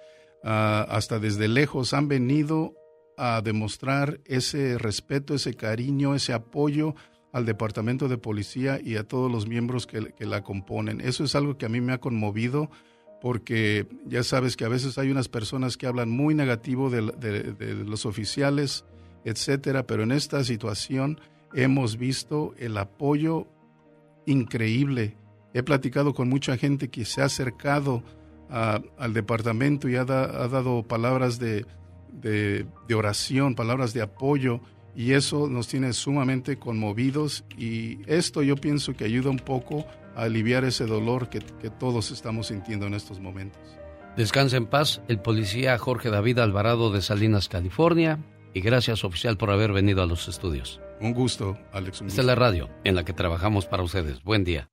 ah, 0.43 0.87
hasta 0.89 1.19
desde 1.19 1.47
lejos, 1.47 1.93
han 1.93 2.09
venido 2.09 2.75
a 3.19 3.43
demostrar 3.43 4.21
ese 4.25 4.79
respeto, 4.79 5.35
ese 5.35 5.55
cariño, 5.55 6.15
ese 6.15 6.33
apoyo 6.33 6.95
al 7.33 7.47
departamento 7.47 8.09
de 8.09 8.19
policía 8.19 8.81
y 8.83 8.97
a 8.97 9.05
todos 9.05 9.31
los 9.31 9.47
miembros 9.47 9.87
que, 9.87 10.13
la 10.27 10.43
componen. 10.43 11.01
Eso 11.01 11.25
es 11.25 11.35
algo 11.35 11.57
que 11.57 11.67
a 11.67 11.69
mí 11.69 11.81
me 11.81 11.93
ha 11.93 11.99
conmovido 11.99 12.71
porque 13.21 13.87
ya 14.07 14.23
sabes 14.23 14.57
que 14.57 14.65
a 14.65 14.69
veces 14.69 14.97
hay 14.99 15.11
unas 15.11 15.29
personas 15.29 15.77
que 15.77 15.87
hablan 15.87 16.11
muy 16.11 16.35
negativo 16.35 16.91
de, 16.91 17.85
los 17.87 18.07
oficiales, 18.07 18.85
etcétera, 19.25 19.87
pero 19.87 20.03
en 20.03 20.13
esta 20.13 20.43
situación 20.43 21.21
hemos 21.53 21.99
visto 21.99 22.55
el 22.59 22.77
apoyo 22.79 23.47
increíble. 24.27 25.17
He 25.53 25.63
platicado 25.63 26.15
con 26.15 26.29
mucha 26.29 26.57
gente 26.57 26.89
que 26.89 27.05
se 27.05 27.21
ha 27.21 27.27
acercado 27.27 28.03
al 28.49 29.13
departamento 29.13 29.89
y 29.89 29.97
ha, 29.97 30.05
dado 30.05 30.83
palabras 30.83 31.39
de, 31.39 31.67
oración, 32.93 33.55
palabras 33.55 33.93
de 33.93 34.03
apoyo 34.03 34.61
y 34.95 35.13
eso 35.13 35.49
nos 35.49 35.69
tiene 35.69 35.93
sumamente 35.93 36.59
conmovidos 36.59 37.45
y 37.57 37.99
esto 38.07 38.43
yo 38.43 38.57
pienso 38.57 38.95
que 38.95 39.05
ayuda 39.05 39.31
un 39.31 39.39
poco 39.39 39.87
a 40.17 40.23
aliviar 40.23 40.65
ese 40.65 40.87
dolor 40.87 41.29
que, 41.29 41.41
todos 41.79 42.11
estamos 42.11 42.49
sintiendo 42.49 42.87
en 42.87 42.95
estos 42.95 43.21
momentos. 43.21 43.61
Descansa 44.17 44.57
en 44.57 44.67
paz 44.67 45.01
el 45.09 45.21
policía 45.21 45.79
Jorge 45.79 46.11
David 46.11 46.39
Alvarado 46.41 46.91
de 46.91 47.01
Salinas, 47.01 47.49
California 47.49 48.19
y 48.53 48.61
gracias 48.61 49.05
oficial 49.05 49.37
por 49.37 49.51
haber 49.51 49.73
venido 49.73 50.03
a 50.03 50.07
los 50.07 50.29
estudios. 50.29 50.81
Un 51.01 51.15
gusto, 51.15 51.57
Alex. 51.73 52.03
Esta 52.03 52.21
es 52.21 52.27
la 52.27 52.35
radio 52.35 52.69
en 52.85 52.95
la 52.95 53.05
que 53.05 53.13
trabajamos 53.13 53.67
para 53.67 53.83
ustedes. 53.83 54.23
Buen 54.23 54.45
día. 54.45 54.69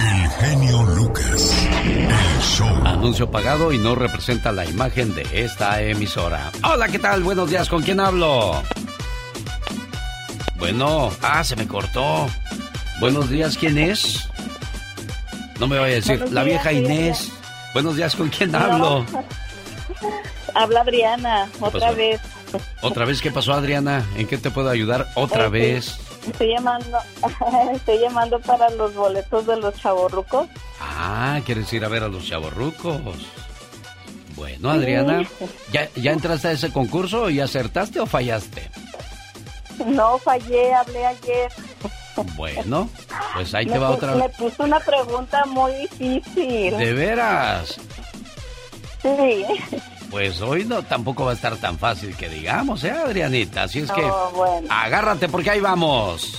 El 0.00 0.28
genio 0.30 0.82
Lucas. 0.82 1.68
El 1.84 2.42
show. 2.42 2.68
Anuncio 2.84 3.30
pagado 3.30 3.72
y 3.72 3.78
no 3.78 3.94
representa 3.94 4.52
la 4.52 4.64
imagen 4.64 5.14
de 5.14 5.26
esta 5.32 5.80
emisora. 5.82 6.50
Hola, 6.62 6.88
¿qué 6.88 6.98
tal? 6.98 7.22
Buenos 7.22 7.48
días, 7.50 7.68
¿con 7.68 7.82
quién 7.82 8.00
hablo? 8.00 8.62
Bueno, 10.56 11.10
ah, 11.22 11.42
se 11.44 11.56
me 11.56 11.66
cortó. 11.66 12.26
Buenos 13.00 13.30
días, 13.30 13.56
¿quién 13.56 13.78
es? 13.78 14.28
No 15.58 15.66
me 15.66 15.78
vaya 15.78 15.92
a 15.92 15.96
decir, 15.96 16.32
la 16.32 16.42
vieja 16.42 16.72
Inés. 16.72 17.30
Buenos 17.72 17.96
días, 17.96 18.14
¿con 18.14 18.28
quién 18.28 18.54
hablo? 18.54 19.04
Habla 20.54 20.80
Adriana, 20.80 21.48
otra 21.60 21.92
vez. 21.92 22.18
¿Otra 22.80 23.04
vez 23.04 23.20
qué 23.20 23.30
pasó, 23.30 23.52
Adriana? 23.52 24.06
¿En 24.16 24.26
qué 24.26 24.38
te 24.38 24.50
puedo 24.50 24.70
ayudar 24.70 25.06
otra 25.14 25.50
vez? 25.50 25.98
Estoy 26.26 26.48
llamando, 26.48 26.98
estoy 27.72 27.98
llamando 27.98 28.40
para 28.40 28.68
los 28.70 28.94
boletos 28.94 29.46
de 29.46 29.56
los 29.56 29.74
chavorrucos. 29.74 30.48
Ah, 30.80 31.40
¿quieres 31.44 31.72
ir 31.72 31.84
a 31.84 31.88
ver 31.88 32.02
a 32.02 32.08
los 32.08 32.26
chavorrucos? 32.26 33.00
Bueno, 34.34 34.70
Adriana, 34.70 35.26
¿ya, 35.72 35.88
¿ya 35.94 36.12
entraste 36.12 36.48
a 36.48 36.52
ese 36.52 36.72
concurso 36.72 37.30
y 37.30 37.40
acertaste 37.40 38.00
o 38.00 38.06
fallaste? 38.06 38.70
No, 39.86 40.18
fallé, 40.18 40.74
hablé 40.74 41.06
ayer. 41.06 41.52
Bueno, 42.36 42.88
pues 43.34 43.54
ahí 43.54 43.66
te 43.66 43.78
va 43.78 43.90
otra 43.90 44.14
vez. 44.14 44.18
Me 44.18 44.28
puso 44.30 44.64
una 44.64 44.80
pregunta 44.80 45.44
muy 45.46 45.72
difícil. 45.72 46.76
¿De 46.76 46.92
veras? 46.92 47.76
Sí. 49.02 49.44
Pues 50.10 50.40
hoy 50.40 50.64
no 50.64 50.82
tampoco 50.82 51.24
va 51.24 51.32
a 51.32 51.34
estar 51.34 51.56
tan 51.56 51.78
fácil 51.78 52.16
que 52.16 52.28
digamos, 52.28 52.84
¿eh, 52.84 52.90
Adrianita? 52.90 53.64
Así 53.64 53.80
es 53.80 53.90
que 53.90 54.02
agárrate 54.68 55.28
porque 55.28 55.50
ahí 55.50 55.60
vamos. 55.60 56.38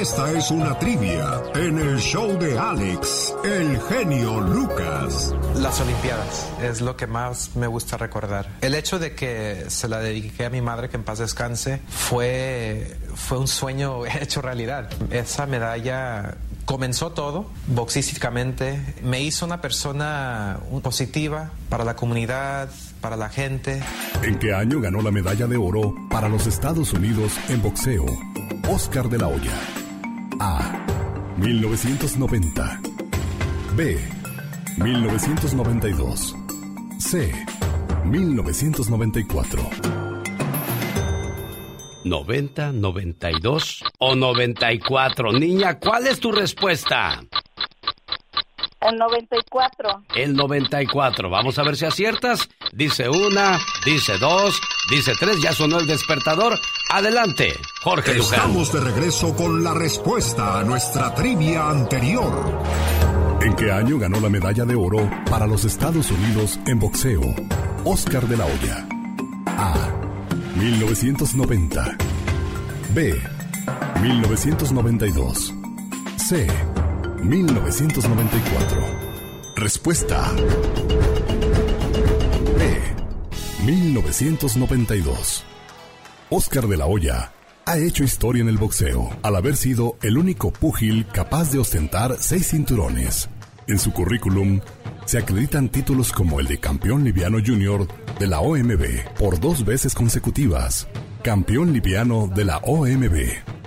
Esta 0.00 0.30
es 0.30 0.50
una 0.50 0.78
trivia 0.78 1.42
en 1.54 1.78
el 1.78 1.98
show 1.98 2.38
de 2.38 2.58
Alex, 2.58 3.34
el 3.44 3.80
genio 3.80 4.40
Lucas. 4.40 5.34
Las 5.56 5.80
Olimpiadas 5.80 6.52
es 6.62 6.82
lo 6.82 6.96
que 6.96 7.06
más 7.06 7.56
me 7.56 7.66
gusta 7.66 7.96
recordar. 7.96 8.46
El 8.60 8.74
hecho 8.74 8.98
de 8.98 9.14
que 9.14 9.64
se 9.68 9.88
la 9.88 9.98
dediqué 10.00 10.44
a 10.44 10.50
mi 10.50 10.60
madre, 10.60 10.90
que 10.90 10.96
en 10.96 11.02
paz 11.02 11.18
descanse, 11.18 11.80
fue, 11.88 12.94
fue 13.14 13.38
un 13.38 13.48
sueño 13.48 14.04
hecho 14.20 14.42
realidad. 14.42 14.90
Esa 15.10 15.46
medalla 15.46 16.36
comenzó 16.66 17.12
todo 17.12 17.46
boxísticamente, 17.68 18.94
me 19.02 19.22
hizo 19.22 19.46
una 19.46 19.62
persona 19.62 20.58
positiva 20.82 21.52
para 21.70 21.84
la 21.84 21.96
comunidad, 21.96 22.68
para 23.00 23.16
la 23.16 23.30
gente. 23.30 23.80
¿En 24.22 24.38
qué 24.38 24.52
año 24.52 24.80
ganó 24.80 25.00
la 25.00 25.10
medalla 25.10 25.46
de 25.46 25.56
oro 25.56 25.94
para 26.10 26.28
los 26.28 26.46
Estados 26.46 26.92
Unidos 26.92 27.32
en 27.48 27.62
boxeo? 27.62 28.04
Oscar 28.68 29.08
de 29.08 29.18
la 29.18 29.28
Hoya. 29.28 29.54
A. 30.40 30.84
1990. 31.38 32.80
B. 33.76 33.98
1992. 34.76 36.34
C. 36.98 37.32
1994. 38.04 40.05
90, 42.08 42.72
92 42.72 43.84
o 43.98 44.14
94. 44.14 45.32
Niña, 45.32 45.78
¿cuál 45.78 46.06
es 46.06 46.20
tu 46.20 46.32
respuesta? 46.32 47.22
El 48.80 48.96
94. 48.96 50.04
El 50.14 50.34
94. 50.34 51.30
Vamos 51.30 51.58
a 51.58 51.62
ver 51.62 51.76
si 51.76 51.84
aciertas. 51.84 52.48
Dice 52.72 53.08
una, 53.08 53.58
dice 53.84 54.18
dos, 54.18 54.60
Dice 54.88 55.14
tres, 55.18 55.40
ya 55.42 55.52
sonó 55.52 55.80
el 55.80 55.86
despertador. 55.86 56.58
Adelante, 56.90 57.52
Jorge 57.82 58.14
Luján. 58.14 58.34
Estamos 58.34 58.72
de 58.72 58.80
regreso 58.80 59.34
con 59.34 59.64
la 59.64 59.74
respuesta 59.74 60.60
a 60.60 60.62
nuestra 60.62 61.12
trivia 61.12 61.68
anterior. 61.68 62.62
¿En 63.40 63.54
qué 63.56 63.72
año 63.72 63.98
ganó 63.98 64.20
la 64.20 64.28
medalla 64.28 64.64
de 64.64 64.76
oro 64.76 65.10
para 65.28 65.46
los 65.46 65.64
Estados 65.64 66.10
Unidos 66.12 66.60
en 66.66 66.78
boxeo? 66.78 67.22
Oscar 67.84 68.28
de 68.28 68.36
la 68.36 68.46
Hoya. 68.46 68.86
A. 69.46 69.95
1990. 70.56 71.96
B. 72.94 73.14
1992. 74.00 75.54
C. 76.16 76.46
1994. 77.22 78.82
Respuesta. 79.56 80.32
B. 82.56 83.66
1992. 83.66 85.44
Oscar 86.30 86.66
de 86.66 86.76
la 86.78 86.86
Hoya 86.86 87.32
ha 87.66 87.76
hecho 87.76 88.02
historia 88.02 88.40
en 88.40 88.48
el 88.48 88.56
boxeo 88.56 89.10
al 89.22 89.36
haber 89.36 89.56
sido 89.56 89.98
el 90.00 90.16
único 90.16 90.52
púgil 90.52 91.06
capaz 91.12 91.52
de 91.52 91.58
ostentar 91.58 92.16
seis 92.18 92.48
cinturones. 92.48 93.28
En 93.66 93.78
su 93.78 93.92
currículum 93.92 94.60
se 95.06 95.18
acreditan 95.18 95.68
títulos 95.68 96.12
como 96.12 96.40
el 96.40 96.48
de 96.48 96.58
campeón 96.58 97.04
liviano 97.04 97.38
junior 97.44 97.86
de 98.18 98.26
la 98.26 98.40
OMB 98.40 99.14
por 99.16 99.38
dos 99.38 99.64
veces 99.64 99.94
consecutivas, 99.94 100.88
campeón 101.22 101.72
liviano 101.72 102.26
de 102.26 102.44
la 102.44 102.58
OMB, 102.58 103.14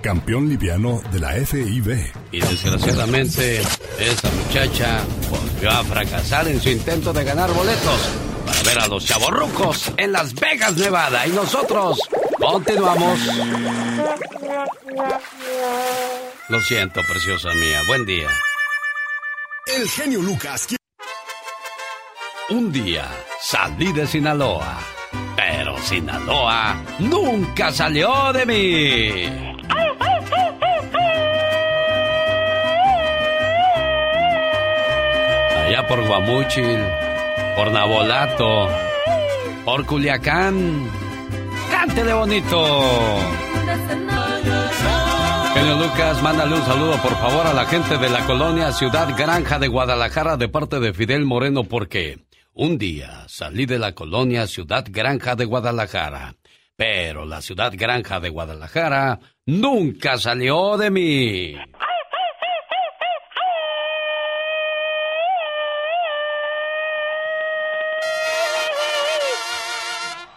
campeón 0.01 0.49
liviano 0.49 1.01
de 1.11 1.19
la 1.19 1.31
FIB. 1.31 2.11
Y 2.33 2.41
desgraciadamente, 2.41 3.61
esta 3.99 4.29
muchacha 4.31 4.99
volvió 5.29 5.71
a 5.71 5.83
fracasar 5.85 6.47
en 6.49 6.59
su 6.59 6.69
intento 6.69 7.13
de 7.13 7.23
ganar 7.23 7.51
boletos 7.53 8.09
para 8.45 8.61
ver 8.63 8.79
a 8.79 8.87
los 8.87 9.05
chavorrucos 9.05 9.93
en 9.95 10.11
Las 10.11 10.33
Vegas, 10.33 10.75
Nevada. 10.75 11.25
Y 11.25 11.31
nosotros 11.31 11.99
continuamos. 12.37 13.19
Lo 16.49 16.59
siento, 16.61 17.01
preciosa 17.07 17.53
mía. 17.53 17.81
Buen 17.87 18.05
día. 18.05 18.27
El 19.67 19.87
genio 19.87 20.21
Lucas. 20.21 20.78
Un 22.51 22.71
día 22.71 23.05
salí 23.39 23.91
de 23.93 24.07
Sinaloa, 24.07 24.79
pero 25.35 25.77
Sinaloa 25.77 26.81
nunca 26.97 27.71
salió 27.71 28.33
de 28.33 28.45
mí. 28.47 29.29
Allá 35.57 35.87
por 35.87 36.03
Guamúchil, 36.07 36.79
por 37.55 37.71
Nabolato, 37.71 38.67
por 39.63 39.85
Culiacán. 39.85 40.89
¡Cántele 41.69 42.13
bonito! 42.13 43.19
Genio 45.53 45.75
Lucas, 45.75 46.23
mándale 46.23 46.55
un 46.55 46.65
saludo 46.65 46.97
por 47.03 47.15
favor 47.17 47.45
a 47.45 47.53
la 47.53 47.65
gente 47.65 47.99
de 47.99 48.09
la 48.09 48.25
colonia 48.25 48.71
Ciudad 48.71 49.15
Granja 49.15 49.59
de 49.59 49.67
Guadalajara 49.67 50.35
de 50.35 50.47
parte 50.47 50.79
de 50.79 50.93
Fidel 50.93 51.25
Moreno 51.25 51.63
porque 51.63 52.17
un 52.59 52.77
día 52.77 53.23
salí 53.29 53.65
de 53.65 53.79
la 53.79 53.93
colonia 53.93 54.45
Ciudad 54.45 54.85
Granja 54.89 55.33
de 55.37 55.45
Guadalajara, 55.45 56.35
pero 56.75 57.25
la 57.25 57.41
Ciudad 57.41 57.71
Granja 57.73 58.19
de 58.19 58.27
Guadalajara 58.27 59.17
nunca 59.45 60.17
salió 60.17 60.75
de 60.75 60.91
mí. 60.91 61.55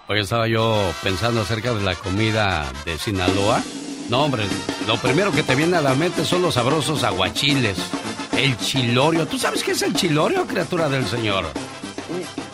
Hoy 0.07 0.21
estaba 0.21 0.47
yo 0.47 0.93
pensando 1.03 1.41
acerca 1.41 1.75
de 1.75 1.83
la 1.83 1.97
comida 1.97 2.71
de 2.85 2.99
Sinaloa. 2.99 3.61
No, 4.11 4.23
hombre, 4.23 4.45
lo 4.87 4.97
primero 4.99 5.33
que 5.33 5.43
te 5.43 5.57
viene 5.57 5.79
a 5.79 5.81
la 5.81 5.95
mente 5.95 6.25
son 6.25 6.43
los 6.43 6.55
sabrosos 6.55 7.03
aguachiles. 7.03 7.79
El 8.39 8.57
chilorio. 8.59 9.27
¿Tú 9.27 9.39
sabes 9.39 9.65
qué 9.65 9.73
es 9.73 9.83
el 9.83 9.95
chilorio, 9.95 10.47
criatura 10.47 10.89
del 10.89 11.05
Señor? 11.07 11.47
음. 12.13 12.52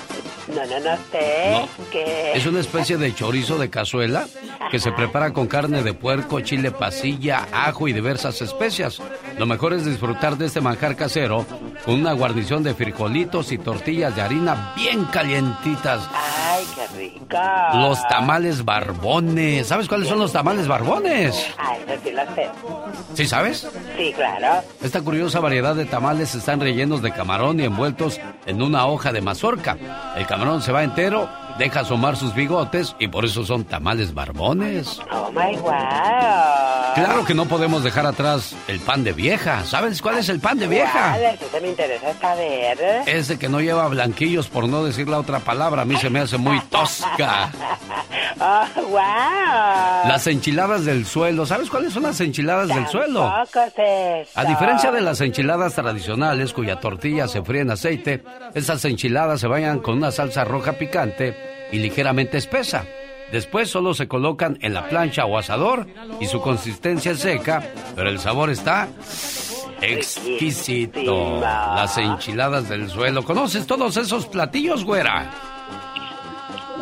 No, 0.54 0.64
no, 0.66 0.80
no 0.80 0.96
sé. 1.12 1.68
¿Qué? 1.92 2.32
Es 2.34 2.46
una 2.46 2.60
especie 2.60 2.96
de 2.96 3.14
chorizo 3.14 3.58
de 3.58 3.70
cazuela 3.70 4.26
que 4.70 4.78
se 4.78 4.92
prepara 4.92 5.32
con 5.32 5.46
carne 5.46 5.82
de 5.82 5.94
puerco, 5.94 6.40
chile 6.40 6.70
pasilla, 6.70 7.46
ajo 7.52 7.88
y 7.88 7.92
diversas 7.92 8.40
especias. 8.42 9.00
Lo 9.38 9.46
mejor 9.46 9.72
es 9.72 9.84
disfrutar 9.84 10.36
de 10.36 10.46
este 10.46 10.60
manjar 10.60 10.96
casero 10.96 11.46
con 11.84 11.94
una 11.94 12.12
guarnición 12.12 12.62
de 12.62 12.74
frijolitos 12.74 13.52
y 13.52 13.58
tortillas 13.58 14.14
de 14.16 14.22
harina 14.22 14.72
bien 14.76 15.04
calientitas. 15.06 16.08
Ay, 16.12 16.64
qué 16.74 16.98
rico. 16.98 17.36
Los 17.74 18.06
tamales 18.08 18.64
barbones. 18.64 19.66
¿Sabes 19.66 19.86
cuáles 19.88 20.08
son 20.08 20.18
los 20.18 20.32
tamales 20.32 20.66
barbones? 20.66 21.46
Ay, 21.58 21.78
eso 21.86 22.00
sí 22.02 22.10
lo 22.10 22.24
sé. 22.34 22.48
¿Sí 23.14 23.26
sabes? 23.26 23.68
Sí, 23.96 24.12
claro. 24.14 24.62
Esta 24.82 25.00
curiosa 25.02 25.40
variedad 25.40 25.74
de 25.74 25.84
tamales 25.84 26.34
están 26.34 26.60
rellenos 26.60 27.02
de 27.02 27.12
camarón 27.12 27.60
y 27.60 27.64
envueltos 27.64 28.20
en 28.46 28.62
una 28.62 28.86
hoja 28.86 29.12
de 29.12 29.20
mazorca. 29.20 29.76
El 30.16 30.26
camarón 30.38 30.62
se 30.62 30.70
va 30.70 30.84
entero, 30.84 31.28
deja 31.58 31.80
asomar 31.80 32.16
sus 32.16 32.34
bigotes 32.34 32.94
y 32.98 33.08
por 33.08 33.24
eso 33.24 33.44
son 33.44 33.64
tamales 33.64 34.14
barbones. 34.14 35.00
Oh 35.10 35.30
my 35.32 35.56
wow. 35.56 35.72
Claro 36.94 37.24
que 37.26 37.34
no 37.34 37.46
podemos 37.46 37.82
dejar 37.82 38.06
atrás 38.06 38.54
el 38.68 38.80
pan 38.80 39.04
de 39.04 39.12
vieja. 39.12 39.64
¿Sabes 39.64 40.00
cuál 40.00 40.18
es 40.18 40.28
el 40.28 40.40
pan 40.40 40.58
de 40.58 40.68
vieja? 40.68 41.10
¿Cuál 41.10 41.24
es? 41.24 41.42
Eso 41.42 41.60
me 41.60 41.68
interesa 41.68 42.14
saber. 42.20 42.78
Ese 43.06 43.38
que 43.38 43.48
no 43.48 43.60
lleva 43.60 43.88
blanquillos 43.88 44.48
por 44.48 44.68
no 44.68 44.84
decir 44.84 45.08
la 45.08 45.18
otra 45.18 45.40
palabra. 45.40 45.82
A 45.82 45.84
mí 45.84 45.96
se 45.96 46.10
me 46.10 46.20
hace 46.20 46.38
muy 46.38 46.60
tosca. 46.62 47.50
Oh, 48.40 48.64
wow. 48.90 50.08
Las 50.08 50.26
enchiladas 50.28 50.84
del 50.84 51.06
suelo. 51.06 51.44
¿Sabes 51.44 51.68
cuáles 51.68 51.92
son 51.92 52.04
las 52.04 52.20
enchiladas 52.20 52.68
del 52.68 52.86
suelo? 52.86 53.32
Eso. 53.42 54.30
A 54.36 54.44
diferencia 54.44 54.92
de 54.92 55.00
las 55.00 55.20
enchiladas 55.20 55.74
tradicionales 55.74 56.52
cuya 56.52 56.78
tortilla 56.78 57.26
se 57.26 57.42
fríe 57.42 57.62
en 57.62 57.72
aceite, 57.72 58.22
esas 58.54 58.84
enchiladas 58.84 59.40
se 59.40 59.48
bañan 59.48 59.80
con 59.80 59.96
una 59.96 60.12
salsa 60.12 60.44
roja 60.44 60.74
picante 60.74 61.47
y 61.72 61.78
ligeramente 61.78 62.38
espesa. 62.38 62.84
Después 63.32 63.68
solo 63.68 63.92
se 63.92 64.08
colocan 64.08 64.58
en 64.62 64.72
la 64.72 64.88
plancha 64.88 65.26
o 65.26 65.36
asador 65.36 65.86
y 66.20 66.26
su 66.26 66.40
consistencia 66.40 67.12
es 67.12 67.18
seca, 67.20 67.62
pero 67.94 68.08
el 68.08 68.18
sabor 68.18 68.48
está 68.50 68.88
exquisito. 69.82 71.40
Las 71.40 71.98
enchiladas 71.98 72.68
del 72.68 72.88
suelo. 72.88 73.22
¿Conoces 73.24 73.66
todos 73.66 73.96
esos 73.96 74.26
platillos, 74.26 74.84
güera? 74.84 75.30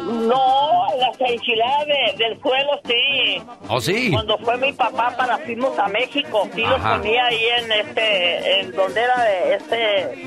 No, 0.04 0.86
las 1.00 1.20
enchiladas 1.20 1.86
de- 1.86 2.24
del 2.24 2.40
suelo 2.40 2.80
sí. 2.86 3.42
¿Oh, 3.68 3.80
sí? 3.80 4.10
Cuando 4.12 4.38
fue 4.38 4.56
mi 4.58 4.72
papá 4.72 5.12
para 5.16 5.38
fuimos 5.38 5.76
a 5.78 5.88
México, 5.88 6.48
sí 6.54 6.60
los 6.62 6.80
ponía 6.80 7.26
ahí 7.26 7.40
en 7.58 7.72
este, 7.72 8.60
en 8.60 8.72
donde 8.72 9.00
era 9.00 9.54
este, 9.56 10.26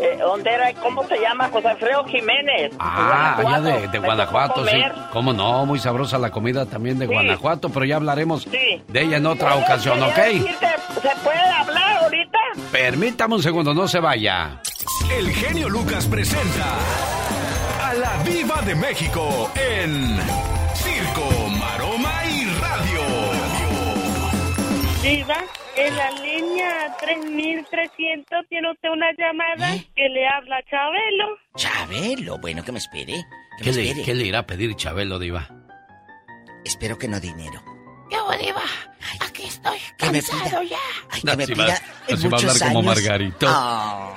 eh, 0.00 0.16
donde 0.18 0.50
era, 0.50 0.72
¿cómo 0.74 1.06
se 1.06 1.18
llama? 1.20 1.48
José 1.50 1.68
Alfredo 1.68 2.04
Jiménez. 2.04 2.72
Ah, 2.78 3.36
allá 3.38 3.60
de, 3.60 3.98
Guanajuato, 3.98 4.66
sí. 4.66 4.82
¿Cómo 5.12 5.32
no? 5.32 5.64
Muy 5.66 5.78
sabrosa 5.78 6.18
la 6.18 6.30
comida 6.30 6.66
también 6.66 6.98
de 6.98 7.06
Sí. 7.06 7.12
Guanajuato, 7.12 7.68
pero 7.70 7.84
ya 7.84 7.96
hablaremos 7.96 8.42
Sí. 8.42 8.82
de 8.88 9.00
ella 9.02 9.16
en 9.18 9.26
otra 9.26 9.54
Oye, 9.54 9.64
ocasión, 9.64 10.02
¿ok? 10.02 10.14
decirte, 10.16 10.66
¿Se 11.02 11.10
puede 11.22 11.38
hablar 11.38 11.96
ahorita? 12.02 12.38
Permítame 12.72 13.34
un 13.34 13.42
segundo, 13.42 13.74
no 13.74 13.86
se 13.88 14.00
vaya. 14.00 14.60
El 15.16 15.30
genio 15.32 15.68
Lucas 15.68 16.06
presenta 16.06 16.64
a 17.82 17.94
la 17.94 18.12
Viva 18.24 18.60
de 18.62 18.74
México 18.74 19.50
en 19.54 20.18
Circo, 20.74 21.28
Maroma 21.58 22.12
y 22.26 22.44
Radio. 22.60 23.02
Diva, 25.02 25.36
en 25.76 25.96
la 25.96 26.10
línea 26.12 26.96
3300 27.00 28.46
tiene 28.48 28.70
usted 28.70 28.88
una 28.90 29.12
llamada 29.16 29.76
que 29.94 30.08
le 30.08 30.26
habla 30.26 30.62
Chabelo. 30.70 31.38
Chabelo, 31.56 32.38
bueno, 32.38 32.62
que 32.64 32.72
me 32.72 32.78
espere. 32.78 33.24
Que 33.58 33.64
¿Qué 33.64 33.70
me 33.70 33.76
le, 33.76 33.88
espere. 33.88 34.04
qué 34.04 34.14
le 34.14 34.24
irá 34.24 34.38
a 34.40 34.46
pedir 34.46 34.74
Chabelo, 34.76 35.18
Diva? 35.18 35.48
Espero 36.64 36.98
que 36.98 37.08
no 37.08 37.20
dinero. 37.20 37.62
Yo, 38.10 38.30
Diva, 38.38 38.62
aquí 39.20 39.44
estoy 39.44 39.78
Que 39.98 40.10
me 40.10 40.22
cansado 40.22 40.62
ya. 40.62 40.78
Ay, 41.10 41.20
que 41.20 41.36
me 41.36 41.42
Así 41.44 41.54
pida 41.54 41.82
en 42.08 42.32
va 42.32 42.36
a 42.36 42.72
como 42.72 42.90
años. 42.90 43.34
Ah. 43.46 44.14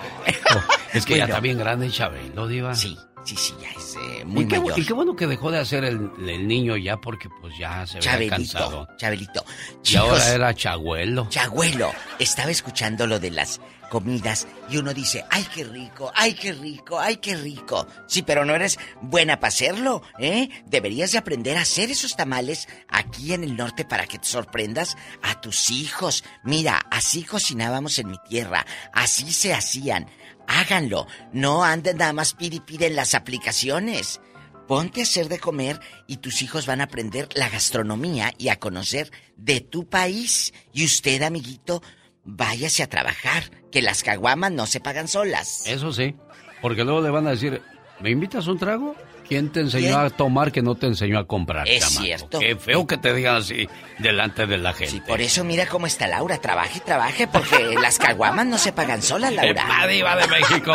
Es 0.94 1.06
que 1.06 1.18
ya 1.18 1.24
está 1.26 1.40
bien 1.40 1.58
grande 1.58 1.90
Chabelo, 1.90 2.48
Diva. 2.48 2.76
Sí, 2.76 2.98
sí, 3.28 3.36
sí, 3.38 3.54
ya 3.62 3.70
es 3.72 3.96
eh, 3.96 4.26
muy 4.26 4.44
y, 4.46 4.48
qué, 4.48 4.58
bu- 4.58 4.64
mayor. 4.64 4.80
y 4.80 4.86
qué 4.86 4.94
bueno 4.94 5.16
que 5.16 5.28
dejó 5.28 5.52
de 5.52 5.60
hacer 5.60 5.84
el, 5.84 6.10
el 6.28 6.48
niño 6.48 6.78
ya 6.78 6.98
porque 6.98 7.30
pues 7.42 7.54
ya 7.60 7.86
se 7.86 7.98
había 8.10 8.30
cansado. 8.30 8.88
Chabelito, 8.98 9.44
Chabelito. 9.44 9.46
Y 9.80 9.82
Chicos, 9.84 10.10
ahora 10.10 10.30
era 10.34 10.54
Chagüelo. 10.56 11.28
Chagüelo, 11.30 11.92
estaba 12.20 12.52
escuchando 12.52 13.06
lo 13.06 13.20
de 13.20 13.32
las 13.32 13.60
comidas 13.90 14.48
y 14.70 14.76
uno 14.78 14.94
dice, 14.94 15.24
ay, 15.30 15.48
qué 15.56 15.64
rico, 15.64 16.12
ay, 16.14 16.34
qué 16.34 16.52
rico, 16.52 17.00
ay, 17.00 17.18
qué 17.18 17.38
rico. 17.38 17.88
Sí, 18.06 18.22
pero 18.22 18.44
no 18.44 18.54
eres 18.54 18.78
buena 19.02 19.40
para 19.40 19.48
hacerlo, 19.48 20.02
¿eh? 20.20 20.50
Deberías 20.66 21.14
de 21.14 21.18
aprender 21.20 21.58
a 21.58 21.62
hacer 21.62 21.90
esos 21.90 22.18
tamales 22.18 22.68
aquí 22.90 23.32
en 23.34 23.46
el 23.46 23.56
norte 23.56 23.86
para 23.86 24.06
que 24.06 24.20
te 24.20 24.28
sorprendas 24.28 24.98
a 25.22 25.40
tus 25.40 25.70
hijos. 25.70 26.26
Mira, 26.44 26.86
así 26.92 27.24
cocinábamos 27.24 27.98
en 28.00 28.10
mi 28.12 28.18
tierra, 28.28 28.66
así 28.92 29.32
se 29.32 29.54
hacían. 29.54 30.08
Háganlo, 30.48 31.08
no 31.34 31.64
anden 31.64 31.98
nada 31.98 32.14
más 32.14 32.34
pide 32.34 32.88
en 32.88 32.96
las 32.96 33.14
aplicaciones. 33.14 34.22
Ponte 34.68 35.00
a 35.00 35.04
hacer 35.04 35.30
de 35.30 35.40
comer 35.40 35.80
y 36.08 36.18
tus 36.18 36.42
hijos 36.42 36.66
van 36.66 36.82
a 36.82 36.86
aprender 36.86 37.30
la 37.36 37.48
gastronomía 37.48 38.34
y 38.38 38.50
a 38.50 38.60
conocer 38.60 39.12
de 39.38 39.62
tu 39.62 39.88
país. 39.88 40.54
Y 40.74 40.84
usted, 40.84 41.22
amiguito, 41.22 41.82
váyase 42.26 42.84
a 42.84 42.90
trabajar, 42.90 43.50
que 43.72 43.82
las 43.82 44.04
caguamas 44.04 44.52
no 44.52 44.66
se 44.66 44.82
pagan 44.82 45.08
solas. 45.08 45.66
Eso 45.66 45.94
sí, 45.94 46.16
porque 46.62 46.84
luego 46.84 47.02
le 47.02 47.10
van 47.10 47.28
a 47.28 47.32
decir, 47.32 47.62
¿me 48.02 48.10
invitas 48.10 48.48
un 48.48 48.60
trago? 48.60 48.96
¿Quién 49.28 49.50
te 49.50 49.60
enseñó 49.60 49.98
a 50.00 50.10
tomar 50.10 50.52
que 50.52 50.62
no 50.62 50.76
te 50.76 50.88
enseñó 50.88 51.20
a 51.20 51.28
comprar? 51.28 51.68
Es 51.68 51.86
cierto. 51.86 52.40
Qué 52.40 52.56
feo 52.56 52.88
que 52.88 52.98
te 52.98 53.14
digan 53.14 53.38
así 53.38 53.68
delante 54.00 54.46
de 54.48 54.58
la 54.58 54.74
gente. 54.74 55.02
Por 55.06 55.22
eso 55.22 55.44
mira 55.44 55.66
cómo 55.68 55.86
está 55.86 56.08
Laura, 56.08 56.38
trabaje 56.38 56.80
trabaje, 56.80 57.28
porque 57.28 57.76
las 57.82 57.98
caguamas 58.00 58.46
no 58.46 58.58
se 58.58 58.72
pagan 58.72 59.02
solas, 59.02 59.34
Laura. 59.34 59.64
¡Epa, 59.64 59.88
diva 59.88 60.16
de 60.16 60.28
México! 60.28 60.74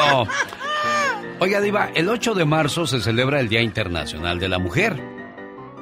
Oiga, 1.41 1.61
Diva, 1.61 1.91
el 1.95 2.09
8 2.09 2.35
de 2.35 2.45
marzo 2.45 2.87
se 2.87 3.01
celebra 3.01 3.41
el 3.41 3.49
Día 3.49 3.63
Internacional 3.63 4.39
de 4.39 4.49
la 4.49 4.61
Mujer. 4.61 5.03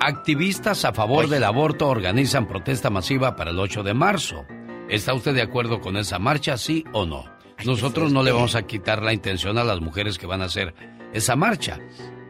Activistas 0.00 0.86
a 0.86 0.94
favor 0.94 1.28
del 1.28 1.44
aborto 1.44 1.86
organizan 1.88 2.46
protesta 2.48 2.88
masiva 2.88 3.36
para 3.36 3.50
el 3.50 3.58
8 3.58 3.82
de 3.82 3.92
marzo. 3.92 4.46
¿Está 4.88 5.12
usted 5.12 5.34
de 5.34 5.42
acuerdo 5.42 5.82
con 5.82 5.98
esa 5.98 6.18
marcha, 6.18 6.56
sí 6.56 6.84
o 6.92 7.04
no? 7.04 7.26
Nosotros 7.66 8.10
no 8.10 8.22
le 8.22 8.32
vamos 8.32 8.54
a 8.54 8.62
quitar 8.62 9.02
la 9.02 9.12
intención 9.12 9.58
a 9.58 9.64
las 9.64 9.80
mujeres 9.80 10.16
que 10.16 10.26
van 10.26 10.40
a 10.40 10.46
hacer 10.46 10.74
esa 11.12 11.36
marcha, 11.36 11.78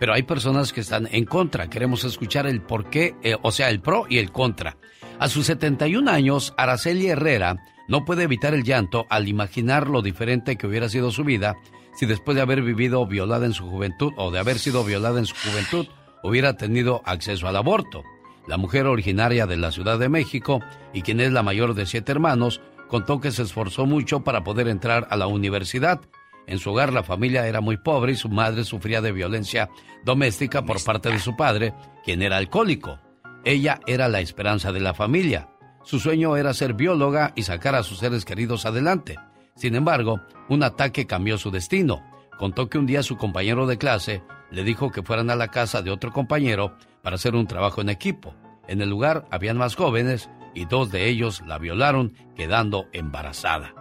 pero 0.00 0.14
hay 0.14 0.22
personas 0.24 0.72
que 0.72 0.80
están 0.80 1.08
en 1.12 1.26
contra. 1.26 1.68
Queremos 1.68 2.04
escuchar 2.04 2.46
el 2.46 2.62
por 2.62 2.88
qué, 2.88 3.14
eh, 3.22 3.36
o 3.42 3.52
sea, 3.52 3.68
el 3.68 3.80
pro 3.80 4.06
y 4.08 4.18
el 4.18 4.32
contra. 4.32 4.78
A 5.18 5.28
sus 5.28 5.46
71 5.46 6.10
años, 6.10 6.54
Araceli 6.56 7.08
Herrera 7.08 7.62
no 7.86 8.06
puede 8.06 8.24
evitar 8.24 8.54
el 8.54 8.64
llanto 8.64 9.06
al 9.10 9.28
imaginar 9.28 9.88
lo 9.88 10.00
diferente 10.00 10.56
que 10.56 10.66
hubiera 10.66 10.88
sido 10.88 11.12
su 11.12 11.22
vida 11.22 11.56
si 11.94 12.06
después 12.06 12.34
de 12.34 12.40
haber 12.40 12.62
vivido 12.62 13.06
violada 13.06 13.44
en 13.44 13.52
su 13.52 13.68
juventud 13.68 14.12
o 14.16 14.30
de 14.30 14.38
haber 14.38 14.58
sido 14.58 14.84
violada 14.84 15.18
en 15.18 15.26
su 15.26 15.34
juventud 15.36 15.86
hubiera 16.22 16.56
tenido 16.56 17.02
acceso 17.04 17.46
al 17.46 17.56
aborto. 17.56 18.02
La 18.46 18.56
mujer 18.56 18.86
originaria 18.86 19.46
de 19.46 19.58
la 19.58 19.70
Ciudad 19.70 19.98
de 19.98 20.08
México 20.08 20.60
y 20.94 21.02
quien 21.02 21.20
es 21.20 21.30
la 21.32 21.42
mayor 21.42 21.74
de 21.74 21.84
siete 21.84 22.12
hermanos, 22.12 22.62
contó 22.88 23.20
que 23.20 23.32
se 23.32 23.42
esforzó 23.42 23.84
mucho 23.86 24.20
para 24.20 24.44
poder 24.44 24.66
entrar 24.66 25.06
a 25.10 25.16
la 25.16 25.26
universidad. 25.26 26.00
En 26.46 26.58
su 26.58 26.70
hogar 26.70 26.92
la 26.92 27.02
familia 27.02 27.46
era 27.46 27.60
muy 27.60 27.76
pobre 27.76 28.12
y 28.12 28.16
su 28.16 28.28
madre 28.28 28.64
sufría 28.64 29.00
de 29.00 29.12
violencia 29.12 29.70
doméstica 30.04 30.64
por 30.64 30.82
parte 30.82 31.10
de 31.10 31.18
su 31.18 31.36
padre, 31.36 31.74
quien 32.04 32.22
era 32.22 32.36
alcohólico. 32.36 32.98
Ella 33.44 33.80
era 33.86 34.08
la 34.08 34.20
esperanza 34.20 34.72
de 34.72 34.80
la 34.80 34.94
familia. 34.94 35.48
Su 35.82 35.98
sueño 35.98 36.36
era 36.36 36.52
ser 36.52 36.74
bióloga 36.74 37.32
y 37.36 37.42
sacar 37.42 37.74
a 37.74 37.82
sus 37.82 37.98
seres 37.98 38.24
queridos 38.24 38.66
adelante. 38.66 39.16
Sin 39.54 39.74
embargo, 39.74 40.20
un 40.48 40.62
ataque 40.62 41.06
cambió 41.06 41.38
su 41.38 41.50
destino. 41.50 42.02
Contó 42.38 42.68
que 42.68 42.78
un 42.78 42.86
día 42.86 43.02
su 43.02 43.16
compañero 43.16 43.66
de 43.66 43.78
clase 43.78 44.22
le 44.50 44.64
dijo 44.64 44.90
que 44.90 45.02
fueran 45.02 45.30
a 45.30 45.36
la 45.36 45.48
casa 45.48 45.82
de 45.82 45.90
otro 45.90 46.12
compañero 46.12 46.76
para 47.02 47.16
hacer 47.16 47.34
un 47.34 47.46
trabajo 47.46 47.80
en 47.80 47.88
equipo. 47.88 48.34
En 48.68 48.80
el 48.80 48.90
lugar 48.90 49.26
habían 49.30 49.56
más 49.56 49.74
jóvenes 49.74 50.28
y 50.54 50.64
dos 50.64 50.90
de 50.90 51.08
ellos 51.08 51.42
la 51.46 51.58
violaron 51.58 52.14
quedando 52.36 52.86
embarazada. 52.92 53.74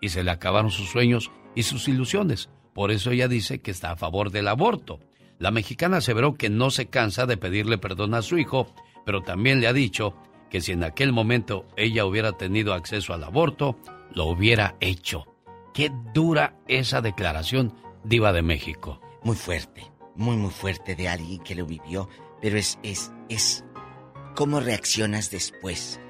Y 0.00 0.08
se 0.08 0.22
le 0.22 0.30
acabaron 0.30 0.70
sus 0.70 0.90
sueños 0.90 1.30
y 1.54 1.62
sus 1.64 1.88
ilusiones. 1.88 2.48
Por 2.74 2.90
eso 2.90 3.10
ella 3.10 3.28
dice 3.28 3.60
que 3.60 3.70
está 3.70 3.92
a 3.92 3.96
favor 3.96 4.30
del 4.30 4.48
aborto. 4.48 5.00
La 5.38 5.50
mexicana 5.50 5.98
aseveró 5.98 6.34
que 6.34 6.50
no 6.50 6.70
se 6.70 6.86
cansa 6.86 7.26
de 7.26 7.36
pedirle 7.36 7.78
perdón 7.78 8.14
a 8.14 8.22
su 8.22 8.38
hijo, 8.38 8.72
pero 9.04 9.22
también 9.22 9.60
le 9.60 9.68
ha 9.68 9.72
dicho 9.72 10.14
que 10.50 10.60
si 10.60 10.72
en 10.72 10.84
aquel 10.84 11.12
momento 11.12 11.66
ella 11.76 12.04
hubiera 12.04 12.32
tenido 12.32 12.74
acceso 12.74 13.14
al 13.14 13.24
aborto, 13.24 13.78
lo 14.14 14.26
hubiera 14.26 14.76
hecho. 14.80 15.26
Qué 15.74 15.90
dura 16.12 16.56
esa 16.68 17.00
declaración, 17.00 17.74
diva 18.04 18.32
de 18.32 18.42
México. 18.42 19.00
Muy 19.22 19.36
fuerte, 19.36 19.90
muy 20.14 20.36
muy 20.36 20.50
fuerte 20.50 20.94
de 20.94 21.08
alguien 21.08 21.42
que 21.42 21.54
lo 21.54 21.66
vivió, 21.66 22.08
pero 22.40 22.58
es 22.58 22.78
es 22.82 23.12
es 23.28 23.64
cómo 24.34 24.60
reaccionas 24.60 25.30
después. 25.30 26.00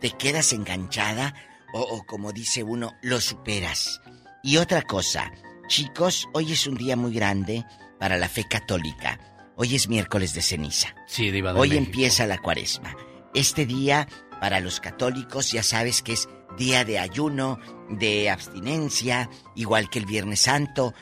¿Te 0.00 0.10
quedas 0.10 0.52
enganchada 0.52 1.34
o, 1.72 1.80
o 1.80 2.02
como 2.04 2.32
dice 2.32 2.64
uno, 2.64 2.92
lo 3.02 3.20
superas? 3.20 4.00
Y 4.44 4.56
otra 4.56 4.82
cosa, 4.82 5.30
chicos, 5.68 6.28
hoy 6.32 6.52
es 6.52 6.66
un 6.66 6.74
día 6.74 6.96
muy 6.96 7.14
grande 7.14 7.64
para 8.00 8.16
la 8.16 8.28
fe 8.28 8.44
católica. 8.48 9.20
Hoy 9.54 9.76
es 9.76 9.88
miércoles 9.88 10.34
de 10.34 10.42
ceniza. 10.42 10.96
Sí, 11.06 11.30
de 11.30 11.42
Hoy 11.42 11.68
México. 11.70 11.86
empieza 11.86 12.26
la 12.26 12.38
cuaresma. 12.38 12.96
Este 13.34 13.66
día, 13.66 14.08
para 14.40 14.58
los 14.58 14.80
católicos, 14.80 15.52
ya 15.52 15.62
sabes 15.62 16.02
que 16.02 16.14
es 16.14 16.28
día 16.58 16.84
de 16.84 16.98
ayuno, 16.98 17.60
de 17.88 18.30
abstinencia, 18.30 19.30
igual 19.54 19.88
que 19.88 20.00
el 20.00 20.06
Viernes 20.06 20.40
Santo. 20.40 20.92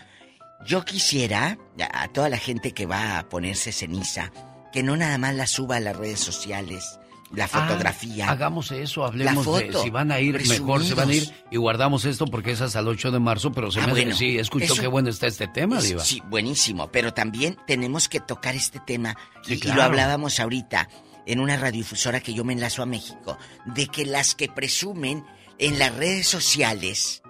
Yo 0.66 0.84
quisiera, 0.84 1.56
a 1.94 2.08
toda 2.08 2.28
la 2.28 2.36
gente 2.36 2.72
que 2.72 2.84
va 2.84 3.18
a 3.18 3.28
ponerse 3.30 3.72
ceniza, 3.72 4.32
que 4.70 4.82
no 4.82 4.98
nada 4.98 5.16
más 5.16 5.34
la 5.34 5.46
suba 5.46 5.76
a 5.76 5.80
las 5.80 5.96
redes 5.96 6.20
sociales, 6.20 6.98
la 7.32 7.46
fotografía. 7.48 8.26
Ah, 8.28 8.32
hagamos 8.32 8.72
eso, 8.72 9.04
hablemos 9.04 9.46
La 9.46 9.58
de 9.60 9.72
si 9.82 9.90
van 9.90 10.10
a 10.10 10.18
ir, 10.20 10.34
mejor 10.48 10.84
se 10.84 10.94
van 10.94 11.10
a 11.10 11.14
ir 11.14 11.32
y 11.50 11.56
guardamos 11.56 12.04
esto 12.04 12.26
porque 12.26 12.50
es 12.52 12.60
hasta 12.60 12.80
el 12.80 12.88
8 12.88 13.10
de 13.12 13.20
marzo, 13.20 13.52
pero 13.52 13.70
se 13.70 13.78
Ah, 13.80 13.86
me 13.86 13.92
hace- 13.92 14.00
bueno, 14.02 14.16
sí, 14.16 14.38
escucho 14.38 14.64
eso- 14.72 14.80
qué 14.80 14.86
bueno 14.88 15.08
está 15.10 15.26
este 15.28 15.46
tema, 15.48 15.78
Es- 15.78 15.84
diva. 15.88 16.04
Sí, 16.04 16.22
buenísimo, 16.28 16.90
pero 16.90 17.14
también 17.14 17.56
tenemos 17.66 18.08
que 18.08 18.20
tocar 18.20 18.54
este 18.56 18.80
tema 18.80 19.16
Sí, 19.42 19.60
y, 19.62 19.68
lo 19.72 19.82
hablábamos 19.82 20.40
ahorita 20.40 20.88
en 21.26 21.38
una 21.38 21.56
radiodifusora 21.56 22.20
que 22.20 22.34
yo 22.34 22.44
me 22.44 22.52
enlazo 22.54 22.82
a 22.82 22.86
México, 22.86 23.38
de 23.66 23.86
que 23.86 24.04
las 24.06 24.34
que 24.34 24.48
presumen 24.48 25.24
en 25.58 25.78
las 25.78 25.94
redes 25.94 26.26
sociales 26.26 27.22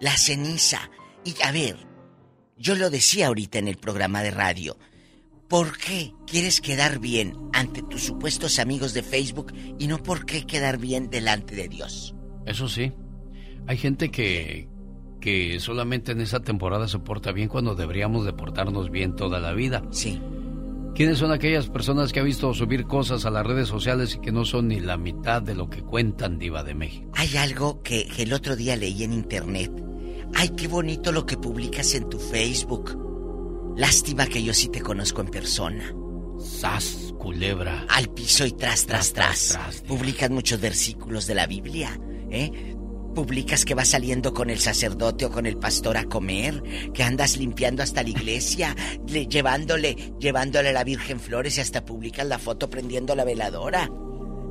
la 0.00 0.16
ceniza. 0.16 0.90
Y 1.24 1.34
a 1.42 1.52
ver, 1.52 1.76
yo 2.58 2.74
lo 2.74 2.90
decía 2.90 3.28
ahorita 3.28 3.58
en 3.58 3.68
el 3.68 3.76
programa 3.76 4.22
de 4.22 4.30
radio. 4.30 4.76
¿Por 5.48 5.78
qué 5.78 6.12
quieres 6.26 6.60
quedar 6.60 6.98
bien 6.98 7.36
ante 7.52 7.82
tus 7.82 8.02
supuestos 8.02 8.58
amigos 8.58 8.94
de 8.94 9.02
Facebook 9.02 9.52
y 9.78 9.86
no 9.86 10.02
por 10.02 10.26
qué 10.26 10.44
quedar 10.44 10.78
bien 10.78 11.08
delante 11.08 11.54
de 11.54 11.68
Dios? 11.68 12.14
Eso 12.46 12.68
sí. 12.68 12.92
Hay 13.66 13.76
gente 13.76 14.10
que 14.10 14.68
que 15.20 15.58
solamente 15.58 16.12
en 16.12 16.20
esa 16.20 16.40
temporada 16.40 16.86
se 16.86 17.00
porta 17.00 17.32
bien 17.32 17.48
cuando 17.48 17.74
deberíamos 17.74 18.24
de 18.24 18.32
portarnos 18.32 18.90
bien 18.90 19.16
toda 19.16 19.40
la 19.40 19.52
vida. 19.54 19.82
Sí. 19.90 20.20
¿Quiénes 20.94 21.18
son 21.18 21.32
aquellas 21.32 21.68
personas 21.68 22.12
que 22.12 22.20
ha 22.20 22.22
visto 22.22 22.54
subir 22.54 22.86
cosas 22.86 23.26
a 23.26 23.30
las 23.30 23.44
redes 23.44 23.68
sociales 23.68 24.14
y 24.14 24.20
que 24.20 24.32
no 24.32 24.44
son 24.44 24.68
ni 24.68 24.80
la 24.80 24.96
mitad 24.96 25.42
de 25.42 25.54
lo 25.54 25.68
que 25.68 25.82
cuentan 25.82 26.38
Diva 26.38 26.62
de 26.62 26.74
México? 26.74 27.10
Hay 27.14 27.36
algo 27.36 27.82
que, 27.82 28.06
que 28.06 28.22
el 28.22 28.32
otro 28.32 28.56
día 28.56 28.76
leí 28.76 29.02
en 29.02 29.12
internet. 29.12 29.72
Ay, 30.34 30.50
qué 30.56 30.68
bonito 30.68 31.12
lo 31.12 31.26
que 31.26 31.36
publicas 31.36 31.94
en 31.94 32.08
tu 32.08 32.18
Facebook. 32.18 33.05
Lástima 33.76 34.26
que 34.26 34.42
yo 34.42 34.54
sí 34.54 34.68
te 34.68 34.80
conozco 34.80 35.20
en 35.20 35.28
persona. 35.28 35.94
Sas, 36.38 37.14
culebra. 37.18 37.84
Al 37.88 38.08
piso 38.08 38.46
y 38.46 38.52
tras, 38.52 38.86
tras, 38.86 39.12
tras. 39.12 39.48
tras, 39.48 39.80
Publicas 39.82 40.30
muchos 40.30 40.60
versículos 40.60 41.26
de 41.26 41.34
la 41.34 41.46
Biblia, 41.46 41.98
¿eh? 42.30 42.74
Publicas 43.14 43.64
que 43.64 43.74
vas 43.74 43.88
saliendo 43.88 44.34
con 44.34 44.50
el 44.50 44.58
sacerdote 44.58 45.24
o 45.24 45.30
con 45.30 45.46
el 45.46 45.56
pastor 45.56 45.96
a 45.96 46.04
comer, 46.04 46.62
que 46.92 47.02
andas 47.02 47.38
limpiando 47.38 47.82
hasta 47.82 48.02
la 48.02 48.10
iglesia, 48.10 48.76
le- 49.08 49.26
llevándole, 49.26 49.94
llevándole 50.20 50.68
a 50.70 50.72
la 50.72 50.84
Virgen 50.84 51.18
flores 51.20 51.56
y 51.56 51.62
hasta 51.62 51.84
publicas 51.84 52.26
la 52.26 52.38
foto 52.38 52.68
prendiendo 52.68 53.14
la 53.14 53.24
veladora. 53.24 53.90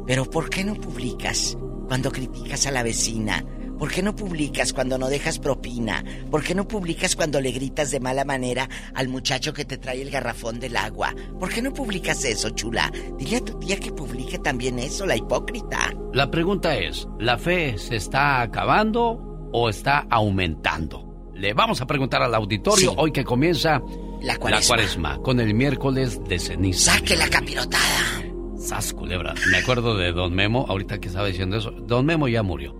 Pero 0.08 0.26
¿por 0.30 0.50
qué 0.50 0.64
no 0.64 0.76
publicas 0.76 1.58
cuando 1.88 2.12
criticas 2.12 2.66
a 2.66 2.72
la 2.72 2.82
vecina? 2.84 3.44
¿Por 3.80 3.92
qué 3.92 4.02
no 4.02 4.16
publicas 4.16 4.72
cuando 4.74 4.98
no 4.98 5.10
dejas 5.10 5.38
propina? 5.40 6.04
¿Por 6.32 6.44
qué 6.44 6.56
no 6.56 6.68
publicas 6.68 7.16
cuando 7.16 7.42
le 7.42 7.52
gritas 7.52 7.92
de 7.92 8.00
mala 8.00 8.24
manera 8.24 8.70
al 8.94 9.10
muchacho 9.10 9.54
que 9.54 9.66
te 9.66 9.78
trae 9.78 10.02
el 10.02 10.10
garrafón 10.10 10.60
del 10.60 10.78
agua? 10.78 11.14
¿Por 11.40 11.50
qué 11.50 11.62
no 11.62 11.74
publicas 11.74 12.24
eso, 12.24 12.50
chula? 12.52 12.92
Dile 13.18 13.38
a 13.38 13.42
tu 13.46 13.60
tía 13.60 13.78
que 13.78 13.92
publique 13.92 14.40
también 14.40 14.80
eso, 14.80 15.06
la 15.06 15.18
hipócrita. 15.18 15.94
La 16.14 16.32
pregunta 16.32 16.78
es, 16.78 17.08
¿la 17.20 17.38
fe 17.38 17.78
se 17.78 17.98
está 17.98 18.42
acabando 18.42 19.50
o 19.52 19.68
está 19.70 20.08
aumentando? 20.10 21.32
Le 21.34 21.54
vamos 21.54 21.82
a 21.82 21.86
preguntar 21.86 22.22
al 22.24 22.34
auditorio 22.34 22.92
Sí. 22.92 22.96
hoy 22.98 23.12
que 23.12 23.26
comienza 23.26 23.82
La 24.22 24.38
cuaresma. 24.38 24.68
cuaresma, 24.76 25.18
con 25.22 25.42
el 25.42 25.54
miércoles 25.54 26.22
de 26.30 26.40
ceniza. 26.40 26.94
¡Saque 26.94 27.18
la 27.18 27.28
capirotada! 27.28 28.24
Sas, 28.58 28.94
culebra. 28.94 29.34
Me 29.52 29.58
acuerdo 29.58 29.96
de 29.98 30.12
Don 30.14 30.34
Memo, 30.34 30.66
ahorita 30.70 31.00
que 31.00 31.10
estaba 31.10 31.28
diciendo 31.28 31.58
eso. 31.58 31.72
Don 31.72 32.06
Memo 32.06 32.28
ya 32.30 32.42
murió. 32.42 32.74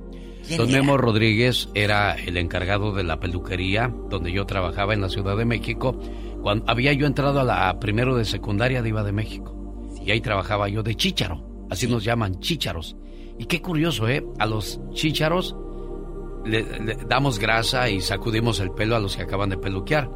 ¿Quién 0.48 0.58
Don 0.60 0.70
era? 0.70 0.82
Memo 0.82 0.98
Rodríguez 0.98 1.70
era 1.74 2.14
el 2.16 2.38
encargado 2.38 2.94
de 2.94 3.04
la 3.04 3.20
peluquería 3.20 3.94
donde 4.10 4.32
yo 4.32 4.46
trabajaba 4.46 4.94
en 4.94 5.02
la 5.02 5.10
Ciudad 5.10 5.38
de 5.38 5.46
México. 5.46 6.00
Cuando 6.42 6.66
había 6.70 6.94
yo 6.94 7.08
entrado 7.08 7.40
a 7.40 7.44
la 7.44 7.80
primero 7.80 8.16
de 8.16 8.26
secundaria 8.26 8.82
de 8.82 8.90
Iba 8.90 9.04
de 9.04 9.12
México. 9.12 9.56
Y 10.06 10.12
ahí 10.12 10.22
trabajaba 10.22 10.70
yo 10.70 10.84
de 10.84 10.96
chícharo. 10.96 11.44
Así 11.70 11.88
nos 11.88 12.04
llaman, 12.04 12.40
chícharos. 12.40 12.96
Y 13.40 13.46
qué 13.46 13.62
curioso, 13.62 14.08
¿eh? 14.08 14.24
A 14.38 14.46
los 14.46 14.80
chícharos 14.94 15.56
le, 16.46 16.62
le 16.80 16.96
damos 17.08 17.40
grasa 17.40 17.90
y 17.90 18.02
sacudimos 18.02 18.60
el 18.60 18.72
pelo 18.72 18.96
a 18.96 19.00
los 19.00 19.16
que 19.18 19.24
acaban 19.24 19.50
de 19.50 19.58
peluquear. 19.58 20.10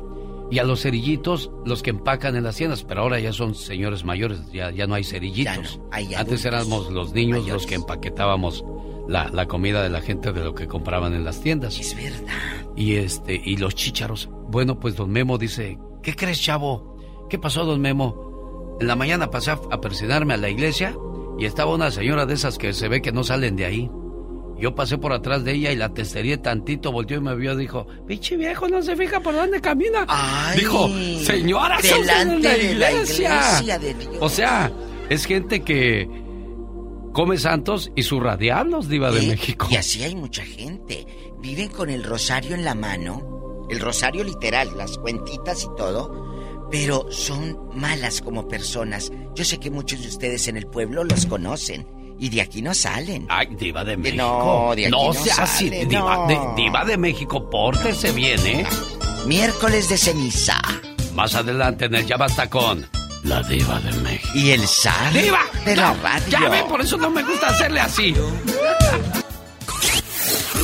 Y 0.52 0.58
a 0.60 0.64
los 0.64 0.82
cerillitos, 0.82 1.52
los 1.66 1.84
que 1.84 1.92
empacan 1.92 2.36
en 2.36 2.44
las 2.44 2.56
tiendas, 2.56 2.84
pero 2.84 3.02
ahora 3.02 3.20
ya 3.20 3.34
son 3.34 3.54
señores 3.54 4.04
mayores, 4.04 4.40
ya, 4.52 4.72
ya 4.72 4.88
no 4.88 4.96
hay 4.96 5.04
cerillitos. 5.04 5.80
hay 5.92 6.14
Antes 6.16 6.44
éramos 6.46 6.92
los 6.92 7.14
niños 7.14 7.38
los 7.38 7.44
mayores. 7.46 7.66
que 7.68 7.76
empaquetábamos 7.76 8.64
la, 9.10 9.28
la 9.34 9.48
comida 9.48 9.82
de 9.82 9.90
la 9.90 10.02
gente 10.02 10.32
de 10.32 10.44
lo 10.44 10.54
que 10.54 10.68
compraban 10.68 11.16
en 11.16 11.26
las 11.26 11.42
tiendas. 11.42 11.80
Es 11.80 11.96
verdad. 11.96 12.32
Y 12.76 12.96
este, 12.98 13.42
y 13.44 13.58
los 13.58 13.74
chícharos. 13.74 14.30
Bueno, 14.50 14.80
pues 14.80 14.96
don 14.96 15.10
Memo 15.10 15.40
dice, 15.40 15.80
¿qué 16.04 16.16
crees, 16.16 16.40
chavo? 16.40 16.96
¿Qué 17.28 17.40
pasó, 17.40 17.66
don 17.66 17.82
Memo? 17.82 18.78
En 18.80 18.88
la 18.88 18.96
mañana 18.96 19.32
pasé 19.32 19.52
a, 19.52 19.82
persinarme 19.82 20.36
a 20.36 20.38
la 20.38 20.50
iglesia 20.50 20.96
y 21.40 21.46
estaba 21.46 21.74
una 21.74 21.90
señora 21.90 22.28
de 22.28 22.36
esas 22.36 22.58
que 22.60 22.72
se 22.72 22.88
ve 22.88 23.02
que 23.02 23.12
no 23.12 23.24
salen 23.24 23.56
de 23.56 23.66
ahí. 23.66 23.92
Yo 24.60 24.76
pasé 24.76 24.98
por 24.98 25.12
atrás 25.12 25.44
de 25.44 25.54
ella 25.54 25.72
y 25.72 25.76
la 25.76 25.94
testería 25.94 26.40
tantito, 26.42 26.92
volteó 26.92 27.18
y 27.18 27.22
me 27.22 27.36
vio, 27.36 27.56
dijo, 27.56 27.88
pinche 28.06 28.38
viejo, 28.38 28.68
no 28.68 28.82
se 28.82 28.96
fija 28.96 29.20
por 29.22 29.34
dónde 29.34 29.60
camina. 29.60 30.06
dijo, 30.56 30.88
señora, 31.24 31.80
delante 31.82 32.48
de 32.48 32.76
la 32.76 32.92
iglesia. 32.92 33.80
de 33.80 33.94
Dios. 33.96 34.18
O 34.20 34.30
sea, 34.30 34.72
es 35.10 35.26
gente 35.26 35.62
que 35.62 36.29
come 37.14 37.38
santos 37.38 37.92
y 37.96 38.04
sus 38.04 38.22
radianos, 38.22 38.90
diva 38.90 39.12
de 39.12 39.24
¿Eh? 39.24 39.28
México. 39.28 39.68
Y 39.70 39.76
así 39.76 40.04
hay 40.04 40.16
mucha 40.16 40.44
gente. 40.44 41.06
Viven 41.40 41.70
con 41.70 41.90
el 41.90 42.04
rosario 42.04 42.56
en 42.56 42.66
la 42.66 42.76
mano, 42.76 43.68
el 43.70 43.80
rosario 43.80 44.24
literal, 44.24 44.70
las 44.78 44.98
cuentitas 44.98 45.64
y 45.64 45.68
todo, 45.78 46.68
pero 46.70 47.12
son 47.12 47.58
malas 47.76 48.22
como 48.22 48.48
personas. 48.48 49.12
Yo 49.36 49.46
sé 49.46 49.60
que 49.60 49.72
muchos 49.72 50.02
de 50.02 50.08
ustedes 50.08 50.48
en 50.48 50.58
el 50.58 50.68
pueblo 50.68 51.04
los 51.04 51.26
conocen 51.26 51.88
y 52.20 52.30
de 52.30 52.42
aquí 52.42 52.62
no 52.62 52.74
salen. 52.74 53.26
Ay, 53.30 53.48
diva 53.58 53.84
de 53.84 53.96
México. 53.96 54.24
No, 54.24 54.76
de 54.76 54.88
aquí 54.88 54.92
no 54.92 55.14
sea 55.14 55.44
así, 55.44 55.70
diva, 55.70 56.16
no. 56.16 56.28
de, 56.28 56.62
diva 56.62 56.84
de 56.84 56.98
México, 56.98 57.50
pórtese 57.50 58.12
bien, 58.12 58.46
¿eh? 58.46 58.66
Miércoles 59.26 59.90
de 59.90 59.98
ceniza. 59.98 60.60
Más 61.16 61.36
adelante 61.36 61.86
en 61.86 61.96
el 61.96 62.06
Ya 62.06 62.18
Basta 62.18 62.50
con 62.50 62.99
la 63.24 63.42
diva 63.44 63.80
de 63.80 63.92
México. 64.02 64.32
Y 64.36 64.52
el 64.52 64.68
zar 64.68 65.12
¡Diva! 65.14 65.42
de 65.66 65.76
la 65.76 65.94
radio. 65.94 66.28
Ya 66.30 66.50
ven, 66.50 66.68
por 66.68 66.82
eso 66.82 66.98
no 66.98 67.10
me 67.10 67.24
gusta 67.24 67.48
hacerle 67.50 67.80
así. 67.82 68.16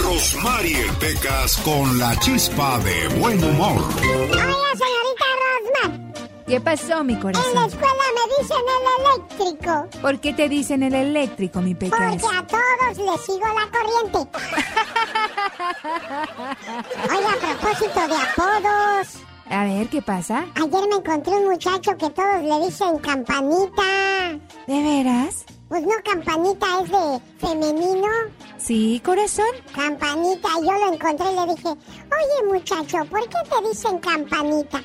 Rosmarie 0.02 0.86
Pecas 0.99 1.57
con 1.57 1.98
la 1.98 2.18
chispa 2.19 2.77
de 2.80 3.07
buen 3.19 3.44
humor. 3.44 3.82
Oiga, 4.02 4.45
señorita 4.73 5.26
Rosmar, 5.84 5.99
¿Qué 6.48 6.61
pasó, 6.61 7.03
mi 7.03 7.14
en 7.14 7.19
la 7.19 7.23
corazón? 7.23 7.65
escuela 7.65 8.03
me 8.14 8.22
dicen 8.40 8.64
el 8.76 8.84
eléctrico. 9.48 9.73
¿Por 10.02 10.19
qué 10.19 10.34
te 10.34 10.48
dicen 10.49 10.84
el 10.84 10.94
eléctrico, 10.94 11.60
mi 11.61 11.73
pecas? 11.73 11.99
Porque 12.22 12.38
a 12.38 12.45
todos 12.45 12.98
les 12.98 13.26
sigo 13.26 13.48
la 13.48 13.68
corriente. 13.72 14.19
Oiga, 17.10 17.32
a 17.32 17.38
propósito 17.57 18.07
de 18.07 18.15
apodos. 18.15 19.07
A 19.50 19.64
ver, 19.64 19.88
¿qué 19.90 20.02
pasa? 20.02 20.46
Ayer 20.56 20.88
me 20.90 20.96
encontré 20.96 21.34
un 21.34 21.50
muchacho 21.50 21.96
que 21.98 22.10
todos 22.10 22.42
le 22.44 22.66
dicen 22.66 22.98
campanita. 23.00 24.40
¿De 24.68 24.82
veras? 24.82 25.46
Pues 25.68 25.84
no, 25.84 25.94
campanita 26.04 26.66
es 26.82 26.90
de 26.92 27.22
femenino. 27.38 28.08
Sí, 28.58 29.02
corazón. 29.06 29.46
Campanita, 29.74 30.50
yo 30.62 30.72
lo 30.72 30.94
encontré 30.94 31.32
y 31.32 31.36
le 31.36 31.54
dije, 31.54 31.70
oye 31.70 32.54
muchacho, 32.54 33.06
¿por 33.06 33.22
qué 33.30 33.38
te 33.50 33.68
dicen 33.70 34.00
campanita? 34.00 34.82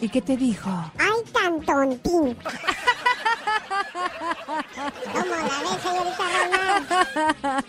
¿Y 0.00 0.08
qué 0.08 0.22
te 0.22 0.36
dijo? 0.36 0.70
Ay, 0.98 1.32
tan 1.32 1.60
tontín. 1.64 2.36
¿Cómo 5.12 5.34
la 5.34 5.60
ves, 5.60 5.82
señorita 5.82 6.24
Román? 6.44 6.86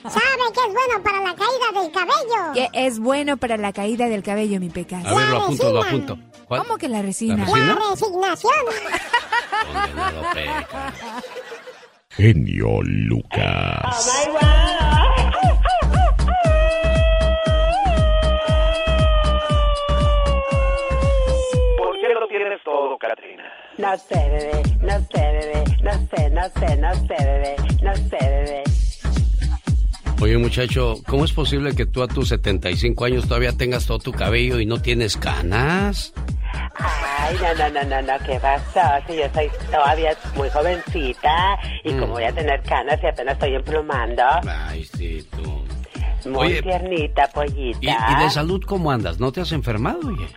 ¿Sabe 0.03 0.43
que 0.53 0.61
es 0.61 0.73
bueno 0.73 1.03
para 1.03 1.19
la 1.21 1.35
caída 1.35 1.81
del 1.81 1.91
cabello? 1.91 2.53
Que 2.53 2.69
es 2.73 2.99
bueno 2.99 3.38
para 3.38 3.57
la 3.57 3.73
caída 3.73 4.07
del 4.07 4.23
cabello, 4.23 4.59
mi 4.59 4.69
pecas. 4.69 5.05
A 5.05 5.13
ver, 5.13 5.30
lo 5.30 5.43
apunto, 5.43 5.73
lo 5.73 5.84
apunto. 5.84 6.17
¿Cuál? 6.47 6.61
¿Cómo 6.63 6.77
que 6.77 6.89
la 6.89 7.01
resina? 7.01 7.38
¿La 7.38 7.45
resina? 7.45 7.76
La 7.76 7.89
resignación. 7.91 8.53
Póngale, 9.67 10.13
lo 10.13 10.31
Pecas. 10.31 10.93
Genio 12.11 12.81
Lucas. 12.84 14.09
No 23.80 23.97
sé, 23.97 24.15
bebé, 24.30 24.61
no 24.81 24.99
sé, 24.99 25.22
bebé, 25.22 25.64
no 25.81 25.91
sé, 25.93 26.30
no 26.31 26.41
sé, 26.49 26.76
no 26.76 26.93
sé, 26.95 27.15
bebé, 27.18 27.56
no 27.81 27.95
sé, 27.95 28.18
bebé. 28.19 28.64
Oye, 30.19 30.38
muchacho, 30.38 30.95
¿cómo 31.07 31.23
es 31.23 31.31
posible 31.31 31.73
que 31.73 31.85
tú 31.85 32.03
a 32.03 32.10
tus 32.10 32.27
75 32.27 33.06
años 33.06 33.26
todavía 33.26 33.53
tengas 33.53 33.85
todo 33.85 33.99
tu 33.99 34.11
cabello 34.11 34.60
y 34.60 34.65
no 34.65 34.81
tienes 34.81 35.15
canas? 35.15 36.14
Ay, 36.76 37.38
no, 37.41 37.53
no, 37.53 37.69
no, 37.69 37.84
no, 37.85 38.01
no, 38.01 38.26
¿qué 38.26 38.38
pasó? 38.41 38.81
Si 39.07 39.15
yo 39.15 39.23
soy 39.34 39.49
todavía 39.72 40.18
muy 40.35 40.49
jovencita 40.49 41.57
y 41.85 41.93
como 41.93 42.07
voy 42.15 42.26
a 42.26 42.34
tener 42.34 42.61
canas 42.64 42.99
y 43.01 43.07
apenas 43.07 43.35
estoy 43.35 43.56
emplumando. 43.56 44.23
Ay, 44.45 44.84
sí, 44.84 45.26
tú. 45.31 46.30
Muy 46.30 46.47
Oye, 46.47 46.61
tiernita, 46.61 47.30
pollita. 47.30 47.80
¿Y, 47.80 47.88
y 47.88 48.23
de 48.26 48.30
salud 48.30 48.61
cómo 48.68 48.91
andas? 48.91 49.22
¿No 49.22 49.31
te 49.31 49.39
has 49.39 49.53
enfermado, 49.53 49.99
oye? 50.06 50.27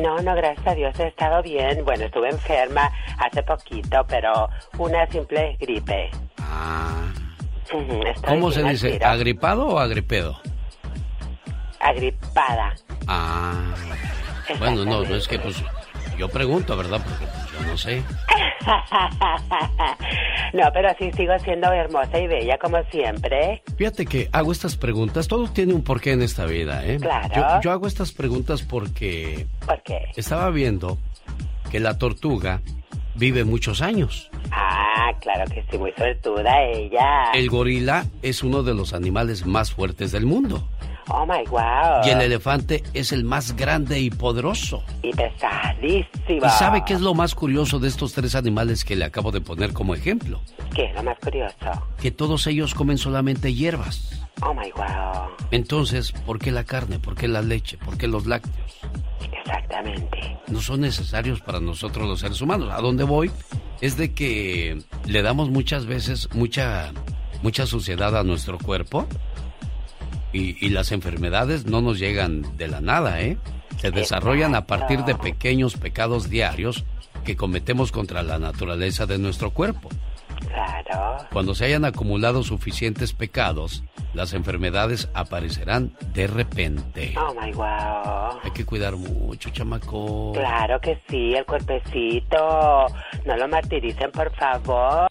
No, 0.00 0.18
no, 0.20 0.34
gracias 0.34 0.66
a 0.66 0.74
Dios 0.74 0.98
he 0.98 1.08
estado 1.08 1.42
bien. 1.42 1.84
Bueno, 1.84 2.04
estuve 2.04 2.30
enferma 2.30 2.90
hace 3.18 3.42
poquito, 3.42 4.04
pero 4.08 4.48
una 4.78 5.06
simple 5.08 5.56
gripe. 5.60 6.10
Ah. 6.38 7.12
¿Cómo 8.26 8.50
se 8.50 8.62
dice? 8.64 8.92
tiro. 8.92 9.06
¿Agripado 9.06 9.66
o 9.66 9.78
agripedo? 9.78 10.38
Agripada. 11.80 12.74
Ah. 13.06 13.74
Bueno, 14.58 14.84
no, 14.84 15.02
no 15.04 15.14
es 15.14 15.26
que 15.26 15.38
pues 15.38 15.62
yo 16.18 16.28
pregunto, 16.28 16.76
¿verdad? 16.76 17.00
Porque 17.04 17.26
yo 17.52 17.66
no 17.66 17.76
sé. 17.76 18.02
no, 20.52 20.70
pero 20.72 20.88
sí 20.98 21.10
sigo 21.12 21.38
siendo 21.40 21.72
hermosa 21.72 22.18
y 22.18 22.26
bella 22.26 22.58
como 22.58 22.82
siempre. 22.90 23.62
Fíjate 23.76 24.06
que 24.06 24.28
hago 24.32 24.52
estas 24.52 24.76
preguntas, 24.76 25.28
todo 25.28 25.48
tiene 25.48 25.74
un 25.74 25.82
porqué 25.82 26.12
en 26.12 26.22
esta 26.22 26.44
vida, 26.46 26.84
¿eh? 26.84 26.98
Claro. 27.00 27.34
Yo, 27.34 27.60
yo 27.62 27.72
hago 27.72 27.86
estas 27.86 28.12
preguntas 28.12 28.62
porque 28.62 29.46
¿Por 29.66 29.82
qué? 29.82 30.06
estaba 30.16 30.50
viendo 30.50 30.98
que 31.70 31.80
la 31.80 31.98
tortuga 31.98 32.60
vive 33.14 33.44
muchos 33.44 33.82
años. 33.82 34.30
Ah, 34.50 35.12
claro 35.20 35.44
que 35.52 35.64
sí, 35.70 35.78
muy 35.78 35.92
suertuda 35.92 36.62
ella. 36.62 37.30
El 37.34 37.48
gorila 37.48 38.04
es 38.22 38.42
uno 38.42 38.62
de 38.62 38.74
los 38.74 38.92
animales 38.92 39.46
más 39.46 39.72
fuertes 39.72 40.12
del 40.12 40.26
mundo. 40.26 40.68
Oh 41.08 41.26
my 41.26 41.44
wow. 41.48 42.04
Y 42.04 42.10
el 42.10 42.20
elefante 42.20 42.82
es 42.94 43.12
el 43.12 43.24
más 43.24 43.56
grande 43.56 44.00
y 44.00 44.10
poderoso. 44.10 44.84
Y 45.02 45.12
pesadísimo. 45.12 46.46
¿Y 46.46 46.50
sabe 46.50 46.84
qué 46.86 46.94
es 46.94 47.00
lo 47.00 47.14
más 47.14 47.34
curioso 47.34 47.78
de 47.78 47.88
estos 47.88 48.12
tres 48.12 48.34
animales 48.34 48.84
que 48.84 48.96
le 48.96 49.04
acabo 49.04 49.32
de 49.32 49.40
poner 49.40 49.72
como 49.72 49.94
ejemplo? 49.94 50.40
¿Qué 50.74 50.84
es 50.86 50.94
lo 50.94 51.02
más 51.02 51.18
curioso? 51.18 51.56
Que 52.00 52.10
todos 52.10 52.46
ellos 52.46 52.74
comen 52.74 52.98
solamente 52.98 53.52
hierbas. 53.52 54.26
Oh 54.42 54.54
my 54.54 54.70
wow. 54.76 55.28
Entonces, 55.50 56.12
¿por 56.12 56.38
qué 56.38 56.50
la 56.50 56.64
carne? 56.64 56.98
¿Por 56.98 57.14
qué 57.14 57.28
la 57.28 57.42
leche? 57.42 57.78
¿Por 57.78 57.98
qué 57.98 58.06
los 58.06 58.26
lácteos? 58.26 58.78
Exactamente. 59.22 60.38
No 60.48 60.60
son 60.60 60.80
necesarios 60.80 61.40
para 61.40 61.60
nosotros 61.60 62.06
los 62.08 62.20
seres 62.20 62.40
humanos. 62.40 62.70
¿A 62.72 62.80
dónde 62.80 63.04
voy? 63.04 63.30
Es 63.80 63.96
de 63.96 64.12
que 64.14 64.82
le 65.06 65.22
damos 65.22 65.50
muchas 65.50 65.86
veces 65.86 66.28
mucha, 66.34 66.92
mucha 67.42 67.66
suciedad 67.66 68.16
a 68.16 68.22
nuestro 68.22 68.58
cuerpo 68.58 69.06
y, 70.32 70.64
y 70.64 70.70
las 70.70 70.92
enfermedades 70.92 71.66
no 71.66 71.80
nos 71.80 71.98
llegan 71.98 72.56
de 72.56 72.68
la 72.68 72.80
nada, 72.80 73.20
¿eh? 73.20 73.38
Se 73.78 73.90
desarrollan 73.90 74.54
a 74.54 74.66
partir 74.66 75.04
de 75.04 75.14
pequeños 75.14 75.76
pecados 75.76 76.30
diarios 76.30 76.84
que 77.24 77.36
cometemos 77.36 77.92
contra 77.92 78.22
la 78.22 78.38
naturaleza 78.38 79.06
de 79.06 79.18
nuestro 79.18 79.50
cuerpo. 79.50 79.88
Claro. 80.48 81.18
Cuando 81.32 81.54
se 81.54 81.66
hayan 81.66 81.84
acumulado 81.84 82.42
suficientes 82.42 83.12
pecados, 83.12 83.84
las 84.14 84.32
enfermedades 84.34 85.08
aparecerán 85.14 85.92
de 86.12 86.26
repente. 86.26 87.14
Oh 87.16 87.34
my 87.34 87.52
wow. 87.52 88.38
Hay 88.42 88.50
que 88.52 88.64
cuidar 88.64 88.96
mucho, 88.96 89.50
chamaco. 89.50 90.32
Claro 90.32 90.80
que 90.80 91.00
sí, 91.08 91.34
el 91.34 91.44
cuerpecito. 91.46 92.86
No 93.24 93.36
lo 93.36 93.48
martiricen, 93.48 94.10
por 94.10 94.30
favor. 94.34 95.06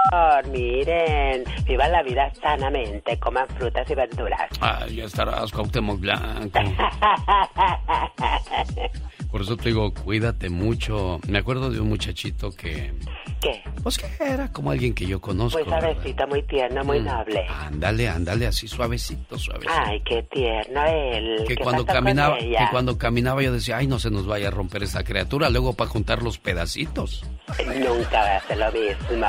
Miren, 0.51 1.43
vivan 1.65 1.91
la 1.91 2.03
vida 2.03 2.31
sanamente, 2.41 3.17
coman 3.19 3.47
frutas 3.57 3.89
y 3.89 3.95
verduras. 3.95 4.49
Ay, 4.59 4.97
ya 4.97 5.05
estarás, 5.05 5.51
Cuauhtémoc 5.51 5.99
Blanco. 5.99 6.59
Por 9.31 9.41
eso 9.41 9.55
te 9.55 9.69
digo, 9.69 9.93
cuídate 9.93 10.49
mucho. 10.49 11.19
Me 11.27 11.37
acuerdo 11.39 11.69
de 11.69 11.79
un 11.79 11.87
muchachito 11.89 12.51
que... 12.51 12.91
¿Qué? 13.39 13.63
Pues 13.81 13.97
que 13.97 14.07
era 14.19 14.51
como 14.51 14.71
alguien 14.71 14.93
que 14.93 15.05
yo 15.05 15.21
conozco. 15.21 15.57
Muy 15.59 15.67
suavecito, 15.67 16.27
muy 16.27 16.43
tierno, 16.43 16.83
muy 16.83 16.99
Mm. 16.99 17.05
noble. 17.05 17.45
Ándale, 17.47 18.09
ándale, 18.09 18.45
así 18.47 18.67
suavecito, 18.67 19.39
suavecito. 19.39 19.73
Ay, 19.73 20.01
qué 20.05 20.21
tierno 20.23 20.83
él. 20.85 21.37
que 21.47 21.55
¿Qué 21.55 21.63
cuando 21.63 21.85
caminaba, 21.85 22.37
que 22.37 22.67
cuando 22.71 22.97
caminaba 22.97 23.41
yo 23.41 23.53
decía, 23.53 23.77
ay, 23.77 23.87
no 23.87 23.99
se 23.99 24.11
nos 24.11 24.27
vaya 24.27 24.49
a 24.49 24.51
romper 24.51 24.83
esta 24.83 25.03
criatura, 25.03 25.49
luego 25.49 25.73
para 25.73 25.89
juntar 25.89 26.21
los 26.21 26.37
pedacitos. 26.37 27.23
Nunca 27.65 28.19
va 28.19 28.31
a 28.33 28.37
hacer 28.37 28.57
lo 28.57 28.71
mismo. 28.71 29.27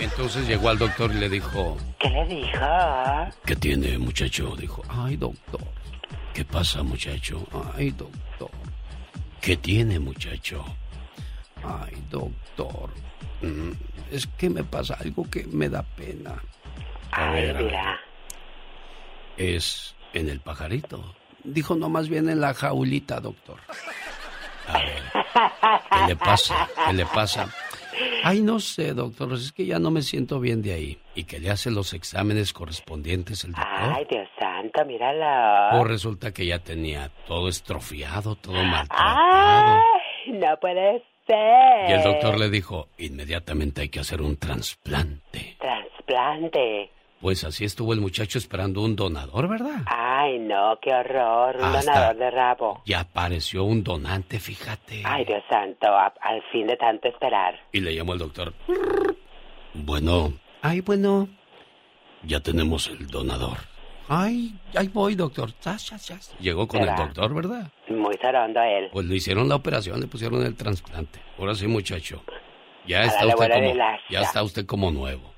Entonces 0.00 0.46
llegó 0.46 0.68
al 0.68 0.78
doctor 0.78 1.10
y 1.10 1.14
le 1.18 1.28
dijo, 1.28 1.76
¿Qué 1.98 2.08
le 2.10 2.24
dijo? 2.26 2.66
¿qué 3.44 3.56
tiene, 3.56 3.98
muchacho? 3.98 4.54
Dijo, 4.56 4.82
ay, 4.88 5.16
doctor. 5.16 5.60
¿Qué 6.32 6.44
pasa, 6.44 6.82
muchacho? 6.84 7.44
Ay, 7.76 7.90
doctor. 7.90 8.50
¿Qué 9.40 9.56
tiene, 9.56 9.98
muchacho? 9.98 10.64
Ay, 11.64 12.02
doctor. 12.10 12.90
mm, 13.42 13.70
Es 14.10 14.26
que 14.26 14.48
me 14.50 14.64
pasa 14.64 14.96
algo 15.00 15.28
que 15.30 15.44
me 15.46 15.68
da 15.68 15.82
pena. 15.82 16.34
A 17.12 17.30
Ay, 17.30 17.42
ver, 17.42 17.56
a 17.56 17.60
ver. 17.60 17.64
mira. 17.66 18.00
Es 19.36 19.94
en 20.12 20.28
el 20.28 20.40
pajarito. 20.40 21.14
Dijo, 21.44 21.74
no, 21.76 21.88
más 21.88 22.08
bien 22.08 22.28
en 22.28 22.40
la 22.40 22.52
jaulita, 22.54 23.20
doctor. 23.20 23.60
¿Qué 25.90 26.06
le 26.08 26.16
pasa? 26.16 26.68
¿Qué 26.86 26.92
le 26.92 27.06
pasa? 27.06 27.48
Ay, 28.24 28.40
no 28.42 28.60
sé, 28.60 28.94
doctor, 28.94 29.32
es 29.32 29.52
que 29.52 29.66
ya 29.66 29.78
no 29.78 29.90
me 29.90 30.02
siento 30.02 30.40
bien 30.40 30.62
de 30.62 30.72
ahí. 30.72 30.98
¿Y 31.14 31.24
que 31.24 31.38
le 31.38 31.50
hace 31.50 31.70
los 31.70 31.94
exámenes 31.94 32.52
correspondientes 32.52 33.44
el 33.44 33.52
doctor? 33.52 33.92
Ay, 33.96 34.06
Dios 34.10 34.28
santo, 34.38 34.84
míralo. 34.84 35.80
O 35.80 35.84
resulta 35.84 36.32
que 36.32 36.46
ya 36.46 36.58
tenía 36.58 37.10
todo 37.26 37.48
estrofiado, 37.48 38.34
todo 38.36 38.62
mal. 38.62 38.86
Ay, 38.90 40.32
no 40.32 40.56
puede 40.60 41.02
ser. 41.26 41.90
Y 41.90 41.92
el 41.92 42.02
doctor 42.02 42.38
le 42.38 42.50
dijo, 42.50 42.88
inmediatamente 42.98 43.82
hay 43.82 43.88
que 43.88 44.00
hacer 44.00 44.20
un 44.20 44.36
trasplante. 44.36 45.56
Trasplante. 45.58 46.90
Pues 47.20 47.42
así 47.42 47.64
estuvo 47.64 47.92
el 47.92 48.00
muchacho 48.00 48.38
esperando 48.38 48.80
un 48.82 48.94
donador, 48.94 49.48
¿verdad? 49.48 49.82
Ay, 49.86 50.38
no, 50.38 50.78
qué 50.80 50.94
horror, 50.94 51.56
un 51.56 51.64
Hasta- 51.64 51.92
donador 51.92 52.16
de 52.16 52.30
rabo. 52.30 52.82
Ya 52.86 53.00
apareció 53.00 53.64
un 53.64 53.82
donante, 53.82 54.38
fíjate. 54.38 55.02
Ay, 55.04 55.24
Dios 55.24 55.42
santo, 55.50 55.88
a- 55.88 56.14
al 56.20 56.40
fin 56.52 56.66
de 56.68 56.76
tanto 56.76 57.08
esperar. 57.08 57.58
Y 57.72 57.80
le 57.80 57.94
llamó 57.94 58.12
el 58.12 58.20
doctor. 58.20 58.52
Bueno. 59.74 60.32
Ay, 60.62 60.80
bueno. 60.80 61.28
Ya 62.22 62.40
tenemos 62.40 62.88
el 62.88 63.06
donador. 63.08 63.58
Ay, 64.08 64.54
ahí 64.74 64.88
voy, 64.88 65.14
doctor. 65.14 65.52
Chas, 65.60 65.84
chas, 65.84 66.04
chas. 66.06 66.34
Llegó 66.40 66.66
con 66.66 66.80
el 66.82 66.94
doctor, 66.94 67.34
¿verdad? 67.34 67.70
Muy 67.88 68.16
zarondo 68.16 68.60
él. 68.62 68.88
Pues 68.92 69.06
le 69.06 69.16
hicieron 69.16 69.48
la 69.48 69.56
operación, 69.56 70.00
le 70.00 70.06
pusieron 70.06 70.42
el 70.44 70.56
trasplante. 70.56 71.20
Ahora 71.38 71.54
sí, 71.54 71.66
muchacho. 71.66 72.22
Ya 72.86 73.02
está 73.04 73.26
usted 73.26 73.48
como, 73.52 73.74
ya 74.08 74.20
está 74.22 74.42
usted 74.42 74.66
como 74.66 74.90
nuevo. 74.90 75.30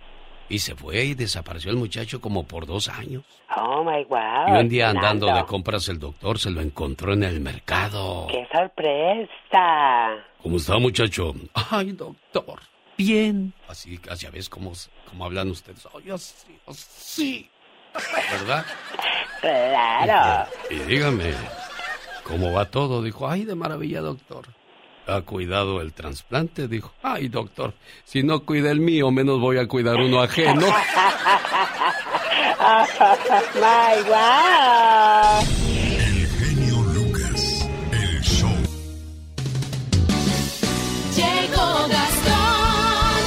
Y 0.51 0.59
se 0.59 0.75
fue 0.75 1.05
y 1.05 1.15
desapareció 1.15 1.71
el 1.71 1.77
muchacho 1.77 2.21
como 2.21 2.45
por 2.45 2.67
dos 2.67 2.89
años. 2.89 3.23
Oh, 3.57 3.85
my 3.85 4.05
wow. 4.05 4.49
y 4.49 4.61
un 4.61 4.69
día 4.69 4.91
andando 4.91 5.33
de 5.33 5.45
compras 5.45 5.89
el 5.89 6.01
doctor 6.01 6.41
se 6.41 6.51
lo 6.51 6.61
encontró 6.61 7.13
en 7.13 7.23
el 7.23 7.41
mercado. 7.41 8.27
¡Qué 8.29 8.47
sorpresa! 8.53 10.25
¿Cómo 10.43 10.57
está, 10.57 10.77
muchacho? 10.79 11.35
Ay, 11.71 11.93
doctor. 11.93 12.59
Bien. 12.99 13.55
Así, 13.69 13.97
casi 13.99 14.27
ya 14.27 14.31
ves 14.33 14.49
cómo, 14.49 14.73
cómo 15.09 15.25
hablan 15.25 15.51
ustedes. 15.51 15.87
Ay, 15.95 16.11
así, 16.11 16.59
así. 16.67 17.51
¿Verdad? 18.33 18.67
Claro. 19.41 20.51
Y 20.69 20.81
dígame, 20.81 21.33
¿cómo 22.25 22.53
va 22.53 22.65
todo? 22.65 23.03
Dijo, 23.03 23.29
ay, 23.29 23.45
de 23.45 23.55
maravilla, 23.55 24.01
doctor. 24.01 24.49
¿Ha 25.11 25.23
cuidado 25.23 25.81
el 25.81 25.93
trasplante? 25.93 26.69
Dijo, 26.69 26.93
ay, 27.03 27.27
doctor, 27.29 27.75
si 28.05 28.23
no 28.23 28.45
cuida 28.45 28.71
el 28.71 28.79
mío, 28.79 29.11
menos 29.11 29.41
voy 29.41 29.59
a 29.59 29.67
cuidar 29.67 29.97
uno 29.97 30.23
ajeno. 30.23 30.67
¡My 33.57 34.03
wow! 34.07 35.43
El 35.67 36.29
genio 36.29 36.83
Lucas, 36.95 37.69
el 37.91 38.21
show. 38.21 38.53
Llegó 41.17 41.89
Gastón 41.89 43.19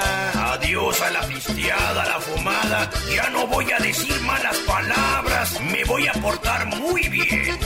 Adiós 0.52 1.00
a 1.00 1.10
la 1.12 1.20
pisteada, 1.20 2.02
a 2.02 2.08
la 2.08 2.20
fumada. 2.20 2.90
Ya 3.14 3.30
no 3.30 3.46
voy 3.46 3.66
a 3.70 3.78
decir 3.78 4.20
malas 4.22 4.58
palabras. 4.66 5.60
Me 5.70 5.84
voy 5.84 6.08
a 6.08 6.12
portar 6.14 6.66
muy 6.76 7.08
bien. 7.08 7.56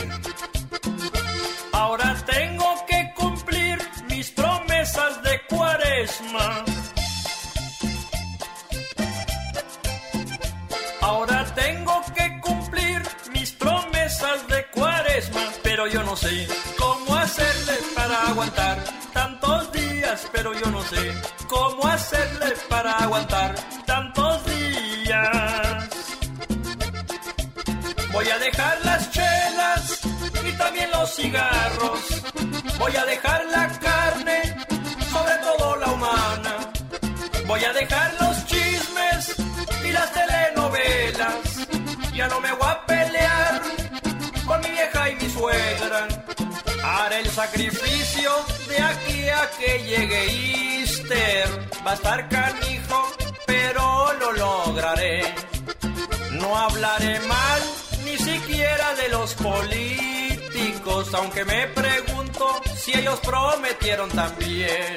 Ahora 1.72 2.14
tengo 2.26 2.74
de 4.96 5.42
cuaresma. 5.50 6.64
Ahora 11.02 11.44
tengo 11.54 12.02
que 12.16 12.40
cumplir 12.40 13.02
mis 13.32 13.52
promesas 13.52 14.48
de 14.48 14.66
cuaresma, 14.70 15.42
pero 15.62 15.86
yo 15.88 16.02
no 16.04 16.16
sé 16.16 16.48
cómo 16.78 17.14
hacerle 17.16 17.74
para 17.94 18.28
aguantar 18.28 18.78
tantos 19.12 19.72
días, 19.72 20.26
pero 20.32 20.54
yo 20.54 20.70
no 20.70 20.82
sé 20.82 21.14
cómo 21.46 21.86
hacerle 21.86 22.54
para 22.70 22.92
aguantar 22.92 23.54
tantos 23.84 24.42
días. 24.46 25.88
Voy 28.10 28.28
a 28.28 28.38
dejar 28.38 28.78
las 28.86 29.10
chelas 29.10 30.00
y 30.48 30.52
también 30.52 30.90
los 30.92 31.14
cigarros. 31.14 32.00
Voy 32.78 32.96
a 32.96 33.04
dejar 33.04 33.44
la 33.46 33.68
sacrificio 47.38 48.32
de 48.68 48.78
aquí 48.82 49.28
a 49.28 49.48
que 49.58 49.78
llegue 49.84 50.80
Easter. 50.80 51.46
Va 51.86 51.92
a 51.92 51.94
estar 51.94 52.28
canijo, 52.28 53.12
pero 53.46 54.12
lo 54.14 54.32
lograré. 54.32 55.22
No 56.32 56.56
hablaré 56.56 57.20
mal 57.20 57.60
ni 58.04 58.18
siquiera 58.18 58.92
de 58.96 59.08
los 59.10 59.34
políticos, 59.34 61.14
aunque 61.14 61.44
me 61.44 61.68
pregunto 61.68 62.60
si 62.76 62.98
ellos 62.98 63.20
prometieron 63.20 64.10
también. 64.10 64.96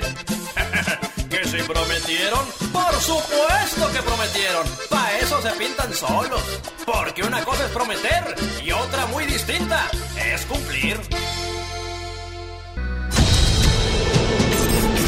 ¿Que 1.29 1.45
se 1.45 1.63
prometieron? 1.63 2.43
Por 2.73 2.93
supuesto 3.01 3.83
que 3.93 4.01
prometieron. 4.01 4.65
Para 4.89 5.19
eso 5.19 5.39
se 5.43 5.51
pintan 5.51 5.93
solos. 5.93 6.41
Porque 6.87 7.21
una 7.21 7.45
cosa 7.45 7.65
es 7.65 7.71
prometer 7.71 8.35
y 8.65 8.71
otra 8.71 9.05
muy 9.05 9.25
distinta 9.25 9.87
es 10.33 10.43
cumplir. 10.47 10.99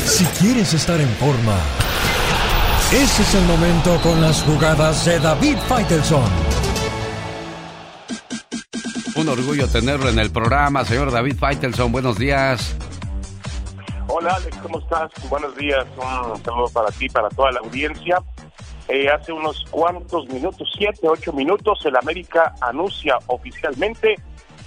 Si 0.05 0.25
quieres 0.25 0.73
estar 0.73 0.99
en 0.99 1.09
forma, 1.15 1.57
ese 2.91 3.21
es 3.21 3.35
el 3.35 3.45
momento 3.45 3.97
con 4.03 4.21
las 4.21 4.43
jugadas 4.43 5.05
de 5.05 5.17
David 5.19 5.57
Faitelson. 5.67 6.23
Un 9.15 9.29
orgullo 9.29 9.67
tenerlo 9.69 10.09
en 10.09 10.19
el 10.19 10.29
programa, 10.29 10.83
señor 10.83 11.11
David 11.11 11.37
Faitelson. 11.37 11.91
Buenos 11.91 12.17
días. 12.17 12.75
Hola 14.07 14.35
Alex, 14.35 14.57
¿cómo 14.57 14.79
estás? 14.79 15.09
Buenos 15.29 15.55
días, 15.55 15.85
un 15.95 16.43
saludo 16.43 16.69
para 16.73 16.91
ti, 16.91 17.07
para 17.07 17.29
toda 17.29 17.51
la 17.53 17.59
audiencia. 17.61 18.21
Eh, 18.89 19.09
hace 19.09 19.31
unos 19.31 19.65
cuantos 19.71 20.27
minutos, 20.27 20.69
siete, 20.77 21.07
ocho 21.07 21.31
minutos, 21.31 21.79
el 21.85 21.95
América 21.95 22.53
anuncia 22.59 23.17
oficialmente 23.27 24.15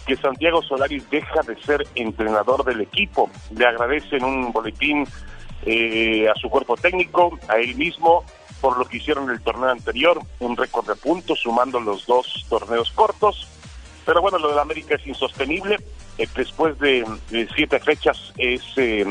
que 0.07 0.17
Santiago 0.17 0.63
Solaris 0.63 1.09
deja 1.11 1.41
de 1.43 1.61
ser 1.63 1.87
entrenador 1.97 2.65
del 2.65 2.81
equipo. 2.81 3.29
Le 3.57 3.67
agradecen 3.67 4.25
un 4.25 4.53
boletín 4.53 5.07
eh, 5.65 6.29
a 6.29 6.35
su 6.37 6.49
cuerpo 6.49 6.77
técnico, 6.77 7.39
a 7.49 7.57
él 7.57 7.75
mismo, 7.75 8.25
por 8.61 8.79
lo 8.79 8.85
que 8.85 8.99
hicieron 8.99 9.29
el 9.31 9.41
torneo 9.41 9.69
anterior, 9.69 10.21
un 10.39 10.57
récord 10.57 10.87
de 10.87 10.95
puntos, 10.95 11.41
sumando 11.41 11.81
los 11.81 12.07
dos 12.07 12.47
torneos 12.49 12.91
cortos. 12.93 13.49
Pero 14.05 14.23
bueno, 14.23 14.39
lo 14.39 14.51
del 14.51 14.61
América 14.61 14.95
es 14.95 15.07
insostenible. 15.07 15.77
Eh, 16.19 16.29
después 16.35 16.79
de, 16.79 17.05
de 17.31 17.49
siete 17.55 17.81
fechas 17.81 18.33
es, 18.39 18.63
eh, 18.77 19.05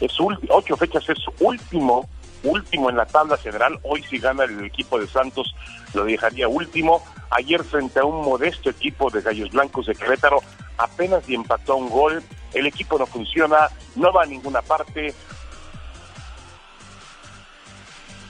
es 0.00 0.12
ocho 0.48 0.76
fechas 0.76 1.08
es 1.08 1.18
último, 1.40 2.08
último 2.42 2.90
en 2.90 2.96
la 2.96 3.06
tabla 3.06 3.36
general. 3.36 3.78
Hoy 3.82 4.02
si 4.04 4.18
gana 4.18 4.44
el 4.44 4.64
equipo 4.64 4.98
de 4.98 5.06
Santos 5.06 5.54
lo 5.94 6.04
dejaría 6.04 6.48
último. 6.48 7.02
Ayer 7.30 7.62
frente 7.62 8.00
a 8.00 8.04
un 8.04 8.24
modesto 8.24 8.70
equipo 8.70 9.10
de 9.10 9.22
Gallos 9.22 9.50
Blancos 9.50 9.86
de 9.86 9.94
Querétaro 9.94 10.42
apenas 10.78 11.28
y 11.28 11.34
empató 11.34 11.76
un 11.76 11.88
gol. 11.88 12.22
El 12.52 12.66
equipo 12.66 12.98
no 12.98 13.06
funciona, 13.06 13.68
no 13.94 14.12
va 14.12 14.24
a 14.24 14.26
ninguna 14.26 14.62
parte. 14.62 15.14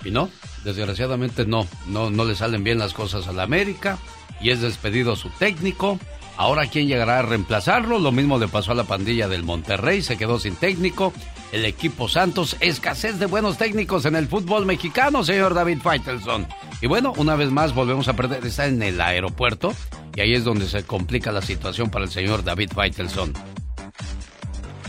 Y 0.04 0.10
no, 0.10 0.30
desgraciadamente 0.64 1.46
no, 1.46 1.66
no, 1.86 2.10
no 2.10 2.24
le 2.24 2.34
salen 2.34 2.64
bien 2.64 2.78
las 2.78 2.94
cosas 2.94 3.28
a 3.28 3.32
la 3.32 3.42
América 3.42 3.98
y 4.40 4.50
es 4.50 4.60
despedido 4.60 5.16
su 5.16 5.30
técnico. 5.30 5.98
Ahora, 6.36 6.66
¿quién 6.66 6.88
llegará 6.88 7.18
a 7.18 7.22
reemplazarlo? 7.22 7.98
Lo 7.98 8.12
mismo 8.12 8.38
le 8.38 8.48
pasó 8.48 8.72
a 8.72 8.74
la 8.74 8.84
pandilla 8.84 9.28
del 9.28 9.42
Monterrey, 9.42 10.02
se 10.02 10.16
quedó 10.16 10.38
sin 10.38 10.56
técnico. 10.56 11.12
El 11.52 11.64
equipo 11.64 12.08
Santos, 12.08 12.56
escasez 12.60 13.18
de 13.18 13.26
buenos 13.26 13.58
técnicos 13.58 14.04
en 14.04 14.14
el 14.14 14.28
fútbol 14.28 14.66
mexicano, 14.66 15.24
señor 15.24 15.54
David 15.54 15.78
Faitelson. 15.82 16.46
Y 16.80 16.86
bueno, 16.86 17.12
una 17.16 17.34
vez 17.34 17.50
más 17.50 17.74
volvemos 17.74 18.06
a 18.08 18.14
perder, 18.14 18.46
está 18.46 18.66
en 18.66 18.80
el 18.82 19.00
aeropuerto 19.00 19.74
y 20.14 20.20
ahí 20.20 20.34
es 20.34 20.44
donde 20.44 20.68
se 20.68 20.84
complica 20.84 21.32
la 21.32 21.42
situación 21.42 21.90
para 21.90 22.04
el 22.04 22.10
señor 22.10 22.44
David 22.44 22.70
Faitelson. 22.72 23.32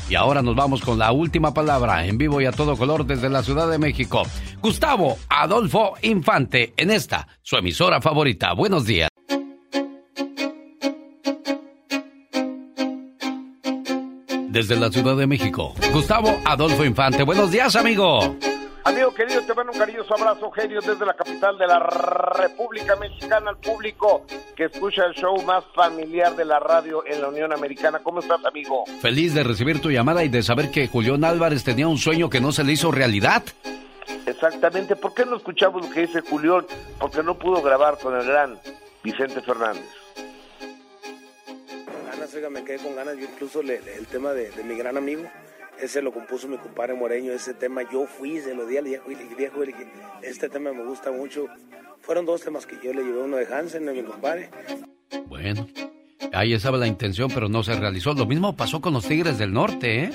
Y 0.07 0.15
ahora 0.15 0.41
nos 0.41 0.55
vamos 0.55 0.81
con 0.81 0.99
la 0.99 1.11
última 1.11 1.53
palabra 1.53 2.05
en 2.05 2.17
vivo 2.17 2.41
y 2.41 2.45
a 2.45 2.51
todo 2.51 2.75
color 2.75 3.05
desde 3.05 3.29
la 3.29 3.43
Ciudad 3.43 3.69
de 3.69 3.77
México. 3.77 4.23
Gustavo 4.61 5.17
Adolfo 5.29 5.93
Infante 6.01 6.73
en 6.75 6.91
esta, 6.91 7.27
su 7.41 7.55
emisora 7.55 8.01
favorita. 8.01 8.53
Buenos 8.53 8.85
días. 8.85 9.10
Desde 14.51 14.75
la 14.75 14.91
Ciudad 14.91 15.15
de 15.15 15.27
México, 15.27 15.73
Gustavo 15.93 16.41
Adolfo 16.43 16.83
Infante. 16.83 17.23
Buenos 17.23 17.51
días, 17.51 17.73
amigo. 17.77 18.35
Amigo 18.83 19.13
querido, 19.13 19.41
te 19.43 19.53
mando 19.53 19.71
un 19.71 19.79
cariñoso 19.79 20.13
abrazo, 20.13 20.51
genio, 20.51 20.81
desde 20.81 21.05
la 21.05 21.13
capital 21.13 21.57
de 21.57 21.67
la 21.67 21.79
República 21.79 22.97
Mexicana 22.97 23.51
al 23.51 23.57
público 23.59 24.25
que 24.53 24.65
escucha 24.65 25.05
el 25.05 25.13
show 25.13 25.41
más 25.43 25.63
familiar 25.73 26.35
de 26.35 26.43
la 26.43 26.59
radio 26.59 27.01
en 27.05 27.21
la 27.21 27.29
Unión 27.29 27.53
Americana. 27.53 27.99
¿Cómo 28.03 28.19
estás, 28.19 28.43
amigo? 28.43 28.83
Feliz 29.01 29.33
de 29.33 29.43
recibir 29.43 29.79
tu 29.79 29.89
llamada 29.89 30.21
y 30.25 30.27
de 30.27 30.43
saber 30.43 30.69
que 30.69 30.89
Julián 30.89 31.23
Álvarez 31.23 31.63
tenía 31.63 31.87
un 31.87 31.97
sueño 31.97 32.29
que 32.29 32.41
no 32.41 32.51
se 32.51 32.65
le 32.65 32.73
hizo 32.73 32.91
realidad. 32.91 33.43
Exactamente. 34.25 34.97
¿Por 34.97 35.13
qué 35.13 35.25
no 35.25 35.37
escuchamos 35.37 35.87
lo 35.87 35.93
que 35.93 36.01
dice 36.01 36.19
Julián? 36.29 36.65
Porque 36.99 37.23
no 37.23 37.35
pudo 37.35 37.61
grabar 37.61 37.97
con 37.99 38.19
el 38.19 38.25
gran 38.25 38.59
Vicente 39.01 39.39
Fernández. 39.39 40.00
Ganas, 42.21 42.35
oiga, 42.35 42.49
me 42.51 42.63
quedé 42.63 42.77
con 42.77 42.95
ganas. 42.95 43.17
Yo 43.17 43.23
incluso 43.25 43.63
le- 43.63 43.81
le- 43.81 43.95
el 43.95 44.05
tema 44.05 44.31
de, 44.33 44.51
de 44.51 44.63
mi 44.63 44.75
gran 44.75 44.95
amigo, 44.95 45.23
ese 45.81 46.01
lo 46.03 46.11
compuso 46.13 46.47
mi 46.47 46.57
compadre 46.57 46.93
Moreño. 46.93 47.31
Ese 47.31 47.53
tema 47.55 47.81
yo 47.91 48.05
fui, 48.05 48.39
se 48.39 48.53
lo 48.53 48.65
di 48.67 48.77
al 48.77 48.85
viejo 48.85 49.09
y 49.11 49.15
le 49.15 49.23
dije, 49.23 49.35
viejo, 49.35 49.63
le 49.63 49.73
este 50.21 50.47
tema 50.49 50.71
me 50.71 50.83
gusta 50.85 51.11
mucho. 51.11 51.47
Fueron 52.01 52.25
dos 52.27 52.41
temas 52.41 52.65
que 52.67 52.75
yo 52.83 52.93
le 52.93 53.03
llevé, 53.03 53.19
uno 53.23 53.37
de 53.37 53.45
Hansen, 53.51 53.85
de 53.87 53.93
mi 53.93 54.03
compadre. 54.03 54.49
Bueno, 55.25 55.67
ahí 56.33 56.53
estaba 56.53 56.77
la 56.77 56.85
intención, 56.87 57.29
pero 57.33 57.49
no 57.49 57.63
se 57.63 57.73
realizó. 57.73 58.13
Lo 58.13 58.25
mismo 58.27 58.55
pasó 58.55 58.81
con 58.81 58.93
los 58.93 59.07
Tigres 59.07 59.37
del 59.39 59.51
Norte, 59.53 60.03
¿eh? 60.03 60.11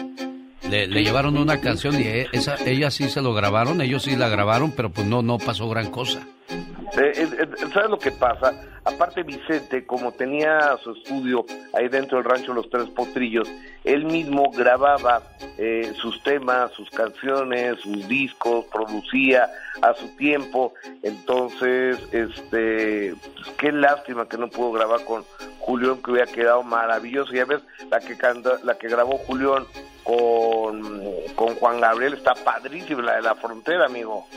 Le, 0.71 0.87
le 0.87 1.03
llevaron 1.05 1.37
una 1.37 1.61
canción 1.61 1.95
y 2.01 2.05
e- 2.05 2.27
esa, 2.33 2.57
ella 2.65 2.91
sí 2.91 3.09
se 3.09 3.21
lo 3.23 3.35
grabaron, 3.35 3.81
ellos 3.81 4.03
sí 4.05 4.15
la 4.17 4.29
grabaron, 4.29 4.71
pero 4.73 4.91
pues 4.91 5.07
no, 5.07 5.23
no 5.23 5.39
pasó 5.39 5.69
gran 5.69 5.91
cosa. 5.91 6.27
Eh, 6.49 7.13
eh, 7.17 7.29
eh, 7.41 7.49
¿Sabes 7.73 7.91
lo 7.91 7.99
que 7.99 8.13
pasa? 8.13 8.55
Aparte 8.85 9.25
Vicente, 9.25 9.85
como 9.85 10.13
tenía 10.13 10.77
su 10.85 10.93
estudio 10.93 11.45
ahí 11.73 11.89
dentro 11.89 12.19
del 12.19 12.25
rancho 12.25 12.55
Los 12.55 12.71
Tres 12.71 12.89
Potrillos, 12.91 13.51
él 13.83 14.05
mismo 14.05 14.53
grababa 14.53 15.23
eh, 15.59 15.93
sus 16.01 16.23
temas, 16.23 16.71
sus 16.73 16.89
canciones, 16.91 17.81
sus 17.81 18.07
discos, 18.07 18.65
producía 18.67 19.51
a 19.83 19.93
su 19.95 20.07
tiempo. 20.17 20.73
Entonces, 21.03 21.99
este, 22.13 23.15
pues, 23.35 23.49
qué 23.59 23.73
lástima 23.73 24.29
que 24.29 24.39
no 24.39 24.49
pudo 24.49 24.71
grabar 24.73 25.05
con 25.05 25.25
Julián, 25.59 26.01
que 26.01 26.13
hubiera 26.13 26.31
quedado 26.31 26.63
maravilloso. 26.63 27.33
Ya 27.33 27.45
ves, 27.45 27.63
la 27.91 27.99
que 27.99 28.17
canta, 28.17 28.59
la 28.63 28.79
que 28.79 28.89
grabó 28.89 29.19
Julián 29.19 29.65
con, 30.05 31.03
con 31.35 31.57
Juan 31.57 31.81
Gabriel 31.81 32.15
está 32.15 32.35
padrísima, 32.35 33.03
la 33.03 33.17
de 33.17 33.23
la 33.23 33.35
frontera, 33.35 33.87
amigo. 33.87 34.29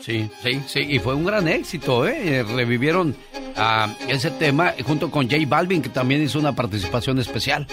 Sí, 0.00 0.30
sí, 0.42 0.62
sí, 0.66 0.80
y 0.88 0.98
fue 0.98 1.14
un 1.14 1.24
gran 1.24 1.48
éxito, 1.48 2.06
¿eh? 2.06 2.38
Eh, 2.38 2.42
Revivieron 2.42 3.14
ese 4.08 4.30
tema 4.30 4.72
junto 4.86 5.10
con 5.10 5.28
J 5.28 5.42
Balvin, 5.46 5.82
que 5.82 5.88
también 5.88 6.22
hizo 6.22 6.38
una 6.38 6.54
participación 6.54 7.18
especial. 7.18 7.66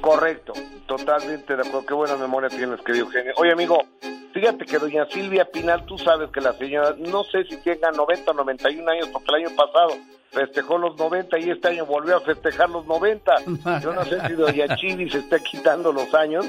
Correcto, 0.00 0.52
totalmente 0.86 1.56
de 1.56 1.62
acuerdo. 1.62 1.86
Qué 1.86 1.94
buena 1.94 2.16
memoria 2.16 2.48
tienes, 2.48 2.80
querido 2.82 3.06
Eugenio. 3.06 3.32
Oye, 3.36 3.52
amigo, 3.52 3.82
fíjate 4.32 4.64
que 4.64 4.78
doña 4.78 5.06
Silvia 5.06 5.44
Pinal, 5.46 5.84
tú 5.86 5.98
sabes 5.98 6.30
que 6.30 6.40
la 6.40 6.52
señora, 6.52 6.94
no 6.98 7.24
sé 7.24 7.44
si 7.44 7.56
tenga 7.58 7.90
90 7.90 8.30
o 8.30 8.34
91 8.34 8.90
años, 8.90 9.08
porque 9.08 9.26
el 9.30 9.46
año 9.46 9.56
pasado 9.56 9.96
festejó 10.30 10.78
los 10.78 10.96
90 10.96 11.38
y 11.38 11.50
este 11.50 11.68
año 11.68 11.86
volvió 11.86 12.16
a 12.16 12.20
festejar 12.20 12.70
los 12.70 12.86
90. 12.86 13.34
Yo 13.82 13.92
no 13.92 14.04
sé 14.04 14.20
si 14.26 14.34
doña 14.34 14.76
Chivi 14.76 15.10
se 15.10 15.18
está 15.18 15.38
quitando 15.38 15.92
los 15.92 16.12
años, 16.14 16.46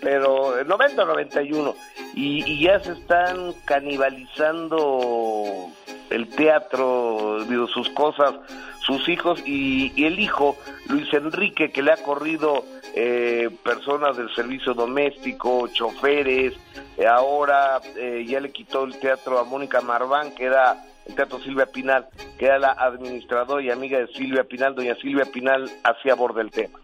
pero 0.00 0.58
eh, 0.58 0.64
90 0.64 1.02
o 1.02 1.06
91. 1.06 1.74
Y, 2.14 2.44
y 2.50 2.64
ya 2.64 2.80
se 2.80 2.92
están 2.92 3.52
canibalizando 3.64 5.70
el 6.10 6.28
teatro, 6.28 7.44
sus 7.72 7.88
cosas, 7.90 8.34
sus 8.80 9.08
hijos 9.08 9.42
y, 9.44 9.92
y 9.94 10.06
el 10.06 10.18
hijo, 10.18 10.56
Luis 10.88 11.12
Enrique, 11.12 11.70
que 11.70 11.82
le 11.82 11.92
ha 11.92 11.96
corrido 11.96 12.64
eh, 12.94 13.50
personas 13.62 14.16
del 14.16 14.34
servicio 14.34 14.74
doméstico, 14.74 15.68
choferes, 15.68 16.54
eh, 16.96 17.06
ahora 17.06 17.80
eh, 17.96 18.24
ya 18.26 18.40
le 18.40 18.50
quitó 18.50 18.84
el 18.84 18.98
teatro 18.98 19.38
a 19.38 19.44
Mónica 19.44 19.80
Marván, 19.80 20.34
que 20.34 20.44
era 20.44 20.84
el 21.06 21.14
teatro 21.14 21.40
Silvia 21.40 21.66
Pinal, 21.66 22.08
que 22.38 22.46
era 22.46 22.58
la 22.58 22.72
administradora 22.72 23.62
y 23.62 23.70
amiga 23.70 23.98
de 23.98 24.08
Silvia 24.08 24.44
Pinal, 24.44 24.74
doña 24.74 24.94
Silvia 24.96 25.26
Pinal 25.26 25.70
hacía 25.84 26.14
bordo 26.14 26.40
el 26.40 26.50
tema. 26.50 26.78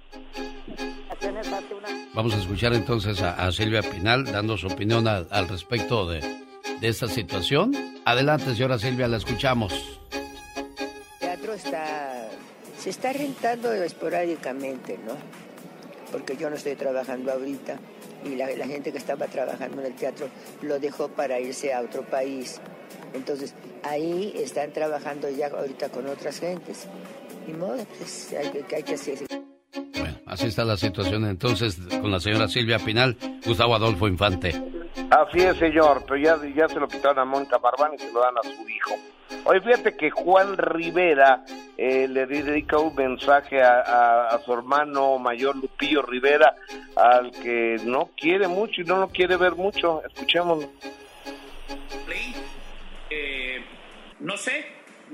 Vamos 2.14 2.34
a 2.34 2.38
escuchar 2.38 2.74
entonces 2.74 3.20
a, 3.22 3.50
Silvia 3.50 3.82
Pinal 3.82 4.24
dando 4.24 4.56
su 4.56 4.66
opinión 4.66 5.08
al, 5.08 5.48
respecto 5.48 6.08
de, 6.08 6.20
esta 6.80 7.08
situación. 7.08 7.72
Adelante, 8.04 8.54
señora 8.54 8.78
Silvia, 8.78 9.08
la 9.08 9.16
escuchamos. 9.16 10.00
teatro 11.20 11.54
está 11.54 12.28
se 12.84 12.90
está 12.90 13.14
rentando 13.14 13.72
esporádicamente, 13.72 14.98
¿no? 14.98 15.14
Porque 16.12 16.36
yo 16.36 16.50
no 16.50 16.56
estoy 16.56 16.76
trabajando 16.76 17.32
ahorita 17.32 17.78
y 18.24 18.34
la, 18.36 18.66
gente 18.66 18.92
que 18.92 18.98
estaba 18.98 19.26
trabajando 19.26 19.80
en 19.80 19.86
el 19.86 19.94
teatro 19.94 20.28
lo 20.60 20.78
dejó 20.78 21.08
para 21.08 21.40
irse 21.40 21.72
a 21.72 21.80
otro 21.80 22.02
país. 22.02 22.60
Entonces, 23.14 23.54
ahí 23.82 24.34
están 24.36 24.72
trabajando 24.72 25.30
ya 25.30 25.46
ahorita 25.46 25.88
con 25.88 26.06
otras 26.06 26.40
gentes. 26.40 26.86
Ni 27.46 27.54
modo, 27.54 27.84
pues 27.98 28.34
hay, 28.38 28.64
hay 28.74 28.82
que 28.82 28.94
hacer. 28.94 29.24
Así 30.26 30.46
está 30.46 30.64
la 30.64 30.76
situación 30.76 31.26
entonces 31.26 31.78
con 32.00 32.10
la 32.10 32.18
señora 32.20 32.48
Silvia 32.48 32.78
Pinal, 32.78 33.16
Gustavo 33.44 33.74
Adolfo 33.74 34.08
Infante. 34.08 34.50
Así 35.10 35.40
es, 35.40 35.56
señor, 35.58 36.02
pero 36.08 36.16
ya, 36.16 36.38
ya 36.56 36.68
se 36.68 36.80
lo 36.80 36.88
quitaron 36.88 37.18
a 37.20 37.24
Mónica 37.24 37.58
Marván 37.58 37.92
y 37.94 37.98
se 37.98 38.10
lo 38.12 38.20
dan 38.20 38.34
a 38.38 38.42
su 38.42 38.68
hijo. 38.68 38.94
Oye, 39.44 39.60
fíjate 39.60 39.96
que 39.96 40.10
Juan 40.10 40.56
Rivera 40.56 41.44
eh, 41.76 42.08
le 42.08 42.26
dedica 42.26 42.78
un 42.78 42.94
mensaje 42.94 43.62
a, 43.62 43.80
a- 43.80 44.28
a 44.28 44.38
su 44.42 44.52
hermano 44.52 45.18
mayor 45.18 45.56
Lupillo 45.56 46.02
Rivera, 46.02 46.56
al 46.96 47.30
que 47.30 47.76
no 47.84 48.10
quiere 48.16 48.48
mucho 48.48 48.80
y 48.80 48.84
no 48.84 48.96
lo 48.98 49.08
quiere 49.08 49.36
ver 49.36 49.54
mucho. 49.54 50.02
Escuchémoslo. 50.04 50.70
Eh, 53.10 53.62
no 54.20 54.36
sé, 54.36 54.66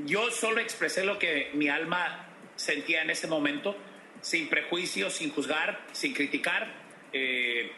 yo 0.06 0.30
solo 0.30 0.60
expresé 0.60 1.04
lo 1.04 1.18
que 1.18 1.50
mi 1.54 1.68
alma 1.68 2.26
sentía 2.54 3.02
en 3.02 3.10
ese 3.10 3.26
momento, 3.26 3.74
sin 4.20 4.48
prejuicios, 4.48 5.14
sin 5.14 5.30
juzgar, 5.30 5.80
sin 5.92 6.12
criticar. 6.12 6.72
Eh, 7.12 7.72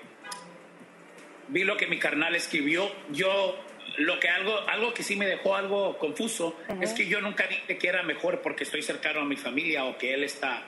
vi 1.49 1.65
lo 1.65 1.77
que 1.77 1.87
mi 1.87 1.99
carnal 1.99 2.35
escribió. 2.35 2.91
Yo, 3.11 3.59
lo 3.99 4.19
que 4.19 4.29
algo, 4.29 4.59
algo 4.69 4.95
que 4.95 5.03
sí 5.03 5.17
me 5.17 5.27
dejó 5.27 5.55
algo 5.55 5.99
confuso 5.99 6.59
es 6.81 6.93
que 6.93 7.07
yo 7.07 7.21
nunca 7.21 7.47
dije 7.47 7.79
que 7.79 7.89
era 7.89 8.03
mejor 8.03 8.41
porque 8.41 8.65
estoy 8.65 8.83
cercano 8.83 9.21
a 9.21 9.25
mi 9.25 9.37
familia 9.37 9.85
o 9.85 9.99
que 9.99 10.15
él 10.15 10.25
está, 10.25 10.63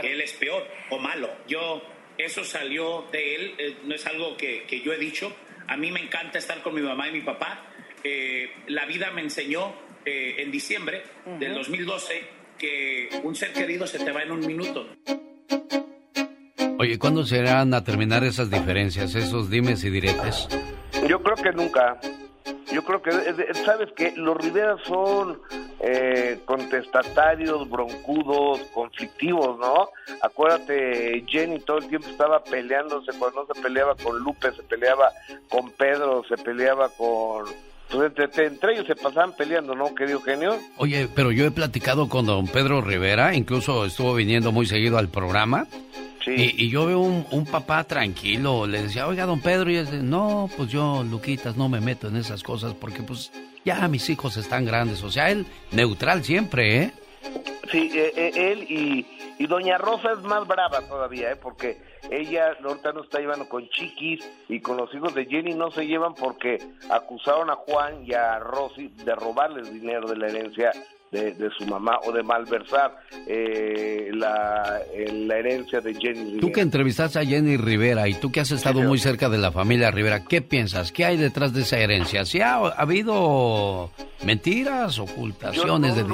que 0.00 0.12
él 0.12 0.20
es 0.20 0.32
peor 0.32 0.66
o 0.90 0.98
malo. 0.98 1.30
Yo, 1.46 1.82
eso 2.18 2.44
salió 2.44 3.06
de 3.12 3.34
él, 3.34 3.54
eh, 3.58 3.76
no 3.84 3.94
es 3.94 4.06
algo 4.06 4.36
que, 4.36 4.64
que 4.64 4.80
yo 4.80 4.92
he 4.92 4.98
dicho. 4.98 5.34
A 5.68 5.76
mí 5.76 5.90
me 5.90 6.00
encanta 6.00 6.38
estar 6.38 6.62
con 6.62 6.74
mi 6.74 6.82
mamá 6.82 7.08
y 7.08 7.12
mi 7.12 7.20
papá. 7.20 7.66
Eh, 8.04 8.50
la 8.66 8.84
vida 8.84 9.10
me 9.10 9.22
enseñó 9.22 9.74
eh, 10.04 10.36
en 10.38 10.50
diciembre 10.50 11.02
del 11.38 11.54
2012 11.54 12.41
que 12.62 13.08
un 13.24 13.34
ser 13.34 13.52
querido 13.52 13.88
se 13.88 13.98
te 13.98 14.12
va 14.12 14.22
en 14.22 14.30
un 14.30 14.46
minuto. 14.46 14.86
Oye, 16.78 16.96
¿cuándo 16.96 17.24
se 17.24 17.38
irán 17.38 17.74
a 17.74 17.82
terminar 17.82 18.22
esas 18.22 18.50
diferencias, 18.50 19.16
esos 19.16 19.50
dimes 19.50 19.82
y 19.82 19.90
diretes? 19.90 20.48
Yo 21.08 21.20
creo 21.22 21.36
que 21.36 21.52
nunca. 21.52 22.00
Yo 22.72 22.84
creo 22.84 23.02
que, 23.02 23.10
¿sabes 23.64 23.90
que 23.92 24.12
Los 24.16 24.36
Rivera 24.38 24.76
son 24.86 25.40
eh, 25.80 26.38
contestatarios, 26.44 27.68
broncudos, 27.68 28.60
conflictivos, 28.72 29.58
¿no? 29.58 29.88
Acuérdate, 30.22 31.24
Jenny 31.26 31.58
todo 31.58 31.78
el 31.78 31.88
tiempo 31.88 32.08
estaba 32.08 32.42
peleándose, 32.44 33.10
cuando 33.18 33.42
no 33.42 33.54
se 33.54 33.60
peleaba 33.60 33.96
con 33.96 34.18
Lupe, 34.20 34.52
se 34.52 34.62
peleaba 34.62 35.10
con 35.48 35.70
Pedro, 35.72 36.22
se 36.28 36.36
peleaba 36.36 36.88
con... 36.90 37.46
pues, 37.92 38.12
entre, 38.18 38.46
entre 38.46 38.72
ellos 38.72 38.86
se 38.86 38.96
pasaban 38.96 39.32
peleando, 39.36 39.74
¿no, 39.74 39.94
querido 39.94 40.20
genio? 40.20 40.58
Oye, 40.78 41.08
pero 41.14 41.30
yo 41.30 41.44
he 41.44 41.50
platicado 41.50 42.08
con 42.08 42.26
don 42.26 42.46
Pedro 42.48 42.80
Rivera, 42.80 43.34
incluso 43.34 43.84
estuvo 43.84 44.14
viniendo 44.14 44.50
muy 44.50 44.66
seguido 44.66 44.98
al 44.98 45.08
programa, 45.08 45.66
Y, 46.24 46.64
y 46.66 46.70
yo 46.70 46.86
veo 46.86 47.00
un, 47.00 47.26
un, 47.32 47.44
papá 47.44 47.82
tranquilo, 47.84 48.66
le 48.66 48.84
decía, 48.84 49.08
oiga, 49.08 49.26
don 49.26 49.40
Pedro, 49.40 49.70
y 49.70 49.76
él 49.76 49.86
dice, 49.86 50.02
no, 50.02 50.48
pues 50.56 50.70
yo, 50.70 51.02
Luquitas, 51.02 51.56
no 51.56 51.68
me 51.68 51.80
meto 51.80 52.06
en 52.06 52.16
esas 52.16 52.44
cosas 52.44 52.74
porque 52.74 53.02
pues 53.02 53.32
ya 53.64 53.88
mis 53.88 54.08
hijos 54.08 54.36
están 54.36 54.64
grandes. 54.64 55.02
O 55.02 55.10
sea, 55.10 55.30
él 55.30 55.46
neutral 55.72 56.22
siempre, 56.24 56.76
¿eh? 56.76 56.92
Sí, 57.70 57.90
eh, 57.94 58.12
eh, 58.16 58.32
él 58.34 58.66
y, 58.68 59.06
y 59.38 59.46
doña 59.46 59.78
Rosa 59.78 60.12
es 60.12 60.22
más 60.22 60.46
brava 60.46 60.80
todavía, 60.82 61.30
¿eh? 61.30 61.36
Porque 61.36 61.80
ella 62.10 62.56
ahorita 62.62 62.92
no 62.92 63.02
está 63.02 63.20
llevando 63.20 63.48
con 63.48 63.68
Chiquis 63.68 64.28
y 64.48 64.60
con 64.60 64.76
los 64.76 64.92
hijos 64.94 65.14
de 65.14 65.26
Jenny 65.26 65.54
no 65.54 65.70
se 65.70 65.86
llevan 65.86 66.14
porque 66.14 66.58
acusaron 66.90 67.50
a 67.50 67.54
Juan 67.54 68.04
y 68.04 68.14
a 68.14 68.40
Rosy 68.40 68.88
de 68.88 69.14
robarles 69.14 69.72
dinero 69.72 70.08
de 70.08 70.16
la 70.16 70.28
herencia 70.28 70.72
de, 71.12 71.50
su 71.58 71.66
mamá 71.66 72.00
o 72.04 72.12
de 72.12 72.22
malversar 72.22 72.96
eh, 73.26 74.10
la, 74.14 74.80
la, 75.12 75.36
herencia 75.36 75.80
de 75.80 75.94
Jenny 75.94 76.24
Rivera. 76.24 76.40
Tú 76.40 76.52
que 76.52 76.60
entrevistaste 76.62 77.18
a 77.18 77.24
Jenny 77.24 77.58
Rivera 77.58 78.08
y 78.08 78.14
tú 78.14 78.32
que 78.32 78.40
has 78.40 78.50
estado 78.50 78.80
muy 78.80 78.98
cerca 78.98 79.28
de 79.28 79.36
la 79.36 79.52
familia 79.52 79.90
Rivera, 79.90 80.24
¿qué 80.24 80.40
piensas? 80.40 80.90
¿Qué 80.90 81.04
hay 81.04 81.18
detrás 81.18 81.52
de 81.52 81.62
esa 81.62 81.78
herencia? 81.78 82.24
¿Si 82.24 82.40
ha, 82.40 82.54
habido 82.54 83.90
mentiras, 84.24 84.98
ocultaciones? 84.98 85.96
de... 85.96 86.06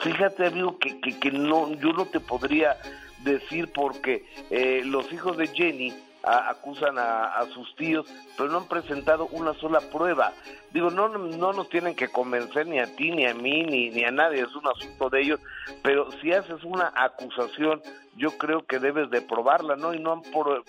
fíjate, 0.00 0.46
amigo, 0.46 0.78
que, 0.78 1.00
que, 1.00 1.30
no, 1.32 1.74
yo 1.74 1.92
no 1.92 2.06
te 2.06 2.20
podría 2.20 2.76
decir 3.24 3.72
porque 3.74 4.24
eh, 4.50 4.82
los 4.84 5.12
hijos 5.12 5.36
de 5.36 5.48
Jenny 5.48 5.92
acusan 6.24 6.98
a, 6.98 7.44
sus 7.52 7.74
tíos, 7.76 8.06
pero 8.36 8.48
no 8.48 8.58
han 8.58 8.68
presentado 8.68 9.26
una 9.32 9.54
sola 9.54 9.80
prueba. 9.80 10.32
Digo, 10.72 10.90
no, 10.90 11.08
no 11.08 11.52
nos 11.52 11.68
tienen 11.68 11.94
que 11.94 12.08
convencer 12.08 12.66
ni 12.66 12.78
a 12.78 12.96
ti, 12.96 13.10
ni 13.10 13.26
a 13.26 13.34
mí, 13.34 13.62
ni, 13.64 13.90
ni 13.90 14.04
a 14.04 14.10
nadie, 14.10 14.42
es 14.42 14.54
un 14.54 14.66
asunto 14.66 15.10
de 15.10 15.22
ellos, 15.22 15.40
pero 15.82 16.10
si 16.20 16.32
haces 16.32 16.64
una 16.64 16.92
acusación, 16.96 17.80
yo 18.16 18.30
creo 18.38 18.64
que 18.66 18.78
debes 18.78 19.10
de 19.10 19.20
probarla, 19.22 19.76
¿no? 19.76 19.94
Y 19.94 19.98
no 19.98 20.12
han, 20.12 20.22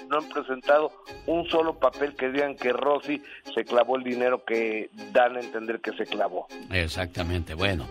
no 0.09 0.17
han 0.17 0.29
presentado 0.29 0.91
un 1.27 1.47
solo 1.49 1.75
papel 1.75 2.15
que 2.15 2.29
digan 2.29 2.55
que 2.55 2.73
Rosy 2.73 3.21
se 3.53 3.63
clavó 3.65 3.97
el 3.97 4.03
dinero 4.03 4.43
que 4.43 4.89
dan 5.11 5.37
a 5.37 5.39
entender 5.39 5.79
que 5.79 5.91
se 5.93 6.05
clavó. 6.05 6.47
Exactamente, 6.71 7.53
bueno. 7.53 7.87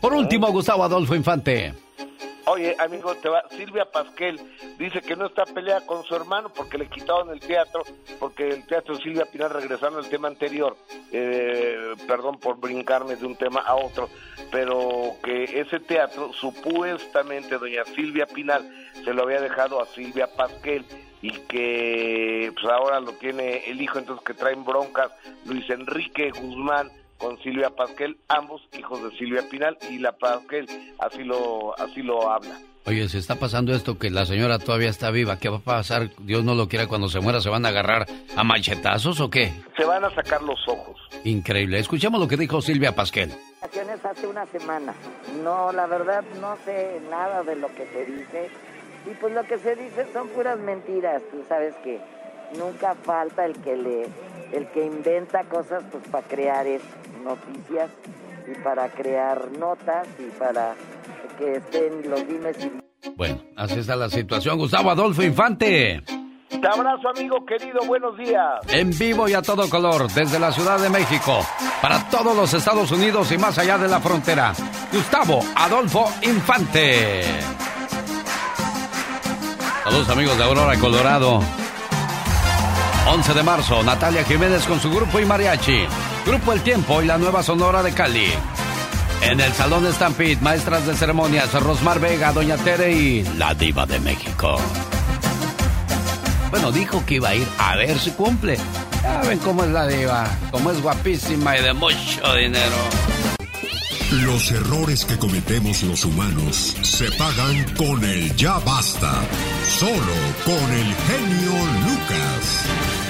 Por 0.00 0.14
último, 0.14 0.50
Gustavo 0.50 0.84
Adolfo 0.84 1.14
Infante. 1.14 1.74
Oye, 2.46 2.74
amigo, 2.78 3.14
te 3.16 3.28
va. 3.28 3.44
Silvia 3.50 3.84
Pasquel 3.84 4.40
dice 4.78 5.00
que 5.00 5.14
no 5.14 5.26
está 5.26 5.44
peleada 5.44 5.86
con 5.86 6.02
su 6.04 6.14
hermano 6.16 6.50
porque 6.52 6.76
le 6.76 6.88
quitaron 6.88 7.30
el 7.30 7.40
teatro, 7.40 7.84
porque 8.18 8.48
el 8.48 8.66
teatro 8.66 8.96
Silvia 8.96 9.26
Pinal, 9.26 9.50
regresando 9.50 9.98
al 9.98 10.08
tema 10.08 10.28
anterior, 10.28 10.76
eh, 11.12 11.94
perdón 12.06 12.38
por 12.38 12.58
brincarme 12.58 13.16
de 13.16 13.26
un 13.26 13.36
tema 13.36 13.60
a 13.60 13.76
otro, 13.76 14.08
pero 14.50 15.16
que 15.22 15.60
ese 15.60 15.78
teatro, 15.80 16.32
supuestamente, 16.32 17.58
doña 17.58 17.84
Silvia 17.94 18.26
Pinal 18.26 18.68
se 19.04 19.14
lo 19.14 19.22
había 19.22 19.40
dejado 19.40 19.80
a 19.80 19.86
Silvia 19.86 20.26
Pasquel 20.26 20.84
y 21.20 21.30
que 21.42 22.52
pues 22.54 22.66
ahora 22.66 22.98
lo 22.98 23.12
tiene 23.12 23.70
el 23.70 23.80
hijo, 23.80 23.98
entonces 23.98 24.24
que 24.24 24.34
traen 24.34 24.64
broncas 24.64 25.12
Luis 25.44 25.68
Enrique 25.70 26.30
Guzmán 26.30 26.90
con 27.22 27.38
Silvia 27.38 27.70
Pasquel, 27.70 28.18
ambos 28.28 28.60
hijos 28.76 29.00
de 29.02 29.16
Silvia 29.16 29.42
Pinal 29.48 29.78
y 29.88 29.98
la 29.98 30.10
Pasquel 30.12 30.66
así 30.98 31.22
lo 31.22 31.78
así 31.78 32.02
lo 32.02 32.28
habla. 32.28 32.58
Oye, 32.84 33.08
se 33.08 33.18
está 33.18 33.36
pasando 33.36 33.72
esto 33.74 33.96
que 33.96 34.10
la 34.10 34.26
señora 34.26 34.58
todavía 34.58 34.90
está 34.90 35.12
viva. 35.12 35.38
¿Qué 35.38 35.48
va 35.48 35.58
a 35.58 35.60
pasar? 35.60 36.10
Dios 36.18 36.42
no 36.42 36.56
lo 36.56 36.68
quiera 36.68 36.88
cuando 36.88 37.08
se 37.08 37.20
muera. 37.20 37.40
¿Se 37.40 37.48
van 37.48 37.64
a 37.64 37.68
agarrar 37.68 38.08
a 38.36 38.42
machetazos 38.42 39.20
o 39.20 39.30
qué? 39.30 39.52
Se 39.76 39.84
van 39.84 40.04
a 40.04 40.10
sacar 40.10 40.42
los 40.42 40.58
ojos. 40.66 40.98
Increíble. 41.22 41.78
Escuchemos 41.78 42.20
lo 42.20 42.26
que 42.26 42.36
dijo 42.36 42.60
Silvia 42.60 42.92
Pasquel. 42.96 43.30
Hace 44.02 44.26
una 44.26 44.44
semana. 44.46 44.94
No, 45.44 45.70
la 45.72 45.86
verdad 45.86 46.24
no 46.40 46.56
sé 46.64 47.00
nada 47.08 47.44
de 47.44 47.54
lo 47.54 47.68
que 47.68 47.86
se 47.86 48.04
dice. 48.04 48.50
Y 49.06 49.14
pues 49.14 49.32
lo 49.32 49.44
que 49.44 49.58
se 49.58 49.76
dice 49.76 50.06
son 50.12 50.26
puras 50.28 50.58
mentiras. 50.58 51.22
Tú 51.30 51.44
sabes 51.48 51.74
que 51.84 52.00
nunca 52.58 52.96
falta 52.96 53.44
el 53.46 53.54
que 53.62 53.76
le, 53.76 54.08
el 54.52 54.66
que 54.72 54.84
inventa 54.84 55.44
cosas 55.44 55.84
pues 55.90 56.02
para 56.08 56.26
crear 56.26 56.66
noticias 57.22 57.90
y 58.46 58.54
para 58.62 58.88
crear 58.88 59.50
notas 59.58 60.06
y 60.18 60.30
para 60.38 60.74
que 61.38 61.56
estén 61.56 62.10
los 62.10 62.26
dimes 62.26 62.56
y... 62.64 63.10
Bueno, 63.16 63.42
así 63.56 63.80
está 63.80 63.96
la 63.96 64.08
situación. 64.08 64.58
Gustavo 64.58 64.90
Adolfo 64.90 65.22
Infante. 65.22 66.02
Te 66.48 66.68
abrazo, 66.68 67.08
amigo 67.08 67.44
querido. 67.44 67.80
Buenos 67.86 68.16
días. 68.16 68.60
En 68.68 68.96
vivo 68.96 69.28
y 69.28 69.34
a 69.34 69.42
todo 69.42 69.68
color, 69.68 70.08
desde 70.12 70.38
la 70.38 70.52
Ciudad 70.52 70.78
de 70.78 70.90
México, 70.90 71.40
para 71.80 72.08
todos 72.08 72.36
los 72.36 72.52
Estados 72.54 72.90
Unidos 72.92 73.32
y 73.32 73.38
más 73.38 73.58
allá 73.58 73.78
de 73.78 73.88
la 73.88 74.00
frontera. 74.00 74.52
Gustavo 74.92 75.40
Adolfo 75.56 76.08
Infante. 76.22 77.22
Saludos, 79.82 80.08
amigos 80.10 80.38
de 80.38 80.44
Aurora, 80.44 80.78
Colorado. 80.78 81.40
11 83.08 83.34
de 83.34 83.42
marzo, 83.42 83.82
Natalia 83.82 84.22
Jiménez 84.22 84.64
con 84.66 84.78
su 84.78 84.90
grupo 84.90 85.18
y 85.18 85.24
mariachi. 85.24 85.86
Grupo 86.26 86.52
El 86.52 86.60
Tiempo 86.62 87.02
y 87.02 87.06
la 87.06 87.18
Nueva 87.18 87.42
Sonora 87.42 87.82
de 87.82 87.92
Cali. 87.92 88.32
En 89.22 89.40
el 89.40 89.52
Salón 89.52 89.90
Stampede, 89.92 90.38
maestras 90.40 90.86
de 90.86 90.94
ceremonias, 90.94 91.52
Rosmar 91.52 92.00
Vega, 92.00 92.32
Doña 92.32 92.56
Tere 92.56 92.92
y 92.92 93.22
la 93.36 93.54
Diva 93.54 93.86
de 93.86 94.00
México. 94.00 94.56
Bueno, 96.50 96.70
dijo 96.70 97.04
que 97.06 97.14
iba 97.14 97.30
a 97.30 97.34
ir 97.34 97.46
a 97.58 97.76
ver 97.76 97.98
si 97.98 98.10
cumple. 98.10 98.58
Ya 99.02 99.22
ven 99.22 99.38
cómo 99.38 99.64
es 99.64 99.70
la 99.70 99.86
diva, 99.86 100.28
cómo 100.50 100.70
es 100.70 100.80
guapísima 100.80 101.56
y 101.56 101.62
de 101.62 101.72
mucho 101.72 102.34
dinero. 102.34 102.76
Los 104.24 104.52
errores 104.52 105.04
que 105.06 105.16
cometemos 105.16 105.82
los 105.82 106.04
humanos 106.04 106.76
se 106.82 107.10
pagan 107.12 107.64
con 107.76 108.04
el 108.04 108.36
ya 108.36 108.58
basta. 108.58 109.12
Solo 109.78 110.14
con 110.44 110.72
el 110.72 110.94
genio 110.94 111.52
Lucas. 111.86 113.01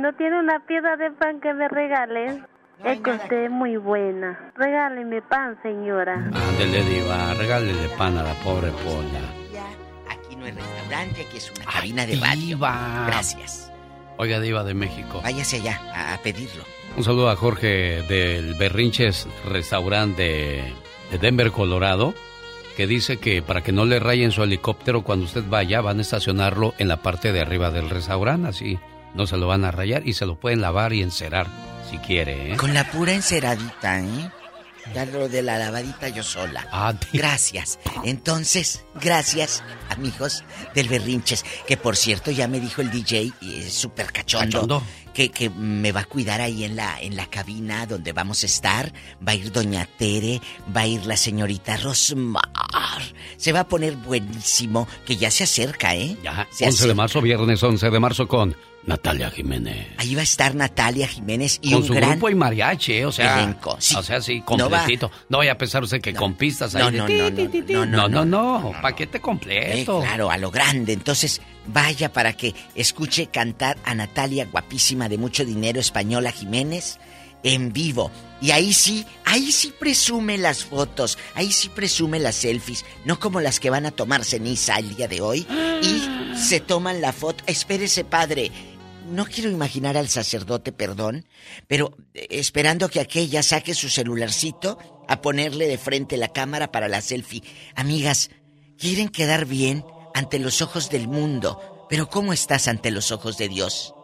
¿No 0.00 0.14
tiene 0.14 0.38
una 0.38 0.60
piedra 0.60 0.96
de 0.96 1.10
pan 1.10 1.40
que 1.40 1.52
me 1.52 1.68
regale? 1.68 2.42
es 2.82 3.00
que 3.00 3.10
usted 3.10 3.44
es 3.44 3.50
muy 3.50 3.76
buena. 3.76 4.52
Regáleme 4.56 5.20
pan, 5.20 5.58
señora. 5.62 6.14
Ándele, 6.14 6.82
Diva, 6.84 7.34
regálele 7.34 7.88
pan 7.98 8.16
a 8.16 8.22
la 8.22 8.32
pobre 8.42 8.70
Pola. 8.70 9.20
Aquí 10.08 10.34
no 10.34 10.46
hay 10.46 10.52
restaurante, 10.52 11.20
aquí 11.20 11.36
es 11.36 11.52
una 11.54 11.70
cabina 11.70 12.06
de 12.06 12.16
radio. 12.16 12.40
Diva. 12.40 13.04
Gracias. 13.06 13.70
Oiga, 14.16 14.40
Diva 14.40 14.64
de 14.64 14.72
México. 14.72 15.20
Váyase 15.22 15.56
allá 15.56 16.14
a, 16.14 16.16
pedirlo. 16.18 16.64
Un 16.96 17.04
saludo 17.04 17.28
a 17.28 17.36
Jorge 17.36 18.02
del 18.08 18.54
Berrinches 18.54 19.28
Restaurante 19.46 20.22
de, 20.22 20.74
de 21.10 21.18
Denver, 21.18 21.52
Colorado 21.52 22.14
que 22.76 22.86
dice 22.86 23.18
que 23.18 23.42
para 23.42 23.62
que 23.62 23.72
no 23.72 23.84
le 23.84 24.00
rayen 24.00 24.30
su 24.30 24.42
helicóptero 24.42 25.02
cuando 25.02 25.26
usted 25.26 25.44
vaya, 25.46 25.82
van 25.82 25.98
a 25.98 26.00
estacionarlo 26.00 26.72
en 26.78 26.88
la 26.88 27.02
parte 27.02 27.30
de 27.30 27.40
arriba 27.40 27.70
del 27.70 27.90
restaurante, 27.90 28.48
así 28.48 28.78
no 29.14 29.26
se 29.26 29.36
lo 29.36 29.46
van 29.46 29.64
a 29.64 29.70
rayar 29.70 30.06
y 30.06 30.12
se 30.12 30.26
lo 30.26 30.36
pueden 30.36 30.60
lavar 30.60 30.92
y 30.92 31.02
encerar 31.02 31.46
si 31.90 31.98
quiere, 31.98 32.52
¿eh? 32.52 32.56
Con 32.56 32.74
la 32.74 32.90
pura 32.90 33.12
enceradita, 33.12 34.00
¿eh? 34.00 34.30
Ya 34.94 35.04
lo 35.06 35.28
de 35.28 35.42
la 35.42 35.58
lavadita 35.58 36.08
yo 36.08 36.22
sola. 36.22 36.66
Ah, 36.72 36.94
gracias. 37.12 37.78
Entonces, 38.04 38.84
gracias, 39.00 39.62
amigos 39.88 40.44
del 40.74 40.88
Berrinches. 40.88 41.44
Que 41.66 41.76
por 41.76 41.96
cierto, 41.96 42.30
ya 42.30 42.48
me 42.48 42.60
dijo 42.60 42.80
el 42.80 42.90
DJ, 42.90 43.32
y 43.40 43.56
es 43.60 43.72
súper 43.72 44.12
cachondo, 44.12 44.82
Que, 45.12 45.30
que, 45.30 45.50
me 45.50 45.92
va 45.92 46.00
a 46.00 46.04
cuidar 46.04 46.40
ahí 46.40 46.64
en 46.64 46.76
la, 46.76 47.00
en 47.00 47.16
la 47.16 47.26
cabina 47.26 47.86
donde 47.86 48.12
vamos 48.12 48.42
a 48.42 48.46
estar. 48.46 48.92
Va 49.26 49.32
a 49.32 49.34
ir 49.34 49.52
Doña 49.52 49.86
Tere, 49.98 50.40
va 50.74 50.82
a 50.82 50.86
ir 50.86 51.06
la 51.06 51.16
señorita 51.16 51.76
Rosmar. 51.76 52.42
Se 53.36 53.52
va 53.52 53.60
a 53.60 53.68
poner 53.68 53.96
buenísimo, 53.96 54.88
que 55.06 55.16
ya 55.16 55.30
se 55.30 55.44
acerca, 55.44 55.94
¿eh? 55.94 56.16
Ya, 56.22 56.48
11 56.60 56.88
de 56.88 56.94
marzo, 56.94 57.20
viernes 57.20 57.62
11 57.62 57.90
de 57.90 58.00
marzo 58.00 58.26
con 58.26 58.56
Natalia 58.86 59.30
Jiménez. 59.30 59.88
Ahí 59.98 60.14
va 60.14 60.22
a 60.22 60.24
estar 60.24 60.54
Natalia 60.54 61.06
Jiménez 61.06 61.58
y 61.62 61.72
Con 61.72 61.82
un 61.82 61.86
su 61.86 61.92
gran 61.94 62.10
grupo 62.12 62.30
y 62.30 62.34
mariachi, 62.34 62.92
¿eh? 62.94 63.06
o 63.06 63.12
sea, 63.12 63.42
elenco. 63.42 63.76
Sí. 63.78 63.94
o 63.94 64.02
sea, 64.02 64.20
sí, 64.20 64.40
completito. 64.40 65.10
No, 65.28 65.38
vaya 65.38 65.52
a 65.52 65.58
pensar 65.58 65.82
usted 65.82 66.00
que 66.00 66.14
con 66.14 66.34
pistas 66.34 66.74
ahí 66.74 66.82
No, 66.82 66.90
de 66.90 66.98
no, 66.98 67.06
no, 67.30 67.50
ti. 67.50 67.72
no, 67.72 67.86
no, 67.86 68.08
no, 68.08 68.24
no, 68.24 68.60
no, 68.62 68.72
paquete 68.80 69.20
completo. 69.20 70.00
Eh, 70.00 70.06
claro, 70.06 70.30
a 70.30 70.38
lo 70.38 70.50
grande. 70.50 70.92
Entonces, 70.94 71.40
vaya 71.66 72.12
para 72.12 72.32
que 72.32 72.54
escuche 72.74 73.26
cantar 73.26 73.76
a 73.84 73.94
Natalia, 73.94 74.46
guapísima 74.50 75.08
de 75.08 75.18
mucho 75.18 75.44
dinero, 75.44 75.78
española 75.78 76.32
Jiménez, 76.32 76.98
en 77.42 77.72
vivo. 77.72 78.10
Y 78.42 78.52
ahí 78.52 78.72
sí, 78.72 79.04
ahí 79.26 79.52
sí 79.52 79.72
presume 79.78 80.38
las 80.38 80.64
fotos, 80.64 81.18
ahí 81.34 81.52
sí 81.52 81.68
presume 81.68 82.18
las 82.18 82.36
selfies, 82.36 82.86
no 83.04 83.20
como 83.20 83.40
las 83.40 83.60
que 83.60 83.68
van 83.68 83.84
a 83.84 83.90
tomar 83.90 84.24
ceniza 84.24 84.76
el 84.78 84.96
día 84.96 85.08
de 85.08 85.20
hoy 85.20 85.46
y 85.82 86.36
se 86.38 86.60
toman 86.60 87.02
la 87.02 87.12
foto. 87.12 87.44
Espérese, 87.46 88.02
padre. 88.04 88.50
No 89.10 89.26
quiero 89.26 89.50
imaginar 89.50 89.96
al 89.96 90.08
sacerdote, 90.08 90.70
perdón, 90.70 91.26
pero 91.66 91.96
eh, 92.14 92.28
esperando 92.30 92.88
que 92.88 93.00
aquella 93.00 93.42
saque 93.42 93.74
su 93.74 93.88
celularcito 93.88 94.78
a 95.08 95.20
ponerle 95.20 95.66
de 95.66 95.78
frente 95.78 96.16
la 96.16 96.32
cámara 96.32 96.70
para 96.70 96.86
la 96.86 97.00
selfie. 97.00 97.42
Amigas, 97.74 98.30
quieren 98.78 99.08
quedar 99.08 99.46
bien 99.46 99.84
ante 100.14 100.38
los 100.38 100.62
ojos 100.62 100.90
del 100.90 101.08
mundo, 101.08 101.86
pero 101.90 102.08
¿cómo 102.08 102.32
estás 102.32 102.68
ante 102.68 102.92
los 102.92 103.10
ojos 103.10 103.36
de 103.36 103.48
Dios? 103.48 103.94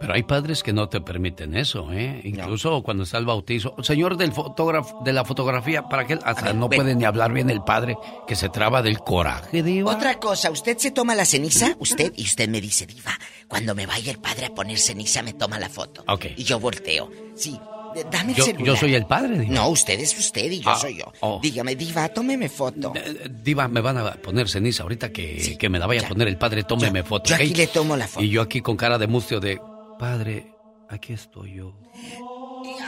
Pero 0.00 0.14
hay 0.14 0.22
padres 0.22 0.62
que 0.62 0.72
no 0.72 0.88
te 0.88 1.00
permiten 1.00 1.56
eso, 1.56 1.92
¿eh? 1.92 2.20
Incluso 2.24 2.82
cuando 2.82 3.02
está 3.02 3.18
el 3.18 3.26
bautizo. 3.26 3.74
Señor 3.82 4.16
del 4.16 4.32
fotógrafo, 4.32 5.00
de 5.04 5.12
la 5.12 5.24
fotografía, 5.24 5.82
¿para 5.88 6.06
qué? 6.06 6.18
Hasta 6.24 6.52
no 6.52 6.68
puede 6.70 6.94
ni 6.94 7.04
hablar 7.04 7.32
bien 7.32 7.50
el 7.50 7.62
padre, 7.62 7.96
que 8.26 8.36
se 8.36 8.48
traba 8.48 8.80
del 8.82 8.98
coraje, 9.00 9.62
diva. 9.62 9.92
Otra 9.92 10.18
cosa, 10.20 10.50
¿usted 10.50 10.78
se 10.78 10.90
toma 10.92 11.14
la 11.14 11.24
ceniza? 11.24 11.74
Usted, 11.80 12.12
y 12.16 12.22
usted 12.24 12.48
me 12.48 12.60
dice, 12.60 12.86
diva, 12.86 13.18
cuando 13.48 13.74
me 13.74 13.86
vaya 13.86 14.12
el 14.12 14.18
padre 14.18 14.46
a 14.46 14.54
poner 14.54 14.78
ceniza 14.78 15.22
me 15.22 15.32
toma 15.32 15.58
la 15.58 15.68
foto. 15.68 16.04
Ok. 16.06 16.26
Y 16.36 16.44
yo 16.44 16.60
volteo. 16.60 17.10
Sí, 17.34 17.58
dame 18.12 18.32
el 18.32 18.38
Yo, 18.38 18.44
celular. 18.44 18.66
yo 18.66 18.76
soy 18.76 18.94
el 18.94 19.06
padre, 19.06 19.38
diva. 19.40 19.54
No, 19.54 19.68
usted 19.70 19.98
es 19.98 20.16
usted 20.18 20.50
y 20.50 20.60
yo 20.60 20.70
Ah, 20.70 20.76
soy 20.78 20.98
yo. 20.98 21.12
oh. 21.20 21.40
Dígame, 21.42 21.74
diva, 21.74 22.08
tómeme 22.08 22.48
foto. 22.48 22.92
Diva, 23.42 23.66
me 23.68 23.80
van 23.80 23.98
a 23.98 24.12
poner 24.12 24.48
ceniza 24.48 24.82
ahorita 24.84 25.10
que, 25.10 25.56
que 25.58 25.68
me 25.68 25.78
la 25.78 25.86
vaya 25.86 26.02
a 26.04 26.08
poner 26.08 26.28
el 26.28 26.36
padre, 26.38 26.62
tómeme 26.62 27.02
foto. 27.02 27.30
yo 27.30 27.34
aquí 27.36 27.54
le 27.54 27.66
tomo 27.66 27.96
la 27.96 28.06
foto. 28.06 28.24
Y 28.24 28.28
yo 28.30 28.42
aquí 28.42 28.60
con 28.60 28.76
cara 28.76 28.98
de 28.98 29.06
mustio 29.06 29.40
de, 29.40 29.60
padre, 29.98 30.52
aquí 30.88 31.12
estoy 31.12 31.54
yo. 31.56 31.74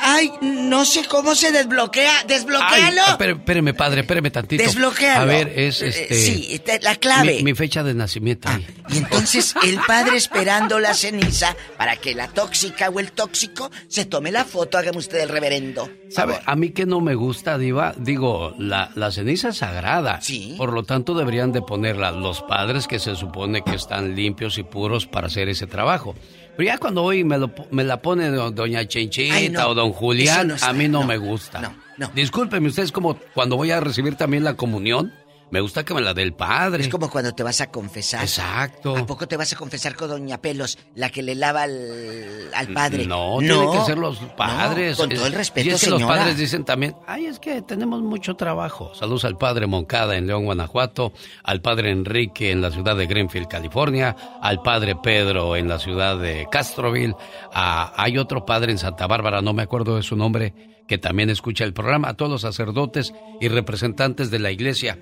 Ay, 0.02 0.30
no 0.40 0.84
sé 0.84 1.04
cómo 1.06 1.34
se 1.34 1.52
desbloquea. 1.52 2.24
Espere- 2.26 3.32
espéreme, 3.36 3.74
padre, 3.74 4.00
espéreme 4.00 4.30
tantito. 4.30 4.62
Desbloquéalo. 4.62 5.20
A 5.22 5.24
ver, 5.24 5.52
es 5.58 5.82
Eh, 5.82 5.88
este... 5.88 6.14
sí, 6.14 6.58
te- 6.64 6.80
la 6.80 6.96
clave. 6.96 7.32
Ah, 7.34 7.36
Mi, 7.38 7.42
mi 7.44 7.54
fecha 7.54 7.82
de 7.82 7.94
nacimiento. 7.94 8.48
ahí. 8.48 8.66
Y 8.88 8.98
entonces 8.98 9.54
el 9.64 9.78
padre 9.86 10.16
esperando 10.16 10.80
la 10.80 10.94
ceniza 10.94 11.54
para 11.76 11.96
que 11.96 12.14
la 12.14 12.28
tóxica 12.28 12.88
o 12.90 12.98
el 13.00 13.12
tóxico 13.12 13.70
se 13.88 14.04
tome 14.06 14.32
la 14.32 14.44
foto. 14.44 14.78
Hágame 14.78 14.98
usted 14.98 15.18
el 15.20 15.28
reverendo. 15.28 15.88
¿Sabe? 16.10 16.40
A 16.44 16.56
mí 16.56 16.70
que 16.70 16.86
no 16.86 17.00
me 17.00 17.14
gusta, 17.14 17.56
Diva, 17.58 17.94
digo, 17.96 18.54
la, 18.58 18.90
la 18.96 19.10
ceniza 19.12 19.50
es 19.50 19.58
sagrada. 19.58 20.20
Sí. 20.20 20.54
Por 20.58 20.72
lo 20.72 20.82
tanto, 20.82 21.14
deberían 21.14 21.52
de 21.52 21.62
ponerla 21.62 22.10
los 22.10 22.42
padres 22.42 22.86
que 22.88 22.98
se 22.98 23.14
supone 23.14 23.62
que 23.62 23.76
están 23.76 24.16
limpios 24.16 24.58
y 24.58 24.62
puros 24.64 25.06
para 25.06 25.28
hacer 25.28 25.48
ese 25.48 25.66
trabajo. 25.66 26.14
Pero 26.56 26.66
ya 26.66 26.78
cuando 26.78 27.02
hoy 27.04 27.24
me, 27.24 27.38
lo- 27.38 27.50
me 27.70 27.84
la 27.84 28.00
pone 28.02 28.28
do- 28.30 28.50
doña 28.50 28.86
Chinchita 28.86 29.34
Ay, 29.34 29.48
no. 29.48 29.68
o 29.68 29.74
don 29.74 29.92
Julián, 29.92 30.38
Eso 30.38 30.44
no 30.48 30.54
está, 30.54 30.68
a 30.68 30.72
mí 30.72 30.88
no, 30.88 31.00
no, 31.00 31.06
me 31.06 31.16
gusta. 31.16 31.74
Discúlpeme, 32.14 32.68
ustedes 32.68 32.92
como 32.92 33.18
cuando 33.34 33.56
voy 33.56 33.70
a 33.70 33.80
recibir 33.80 34.14
también 34.16 34.42
la 34.44 34.54
comunión, 34.54 35.12
me 35.50 35.60
gusta 35.60 35.84
que 35.84 35.94
me 35.94 36.00
la 36.00 36.14
dé 36.14 36.22
el 36.22 36.32
padre. 36.34 36.82
Es 36.84 36.88
como 36.88 37.10
cuando 37.10 37.32
te 37.34 37.42
vas 37.42 37.60
a 37.60 37.70
confesar. 37.70 38.22
Exacto. 38.22 38.96
¿A 38.96 39.04
poco 39.06 39.26
te 39.26 39.36
vas 39.36 39.52
a 39.52 39.56
confesar 39.56 39.94
con 39.96 40.08
Doña 40.08 40.38
Pelos, 40.40 40.78
la 40.94 41.10
que 41.10 41.22
le 41.22 41.34
lava 41.34 41.62
al, 41.62 42.50
al 42.54 42.68
padre? 42.68 43.06
No, 43.06 43.36
tienen 43.40 43.70
que 43.72 43.80
ser 43.84 43.98
los 43.98 44.18
padres. 44.36 44.98
No, 44.98 45.04
con 45.06 45.14
todo 45.14 45.26
el 45.26 45.32
Es- 45.32 45.38
respeto, 45.38 45.68
y 45.68 45.72
es 45.72 45.80
que 45.80 45.86
señora. 45.86 46.04
los 46.06 46.16
padres 46.18 46.36
dicen 46.36 46.64
también, 46.64 46.94
ay, 47.06 47.26
es 47.26 47.38
que 47.38 47.62
tenemos 47.62 48.00
mucho 48.02 48.34
trabajo. 48.34 48.94
Saludos 48.94 49.24
al 49.24 49.36
padre 49.38 49.66
Moncada 49.66 50.16
en 50.16 50.26
León, 50.26 50.44
Guanajuato, 50.44 51.12
al 51.42 51.60
padre 51.60 51.90
Enrique 51.90 52.50
en 52.50 52.60
la 52.62 52.70
ciudad 52.70 52.96
de 52.96 53.06
Greenfield, 53.06 53.48
California, 53.48 54.16
al 54.40 54.62
padre 54.62 54.94
Pedro 55.02 55.56
en 55.56 55.68
la 55.68 55.78
ciudad 55.78 56.18
de 56.18 56.46
Castroville. 56.50 57.14
a- 57.52 57.92
hay 57.96 58.18
otro 58.18 58.44
padre 58.46 58.72
en 58.72 58.78
Santa 58.78 59.06
Bárbara, 59.06 59.42
no 59.42 59.52
me 59.52 59.62
acuerdo 59.62 59.96
de 59.96 60.02
su 60.02 60.16
nombre, 60.16 60.54
que 60.86 60.98
también 60.98 61.30
escucha 61.30 61.64
el 61.64 61.72
programa, 61.72 62.08
a 62.08 62.14
todos 62.14 62.30
los 62.30 62.40
sacerdotes 62.42 63.12
y 63.40 63.48
representantes 63.48 64.30
de 64.30 64.38
la 64.40 64.50
iglesia. 64.50 64.98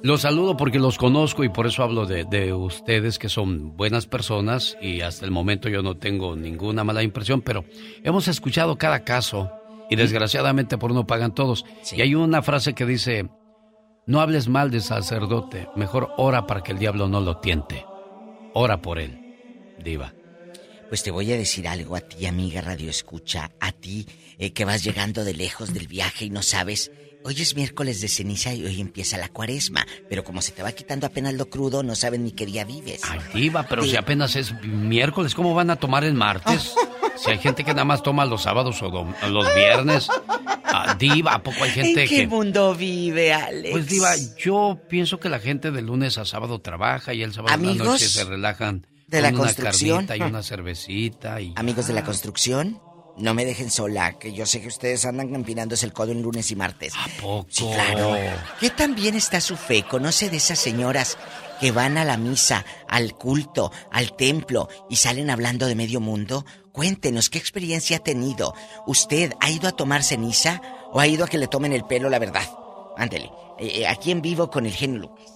Los 0.00 0.20
saludo 0.20 0.56
porque 0.56 0.78
los 0.78 0.96
conozco 0.96 1.42
y 1.42 1.48
por 1.48 1.66
eso 1.66 1.82
hablo 1.82 2.06
de, 2.06 2.24
de 2.24 2.52
ustedes 2.52 3.18
que 3.18 3.28
son 3.28 3.76
buenas 3.76 4.06
personas 4.06 4.76
y 4.80 5.00
hasta 5.00 5.24
el 5.24 5.32
momento 5.32 5.68
yo 5.68 5.82
no 5.82 5.96
tengo 5.96 6.36
ninguna 6.36 6.84
mala 6.84 7.02
impresión, 7.02 7.42
pero 7.42 7.64
hemos 8.04 8.28
escuchado 8.28 8.78
cada 8.78 9.00
caso 9.00 9.50
y 9.90 9.96
desgraciadamente 9.96 10.78
por 10.78 10.92
uno 10.92 11.06
pagan 11.06 11.34
todos. 11.34 11.64
Y 11.90 12.00
hay 12.00 12.14
una 12.14 12.42
frase 12.42 12.74
que 12.74 12.86
dice, 12.86 13.28
no 14.06 14.20
hables 14.20 14.48
mal 14.48 14.70
de 14.70 14.80
sacerdote, 14.80 15.68
mejor 15.74 16.12
ora 16.16 16.46
para 16.46 16.62
que 16.62 16.72
el 16.72 16.78
diablo 16.78 17.08
no 17.08 17.20
lo 17.20 17.38
tiente. 17.38 17.84
Ora 18.54 18.80
por 18.80 18.98
él, 18.98 19.18
diva. 19.82 20.14
Pues 20.88 21.02
te 21.02 21.10
voy 21.10 21.32
a 21.32 21.36
decir 21.36 21.68
algo 21.68 21.96
a 21.96 22.00
ti, 22.00 22.24
amiga 22.26 22.60
Radio 22.60 22.88
Escucha, 22.88 23.50
a 23.60 23.72
ti 23.72 24.06
eh, 24.38 24.52
que 24.52 24.64
vas 24.64 24.82
llegando 24.82 25.24
de 25.24 25.34
lejos 25.34 25.74
del 25.74 25.86
viaje 25.86 26.26
y 26.26 26.30
no 26.30 26.42
sabes. 26.42 26.90
Hoy 27.24 27.34
es 27.42 27.54
miércoles 27.56 28.00
de 28.00 28.08
ceniza 28.08 28.54
y 28.54 28.64
hoy 28.64 28.80
empieza 28.80 29.18
la 29.18 29.28
cuaresma, 29.28 29.86
pero 30.08 30.24
como 30.24 30.40
se 30.40 30.52
te 30.52 30.62
va 30.62 30.72
quitando 30.72 31.06
apenas 31.06 31.34
lo 31.34 31.50
crudo, 31.50 31.82
no 31.82 31.94
saben 31.94 32.24
ni 32.24 32.32
qué 32.32 32.46
día 32.46 32.64
vives. 32.64 33.02
Ay, 33.04 33.20
diva, 33.34 33.64
pero 33.68 33.82
Sí. 33.82 33.90
si 33.90 33.96
apenas 33.96 34.34
es 34.36 34.54
miércoles, 34.62 35.34
¿cómo 35.34 35.52
van 35.54 35.70
a 35.70 35.76
tomar 35.76 36.04
el 36.04 36.14
martes? 36.14 36.72
Si 37.18 37.32
hay 37.32 37.38
gente 37.38 37.64
que 37.64 37.72
nada 37.72 37.84
más 37.84 38.04
toma 38.04 38.24
los 38.24 38.42
sábados 38.44 38.80
o 38.80 38.90
los 39.28 39.54
viernes. 39.56 40.06
Ah, 40.64 40.94
diva, 40.96 41.34
¿a 41.34 41.42
poco 41.42 41.64
hay 41.64 41.70
gente 41.72 42.04
¿En 42.04 42.08
qué 42.08 42.16
que... 42.18 42.26
mundo 42.28 42.76
vive, 42.76 43.32
Alex? 43.32 43.70
Pues 43.72 43.88
diva, 43.88 44.10
yo 44.38 44.78
pienso 44.88 45.18
que 45.18 45.28
la 45.28 45.40
gente 45.40 45.72
de 45.72 45.82
lunes 45.82 46.16
a 46.16 46.24
sábado 46.24 46.60
trabaja 46.60 47.14
y 47.14 47.24
el 47.24 47.32
sábado 47.34 47.56
en 47.56 47.76
la 47.76 47.84
noche 47.84 48.08
se 48.08 48.22
relajan 48.22 48.86
de 49.08 49.16
con 49.18 49.22
la 49.22 49.28
una 49.30 49.38
construcción. 49.38 50.06
carnita 50.06 50.16
y 50.16 50.30
una 50.30 50.42
cervecita 50.44 51.40
y 51.40 51.54
Amigos 51.56 51.88
de 51.88 51.94
la 51.94 52.04
construcción, 52.04 52.80
no 53.18 53.34
me 53.34 53.44
dejen 53.44 53.70
sola, 53.70 54.18
que 54.18 54.32
yo 54.32 54.46
sé 54.46 54.60
que 54.60 54.68
ustedes 54.68 55.04
andan 55.04 55.34
empinándose 55.34 55.86
el 55.86 55.92
codo 55.92 56.12
en 56.12 56.22
lunes 56.22 56.50
y 56.50 56.56
martes. 56.56 56.94
¿A 56.96 57.08
poco? 57.20 57.46
Sí, 57.50 57.64
claro. 57.72 58.16
¿Qué 58.60 58.70
tan 58.70 58.94
bien 58.94 59.14
está 59.14 59.40
su 59.40 59.56
fe? 59.56 59.82
¿Conoce 59.82 60.30
de 60.30 60.36
esas 60.36 60.58
señoras 60.58 61.18
que 61.60 61.72
van 61.72 61.98
a 61.98 62.04
la 62.04 62.16
misa, 62.16 62.64
al 62.88 63.14
culto, 63.14 63.72
al 63.90 64.16
templo 64.16 64.68
y 64.88 64.96
salen 64.96 65.30
hablando 65.30 65.66
de 65.66 65.74
medio 65.74 66.00
mundo? 66.00 66.44
Cuéntenos 66.72 67.28
qué 67.30 67.38
experiencia 67.38 67.96
ha 67.96 68.00
tenido. 68.00 68.54
¿Usted 68.86 69.32
ha 69.40 69.50
ido 69.50 69.68
a 69.68 69.72
tomar 69.72 70.04
ceniza 70.04 70.62
o 70.92 71.00
ha 71.00 71.06
ido 71.06 71.24
a 71.24 71.28
que 71.28 71.38
le 71.38 71.48
tomen 71.48 71.72
el 71.72 71.84
pelo, 71.84 72.08
la 72.08 72.18
verdad? 72.18 72.48
Ándele, 72.96 73.30
eh, 73.58 73.80
eh, 73.80 73.86
aquí 73.86 74.10
en 74.10 74.22
vivo 74.22 74.50
con 74.50 74.66
el 74.66 74.72
genio 74.72 75.00
Lucas. 75.00 75.32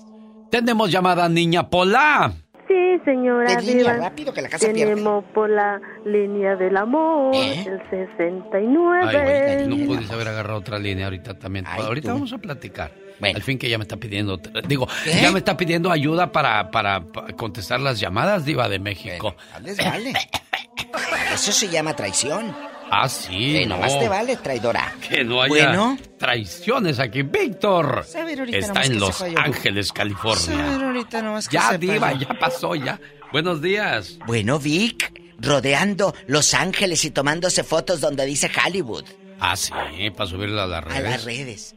Tenemos 0.50 0.90
llamada 0.90 1.28
niña 1.28 1.68
Pola. 1.68 2.34
Sí, 2.72 3.00
señora 3.04 3.56
De 3.56 3.62
línea, 3.62 3.96
rápido, 3.98 4.32
que 4.32 4.40
la 4.42 4.48
casa 4.48 4.66
pierde. 4.66 4.80
Tenemos 4.94 5.24
por 5.34 5.50
la 5.50 5.80
línea 6.06 6.56
del 6.56 6.76
amor, 6.76 7.34
¿Eh? 7.34 7.64
el 7.66 7.80
Ay, 7.80 8.08
69. 8.08 9.66
güey, 9.66 9.66
no 9.68 9.86
pudiste 9.86 10.14
haber 10.14 10.28
agarrado 10.28 10.58
otra 10.58 10.78
línea 10.78 11.06
ahorita 11.06 11.38
también. 11.38 11.66
ahorita 11.66 12.08
tú. 12.08 12.14
vamos 12.14 12.32
a 12.32 12.38
platicar. 12.38 12.92
Al 13.20 13.42
fin 13.42 13.58
que 13.58 13.68
ya 13.68 13.78
me 13.78 13.82
está 13.82 13.96
pidiendo, 13.98 14.40
digo, 14.66 14.88
ya 15.20 15.30
me 15.30 15.38
está 15.38 15.56
pidiendo 15.56 15.92
ayuda 15.92 16.32
para, 16.32 16.70
para, 16.72 17.02
para 17.02 17.32
contestar 17.34 17.78
las 17.80 18.00
llamadas, 18.00 18.44
diva 18.44 18.68
de 18.68 18.78
México. 18.80 19.36
Les 19.62 19.76
vale. 19.76 20.12
Eso 21.34 21.52
se 21.52 21.68
llama 21.68 21.94
traición. 21.94 22.52
Ah, 22.94 23.08
sí, 23.08 23.56
Eh, 23.56 23.64
no. 23.66 23.76
nomás 23.76 23.98
te 23.98 24.06
vale, 24.06 24.36
traidora. 24.36 24.92
Que 25.08 25.24
no 25.24 25.40
haya 25.40 25.48
Bueno. 25.48 25.96
traiciones 26.18 26.98
aquí. 26.98 27.22
Víctor 27.22 28.00
A 28.00 28.02
está 28.50 28.82
en 28.84 28.92
que 28.92 28.98
Los. 28.98 29.22
Ángeles, 29.22 29.90
A 29.90 29.94
California. 29.94 30.74
ahorita 30.76 31.22
nomás 31.22 31.48
que 31.48 31.56
Ya, 31.56 31.78
diva, 31.78 32.12
ya 32.12 32.28
pasó, 32.38 32.74
ya. 32.74 33.00
Buenos 33.32 33.62
días. 33.62 34.18
Bueno, 34.26 34.58
Vic, 34.58 35.10
rodeando 35.40 36.14
Los 36.26 36.52
Ángeles 36.52 37.02
y 37.06 37.10
tomándose 37.10 37.64
fotos 37.64 38.02
donde 38.02 38.26
dice 38.26 38.50
Hollywood. 38.66 39.04
Ah, 39.40 39.56
sí, 39.56 39.72
para 40.14 40.28
subirla 40.28 40.64
a 40.64 40.66
las 40.66 40.84
A 40.84 40.88
redes. 40.88 41.02
las 41.10 41.24
redes. 41.24 41.74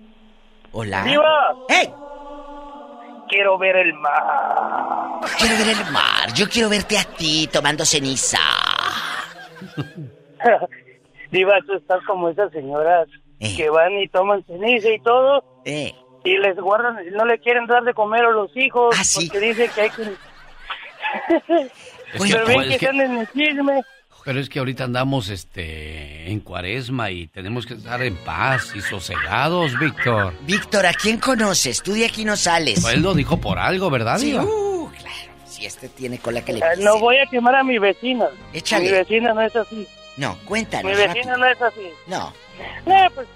Hola. 0.74 1.04
Diva. 1.04 1.24
¡Hey! 1.70 1.94
Quiero 3.30 3.58
ver 3.58 3.78
el 3.78 3.94
mar. 3.94 5.22
Quiero 5.40 5.58
ver 5.60 5.70
el 5.70 5.92
mar. 5.94 6.34
Yo 6.34 6.50
quiero 6.50 6.68
verte 6.68 6.98
a 6.98 7.06
ti 7.06 7.48
tomando 7.50 7.86
ceniza. 7.86 8.38
Diva, 11.31 11.53
tú 11.65 11.73
estás 11.73 11.99
como 12.06 12.30
esas 12.30 12.52
señoras 12.52 13.07
que 13.39 13.69
van 13.69 13.93
y 13.99 14.07
toman 14.07 14.43
ceniza 14.45 14.89
y 14.89 14.99
todo. 14.99 15.43
Eh. 15.65 15.93
Y 16.23 16.38
les 16.38 16.56
guardan, 16.56 16.97
no 17.14 17.26
le 17.26 17.38
quieren 17.39 17.68
dar 17.68 17.84
de 17.84 17.93
comer 17.93 18.26
a 18.26 18.31
los 18.31 18.56
hijos. 18.57 18.95
Ah, 18.99 19.03
sí. 19.03 19.27
Porque 19.30 19.47
dice 19.47 19.69
que 19.73 19.81
hay 19.81 19.89
que... 19.91 20.02
Es 20.03 21.43
que- 21.43 21.69
Pero 22.34 22.45
ven 22.47 22.61
es 22.61 22.68
que 22.68 22.77
que- 22.80 22.85
están 22.85 23.02
en 23.02 23.18
el 23.18 23.27
chisme. 23.31 23.81
Pero 24.23 24.39
es 24.39 24.49
que 24.49 24.57
ahorita 24.57 24.85
andamos 24.85 25.30
este 25.30 26.31
en 26.31 26.39
cuaresma 26.39 27.11
y 27.11 27.27
tenemos 27.27 27.68
que 27.68 27.76
estar 27.76 28.02
en 28.02 28.15
paz 28.15 28.73
y 28.76 28.81
sosegados, 28.81 29.77
Víctor. 29.77 30.34
Víctor, 30.47 30.88
¿a 30.88 30.93
quién 30.93 31.19
conoces? 31.19 31.84
Tú 31.84 31.93
de 31.93 32.06
aquí 32.06 32.26
no 32.26 32.35
sales. 32.35 32.81
Pues 32.81 32.95
él 32.95 33.03
lo 33.03 33.14
dijo 33.14 33.38
por 33.39 33.60
algo, 33.60 33.91
¿verdad, 33.91 34.18
Sí, 34.18 34.34
uh, 34.34 34.89
claro. 34.97 35.15
Si 35.45 35.65
este 35.68 35.89
tiene 35.89 36.18
cola 36.18 36.43
que 36.43 36.53
le 36.53 36.64
Ah, 36.64 36.69
pise. 36.73 36.84
No 36.84 36.97
voy 36.99 37.18
a 37.18 37.27
quemar 37.27 37.53
a 37.53 37.64
mi 37.64 37.77
vecina. 37.77 38.27
Échale. 38.52 38.85
Mi 38.85 38.91
vecina 38.93 39.31
no 39.35 39.41
es 39.41 39.56
así. 39.56 39.88
No, 40.18 40.38
cuéntanos. 40.46 40.92
Mi 40.92 40.98
vecina 40.98 41.36
rápido. 41.36 41.38
no 41.38 41.46
es 41.48 41.62
así. 41.62 41.90
No. 42.08 42.34
No, 42.86 42.96
pues 43.14 43.28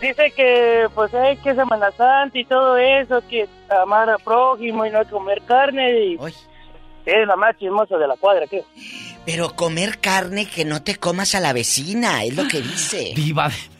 dice 0.00 0.32
que 0.32 0.88
pues 0.94 1.12
hay 1.14 1.36
que 1.38 1.54
Semana 1.54 1.90
Santa 1.92 2.38
y 2.38 2.44
todo 2.44 2.76
eso, 2.76 3.22
que 3.28 3.48
amar 3.68 4.10
a 4.10 4.18
prójimo 4.18 4.86
y 4.86 4.90
no 4.90 5.04
comer 5.08 5.42
carne 5.42 5.90
y 6.04 6.18
es 7.06 7.26
la 7.26 7.36
más 7.36 7.56
chismosa 7.56 7.96
de 7.96 8.06
la 8.06 8.16
cuadra, 8.16 8.46
¿qué? 8.46 8.64
Pero 9.24 9.54
comer 9.56 9.98
carne 9.98 10.46
que 10.46 10.64
no 10.64 10.82
te 10.82 10.96
comas 10.96 11.34
a 11.34 11.40
la 11.40 11.52
vecina, 11.52 12.22
es 12.24 12.36
lo 12.36 12.46
que 12.48 12.60
dice. 12.60 13.12
Diva 13.16 13.48
de 13.48 13.77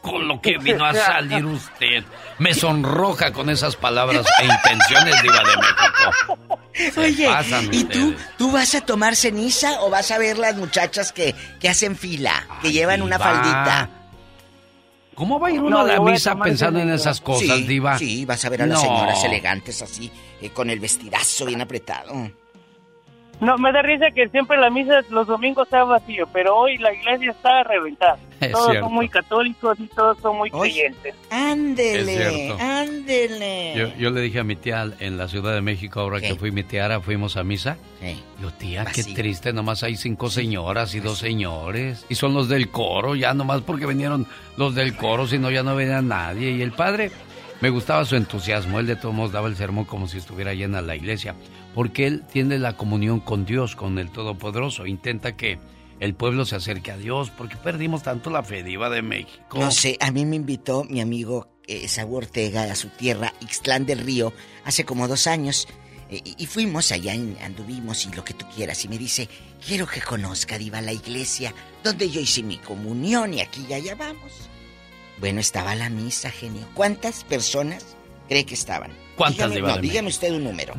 Con 0.00 0.26
lo 0.28 0.40
que 0.40 0.58
vino 0.58 0.84
a 0.84 0.94
salir 0.94 1.44
usted. 1.44 2.04
Me 2.38 2.54
sonroja 2.54 3.32
con 3.32 3.50
esas 3.50 3.76
palabras 3.76 4.26
e 4.40 4.44
intenciones, 4.46 5.22
Diva 5.22 5.38
de 5.38 5.56
México. 5.56 6.58
Se 6.94 7.00
Oye, 7.00 7.28
¿y 7.72 7.84
tú, 7.84 8.08
ustedes. 8.08 8.36
tú 8.38 8.50
vas 8.52 8.74
a 8.74 8.80
tomar 8.80 9.14
ceniza 9.16 9.80
o 9.82 9.90
vas 9.90 10.10
a 10.10 10.18
ver 10.18 10.38
las 10.38 10.56
muchachas 10.56 11.12
que, 11.12 11.34
que 11.60 11.68
hacen 11.68 11.96
fila, 11.96 12.46
que 12.62 12.72
llevan 12.72 13.02
una 13.02 13.18
faldita? 13.18 13.90
¿Cómo 15.14 15.38
va 15.38 15.48
a 15.48 15.50
ir 15.50 15.60
uno 15.60 15.70
No, 15.70 15.78
a 15.80 15.84
la 15.84 15.96
a 15.96 16.00
misa 16.00 16.34
pensando 16.36 16.80
en 16.80 16.88
esas 16.90 17.20
cosas, 17.20 17.58
Sí, 17.58 17.62
Diva? 17.64 17.98
Sí, 17.98 18.24
vas 18.24 18.42
a 18.44 18.48
ver 18.48 18.62
a 18.62 18.66
las 18.66 18.82
No. 18.82 18.88
señoras 18.88 19.22
elegantes 19.24 19.82
así, 19.82 20.10
eh, 20.40 20.48
con 20.50 20.70
el 20.70 20.80
vestidazo 20.80 21.44
bien 21.44 21.60
apretado. 21.60 22.30
No, 23.40 23.56
me 23.56 23.72
da 23.72 23.80
risa 23.80 24.10
que 24.10 24.28
siempre 24.28 24.58
la 24.58 24.68
misa 24.68 25.00
los 25.08 25.26
domingos 25.26 25.66
está 25.66 25.82
vacío, 25.84 26.28
pero 26.30 26.56
hoy 26.56 26.76
la 26.76 26.92
iglesia 26.92 27.30
está 27.30 27.62
reventada. 27.64 28.18
Es 28.38 28.52
todos 28.52 28.70
cierto. 28.70 28.86
son 28.86 28.94
muy 28.94 29.08
católicos 29.08 29.78
y 29.80 29.86
todos 29.88 30.18
son 30.20 30.36
muy 30.36 30.50
creyentes. 30.50 31.14
Es 31.14 31.32
Ándele, 31.32 32.52
ándele. 32.58 33.74
Yo, 33.76 33.88
yo 33.96 34.10
le 34.10 34.20
dije 34.20 34.40
a 34.40 34.44
mi 34.44 34.56
tía 34.56 34.86
en 34.98 35.16
la 35.16 35.28
Ciudad 35.28 35.54
de 35.54 35.62
México, 35.62 36.00
ahora 36.00 36.20
que 36.20 36.34
fui 36.34 36.50
mi 36.50 36.62
tía, 36.64 36.84
Ara, 36.84 37.00
fuimos 37.00 37.36
a 37.38 37.44
misa. 37.44 37.78
Yo, 38.40 38.50
tía, 38.52 38.84
qué 38.84 39.04
triste, 39.04 39.52
nomás 39.52 39.82
hay 39.82 39.96
cinco 39.96 40.28
señoras 40.28 40.94
y 40.94 41.00
dos 41.00 41.18
señores. 41.18 42.04
Y 42.10 42.16
son 42.16 42.34
los 42.34 42.48
del 42.48 42.70
coro, 42.70 43.14
ya 43.14 43.32
nomás 43.32 43.62
porque 43.62 43.86
vinieron 43.86 44.26
los 44.56 44.74
del 44.74 44.96
coro, 44.96 45.26
si 45.26 45.38
no 45.38 45.50
ya 45.50 45.62
no 45.62 45.76
venía 45.76 46.02
nadie. 46.02 46.50
Y 46.50 46.62
el 46.62 46.72
padre, 46.72 47.10
me 47.60 47.70
gustaba 47.70 48.04
su 48.04 48.16
entusiasmo, 48.16 48.80
él 48.80 48.86
de 48.86 48.96
todos 48.96 49.14
modos 49.14 49.32
daba 49.32 49.48
el 49.48 49.56
sermón 49.56 49.84
como 49.84 50.08
si 50.08 50.18
estuviera 50.18 50.54
llena 50.54 50.80
la 50.80 50.96
iglesia. 50.96 51.34
Porque 51.74 52.06
él 52.06 52.24
tiene 52.32 52.58
la 52.58 52.76
comunión 52.76 53.20
con 53.20 53.44
Dios, 53.46 53.76
con 53.76 53.98
el 53.98 54.10
Todopoderoso. 54.10 54.86
Intenta 54.86 55.36
que 55.36 55.58
el 56.00 56.14
pueblo 56.14 56.44
se 56.44 56.56
acerque 56.56 56.90
a 56.90 56.96
Dios, 56.96 57.30
porque 57.30 57.56
perdimos 57.56 58.02
tanto 58.02 58.30
la 58.30 58.42
fe 58.42 58.62
diva 58.62 58.90
de 58.90 59.02
México. 59.02 59.58
No 59.58 59.70
sé, 59.70 59.96
a 60.00 60.10
mí 60.10 60.24
me 60.24 60.36
invitó 60.36 60.84
mi 60.84 61.00
amigo 61.00 61.48
eh, 61.68 61.86
Saúl 61.88 62.24
Ortega 62.24 62.64
a 62.64 62.74
su 62.74 62.88
tierra, 62.88 63.32
Ixtlán 63.40 63.86
del 63.86 64.00
Río, 64.00 64.32
hace 64.64 64.84
como 64.84 65.06
dos 65.08 65.26
años. 65.26 65.68
eh, 66.12 66.20
y 66.38 66.46
fuimos 66.46 66.90
allá, 66.90 67.14
en- 67.14 67.36
anduvimos 67.44 68.04
y 68.04 68.10
lo 68.10 68.24
que 68.24 68.34
tú 68.34 68.44
quieras. 68.56 68.84
Y 68.84 68.88
me 68.88 68.98
dice, 68.98 69.28
quiero 69.64 69.86
que 69.86 70.00
conozca, 70.00 70.58
Diva, 70.58 70.80
la 70.80 70.92
iglesia 70.92 71.54
donde 71.84 72.10
yo 72.10 72.20
hice 72.20 72.42
mi 72.42 72.56
comunión 72.58 73.32
y 73.34 73.40
aquí 73.40 73.64
ya 73.68 73.76
allá 73.76 73.94
vamos. 73.94 74.32
Bueno, 75.20 75.38
estaba 75.38 75.76
la 75.76 75.88
misa, 75.88 76.30
genio. 76.30 76.66
¿Cuántas 76.74 77.22
personas 77.22 77.96
cree 78.28 78.44
que 78.44 78.54
estaban? 78.54 78.90
¿Cuántas, 79.16 79.50
Dígame, 79.50 79.54
Diva 79.54 79.68
No, 79.68 79.76
de 79.76 79.82
dígame 79.82 80.08
usted 80.08 80.32
un 80.32 80.42
número. 80.44 80.74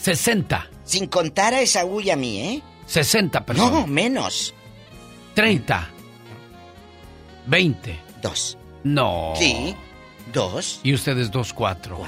60. 0.00 0.68
Sin 0.84 1.06
contar 1.06 1.54
a 1.54 1.60
Esaú 1.60 2.00
y 2.00 2.10
a 2.10 2.16
mí, 2.16 2.40
¿eh? 2.40 2.62
60 2.86 3.44
personas. 3.46 3.72
No, 3.72 3.86
menos. 3.86 4.54
30. 5.34 5.88
20. 7.46 8.00
Dos. 8.22 8.58
No. 8.84 9.34
Sí. 9.36 9.74
Dos. 10.32 10.80
Y 10.82 10.94
ustedes 10.94 11.30
dos, 11.30 11.52
cuatro. 11.52 12.00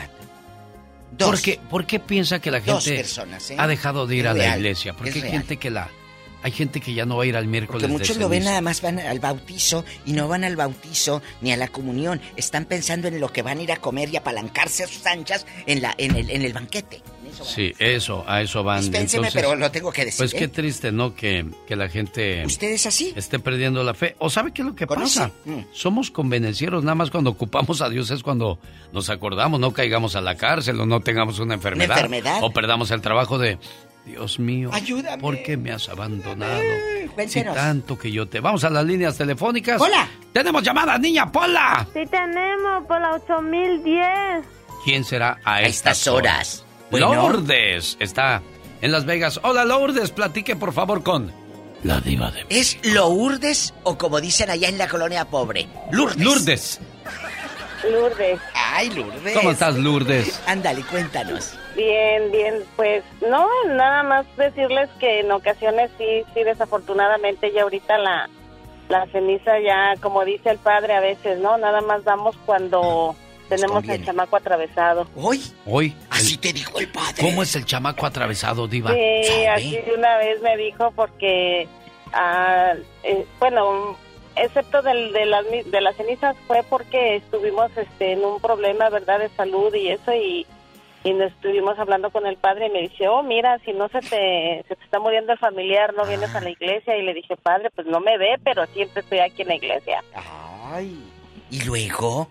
Dos. 1.12 1.28
¿Por 1.30 1.40
qué, 1.40 1.60
por 1.68 1.86
qué 1.86 2.00
piensa 2.00 2.40
que 2.40 2.50
la 2.50 2.60
gente 2.60 2.96
personas, 2.96 3.50
¿eh? 3.50 3.56
ha 3.58 3.66
dejado 3.66 4.06
de 4.06 4.16
ir 4.16 4.24
Es 4.24 4.30
a 4.30 4.34
la 4.34 4.56
iglesia? 4.56 4.94
Porque 4.94 5.10
es 5.10 5.16
hay 5.16 5.22
real. 5.22 5.32
gente 5.34 5.56
que 5.58 5.70
la 5.70 5.90
hay 6.42 6.50
gente 6.50 6.80
que 6.80 6.92
ya 6.92 7.06
no 7.06 7.16
va 7.18 7.22
a 7.22 7.26
ir 7.26 7.36
al 7.36 7.46
miércoles 7.46 7.82
Porque 7.82 7.86
de 7.86 7.98
muchos 7.98 8.16
lo 8.16 8.28
ven 8.28 8.44
nada 8.44 8.60
más 8.60 8.80
van 8.80 8.98
al 8.98 9.20
bautizo 9.20 9.84
y 10.04 10.12
no 10.12 10.26
van 10.26 10.42
al 10.42 10.56
bautizo 10.56 11.22
ni 11.40 11.52
a 11.52 11.56
la 11.56 11.68
comunión. 11.68 12.20
Están 12.36 12.64
pensando 12.64 13.06
en 13.06 13.20
lo 13.20 13.32
que 13.32 13.42
van 13.42 13.58
a 13.58 13.62
ir 13.62 13.70
a 13.70 13.76
comer 13.76 14.08
y 14.12 14.16
apalancarse 14.16 14.82
a 14.82 14.88
sus 14.88 15.06
anchas 15.06 15.46
en 15.66 15.82
la 15.82 15.94
en 15.98 16.16
el, 16.16 16.30
en 16.30 16.42
el 16.42 16.52
banquete. 16.52 17.00
Sí, 17.42 17.72
eso, 17.78 18.24
a 18.26 18.42
eso 18.42 18.62
van. 18.62 18.80
Dispénseme, 18.80 19.26
Entonces, 19.28 19.42
pero 19.42 19.56
lo 19.56 19.70
tengo 19.70 19.92
que 19.92 20.04
decir, 20.04 20.18
Pues 20.18 20.34
¿eh? 20.34 20.36
qué 20.38 20.48
triste, 20.48 20.92
¿no? 20.92 21.14
Que, 21.14 21.46
que 21.66 21.76
la 21.76 21.88
gente 21.88 22.44
¿Usted 22.44 22.68
es 22.72 22.86
así? 22.86 23.12
esté 23.16 23.38
perdiendo 23.38 23.82
la 23.82 23.94
fe. 23.94 24.16
¿O 24.18 24.30
sabe 24.30 24.52
qué 24.52 24.62
es 24.62 24.66
lo 24.68 24.74
que 24.74 24.86
¿Conoce? 24.86 25.20
pasa? 25.20 25.32
Mm. 25.44 25.60
Somos 25.72 26.10
convenencieros, 26.10 26.84
nada 26.84 26.94
más 26.94 27.10
cuando 27.10 27.30
ocupamos 27.30 27.80
a 27.82 27.88
Dios 27.88 28.10
es 28.10 28.22
cuando 28.22 28.58
nos 28.92 29.10
acordamos, 29.10 29.58
no 29.60 29.72
caigamos 29.72 30.16
a 30.16 30.20
la 30.20 30.36
cárcel 30.36 30.80
o 30.80 30.86
no 30.86 31.00
tengamos 31.00 31.38
una 31.38 31.54
enfermedad. 31.54 31.96
enfermedad? 31.96 32.38
O 32.42 32.50
perdamos 32.50 32.90
el 32.90 33.00
trabajo 33.00 33.38
de, 33.38 33.58
Dios 34.04 34.38
mío, 34.40 34.70
Ayúdame. 34.72 35.18
¿por 35.22 35.42
qué 35.42 35.56
me 35.56 35.70
has 35.70 35.88
abandonado? 35.88 36.60
Si 37.28 37.42
tanto 37.42 37.98
que 37.98 38.10
yo 38.10 38.26
te... 38.26 38.40
Vamos 38.40 38.64
a 38.64 38.70
las 38.70 38.84
líneas 38.84 39.16
telefónicas. 39.16 39.80
¡Hola! 39.80 40.08
¡Tenemos 40.32 40.62
llamada, 40.62 40.98
niña 40.98 41.30
Pola! 41.30 41.86
Sí 41.92 42.00
tenemos 42.10 42.84
por 42.86 43.00
la 43.00 43.12
8010. 43.14 44.44
¿Quién 44.84 45.04
será 45.04 45.38
a, 45.44 45.62
estas, 45.62 45.98
estas 45.98 46.08
horas? 46.08 46.64
Bueno. 46.92 47.14
Lourdes 47.14 47.96
está 48.00 48.42
en 48.82 48.92
Las 48.92 49.06
Vegas. 49.06 49.40
Hola, 49.42 49.64
Lourdes, 49.64 50.10
platique 50.10 50.56
por 50.56 50.74
favor 50.74 51.02
con 51.02 51.32
la 51.82 52.00
diva 52.00 52.30
de... 52.30 52.44
¿Es 52.50 52.78
Lourdes 52.84 53.72
o 53.82 53.96
como 53.96 54.20
dicen 54.20 54.50
allá 54.50 54.68
en 54.68 54.76
la 54.76 54.88
colonia 54.88 55.24
pobre? 55.24 55.68
Lourdes. 55.90 56.22
Lourdes. 56.22 56.80
Lourdes. 57.90 58.40
Ay, 58.54 58.90
Lourdes. 58.90 59.34
¿Cómo 59.34 59.52
estás, 59.52 59.74
Lourdes? 59.76 60.38
Ándale, 60.46 60.82
cuéntanos. 60.82 61.54
Bien, 61.74 62.30
bien, 62.30 62.62
pues 62.76 63.02
no, 63.26 63.48
nada 63.68 64.02
más 64.02 64.26
decirles 64.36 64.90
que 65.00 65.20
en 65.20 65.32
ocasiones 65.32 65.90
sí, 65.96 66.24
sí, 66.34 66.44
desafortunadamente 66.44 67.52
ya 67.52 67.62
ahorita 67.62 67.96
la, 67.96 68.28
la 68.90 69.06
ceniza 69.06 69.58
ya, 69.60 69.94
como 70.02 70.26
dice 70.26 70.50
el 70.50 70.58
padre 70.58 70.92
a 70.92 71.00
veces, 71.00 71.38
¿no? 71.38 71.56
Nada 71.56 71.80
más 71.80 72.04
damos 72.04 72.36
cuando 72.44 73.16
tenemos 73.56 73.76
el 73.76 73.82
conviene. 73.82 74.04
chamaco 74.06 74.36
atravesado. 74.36 75.06
¿Hoy? 75.16 75.40
Hoy. 75.66 75.94
Así 76.10 76.36
te 76.36 76.52
dijo 76.52 76.78
el 76.78 76.88
padre. 76.88 77.20
¿Cómo 77.20 77.42
es 77.42 77.54
el 77.56 77.64
chamaco 77.64 78.06
atravesado, 78.06 78.68
diva? 78.68 78.90
Sí, 78.92 79.44
así 79.46 79.76
de 79.76 79.94
una 79.96 80.16
vez 80.18 80.40
me 80.42 80.56
dijo 80.56 80.90
porque, 80.92 81.68
ah, 82.12 82.74
eh, 83.02 83.26
bueno, 83.38 83.96
excepto 84.36 84.82
del, 84.82 85.12
de, 85.12 85.26
las, 85.26 85.44
de 85.50 85.80
las 85.80 85.96
cenizas 85.96 86.36
fue 86.46 86.62
porque 86.68 87.16
estuvimos 87.16 87.70
este, 87.76 88.12
en 88.12 88.24
un 88.24 88.40
problema, 88.40 88.88
¿verdad?, 88.90 89.18
de 89.20 89.28
salud 89.30 89.74
y 89.74 89.88
eso 89.88 90.12
y, 90.14 90.46
y 91.04 91.12
nos 91.12 91.32
estuvimos 91.32 91.78
hablando 91.78 92.10
con 92.10 92.26
el 92.26 92.36
padre 92.36 92.66
y 92.66 92.70
me 92.70 92.80
dice, 92.82 93.08
oh, 93.08 93.22
mira, 93.22 93.58
si 93.64 93.72
no 93.72 93.88
se 93.88 94.00
te, 94.00 94.64
se 94.68 94.76
te 94.76 94.84
está 94.84 95.00
muriendo 95.00 95.32
el 95.32 95.38
familiar, 95.38 95.92
no 95.94 96.06
vienes 96.06 96.34
a 96.34 96.40
la 96.40 96.50
iglesia 96.50 96.96
y 96.96 97.02
le 97.02 97.14
dije, 97.14 97.36
padre, 97.36 97.70
pues 97.74 97.86
no 97.86 98.00
me 98.00 98.16
ve, 98.18 98.36
pero 98.42 98.66
siempre 98.66 99.02
estoy 99.02 99.18
aquí 99.18 99.42
en 99.42 99.48
la 99.48 99.54
iglesia. 99.56 100.02
Ay. 100.72 101.02
¿Y 101.50 101.64
luego? 101.64 102.28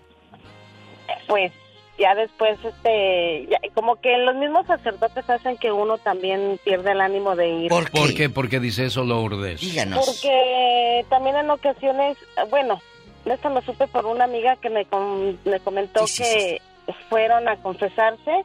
Pues 1.27 1.51
ya 1.99 2.15
después, 2.15 2.57
este, 2.63 3.47
ya- 3.49 3.59
como 3.73 3.95
que 3.97 4.17
los 4.17 4.35
mismos 4.35 4.65
sacerdotes 4.65 5.29
hacen 5.29 5.57
que 5.57 5.71
uno 5.71 5.97
también 5.99 6.59
pierde 6.63 6.91
el 6.91 7.01
ánimo 7.01 7.35
de 7.35 7.49
ir. 7.49 7.69
¿Por 7.91 8.13
qué? 8.13 8.29
¿Por 8.29 8.49
qué 8.49 8.59
dice 8.59 8.85
eso, 8.85 9.03
Lourdes? 9.03 9.61
Porque 10.05 11.05
también 11.09 11.35
en 11.35 11.49
ocasiones, 11.51 12.17
bueno, 12.49 12.81
esto 13.25 13.49
lo 13.49 13.61
supe 13.61 13.88
por 13.88 14.05
una 14.07 14.23
amiga 14.23 14.55
que 14.55 14.69
me, 14.69 14.85
com- 14.85 15.35
me 15.45 15.59
comentó 15.59 16.05
que 16.23 16.61
fueron 17.09 17.47
a 17.47 17.57
confesarse 17.57 18.43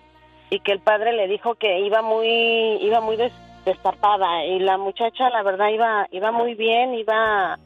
y 0.50 0.60
que 0.60 0.72
el 0.72 0.80
padre 0.80 1.12
le 1.14 1.26
dijo 1.26 1.54
que 1.54 1.80
iba 1.80 2.02
muy 2.02 2.28
iba 2.82 3.00
muy 3.00 3.16
des- 3.16 3.32
destapada 3.64 4.44
y 4.44 4.58
la 4.60 4.76
muchacha 4.76 5.28
la 5.30 5.42
verdad 5.42 5.70
iba 5.70 6.06
iba 6.12 6.30
muy 6.30 6.54
bien, 6.54 6.94
iba 6.94 7.58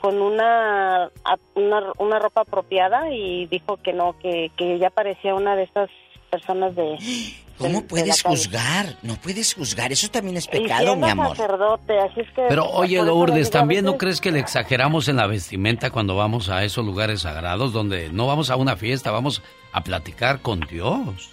con 0.00 0.20
una, 0.20 1.04
a- 1.04 1.38
una 1.54 1.92
una 1.98 2.18
ropa 2.18 2.42
apropiada 2.42 3.10
y 3.12 3.46
dijo 3.46 3.76
que 3.78 3.92
no, 3.92 4.16
que, 4.18 4.50
que 4.56 4.78
ya 4.78 4.90
parecía 4.90 5.34
una 5.34 5.56
de 5.56 5.64
esas 5.64 5.88
personas 6.30 6.74
de 6.76 6.96
¿Cómo 7.58 7.80
de 7.80 7.86
puedes 7.86 8.22
juzgar? 8.22 8.96
No 9.02 9.14
puedes 9.16 9.54
juzgar. 9.54 9.90
Eso 9.90 10.08
también 10.10 10.36
es 10.36 10.46
pecado, 10.46 10.94
mi 10.94 11.08
amor. 11.08 11.28
sacerdote, 11.34 11.98
así 11.98 12.20
es 12.20 12.30
que 12.32 12.42
Pero 12.50 12.66
oye, 12.68 13.02
Lourdes, 13.02 13.50
¿también 13.50 13.86
no 13.86 13.96
crees 13.96 14.20
que 14.20 14.30
le 14.30 14.40
exageramos 14.40 15.08
en 15.08 15.16
la 15.16 15.26
vestimenta 15.26 15.88
cuando 15.90 16.14
vamos 16.16 16.50
a 16.50 16.64
esos 16.64 16.84
lugares 16.84 17.22
sagrados 17.22 17.72
donde 17.72 18.10
no 18.10 18.26
vamos 18.26 18.50
a 18.50 18.56
una 18.56 18.76
fiesta, 18.76 19.10
vamos 19.10 19.42
a 19.72 19.80
platicar 19.82 20.40
con 20.42 20.60
Dios? 20.60 21.30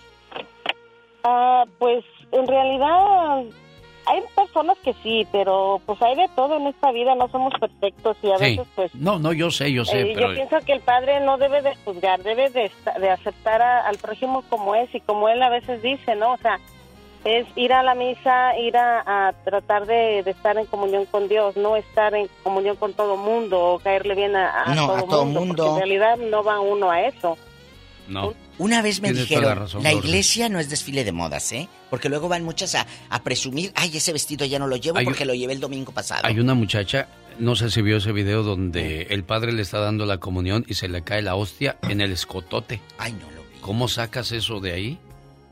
Ah, 1.26 1.66
pues 1.78 2.06
en 2.32 2.48
realidad 2.48 3.44
hay 4.06 4.22
personas 4.36 4.78
que 4.84 4.94
sí, 5.04 5.26
pero 5.32 5.82
pues 5.86 6.02
hay 6.02 6.16
de 6.16 6.28
todo 6.36 6.58
en 6.58 6.68
esta 6.68 6.92
vida, 6.92 7.16
no 7.16 7.28
somos 7.30 7.54
perfectos 7.60 8.18
y 8.22 8.32
a 8.32 8.38
Sí. 8.38 8.44
veces 8.58 8.68
pues 8.76 8.96
No, 8.96 9.20
no, 9.20 9.32
yo 9.34 9.50
sé, 9.52 9.72
yo 9.72 9.86
sé, 9.86 10.02
eh, 10.02 10.12
pero 10.14 10.30
yo 10.30 10.34
pienso 10.36 10.58
que 10.66 10.74
el 10.74 10.82
padre 10.82 11.20
no 11.22 11.38
debe 11.38 11.62
de 11.62 11.76
juzgar, 11.86 12.22
debe 12.24 12.50
de, 12.50 12.72
de 13.00 13.10
aceptar 13.10 13.62
a- 13.62 13.88
al 13.88 13.98
prójimo 13.98 14.44
como 14.50 14.76
es 14.76 14.94
y 14.94 15.00
como 15.02 15.30
él 15.30 15.42
a 15.42 15.50
veces 15.50 15.82
dice, 15.82 16.16
¿no? 16.16 16.34
O 16.34 16.38
sea, 16.38 16.60
es 17.26 17.48
ir 17.56 17.72
a 17.72 17.84
la 17.84 17.96
misa, 17.96 18.58
ir 18.60 18.76
a, 18.76 19.28
a 19.30 19.32
tratar 19.46 19.86
de, 19.86 20.24
de 20.24 20.32
estar 20.32 20.58
en 20.58 20.66
comunión 20.66 21.06
con 21.06 21.30
Dios, 21.30 21.56
no 21.56 21.78
estar 21.78 22.14
en 22.16 22.28
comunión 22.44 22.76
con 22.76 22.94
todo 22.94 23.16
mundo 23.16 23.62
o 23.76 23.80
caerle 23.80 24.14
bien 24.16 24.36
a, 24.36 24.64
a 24.64 24.76
No, 24.76 24.88
todo 24.88 24.98
a 24.98 25.02
todo 25.06 25.26
mundo, 25.26 25.40
mundo. 25.40 25.56
porque 25.64 25.70
en 25.70 25.78
realidad 25.78 26.18
no 26.18 26.44
va 26.44 26.60
uno 26.60 26.92
a 26.92 27.02
eso. 27.04 27.38
No. 28.08 28.34
Una 28.58 28.82
vez 28.82 29.02
me 29.02 29.12
dijeron, 29.14 29.46
la 29.46 29.56
razón, 29.56 29.84
la 29.84 29.92
Lourdes. 29.92 30.10
iglesia 30.10 30.50
no 30.50 30.60
es 30.60 30.70
desfile 30.70 31.04
de 31.04 31.12
modas, 31.12 31.52
¿eh? 31.54 31.68
Porque 31.90 32.10
luego 32.10 32.28
van 32.30 32.44
muchas 32.44 32.76
a, 32.76 32.86
a 33.10 33.24
presumir, 33.24 33.72
ay, 33.76 33.96
ese 33.98 34.14
vestido 34.14 34.46
ya 34.46 34.60
no 34.60 34.68
lo 34.68 34.76
llevo 34.78 34.98
Hay- 35.00 35.06
porque 35.06 35.26
lo 35.26 35.34
llevé 35.34 35.54
el 35.54 35.60
domingo 35.60 35.92
pasado. 35.92 36.22
Hay 36.26 36.40
una 36.40 36.54
muchacha, 36.54 37.08
no 37.40 37.56
sé 37.56 37.70
si 37.72 37.82
vio 37.82 37.98
ese 37.98 38.12
video 38.12 38.44
donde 38.44 39.04
el 39.10 39.24
padre 39.24 39.52
le 39.54 39.62
está 39.62 39.80
dando 39.80 40.06
la 40.06 40.18
comunión 40.20 40.66
y 40.68 40.76
se 40.76 40.88
le 40.88 41.02
cae 41.04 41.22
la 41.22 41.36
hostia 41.36 41.78
en 41.84 42.02
el 42.02 42.12
escotote. 42.12 42.82
Ay, 42.98 43.14
no 43.14 43.30
lo 43.32 43.42
vi. 43.44 43.60
¿Cómo 43.62 43.88
sacas 43.88 44.32
eso 44.32 44.60
de 44.60 44.74
ahí? 44.74 45.00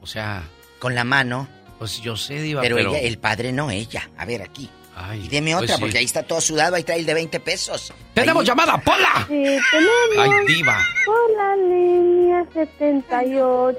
O 0.01 0.07
sea... 0.07 0.43
Con 0.79 0.93
la 0.95 1.03
mano. 1.03 1.47
Pues 1.79 2.01
yo 2.01 2.15
sé, 2.17 2.41
Diva, 2.41 2.61
pero, 2.61 2.75
pero... 2.75 2.91
ella, 2.95 2.99
el 3.07 3.17
padre 3.17 3.51
no, 3.51 3.71
ella. 3.71 4.09
A 4.17 4.25
ver, 4.25 4.41
aquí. 4.43 4.69
Ay, 5.03 5.25
Y 5.25 5.27
deme 5.29 5.51
pues 5.53 5.63
otra, 5.63 5.75
sí. 5.75 5.81
porque 5.81 5.97
ahí 5.97 6.05
está 6.05 6.23
todo 6.23 6.39
sudado, 6.41 6.75
ahí 6.75 6.83
trae 6.83 6.99
el 6.99 7.05
de 7.05 7.13
20 7.13 7.39
pesos. 7.39 7.93
¡Tenemos 8.13 8.41
Ahí- 8.41 8.47
llamada, 8.47 8.77
Pola! 8.79 9.25
Sí, 9.27 9.43
tenemos 9.71 10.17
¡Ay, 10.19 10.45
Diva! 10.47 10.77
por 11.05 11.37
la 11.37 11.55
línea 11.55 12.45
78. 12.53 13.77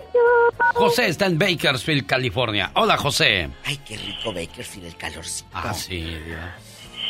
José 0.74 1.08
está 1.08 1.26
en 1.26 1.38
Bakersfield, 1.38 2.06
California. 2.06 2.70
Hola, 2.74 2.96
José. 2.96 3.48
Ay, 3.64 3.78
qué 3.86 3.96
rico 3.96 4.32
Bakersfield, 4.32 4.86
el 4.86 4.96
calorcito. 4.96 5.48
Ah, 5.52 5.72
sí, 5.74 5.98
Diva. 6.02 6.54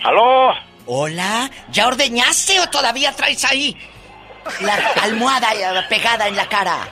¿Aló? 0.05 0.52
Hola, 0.86 1.51
¿ya 1.70 1.86
ordeñaste 1.86 2.59
o 2.60 2.68
todavía 2.68 3.12
traes 3.12 3.44
ahí 3.44 3.76
la 4.60 4.74
almohada 5.02 5.48
pegada 5.89 6.26
en 6.26 6.34
la 6.36 6.48
cara? 6.48 6.89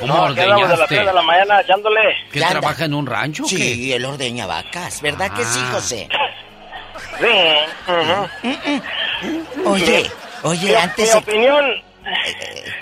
¿Cómo 0.00 0.14
No, 0.14 0.24
andamos 0.26 0.36
de 0.36 0.46
las 0.46 0.60
ordeñaste? 0.72 0.94
3 0.94 1.06
de 1.06 1.12
la 1.12 1.22
mañana 1.22 1.60
echándole. 1.60 2.00
¿Que 2.32 2.40
trabaja 2.40 2.84
en 2.86 2.94
un 2.94 3.06
rancho 3.06 3.44
o 3.44 3.48
Sí, 3.48 3.56
qué? 3.56 3.96
él 3.96 4.04
ordeña 4.06 4.46
vacas, 4.46 5.00
¿verdad 5.02 5.30
que 5.34 5.44
sí, 5.44 5.58
Sí. 7.18 7.26
Oye, 9.64 10.10
oye, 10.42 10.68
Mi- 10.68 10.74
antes 10.74 11.14
Mi 11.14 11.20
opinión... 11.20 11.64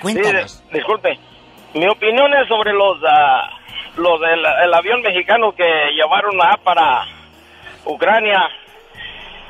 cuéntanos. 0.01 0.51
Sí, 0.51 0.63
disculpe. 0.73 1.19
Mi 1.73 1.87
opinión 1.87 2.33
es 2.33 2.47
sobre 2.47 2.73
los... 2.73 2.97
ah, 3.07 3.49
los 3.97 4.19
del 4.19 4.45
el 4.63 4.73
avión 4.73 5.01
mexicano 5.01 5.53
que 5.53 5.63
llevaron 5.93 6.41
a 6.41 6.57
para 6.57 7.05
Ucrania. 7.85 8.49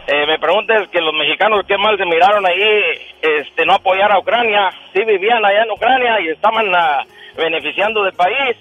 Eh, 0.07 0.27
me 0.27 0.37
preguntas 0.37 0.87
que 0.89 1.01
los 1.01 1.13
mexicanos 1.15 1.65
qué 1.67 1.77
mal 1.79 1.97
se 1.97 2.05
miraron 2.05 2.45
ahí, 2.45 2.61
este, 3.23 3.65
no 3.65 3.73
apoyar 3.73 4.11
a 4.11 4.19
Ucrania. 4.19 4.69
Sí 4.93 5.03
vivían 5.03 5.43
allá 5.43 5.63
en 5.63 5.71
Ucrania 5.71 6.19
y 6.21 6.29
estaban 6.29 6.67
ah, 6.75 7.03
beneficiando 7.35 8.03
del 8.03 8.13
país, 8.13 8.55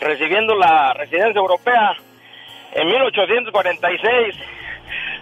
recibiendo 0.00 0.56
la 0.56 0.94
residencia 0.94 1.38
europea. 1.38 1.94
En 2.72 2.88
1846, 2.88 4.34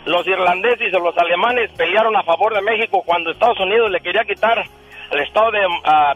los 0.05 0.27
irlandeses 0.27 0.89
y 0.89 0.91
los 0.91 1.17
alemanes 1.17 1.71
pelearon 1.77 2.17
a 2.17 2.23
favor 2.25 2.55
de 2.55 2.63
México 2.63 3.03
cuando 3.05 3.31
Estados 3.31 3.61
Unidos 3.61 3.91
le 3.91 4.01
quería 4.01 4.25
quitar 4.25 4.63
el 5.11 5.21
estado 5.21 5.51
de 5.51 5.61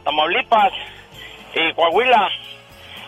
Tamaulipas 0.05 0.73
y 1.55 1.73
Coahuila. 1.75 2.29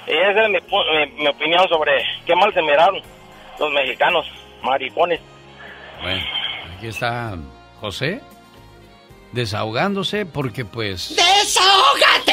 Y 0.07 0.13
esa 0.13 0.45
es 0.45 0.51
mi, 0.51 0.59
mi- 0.59 1.23
mi 1.23 1.27
opinión 1.29 1.69
sobre 1.69 1.93
qué 2.25 2.35
mal 2.37 2.53
se 2.55 2.63
miraron 2.63 3.01
los 3.59 3.73
mexicanos, 3.73 4.25
maricones. 4.63 5.21
Bueno, 6.01 6.23
aquí 6.77 6.87
está 6.87 7.37
José 7.81 8.21
desahogándose 9.33 10.25
porque 10.27 10.65
pues... 10.65 11.15
¡Desahógate! 11.17 12.33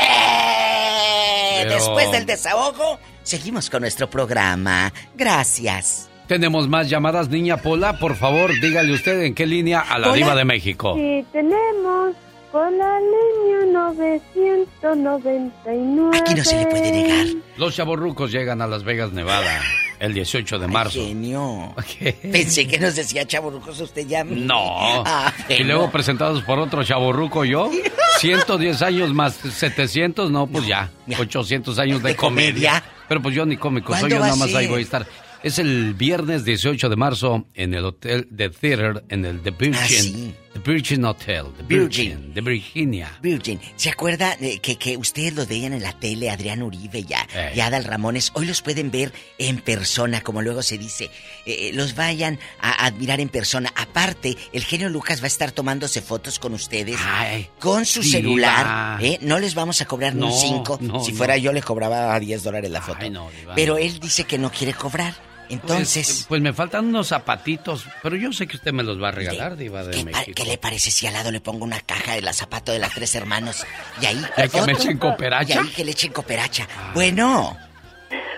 Pero- 1.64 1.74
Después 1.74 2.12
del 2.12 2.26
desahogo, 2.26 3.00
seguimos 3.24 3.70
con 3.70 3.82
nuestro 3.82 4.10
programa. 4.10 4.92
Gracias. 5.16 6.10
Tenemos 6.28 6.68
más 6.68 6.90
llamadas, 6.90 7.30
niña 7.30 7.58
Pola. 7.58 8.00
Por 8.00 8.16
favor, 8.16 8.52
dígale 8.60 8.92
usted 8.94 9.22
en 9.24 9.36
qué 9.36 9.46
línea 9.46 9.82
a 9.82 10.00
la 10.00 10.08
Pola. 10.08 10.18
diva 10.18 10.36
de 10.36 10.46
México. 10.46 10.96
Sí, 10.98 11.24
tenemos 11.32 12.16
por 12.52 12.72
la 12.72 13.00
línea 13.00 13.66
999. 13.74 16.18
Aquí 16.18 16.34
no 16.36 16.44
se 16.44 16.58
le 16.58 16.66
puede 16.68 16.92
negar. 16.92 17.26
Los 17.58 17.76
chavorrucos 17.76 18.32
llegan 18.32 18.62
a 18.62 18.68
Las 18.68 18.84
Vegas, 18.84 19.12
Nevada, 19.12 19.62
el 20.00 20.14
18 20.14 20.60
de 20.60 20.68
marzo. 20.68 21.00
Genio. 21.00 21.74
¿Qué? 22.00 22.14
Pensé 22.14 22.68
que 22.68 22.80
nos 22.80 22.96
decía 22.96 23.26
chaburrucos 23.26 23.80
usted 23.82 24.08
ya. 24.08 24.24
No. 24.24 25.04
Ah, 25.06 25.34
y 25.50 25.64
luego 25.64 25.92
presentados 25.92 26.42
por 26.44 26.60
otro 26.60 26.84
chaborruco 26.84 27.44
yo. 27.46 27.70
110 28.20 28.82
años 28.82 29.14
más 29.14 29.34
700, 29.36 30.32
no, 30.32 30.48
pues 30.48 30.66
ya. 30.66 30.90
800 31.20 31.78
años 31.80 32.02
de, 32.02 32.10
¿De 32.10 32.16
comedia. 32.16 32.52
comedia? 32.54 32.84
Pero 33.08 33.22
pues 33.22 33.36
yo 33.36 33.46
ni 33.46 33.56
cómico 33.58 33.92
soy, 33.94 34.00
¿Cuándo 34.02 34.16
yo 34.16 34.22
nada 34.22 34.36
más 34.36 34.54
ahí 34.56 34.66
voy 34.68 34.80
a 34.80 34.84
estar. 34.84 35.06
Es 35.46 35.60
el 35.60 35.94
viernes 35.94 36.44
18 36.44 36.90
de 36.90 36.96
marzo 36.96 37.46
en 37.54 37.76
el 37.76 37.86
hotel 37.86 38.28
The 38.36 38.50
Theater, 38.50 39.06
en 39.10 39.26
el 39.26 39.44
The 39.44 39.52
Virgin. 39.52 39.76
Ah, 39.80 39.88
sí. 39.88 40.36
The 40.54 40.60
Virgin 40.72 41.06
Hotel, 41.06 41.46
The 41.58 41.64
Virgin. 41.64 42.08
Virgin, 42.18 42.34
de 42.34 42.42
Virginia. 42.42 43.12
Virgin, 43.22 43.60
¿se 43.76 43.90
acuerda 43.92 44.36
de 44.38 44.58
que, 44.58 44.78
que 44.78 44.98
ustedes 44.98 45.36
lo 45.36 45.46
veían 45.46 45.74
en 45.74 45.84
la 45.84 45.92
tele, 46.00 46.32
Adrián 46.32 46.64
Uribe 46.64 47.04
ya, 47.04 47.28
y 47.54 47.60
Adal 47.60 47.84
Ramones? 47.84 48.32
Hoy 48.34 48.48
los 48.48 48.64
pueden 48.64 48.90
ver 48.90 49.14
en 49.38 49.60
persona, 49.60 50.22
como 50.22 50.42
luego 50.42 50.64
se 50.64 50.80
dice. 50.80 51.12
Eh, 51.46 51.70
los 51.76 51.94
vayan 51.94 52.40
a 52.60 52.84
admirar 52.88 53.20
en 53.20 53.30
persona. 53.30 53.72
Aparte, 53.76 54.36
el 54.52 54.64
genio 54.64 54.90
Lucas 54.90 55.20
va 55.22 55.26
a 55.26 55.28
estar 55.28 55.52
tomándose 55.52 56.02
fotos 56.02 56.40
con 56.40 56.56
ustedes 56.56 56.98
Ay, 57.06 57.50
con 57.60 57.86
su 57.86 58.02
diva. 58.02 58.12
celular. 58.18 59.04
¿eh? 59.04 59.20
No 59.22 59.38
les 59.38 59.54
vamos 59.54 59.80
a 59.82 59.86
cobrar 59.86 60.16
ni 60.16 60.22
No, 60.22 60.34
un 60.34 60.40
5. 60.42 60.80
no, 60.82 61.04
si 61.04 61.12
no. 61.12 61.18
fuera 61.20 61.38
yo, 61.38 61.54
le 61.54 61.62
cobraba 61.62 62.16
a 62.16 62.20
10 62.20 62.42
dólares 62.42 62.72
la 62.72 62.82
foto. 62.82 62.98
Ay, 63.02 63.14
Pero 63.54 63.78
él 63.78 64.00
dice 64.00 64.24
que 64.24 64.40
no 64.40 64.50
quiere 64.52 64.74
cobrar. 64.74 65.14
Entonces, 65.50 66.08
Pues, 66.08 66.26
pues 66.28 66.42
me 66.42 66.54
faltan 66.54 66.86
unos 66.86 67.08
zapatitos, 67.08 67.86
pero 68.02 68.16
yo 68.16 68.32
sé 68.34 68.48
que 68.48 68.56
usted 68.58 68.74
me 68.74 68.84
los 68.84 69.02
va 69.02 69.10
a 69.10 69.12
regalar, 69.12 69.56
diva 69.58 69.84
de 69.84 69.92
¿qué, 69.98 70.04
México. 70.06 70.32
qué 70.36 70.46
le 70.46 70.58
parece 70.58 70.92
si 70.92 71.08
al 71.08 71.14
lado 71.14 71.32
le 71.32 71.42
pongo 71.42 71.64
una 71.64 71.80
caja 71.82 72.14
de 72.16 72.22
la 72.22 72.34
zapato 72.34 72.72
de 72.72 72.80
las 72.80 72.94
tres 72.94 73.14
hermanos? 73.16 73.66
Y 74.02 74.06
ahí. 74.06 74.22
¿Ya 74.38 74.48
que 74.48 74.62
me 74.62 74.72
echen 74.74 74.98
cooperacha? 74.98 75.56
Y 75.56 75.58
ahí 75.58 75.70
que 75.70 75.86
le 75.86 75.92
echen 75.92 76.12
cooperacha. 76.12 76.68
Bueno. 76.94 77.58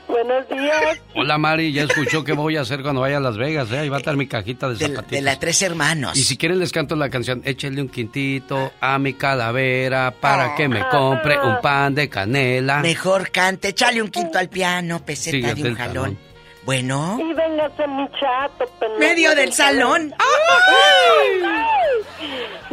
Buenos 0.07 0.47
días. 0.47 0.97
Hola 1.15 1.37
Mari, 1.37 1.73
ya 1.73 1.83
escuchó 1.83 2.23
qué 2.23 2.31
voy 2.31 2.55
a 2.55 2.61
hacer 2.61 2.81
cuando 2.81 3.01
vaya 3.01 3.17
a 3.17 3.19
Las 3.19 3.37
Vegas, 3.37 3.69
¿eh? 3.73 3.79
Ahí 3.79 3.89
va 3.89 3.97
a 3.97 3.99
estar 3.99 4.15
mi 4.15 4.25
cajita 4.25 4.69
de 4.69 4.75
De, 4.75 4.79
zapatitos. 4.87 5.11
de 5.11 5.21
las 5.21 5.37
tres 5.39 5.61
hermanos. 5.61 6.17
Y 6.17 6.23
si 6.23 6.37
quieren 6.37 6.59
les 6.59 6.71
canto 6.71 6.95
la 6.95 7.09
canción, 7.09 7.41
échale 7.43 7.81
un 7.81 7.89
quintito 7.89 8.71
a 8.79 8.97
mi 8.99 9.13
calavera 9.15 10.13
para 10.19 10.55
que 10.55 10.69
me 10.69 10.87
compre 10.89 11.37
un 11.37 11.59
pan 11.61 11.93
de 11.93 12.07
canela. 12.07 12.79
Mejor 12.79 13.31
cante, 13.31 13.67
échale 13.69 14.01
un 14.01 14.07
quinto 14.09 14.39
al 14.39 14.47
piano, 14.49 15.03
peseta 15.05 15.53
de 15.53 15.69
un 15.71 15.75
jalón. 15.75 16.17
Bueno. 16.67 17.17
Y 17.17 17.33
véngase 17.33 17.87
mi 17.87 18.05
chato, 18.19 18.65
pendejo. 18.77 18.99
Medio 18.99 19.33
del 19.35 19.53
salón. 19.53 20.13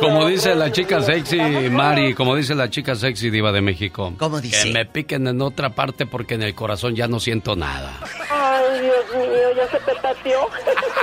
Como 0.00 0.26
dice 0.26 0.56
la 0.56 0.72
chica 0.72 1.00
sexy, 1.00 1.38
Mari, 1.70 2.12
como 2.12 2.34
dice 2.34 2.56
la 2.56 2.68
chica 2.68 2.96
sexy 2.96 3.30
diva 3.30 3.52
de 3.52 3.60
México. 3.60 4.12
¿Cómo 4.18 4.40
dice? 4.40 4.64
Que 4.64 4.72
me 4.72 4.84
piquen 4.84 5.28
en 5.28 5.40
otra 5.40 5.76
parte 5.76 6.06
porque 6.06 6.34
en 6.34 6.42
el 6.42 6.56
corazón 6.56 6.96
ya 6.96 7.06
no 7.06 7.20
siento 7.20 7.54
nada. 7.54 8.00
Ay, 8.30 8.80
Dios 8.80 9.04
mío, 9.14 9.54
ya 9.56 9.70
se 9.70 9.78
petateó. 9.78 10.50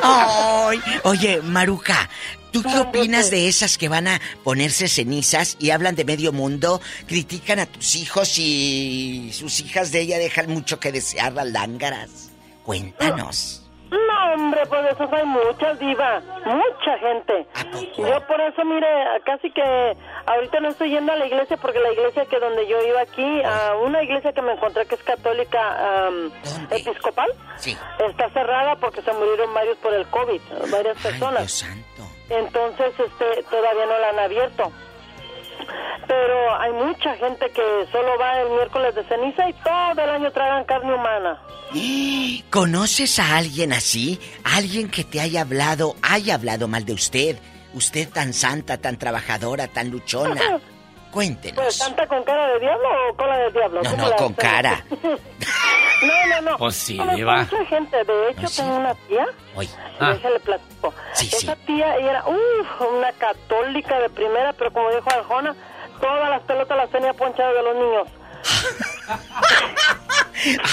Ay, 0.04 0.82
oye, 1.04 1.42
Maruca, 1.44 2.10
¿tú 2.52 2.62
qué 2.62 2.78
opinas 2.78 3.32
de 3.32 3.48
esas 3.48 3.78
que 3.78 3.88
van 3.88 4.10
a 4.10 4.20
ponerse 4.44 4.90
cenizas 4.90 5.56
y 5.62 5.70
hablan 5.70 5.96
de 5.96 6.04
medio 6.04 6.34
mundo, 6.34 6.82
critican 7.08 7.60
a 7.60 7.68
tus 7.68 7.96
hijos 7.96 8.38
y 8.38 9.32
sus 9.32 9.62
hijas 9.62 9.94
de 9.94 10.02
ella 10.02 10.18
dejan 10.18 10.50
mucho 10.50 10.78
que 10.82 10.92
desear 10.92 11.32
las 11.32 11.48
lángaras? 11.48 12.31
Cuéntanos. 12.66 13.58
No, 13.92 14.34
hombre, 14.36 14.62
pues 14.68 14.84
de 14.84 14.90
esos 14.92 15.12
hay 15.12 15.26
muchas, 15.26 15.78
diva. 15.80 16.22
Mucha 16.46 16.98
gente. 17.00 17.46
Yo 17.98 18.26
por 18.26 18.40
eso, 18.40 18.64
mire, 18.64 18.88
casi 19.26 19.52
que 19.52 19.98
ahorita 20.28 20.62
no 20.62 20.70
estoy 20.70 20.92
yendo 20.92 21.12
a 21.12 21.18
la 21.18 21.26
iglesia 21.26 21.58
porque 21.58 21.80
la 21.80 21.92
iglesia 21.92 22.26
que 22.26 22.40
donde 22.40 22.66
yo 22.68 22.82
iba 22.88 23.02
aquí, 23.02 23.42
a 23.44 23.76
una 23.84 24.02
iglesia 24.02 24.32
que 24.32 24.42
me 24.42 24.54
encontré 24.54 24.86
que 24.86 24.96
es 24.96 25.04
católica 25.04 26.10
episcopal, 26.70 27.30
Sí. 27.58 27.78
está 28.08 28.30
cerrada 28.30 28.76
porque 28.78 29.02
se 29.02 29.12
murieron 29.12 29.54
varios 29.54 29.78
por 29.80 29.94
el 29.94 30.06
COVID, 30.08 30.42
varias 30.72 30.98
personas. 31.02 31.66
Entonces, 32.30 32.94
este, 32.98 33.44
todavía 33.50 33.86
no 33.88 33.98
la 34.00 34.10
han 34.10 34.20
abierto. 34.20 34.72
Pero 36.08 36.56
hay 36.60 36.74
mucha 36.74 37.16
gente 37.16 37.50
que 37.52 37.86
solo 37.92 38.18
va 38.20 38.42
el 38.42 38.50
miércoles 38.50 38.96
de 38.96 39.04
ceniza 39.06 39.50
y 39.50 39.54
todo 39.54 40.04
el 40.04 40.10
año 40.10 40.32
tragan 40.32 40.64
carne 40.66 40.94
humana. 40.94 41.40
¿Conoces 42.50 43.18
a 43.20 43.38
alguien 43.38 43.72
así? 43.72 44.20
¿Alguien 44.44 44.90
que 44.90 45.04
te 45.04 45.22
haya 45.22 45.42
hablado, 45.42 45.96
haya 46.02 46.36
hablado 46.36 46.68
mal 46.68 46.86
de 46.86 46.94
usted? 46.94 47.38
Usted 47.74 48.10
tan 48.10 48.34
santa, 48.34 48.78
tan 48.78 48.98
trabajadora, 48.98 49.68
tan 49.68 49.90
luchona. 49.90 50.42
Cuéntenos. 51.12 51.64
Pues 51.64 51.78
canta 51.80 52.08
con 52.08 52.24
cara 52.24 52.48
de 52.54 52.60
diablo 52.60 52.88
o 53.10 53.16
cola 53.16 53.38
de 53.38 53.52
diablo. 53.52 53.82
No, 53.84 53.92
¿Cómo 53.92 54.08
no, 54.10 54.16
con 54.16 54.34
cara. 54.34 54.84
no, 55.02 56.26
no, 56.30 56.42
no. 56.52 56.58
Pues 56.58 56.76
sí, 56.76 57.00
diva. 57.16 57.38
mucha 57.44 57.66
gente. 57.66 57.98
De 58.04 58.30
hecho, 58.32 58.48
tengo 58.56 58.76
una 58.78 58.96
tía. 58.96 59.26
Oye. 59.56 59.70
Ah. 60.00 60.14
Déjale 60.14 60.40
platico. 60.40 60.94
Sí, 61.14 61.30
Esa 61.32 61.56
tía 61.58 61.96
ella 61.98 62.12
era 62.12 62.24
uf, 62.28 62.82
una 62.98 63.12
católica 63.14 64.00
de 64.00 64.10
primera, 64.10 64.54
pero 64.54 64.72
como 64.72 64.90
dijo 64.90 65.10
Arjona, 65.10 65.56
todas 66.00 66.30
las 66.30 66.42
pelotas 66.44 66.78
las 66.78 66.90
tenía 66.90 67.14
ponchadas 67.14 67.54
de 67.56 67.62
los 67.64 67.76
niños. 67.76 68.08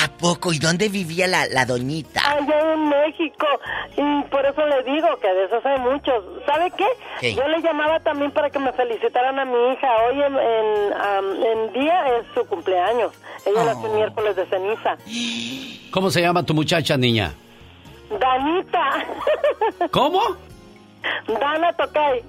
¿A 0.02 0.08
poco? 0.18 0.52
¿Y 0.52 0.58
dónde 0.58 0.88
vivía 0.88 1.26
la, 1.26 1.46
la 1.46 1.66
doñita? 1.66 2.22
Allá 2.24 2.72
en 2.72 2.88
México. 2.88 3.46
Y 3.96 4.22
por 4.30 4.44
eso 4.46 4.66
le 4.66 4.82
digo 4.84 5.08
que 5.20 5.28
de 5.28 5.44
esos 5.44 5.64
hay 5.66 5.78
muchos. 5.80 6.24
¿Sabe 6.46 6.70
qué? 6.76 6.86
¿Qué? 7.20 7.34
Yo 7.34 7.46
le 7.48 7.60
llamaba 7.60 8.00
también 8.00 8.30
para 8.30 8.48
que 8.48 8.58
me 8.58 8.72
felicitaran 8.72 9.38
a 9.38 9.44
mi 9.44 9.72
hija. 9.72 9.88
Hoy 10.06 10.22
en, 10.22 10.36
en, 10.36 10.92
am, 10.94 11.42
en 11.44 11.72
día 11.74 12.16
es 12.18 12.26
su 12.34 12.46
cumpleaños. 12.46 13.12
Ella 13.44 13.64
nació 13.64 13.88
el 13.88 13.94
miércoles 13.96 14.36
de 14.36 14.46
ceniza. 14.46 14.96
¿Cómo 15.90 16.10
se 16.10 16.22
llama 16.22 16.42
tu 16.44 16.54
muchacha, 16.54 16.96
niña? 16.96 17.34
Danita. 18.18 19.06
¿Cómo? 19.90 20.22
Dana 21.28 21.72
Tocay. 21.74 22.22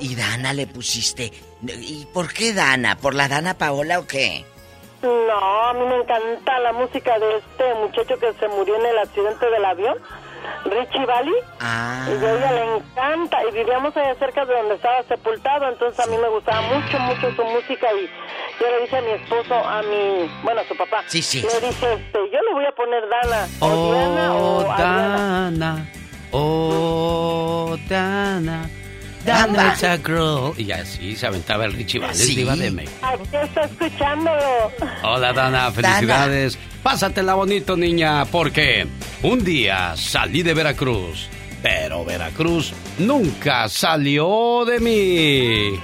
Y 0.00 0.14
Dana 0.14 0.52
le 0.54 0.66
pusiste. 0.66 1.30
¿Y 1.62 2.06
por 2.12 2.32
qué 2.32 2.54
Dana? 2.54 2.96
¿Por 2.96 3.14
la 3.14 3.28
Dana 3.28 3.54
Paola 3.54 3.98
o 3.98 4.06
qué? 4.06 4.44
No, 5.04 5.62
a 5.68 5.72
mí 5.74 5.84
me 5.86 5.96
encanta 5.96 6.58
la 6.60 6.72
música 6.72 7.18
de 7.18 7.36
este 7.36 7.74
muchacho 7.74 8.18
que 8.18 8.32
se 8.34 8.48
murió 8.48 8.74
en 8.76 8.86
el 8.86 8.98
accidente 8.98 9.50
del 9.50 9.64
avión, 9.64 9.98
Richie 10.64 11.04
Valley. 11.04 11.34
Ah. 11.60 12.06
Y 12.08 12.24
a 12.24 12.34
ella 12.34 12.52
le 12.52 12.76
encanta. 12.76 13.44
Y 13.46 13.52
vivíamos 13.52 13.94
allá 13.96 14.14
cerca 14.14 14.46
de 14.46 14.54
donde 14.54 14.74
estaba 14.76 15.02
sepultado, 15.02 15.68
entonces 15.68 16.00
a 16.06 16.08
mí 16.10 16.16
me 16.16 16.28
gustaba 16.30 16.62
mucho, 16.62 16.98
mucho 17.00 17.34
su 17.36 17.44
música. 17.44 17.86
Y 17.92 18.06
yo 18.60 18.70
le 18.70 18.80
dije 18.82 18.96
a 18.96 19.00
mi 19.02 19.10
esposo, 19.10 19.54
a 19.54 19.82
mi, 19.82 20.30
bueno, 20.42 20.62
a 20.62 20.64
su 20.64 20.74
papá. 20.76 21.02
Sí, 21.06 21.20
sí. 21.20 21.42
Le 21.42 21.66
dije, 21.68 21.92
este, 21.92 22.18
yo 22.32 22.38
le 22.40 22.52
voy 22.54 22.64
a 22.64 22.72
poner 22.72 23.02
Dana. 23.08 23.46
O 23.60 23.92
Diana 23.92 24.34
Oh, 24.34 24.58
o 24.66 24.72
Adriana. 24.72 25.50
Dana. 25.50 25.86
Oh, 26.32 27.76
Dana. 27.88 28.70
Gamba. 29.24 29.68
It's 29.72 29.82
a 29.84 29.96
girl. 29.98 30.52
Y 30.58 30.70
así 30.72 31.16
se 31.16 31.26
aventaba 31.26 31.64
el 31.64 31.72
Richie 31.72 31.98
Valens, 32.00 32.18
Sí. 32.18 32.34
diva 32.36 32.54
de 32.56 32.70
México. 32.70 32.94
Aquí 33.02 33.22
está 33.42 33.64
escuchando. 33.64 34.30
Hola, 35.02 35.32
Dana, 35.32 35.70
felicidades. 35.72 36.58
Pásatela 36.82 37.34
bonito, 37.34 37.76
niña, 37.76 38.24
porque 38.26 38.86
un 39.22 39.42
día 39.42 39.94
salí 39.96 40.42
de 40.42 40.52
Veracruz, 40.52 41.28
pero 41.62 42.04
Veracruz 42.04 42.74
nunca 42.98 43.68
salió 43.70 44.64
de 44.66 44.80
mí. 44.80 45.80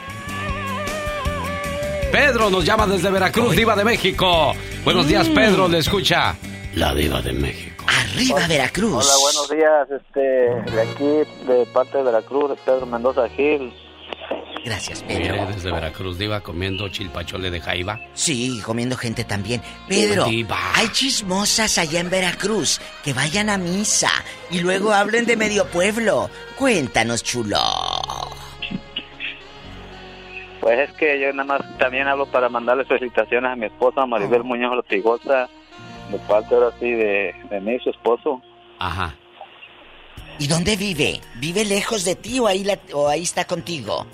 Pedro 2.12 2.50
nos 2.50 2.64
llama 2.64 2.86
desde 2.86 3.10
Veracruz, 3.10 3.54
diva 3.56 3.76
de 3.76 3.84
México. 3.84 4.52
Buenos 4.84 5.06
días, 5.06 5.28
Mm. 5.28 5.34
Pedro, 5.34 5.68
le 5.68 5.78
escucha 5.78 6.34
la 6.74 6.94
diva 6.94 7.22
de 7.22 7.32
México. 7.32 7.69
Arriba 7.98 8.46
Veracruz. 8.46 9.04
Hola, 9.04 9.14
buenos 9.20 9.50
días. 9.50 9.90
Este, 9.90 10.20
de 10.70 10.82
aquí, 10.82 11.46
de 11.46 11.66
parte 11.72 11.98
de 11.98 12.04
Veracruz, 12.04 12.50
de 12.50 12.56
Pedro 12.56 12.86
Mendoza 12.86 13.28
Gil. 13.30 13.72
Gracias, 14.64 15.02
Mire, 15.08 15.46
desde 15.46 15.72
Veracruz, 15.72 16.18
diva, 16.18 16.40
comiendo 16.40 16.88
chilpachole 16.90 17.50
de 17.50 17.60
jaiba. 17.60 17.98
Sí, 18.12 18.60
comiendo 18.64 18.94
gente 18.96 19.24
también. 19.24 19.62
Pedro, 19.88 20.26
Diva. 20.26 20.58
hay 20.74 20.88
chismosas 20.88 21.78
allá 21.78 22.00
en 22.00 22.10
Veracruz 22.10 22.78
que 23.02 23.14
vayan 23.14 23.48
a 23.48 23.56
misa 23.56 24.10
y 24.50 24.60
luego 24.60 24.92
hablen 24.92 25.24
de 25.24 25.36
medio 25.36 25.64
pueblo. 25.66 26.28
Cuéntanos, 26.56 27.22
chulo. 27.24 27.58
Pues 30.60 30.90
es 30.90 30.92
que 30.96 31.18
yo 31.18 31.32
nada 31.32 31.44
más 31.58 31.78
también 31.78 32.06
hablo 32.06 32.26
para 32.26 32.50
mandarle 32.50 32.84
felicitaciones 32.84 33.50
a 33.50 33.56
mi 33.56 33.64
esposa 33.64 34.04
Maribel 34.04 34.44
Muñoz 34.44 34.76
Lotigosa, 34.76 35.48
de 36.10 36.18
parte 36.20 36.54
ahora 36.54 36.70
sí 36.78 36.90
de, 36.90 37.34
de 37.50 37.60
mí, 37.60 37.78
su 37.82 37.90
esposo. 37.90 38.40
Ajá. 38.78 39.14
¿Y 40.38 40.46
dónde 40.46 40.76
vive? 40.76 41.20
¿Vive 41.36 41.64
lejos 41.64 42.04
de 42.04 42.14
ti 42.16 42.38
o 42.40 42.46
ahí, 42.46 42.64
la- 42.64 42.78
o 42.94 43.08
ahí 43.08 43.22
está 43.22 43.44
contigo? 43.46 44.06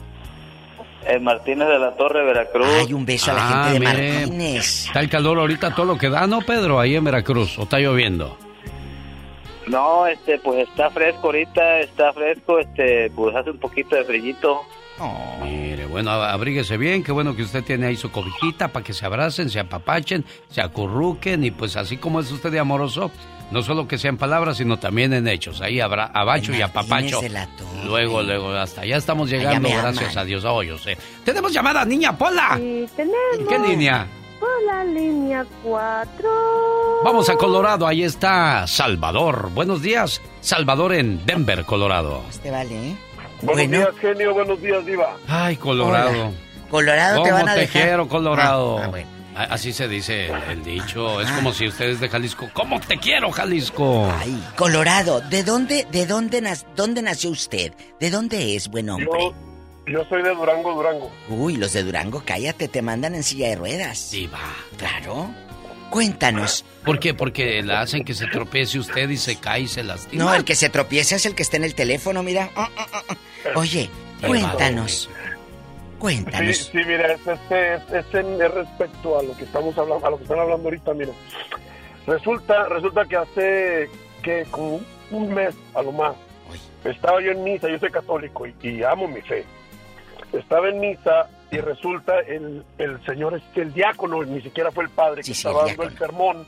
En 1.06 1.22
Martínez 1.22 1.68
de 1.68 1.78
la 1.78 1.92
Torre, 1.94 2.24
Veracruz. 2.24 2.66
Ay, 2.80 2.92
un 2.92 3.06
beso 3.06 3.30
a 3.30 3.34
la 3.34 3.48
Ah, 3.48 3.52
gente 3.68 3.72
de 3.74 3.78
mire, 3.80 4.12
Martínez. 4.20 4.86
Está 4.86 4.98
el 5.00 5.08
calor 5.08 5.38
ahorita 5.38 5.72
todo 5.74 5.86
lo 5.86 5.96
que 5.98 6.08
da, 6.10 6.26
¿no, 6.26 6.40
Pedro? 6.40 6.80
Ahí 6.80 6.96
en 6.96 7.04
Veracruz, 7.04 7.56
¿o 7.58 7.62
está 7.62 7.78
lloviendo? 7.78 8.36
No, 9.66 10.06
este, 10.06 10.38
pues 10.38 10.68
está 10.68 10.90
fresco 10.90 11.26
ahorita, 11.26 11.80
está 11.80 12.12
fresco, 12.12 12.58
este, 12.58 13.10
pues 13.10 13.34
hace 13.34 13.50
un 13.50 13.58
poquito 13.58 13.96
de 13.96 14.04
frillito. 14.04 14.62
Mire, 15.42 15.86
bueno, 15.86 16.10
abríguese 16.10 16.76
bien, 16.76 17.02
qué 17.02 17.12
bueno 17.12 17.36
que 17.36 17.42
usted 17.42 17.62
tiene 17.62 17.86
ahí 17.86 17.96
su 17.96 18.10
cobijita 18.10 18.68
para 18.68 18.84
que 18.84 18.94
se 18.94 19.04
abracen, 19.04 19.50
se 19.50 19.60
apapachen, 19.60 20.24
se 20.48 20.62
acurruquen 20.62 21.44
y 21.44 21.50
pues 21.50 21.76
así 21.76 21.98
como 21.98 22.20
es 22.20 22.30
usted 22.30 22.50
de 22.50 22.58
amoroso, 22.58 23.10
no 23.50 23.62
solo 23.62 23.86
que 23.86 23.98
sea 23.98 24.08
en 24.08 24.16
palabras, 24.16 24.56
sino 24.56 24.78
también 24.78 25.12
en 25.12 25.28
hechos. 25.28 25.60
Ahí 25.60 25.80
habrá 25.80 26.06
abacho 26.06 26.54
y 26.54 26.62
apapacho. 26.62 27.20
Luego, 27.84 28.22
luego, 28.22 28.50
hasta 28.52 28.82
allá 28.82 28.96
estamos 28.96 29.30
llegando, 29.30 29.68
gracias 29.68 30.12
aman. 30.12 30.18
a 30.18 30.24
Dios. 30.24 30.44
Oh, 30.44 30.62
yo 30.62 30.78
sé. 30.78 30.96
Tenemos 31.24 31.52
llamada, 31.52 31.84
niña 31.84 32.16
Pola. 32.16 32.58
Y 32.58 32.86
tenemos. 32.96 33.48
¿Qué 33.48 33.58
línea? 33.58 34.06
Por 34.40 34.62
la 34.66 34.84
línea 34.84 35.44
4. 35.62 36.28
Vamos 37.04 37.28
a 37.28 37.36
Colorado, 37.36 37.86
ahí 37.86 38.02
está 38.02 38.66
Salvador. 38.66 39.50
Buenos 39.54 39.82
días, 39.82 40.20
Salvador 40.40 40.92
en 40.94 41.24
Denver, 41.24 41.64
Colorado. 41.64 42.22
Te 42.42 42.50
vale, 42.50 42.90
¿eh? 42.90 42.96
Buenos 43.42 43.70
días, 43.70 43.88
genio. 44.00 44.34
Buenos 44.34 44.60
días, 44.60 44.84
Diva. 44.84 45.16
Ay, 45.28 45.56
Colorado. 45.56 46.10
Hola. 46.10 46.30
Colorado 46.70 47.22
te 47.22 47.30
¿Cómo 47.30 47.42
van 47.42 47.48
a 47.50 47.54
te 47.54 47.60
dejar. 47.60 47.82
quiero, 47.82 48.08
Colorado? 48.08 48.78
Ah, 48.78 48.82
ah, 48.84 48.88
bueno. 48.88 49.08
Así 49.36 49.72
se 49.72 49.86
dice 49.86 50.26
el, 50.28 50.42
el 50.50 50.64
dicho. 50.64 51.20
Es 51.20 51.30
como 51.32 51.52
si 51.52 51.68
ustedes 51.68 52.00
de 52.00 52.08
Jalisco. 52.08 52.48
¿Cómo 52.54 52.80
te 52.80 52.96
quiero, 52.98 53.30
Jalisco? 53.30 54.10
Ay, 54.18 54.42
Colorado, 54.56 55.20
¿de 55.20 55.42
dónde, 55.44 55.86
de 55.92 56.06
dónde, 56.06 56.40
nas- 56.42 56.64
dónde 56.74 57.02
nació 57.02 57.30
usted? 57.30 57.72
¿De 58.00 58.10
dónde 58.10 58.56
es, 58.56 58.68
buen 58.68 58.88
hombre? 58.88 59.08
Yo, 59.20 59.34
yo 59.86 60.04
soy 60.04 60.22
de 60.22 60.34
Durango, 60.34 60.74
Durango. 60.74 61.10
Uy, 61.28 61.56
los 61.56 61.72
de 61.72 61.82
Durango, 61.82 62.22
cállate, 62.24 62.68
te 62.68 62.82
mandan 62.82 63.14
en 63.14 63.22
silla 63.22 63.48
de 63.48 63.56
ruedas. 63.56 63.98
Sí, 63.98 64.26
va. 64.26 64.54
Claro. 64.76 65.30
Cuéntanos. 65.90 66.64
¿Por 66.84 66.98
qué? 66.98 67.14
Porque 67.14 67.62
la 67.62 67.80
hacen 67.82 68.04
que 68.04 68.14
se 68.14 68.26
tropiece 68.26 68.78
usted 68.78 69.08
y 69.08 69.16
se 69.16 69.36
cae 69.36 69.62
y 69.62 69.68
se 69.68 69.84
lastima. 69.84 70.24
No, 70.24 70.34
el 70.34 70.44
que 70.44 70.54
se 70.54 70.68
tropieza 70.68 71.16
es 71.16 71.26
el 71.26 71.34
que 71.34 71.42
está 71.42 71.56
en 71.56 71.64
el 71.64 71.74
teléfono, 71.74 72.22
mira. 72.22 72.50
Ah, 72.56 72.68
ah, 72.76 72.86
ah, 72.92 73.02
ah. 73.08 73.16
Oye, 73.54 73.88
cuéntanos. 74.26 75.08
Cuéntanos. 75.98 76.56
Sí, 76.56 76.70
sí, 76.72 76.78
mira, 76.86 77.12
es, 77.12 77.26
este, 77.26 77.74
es, 77.74 77.82
es 77.92 78.14
en 78.14 78.42
es 78.42 78.50
respecto 78.52 79.18
a 79.18 79.22
lo 79.22 79.36
que 79.36 79.44
estamos 79.44 79.78
hablando, 79.78 80.06
a 80.06 80.10
lo 80.10 80.16
que 80.18 80.24
están 80.24 80.40
hablando 80.40 80.64
ahorita, 80.64 80.92
mira. 80.94 81.12
Resulta, 82.06 82.68
resulta 82.68 83.04
que 83.04 83.16
hace 83.16 83.90
que 84.22 84.44
como 84.50 84.80
un 85.10 85.32
mes 85.32 85.54
a 85.74 85.82
lo 85.82 85.92
más 85.92 86.16
estaba 86.84 87.20
yo 87.20 87.32
en 87.32 87.42
misa, 87.42 87.68
yo 87.68 87.78
soy 87.78 87.90
católico 87.90 88.46
y, 88.46 88.54
y 88.62 88.82
amo 88.82 89.08
mi 89.08 89.20
fe. 89.22 89.44
Estaba 90.32 90.68
en 90.68 90.80
misa 90.80 91.28
y 91.50 91.58
resulta 91.58 92.18
el, 92.20 92.64
el 92.78 93.04
señor, 93.06 93.34
este, 93.34 93.62
el 93.62 93.72
diácono, 93.72 94.22
ni 94.24 94.40
siquiera 94.42 94.70
fue 94.72 94.84
el 94.84 94.90
padre 94.90 95.22
que 95.22 95.32
estaba 95.32 95.62
el 95.62 95.68
dando 95.76 95.82
el 95.84 95.98
sermón. 95.98 96.46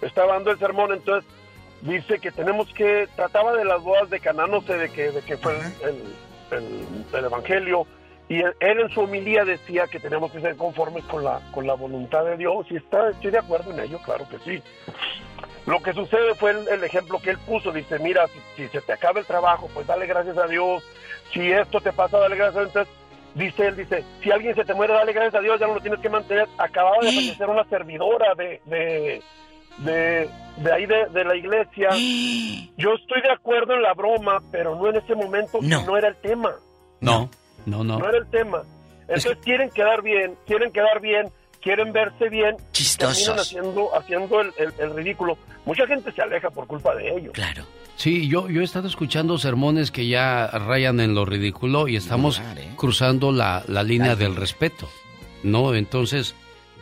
Estaba 0.00 0.34
dando 0.34 0.50
el 0.50 0.58
sermón, 0.58 0.92
entonces 0.92 1.28
dice 1.82 2.18
que 2.18 2.30
tenemos 2.32 2.72
que, 2.74 3.08
trataba 3.16 3.54
de 3.54 3.64
las 3.64 3.82
bodas 3.82 4.08
de 4.10 4.20
Caná, 4.20 4.46
no 4.46 4.60
sé 4.62 4.74
de 4.76 4.88
qué, 4.90 5.10
de 5.10 5.22
qué 5.22 5.36
fue 5.36 5.54
el, 5.82 6.56
el- 6.56 7.16
el 7.16 7.24
evangelio, 7.24 7.86
y 8.28 8.40
él, 8.40 8.54
él 8.60 8.80
en 8.80 8.88
su 8.90 9.00
homilía 9.00 9.44
decía 9.44 9.86
que 9.88 9.98
tenemos 10.00 10.30
que 10.32 10.40
ser 10.40 10.56
conformes 10.56 11.04
con 11.04 11.24
la, 11.24 11.40
con 11.52 11.66
la 11.66 11.74
voluntad 11.74 12.24
de 12.24 12.36
Dios, 12.36 12.66
y 12.70 12.76
está, 12.76 13.10
estoy 13.10 13.30
de 13.32 13.38
acuerdo 13.38 13.70
en 13.72 13.80
ello, 13.80 13.98
claro 14.04 14.26
que 14.28 14.38
sí. 14.38 14.62
Lo 15.66 15.80
que 15.82 15.92
sucede 15.92 16.34
fue 16.34 16.50
el, 16.52 16.66
el 16.68 16.82
ejemplo 16.84 17.20
que 17.20 17.30
él 17.30 17.38
puso, 17.38 17.70
dice, 17.72 17.98
mira, 18.00 18.26
si, 18.28 18.62
si 18.62 18.68
se 18.68 18.80
te 18.80 18.92
acaba 18.92 19.20
el 19.20 19.26
trabajo, 19.26 19.68
pues 19.72 19.86
dale 19.86 20.06
gracias 20.06 20.36
a 20.38 20.46
Dios, 20.46 20.82
si 21.32 21.50
esto 21.52 21.80
te 21.80 21.92
pasa, 21.92 22.18
dale 22.18 22.36
gracias 22.36 22.56
a 22.56 22.60
Dios, 22.60 22.68
entonces 22.74 22.94
dice 23.34 23.66
él, 23.68 23.76
dice, 23.76 24.04
si 24.22 24.30
alguien 24.30 24.54
se 24.54 24.64
te 24.64 24.74
muere, 24.74 24.92
dale 24.92 25.12
gracias 25.12 25.34
a 25.36 25.40
Dios, 25.40 25.58
ya 25.58 25.66
no 25.66 25.74
lo 25.74 25.80
tienes 25.80 26.00
que 26.00 26.08
mantener. 26.08 26.46
Acababa 26.58 26.96
de 27.00 27.12
fallecer 27.12 27.48
una 27.48 27.64
servidora 27.64 28.34
de, 28.34 28.60
de, 28.66 29.22
de, 29.78 30.28
de 30.58 30.72
ahí 30.72 30.86
de, 30.86 31.06
de 31.06 31.24
la 31.24 31.34
iglesia. 31.36 31.88
Yo 32.76 32.94
estoy 32.94 33.22
de 33.22 33.30
acuerdo 33.32 33.74
en 33.74 33.82
la 33.82 33.94
broma, 33.94 34.40
pero 34.50 34.74
no 34.74 34.88
en 34.88 34.96
ese 34.96 35.14
momento, 35.14 35.58
No. 35.62 35.84
no 35.86 35.96
era 35.96 36.08
el 36.08 36.16
tema. 36.16 36.54
No, 37.00 37.28
no, 37.66 37.82
no. 37.84 37.98
No 37.98 38.08
era 38.08 38.18
el 38.18 38.26
tema. 38.30 38.62
Entonces 39.08 39.38
quieren 39.42 39.70
quedar 39.70 40.02
bien, 40.02 40.36
quieren 40.46 40.72
quedar 40.72 41.00
bien, 41.00 41.28
quieren 41.60 41.92
verse 41.92 42.28
bien. 42.28 42.56
Chistosos. 42.72 43.38
Haciendo, 43.40 43.94
haciendo 43.96 44.40
el, 44.40 44.52
el- 44.58 44.72
el 44.78 44.94
ridículo. 44.94 45.36
Mucha 45.64 45.86
gente 45.86 46.12
se 46.12 46.22
aleja 46.22 46.50
por 46.50 46.66
culpa 46.66 46.94
de 46.94 47.08
ellos. 47.10 47.32
Claro. 47.32 47.64
Sí, 47.96 48.28
yo, 48.28 48.48
yo 48.48 48.62
he 48.62 48.64
estado 48.64 48.88
escuchando 48.88 49.38
sermones 49.38 49.90
que 49.90 50.08
ya 50.08 50.46
rayan 50.46 50.98
en 51.00 51.14
lo 51.14 51.24
ridículo 51.24 51.88
y 51.88 51.96
estamos 51.96 52.40
cruzando 52.76 53.32
la, 53.32 53.62
la 53.68 53.82
línea 53.82 54.16
del 54.16 54.34
respeto, 54.34 54.88
¿no? 55.42 55.74
Entonces, 55.74 56.34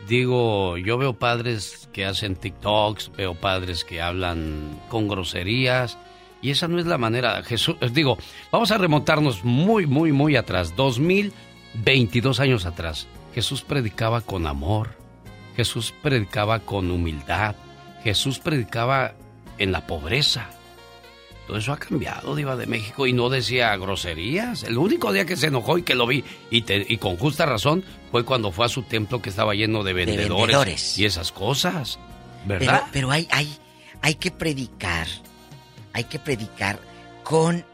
digo, 0.07 0.77
yo 0.77 0.97
veo 0.97 1.13
padres 1.13 1.89
que 1.93 2.05
hacen 2.05 2.35
TikToks, 2.35 3.11
veo 3.15 3.35
padres 3.35 3.83
que 3.83 4.01
hablan 4.01 4.79
con 4.89 5.07
groserías 5.07 5.97
y 6.41 6.49
esa 6.49 6.67
no 6.67 6.79
es 6.79 6.85
la 6.85 6.97
manera. 6.97 7.43
Jesús, 7.43 7.75
eh, 7.81 7.89
digo, 7.91 8.17
vamos 8.51 8.71
a 8.71 8.77
remontarnos 8.77 9.43
muy, 9.43 9.85
muy, 9.85 10.11
muy 10.11 10.35
atrás, 10.35 10.75
2022 10.75 12.39
años 12.39 12.65
atrás. 12.65 13.07
Jesús 13.33 13.61
predicaba 13.61 14.21
con 14.21 14.47
amor, 14.47 14.95
Jesús 15.55 15.93
predicaba 16.01 16.59
con 16.59 16.89
humildad, 16.91 17.55
Jesús 18.03 18.39
predicaba 18.39 19.13
en 19.57 19.71
la 19.71 19.85
pobreza. 19.85 20.49
Todo 21.47 21.57
eso 21.57 21.73
ha 21.73 21.77
cambiado, 21.77 22.35
Diva 22.35 22.55
de 22.55 22.65
México, 22.67 23.07
y 23.07 23.13
no 23.13 23.29
decía 23.29 23.75
groserías. 23.75 24.63
El 24.63 24.77
único 24.77 25.11
día 25.11 25.25
que 25.25 25.35
se 25.35 25.47
enojó 25.47 25.77
y 25.77 25.83
que 25.83 25.95
lo 25.95 26.07
vi, 26.07 26.23
y, 26.49 26.61
te- 26.61 26.85
y 26.87 26.97
con 26.97 27.17
justa 27.17 27.45
razón, 27.45 27.83
fue 28.11 28.23
cuando 28.23 28.51
fue 28.51 28.65
a 28.65 28.69
su 28.69 28.83
templo 28.83 29.21
que 29.21 29.29
estaba 29.29 29.53
lleno 29.55 29.83
de 29.83 29.93
vendedores, 29.93 30.29
vendedores. 30.37 30.97
y 30.97 31.05
esas 31.05 31.31
cosas. 31.31 31.99
¿Verdad? 32.45 32.83
pero 32.91 33.11
hay, 33.11 33.27
hay, 33.31 33.53
hay 34.01 34.15
que 34.15 34.31
predicar. 34.31 35.07
Hay 35.93 36.05
que 36.05 36.19
predicar 36.19 36.79
con 37.23 37.65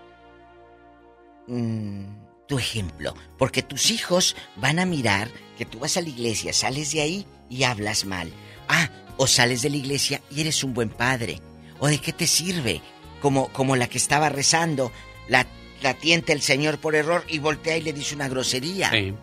mm, 1.48 2.04
tu 2.48 2.58
ejemplo. 2.60 3.14
Porque 3.38 3.62
tus 3.62 3.92
hijos 3.92 4.36
van 4.56 4.80
a 4.80 4.86
mirar 4.86 5.30
que 5.58 5.66
tú 5.66 5.80
vas 5.80 5.98
a 5.98 6.02
la 6.02 6.10
iglesia, 6.10 6.54
sales 6.54 6.92
de 6.92 7.02
ahí 7.02 7.26
y 7.50 7.64
hablas 7.64 8.06
mal. 8.06 8.32
Ah, 8.68 8.90
o 9.18 9.28
sales 9.28 9.62
de 9.62 9.70
la 9.70 9.78
iglesia 9.78 10.22
y 10.32 10.42
eres 10.42 10.64
un 10.64 10.74
buen 10.74 10.90
padre. 10.90 11.42
¿O 11.80 11.88
de 11.88 12.00
qué 12.00 12.12
te 12.12 12.26
sirve? 12.28 12.82
Como, 13.22 13.48
como 13.50 13.76
la 13.76 13.88
que 13.88 13.98
estaba 13.98 14.30
rezando, 14.30 14.92
la, 15.28 15.46
la 15.82 15.94
tienta 15.96 16.34
el 16.34 16.42
Señor 16.42 16.78
por 16.78 16.96
error 16.96 17.24
y 17.28 17.40
voltea 17.40 17.78
y 17.78 17.82
le 17.82 17.94
dice 17.94 18.16
una 18.16 18.28
grosería. 18.30 18.90
Sí, 18.92 19.14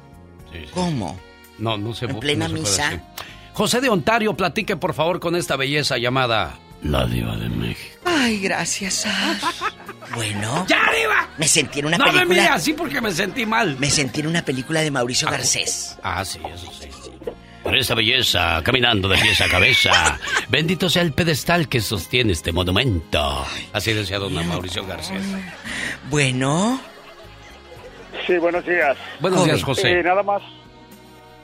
sí, 0.52 0.58
sí. 0.64 0.70
¿Cómo? 0.72 1.18
No, 1.58 1.76
no 1.78 1.94
se 1.94 2.06
¿En 2.06 2.18
plena 2.18 2.48
no 2.48 2.54
se 2.56 2.60
misa? 2.60 3.02
José 3.52 3.80
de 3.80 3.88
Ontario, 3.88 4.36
platique 4.36 4.76
por 4.76 4.94
favor 4.94 5.20
con 5.20 5.36
esta 5.36 5.54
belleza 5.56 5.96
llamada 5.98 6.58
La 6.82 7.06
Diva 7.06 7.36
de 7.36 7.48
México. 7.48 7.98
Ay, 8.04 8.40
gracias. 8.40 9.06
Bueno. 10.14 10.66
¡Ya 10.68 10.82
arriba! 10.84 11.28
Me 11.38 11.46
sentí 11.48 11.78
en 11.80 11.86
una 11.86 11.98
no 11.98 12.06
me 12.06 12.12
película. 12.12 12.34
mire 12.42 12.48
así 12.48 12.72
porque 12.72 13.00
me 13.00 13.12
sentí 13.12 13.46
mal. 13.46 13.76
Me 13.78 13.90
sentí 13.90 14.20
en 14.20 14.26
una 14.26 14.44
película 14.44 14.80
de 14.82 14.90
Mauricio 14.90 15.28
Garcés. 15.30 15.96
Ah, 16.02 16.24
sí, 16.24 16.40
eso 16.52 16.70
sí. 16.72 16.88
Por 17.64 17.74
esa 17.76 17.94
belleza, 17.94 18.62
caminando 18.62 19.08
de 19.08 19.16
pies 19.16 19.40
a 19.40 19.48
cabeza. 19.48 20.20
Bendito 20.50 20.90
sea 20.90 21.00
el 21.00 21.14
pedestal 21.14 21.66
que 21.66 21.80
sostiene 21.80 22.32
este 22.32 22.52
monumento. 22.52 23.42
Así 23.72 23.94
decía 23.94 24.18
don 24.18 24.34
Mauricio 24.46 24.86
Garcés. 24.86 25.24
Bueno. 26.10 26.78
Sí, 28.26 28.36
buenos 28.36 28.66
días. 28.66 28.98
Buenos 29.18 29.46
días, 29.46 29.62
José. 29.64 29.98
Eh, 29.98 30.02
nada 30.02 30.22
más, 30.22 30.42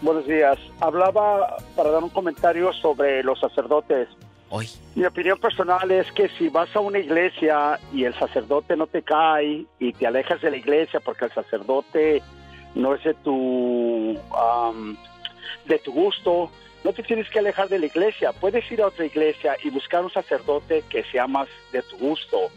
buenos 0.02 0.26
días. 0.26 0.58
Hablaba 0.80 1.56
para 1.74 1.90
dar 1.90 2.02
un 2.02 2.10
comentario 2.10 2.70
sobre 2.74 3.22
los 3.22 3.40
sacerdotes. 3.40 4.06
Hoy. 4.50 4.68
Mi 4.96 5.06
opinión 5.06 5.38
personal 5.38 5.90
es 5.90 6.12
que 6.12 6.28
si 6.36 6.50
vas 6.50 6.68
a 6.76 6.80
una 6.80 6.98
iglesia 6.98 7.80
y 7.94 8.04
el 8.04 8.14
sacerdote 8.18 8.76
no 8.76 8.86
te 8.88 9.02
cae 9.02 9.64
y 9.78 9.92
te 9.94 10.06
alejas 10.06 10.42
de 10.42 10.50
la 10.50 10.58
iglesia 10.58 11.00
porque 11.00 11.24
el 11.24 11.32
sacerdote 11.32 12.22
no 12.74 12.94
es 12.94 13.04
de 13.04 13.14
tu, 13.14 14.18
am, 14.36 14.98
de 15.66 15.78
tu 15.78 15.92
gusto, 15.92 16.50
no 16.84 16.92
te 16.92 17.02
tienes 17.02 17.28
que 17.28 17.38
alejar 17.38 17.68
de 17.68 17.78
la 17.78 17.86
iglesia. 17.86 18.32
Puedes 18.32 18.70
ir 18.70 18.82
a 18.82 18.86
otra 18.86 19.04
iglesia 19.04 19.56
y 19.62 19.70
buscar 19.70 20.04
un 20.04 20.10
sacerdote 20.10 20.82
que 20.88 21.04
sea 21.04 21.26
más 21.26 21.48
de 21.72 21.82
tu 21.82 21.98
gusto. 21.98 22.50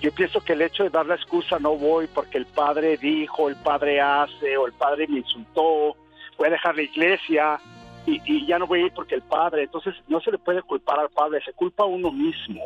Yo 0.00 0.12
pienso 0.12 0.40
que 0.40 0.52
el 0.52 0.62
hecho 0.62 0.82
de 0.82 0.90
dar 0.90 1.06
la 1.06 1.14
excusa 1.14 1.58
no 1.58 1.76
voy 1.76 2.06
porque 2.08 2.36
el 2.36 2.46
padre 2.46 2.98
dijo, 2.98 3.48
el 3.48 3.56
padre 3.56 4.00
hace 4.00 4.56
o 4.56 4.66
el 4.66 4.72
padre 4.74 5.06
me 5.08 5.20
insultó, 5.20 5.96
voy 6.36 6.48
a 6.48 6.50
dejar 6.50 6.76
la 6.76 6.82
iglesia 6.82 7.58
y, 8.06 8.46
ya 8.46 8.58
no 8.58 8.66
voy 8.66 8.82
a 8.82 8.86
ir 8.86 8.92
porque 8.92 9.14
el 9.14 9.22
padre, 9.22 9.62
entonces 9.62 9.94
no 10.08 10.20
se 10.20 10.30
le 10.30 10.36
puede 10.36 10.60
culpar 10.62 10.98
al 10.98 11.08
padre, 11.08 11.42
se 11.42 11.52
culpa 11.54 11.84
a 11.84 11.86
uno 11.86 12.12
mismo. 12.12 12.62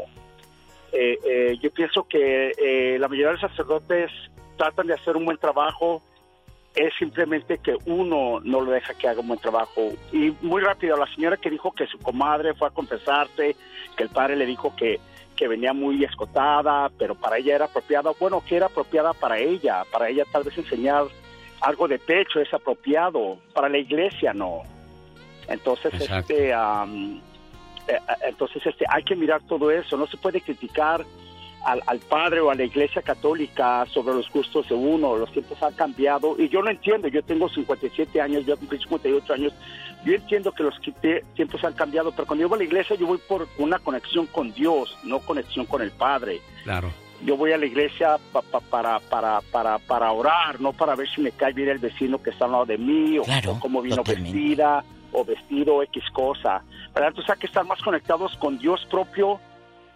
Eh, 0.92 1.18
eh, 1.24 1.59
yo 1.60 1.70
pienso 1.70 2.09
que 2.09 2.52
eh, 2.59 2.98
la 2.98 3.06
mayoría 3.06 3.28
de 3.28 3.32
los 3.34 3.50
sacerdotes 3.50 4.10
tratan 4.56 4.88
de 4.88 4.94
hacer 4.94 5.16
un 5.16 5.24
buen 5.24 5.38
trabajo, 5.38 6.02
es 6.78 6.94
simplemente 6.96 7.59
que 7.59 7.76
uno 7.86 8.38
no 8.44 8.60
lo 8.60 8.70
deja 8.70 8.94
que 8.94 9.09
haga 9.09 9.20
un 9.20 9.28
buen 9.28 9.40
trabajo. 9.40 9.90
Y 10.12 10.32
muy 10.42 10.62
rápido, 10.62 10.96
la 10.96 11.12
señora 11.12 11.36
que 11.36 11.50
dijo 11.50 11.72
que 11.72 11.86
su 11.88 11.98
comadre 11.98 12.55
fue 12.55 12.68
a 12.68 12.70
confesarse, 12.70 13.56
que 13.96 14.02
el 14.05 14.09
padre 14.10 14.36
le 14.36 14.46
dijo 14.46 14.74
que, 14.76 15.00
que 15.34 15.48
venía 15.48 15.72
muy 15.72 16.05
escotada, 16.05 16.88
pero 16.96 17.16
para 17.16 17.38
ella 17.38 17.56
era 17.56 17.64
apropiada. 17.64 18.12
Bueno, 18.20 18.42
que 18.46 18.56
era 18.56 18.66
apropiada 18.66 19.12
para 19.12 19.38
ella, 19.38 19.82
para 19.90 20.09
ella 20.09 20.24
tal 20.30 20.44
vez 20.44 20.56
enseñar 20.56 21.06
algo 21.60 21.88
de 21.88 21.98
pecho 21.98 22.40
es 22.40 22.55
apropiado, 22.55 23.38
para 23.52 23.68
la 23.68 23.78
iglesia 23.78 24.32
no. 24.32 24.62
Entonces, 25.48 25.92
Exacto. 25.94 26.32
este, 26.32 26.50
eh, 26.50 26.55
eh, 27.88 27.98
entonces 28.28 28.64
este, 28.64 28.84
hay 28.88 29.02
que 29.02 29.16
mirar 29.16 29.42
todo 29.48 29.70
eso. 29.72 29.96
No 29.96 30.06
se 30.06 30.16
puede 30.16 30.40
criticar 30.40 31.05
al, 31.72 31.82
al 31.86 31.98
padre 32.00 32.40
o 32.40 32.50
a 32.50 32.54
la 32.54 32.64
iglesia 32.64 33.02
católica 33.02 33.84
sobre 33.92 34.14
los 34.14 34.30
gustos 34.30 34.68
de 34.68 34.74
uno. 34.74 35.16
Los 35.16 35.32
tiempos 35.32 35.62
han 35.62 35.74
cambiado 35.74 36.34
y 36.38 36.48
yo 36.48 36.62
lo 36.62 36.70
entiendo. 36.70 37.08
Yo 37.08 37.22
tengo 37.22 37.48
57 37.48 38.20
años, 38.20 38.46
yo 38.46 38.56
cumplí 38.56 38.78
58 38.78 39.32
años. 39.34 39.52
Yo 40.04 40.14
entiendo 40.14 40.52
que 40.52 40.62
los 40.62 40.74
tiempos 41.34 41.64
han 41.64 41.72
cambiado, 41.74 42.12
pero 42.12 42.26
cuando 42.26 42.42
yo 42.42 42.48
voy 42.48 42.56
a 42.56 42.58
la 42.60 42.64
iglesia 42.64 42.96
yo 42.96 43.06
voy 43.06 43.18
por 43.18 43.48
una 43.58 43.78
conexión 43.78 44.26
con 44.26 44.52
Dios, 44.52 44.96
no 45.04 45.18
conexión 45.20 45.66
con 45.66 45.82
el 45.82 45.90
Padre 45.90 46.40
Claro. 46.64 46.90
yo 47.24 47.36
voy 47.36 47.50
a 47.52 47.58
la 47.58 47.66
iglesia 47.66 48.16
pa- 48.32 48.42
pa- 48.42 48.60
para, 48.60 49.00
para, 49.00 49.40
para, 49.50 49.78
para 49.80 50.12
orar, 50.12 50.60
no 50.60 50.72
para 50.72 50.94
ver 50.94 51.08
si 51.08 51.20
me 51.20 51.32
cae 51.32 51.52
bien 51.52 51.68
el 51.68 51.78
vecino 51.78 52.22
que 52.22 52.30
está 52.30 52.44
al 52.44 52.52
lado 52.52 52.66
de 52.66 52.78
mí, 52.78 53.18
o, 53.18 53.24
o 53.50 53.60
cómo 53.60 53.82
vino 53.82 54.02
vestida, 54.22 54.84
o 55.12 55.24
vestido, 55.24 55.82
X 55.82 56.04
cosa. 56.12 56.62
¿Verdad? 56.94 57.08
Entonces 57.08 57.30
hay 57.34 57.38
que 57.40 57.46
estar 57.46 57.64
más 57.66 57.82
conectados 57.82 58.36
con 58.36 58.56
Dios 58.58 58.86
propio 58.90 59.40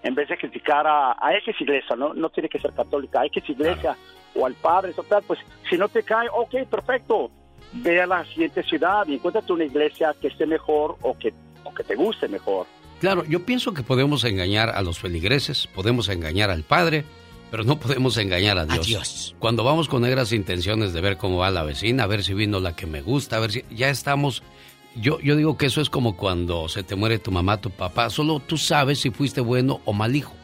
en 0.03 0.15
vez 0.15 0.29
de 0.29 0.37
criticar 0.37 0.87
a, 0.87 1.13
a 1.13 1.37
X 1.39 1.55
iglesia, 1.61 1.97
¿no? 1.97 2.15
No 2.15 2.31
tiene 2.31 2.49
que 2.49 2.59
ser 2.59 2.73
católica, 2.73 3.21
a 3.21 3.27
X 3.27 3.49
iglesia, 3.49 3.97
o 4.35 4.47
al 4.47 4.55
Padre, 4.55 4.93
total, 4.93 5.23
pues 5.27 5.41
si 5.69 5.77
no 5.77 5.89
te 5.89 6.03
cae, 6.03 6.29
ok, 6.33 6.69
perfecto. 6.69 7.31
Ve 7.73 8.03
a 8.03 8.07
la 8.07 8.25
siguiente 8.27 8.63
ciudad 8.63 9.07
y 9.07 9.15
encuéntrate 9.15 9.53
una 9.53 9.65
iglesia 9.65 10.15
que 10.21 10.29
esté 10.29 10.47
mejor 10.47 10.97
o 11.03 11.17
que, 11.17 11.33
o 11.65 11.73
que 11.73 11.85
te 11.85 11.95
guste 11.95 12.29
mejor. 12.29 12.67
Claro, 13.01 13.25
yo 13.25 13.45
pienso 13.45 13.75
que 13.75 13.83
podemos 13.83 14.25
engañar 14.25 14.71
a 14.71 14.83
los 14.83 14.99
feligreses, 14.99 15.67
podemos 15.67 16.09
engañar 16.09 16.51
al 16.51 16.63
Padre, 16.63 17.05
pero 17.51 17.65
no 17.65 17.79
podemos 17.79 18.17
engañar 18.17 18.59
a 18.59 18.67
Dios. 18.67 18.87
Dios. 18.87 19.37
Cuando 19.39 19.65
vamos 19.65 19.89
con 19.89 20.03
negras 20.03 20.33
intenciones 20.33 20.93
de 20.93 21.01
ver 21.01 21.17
cómo 21.17 21.39
va 21.39 21.51
la 21.51 21.65
vecina, 21.65 22.05
a 22.05 22.07
ver 22.07 22.23
si 22.23 22.33
vino 22.33 22.61
la 22.61 22.77
que 22.77 22.87
me 22.87 23.03
gusta, 23.03 23.37
a 23.37 23.41
ver 23.41 23.53
si 23.53 23.65
ya 23.71 23.89
estamos. 23.91 24.43
Yo, 24.97 25.21
yo 25.21 25.37
digo 25.37 25.57
que 25.57 25.67
eso 25.67 25.81
es 25.81 25.89
como 25.89 26.17
cuando 26.17 26.69
se 26.69 26.83
te 26.83 26.97
muere 26.97 27.19
tu 27.19 27.31
mamá, 27.31 27.61
tu 27.61 27.71
papá, 27.71 28.11
solo 28.11 28.41
tú 28.41 28.59
sabes 28.59 29.01
si 29.01 29.11
fuiste 29.11 29.41
bueno 29.41 29.81
o 29.85 29.93
mal 29.93 30.15
hijo. 30.15 30.35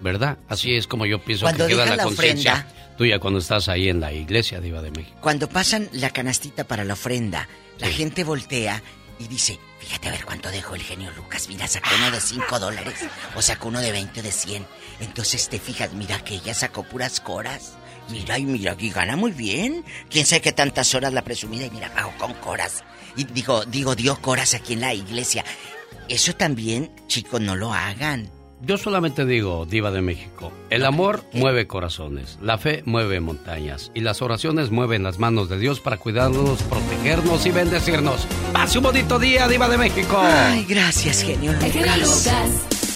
¿Verdad? 0.00 0.38
Así 0.48 0.74
es 0.74 0.86
como 0.86 1.06
yo 1.06 1.22
pienso 1.22 1.44
Cuando 1.44 1.66
que 1.66 1.74
queda 1.74 1.86
la 1.86 1.96
la 1.96 2.04
conciencia 2.04 2.66
tuya 2.96 3.18
cuando 3.18 3.38
estás 3.38 3.68
ahí 3.68 3.88
en 3.88 4.00
la 4.00 4.12
iglesia, 4.12 4.60
Diva 4.60 4.82
de 4.82 4.90
México. 4.90 5.16
Cuando 5.20 5.48
pasan 5.48 5.88
la 5.92 6.10
canastita 6.10 6.64
para 6.64 6.84
la 6.84 6.94
ofrenda, 6.94 7.48
la 7.78 7.88
gente 7.88 8.24
voltea 8.24 8.82
y 9.18 9.28
dice, 9.28 9.58
fíjate 9.78 10.08
a 10.08 10.10
ver 10.10 10.24
cuánto 10.24 10.50
dejó 10.50 10.74
el 10.74 10.82
genio 10.82 11.10
Lucas. 11.12 11.48
Mira, 11.48 11.68
sacó 11.68 11.90
uno 11.96 12.10
de 12.10 12.20
5 12.20 12.58
dólares 12.58 12.94
o 13.36 13.42
sacó 13.42 13.68
uno 13.68 13.80
de 13.80 13.92
20 13.92 14.20
o 14.20 14.22
de 14.22 14.32
100. 14.32 14.66
Entonces 15.00 15.48
te 15.48 15.58
fijas, 15.58 15.92
mira 15.92 16.22
que 16.24 16.34
ella 16.34 16.54
sacó 16.54 16.82
puras 16.82 17.20
coras. 17.20 17.74
Mira, 18.10 18.38
y 18.38 18.44
mira, 18.44 18.74
y 18.78 18.90
gana 18.90 19.16
muy 19.16 19.30
bien. 19.30 19.84
Quién 20.10 20.26
sabe 20.26 20.40
qué 20.40 20.52
tantas 20.52 20.94
horas 20.94 21.12
la 21.12 21.22
presumida 21.22 21.66
y 21.66 21.70
mira, 21.70 21.92
pagó 21.94 22.12
con 22.18 22.34
coras. 22.34 22.82
Y 23.16 23.24
digo, 23.24 23.64
digo, 23.64 23.94
dio 23.94 24.16
coras 24.16 24.54
aquí 24.54 24.74
en 24.74 24.80
la 24.80 24.94
iglesia. 24.94 25.44
Eso 26.08 26.34
también, 26.34 26.90
chicos, 27.06 27.40
no 27.40 27.56
lo 27.56 27.72
hagan. 27.72 28.30
Yo 28.64 28.78
solamente 28.78 29.26
digo, 29.26 29.66
Diva 29.66 29.90
de 29.90 30.02
México, 30.02 30.52
el 30.70 30.84
amor 30.84 31.24
mueve 31.32 31.66
corazones, 31.66 32.38
la 32.40 32.58
fe 32.58 32.84
mueve 32.86 33.18
montañas 33.18 33.90
y 33.92 34.02
las 34.02 34.22
oraciones 34.22 34.70
mueven 34.70 35.02
las 35.02 35.18
manos 35.18 35.48
de 35.48 35.58
Dios 35.58 35.80
para 35.80 35.96
cuidarnos, 35.96 36.62
protegernos 36.62 37.44
y 37.44 37.50
bendecirnos. 37.50 38.24
¡Pase 38.52 38.78
un 38.78 38.84
bonito 38.84 39.18
día, 39.18 39.48
Diva 39.48 39.68
de 39.68 39.78
México! 39.78 40.16
Ay, 40.16 40.64
gracias, 40.68 41.22
genio 41.22 41.50
El 41.50 41.58
genio 41.72 41.96
Lucas. 41.96 42.24
Lucas. 42.24 42.71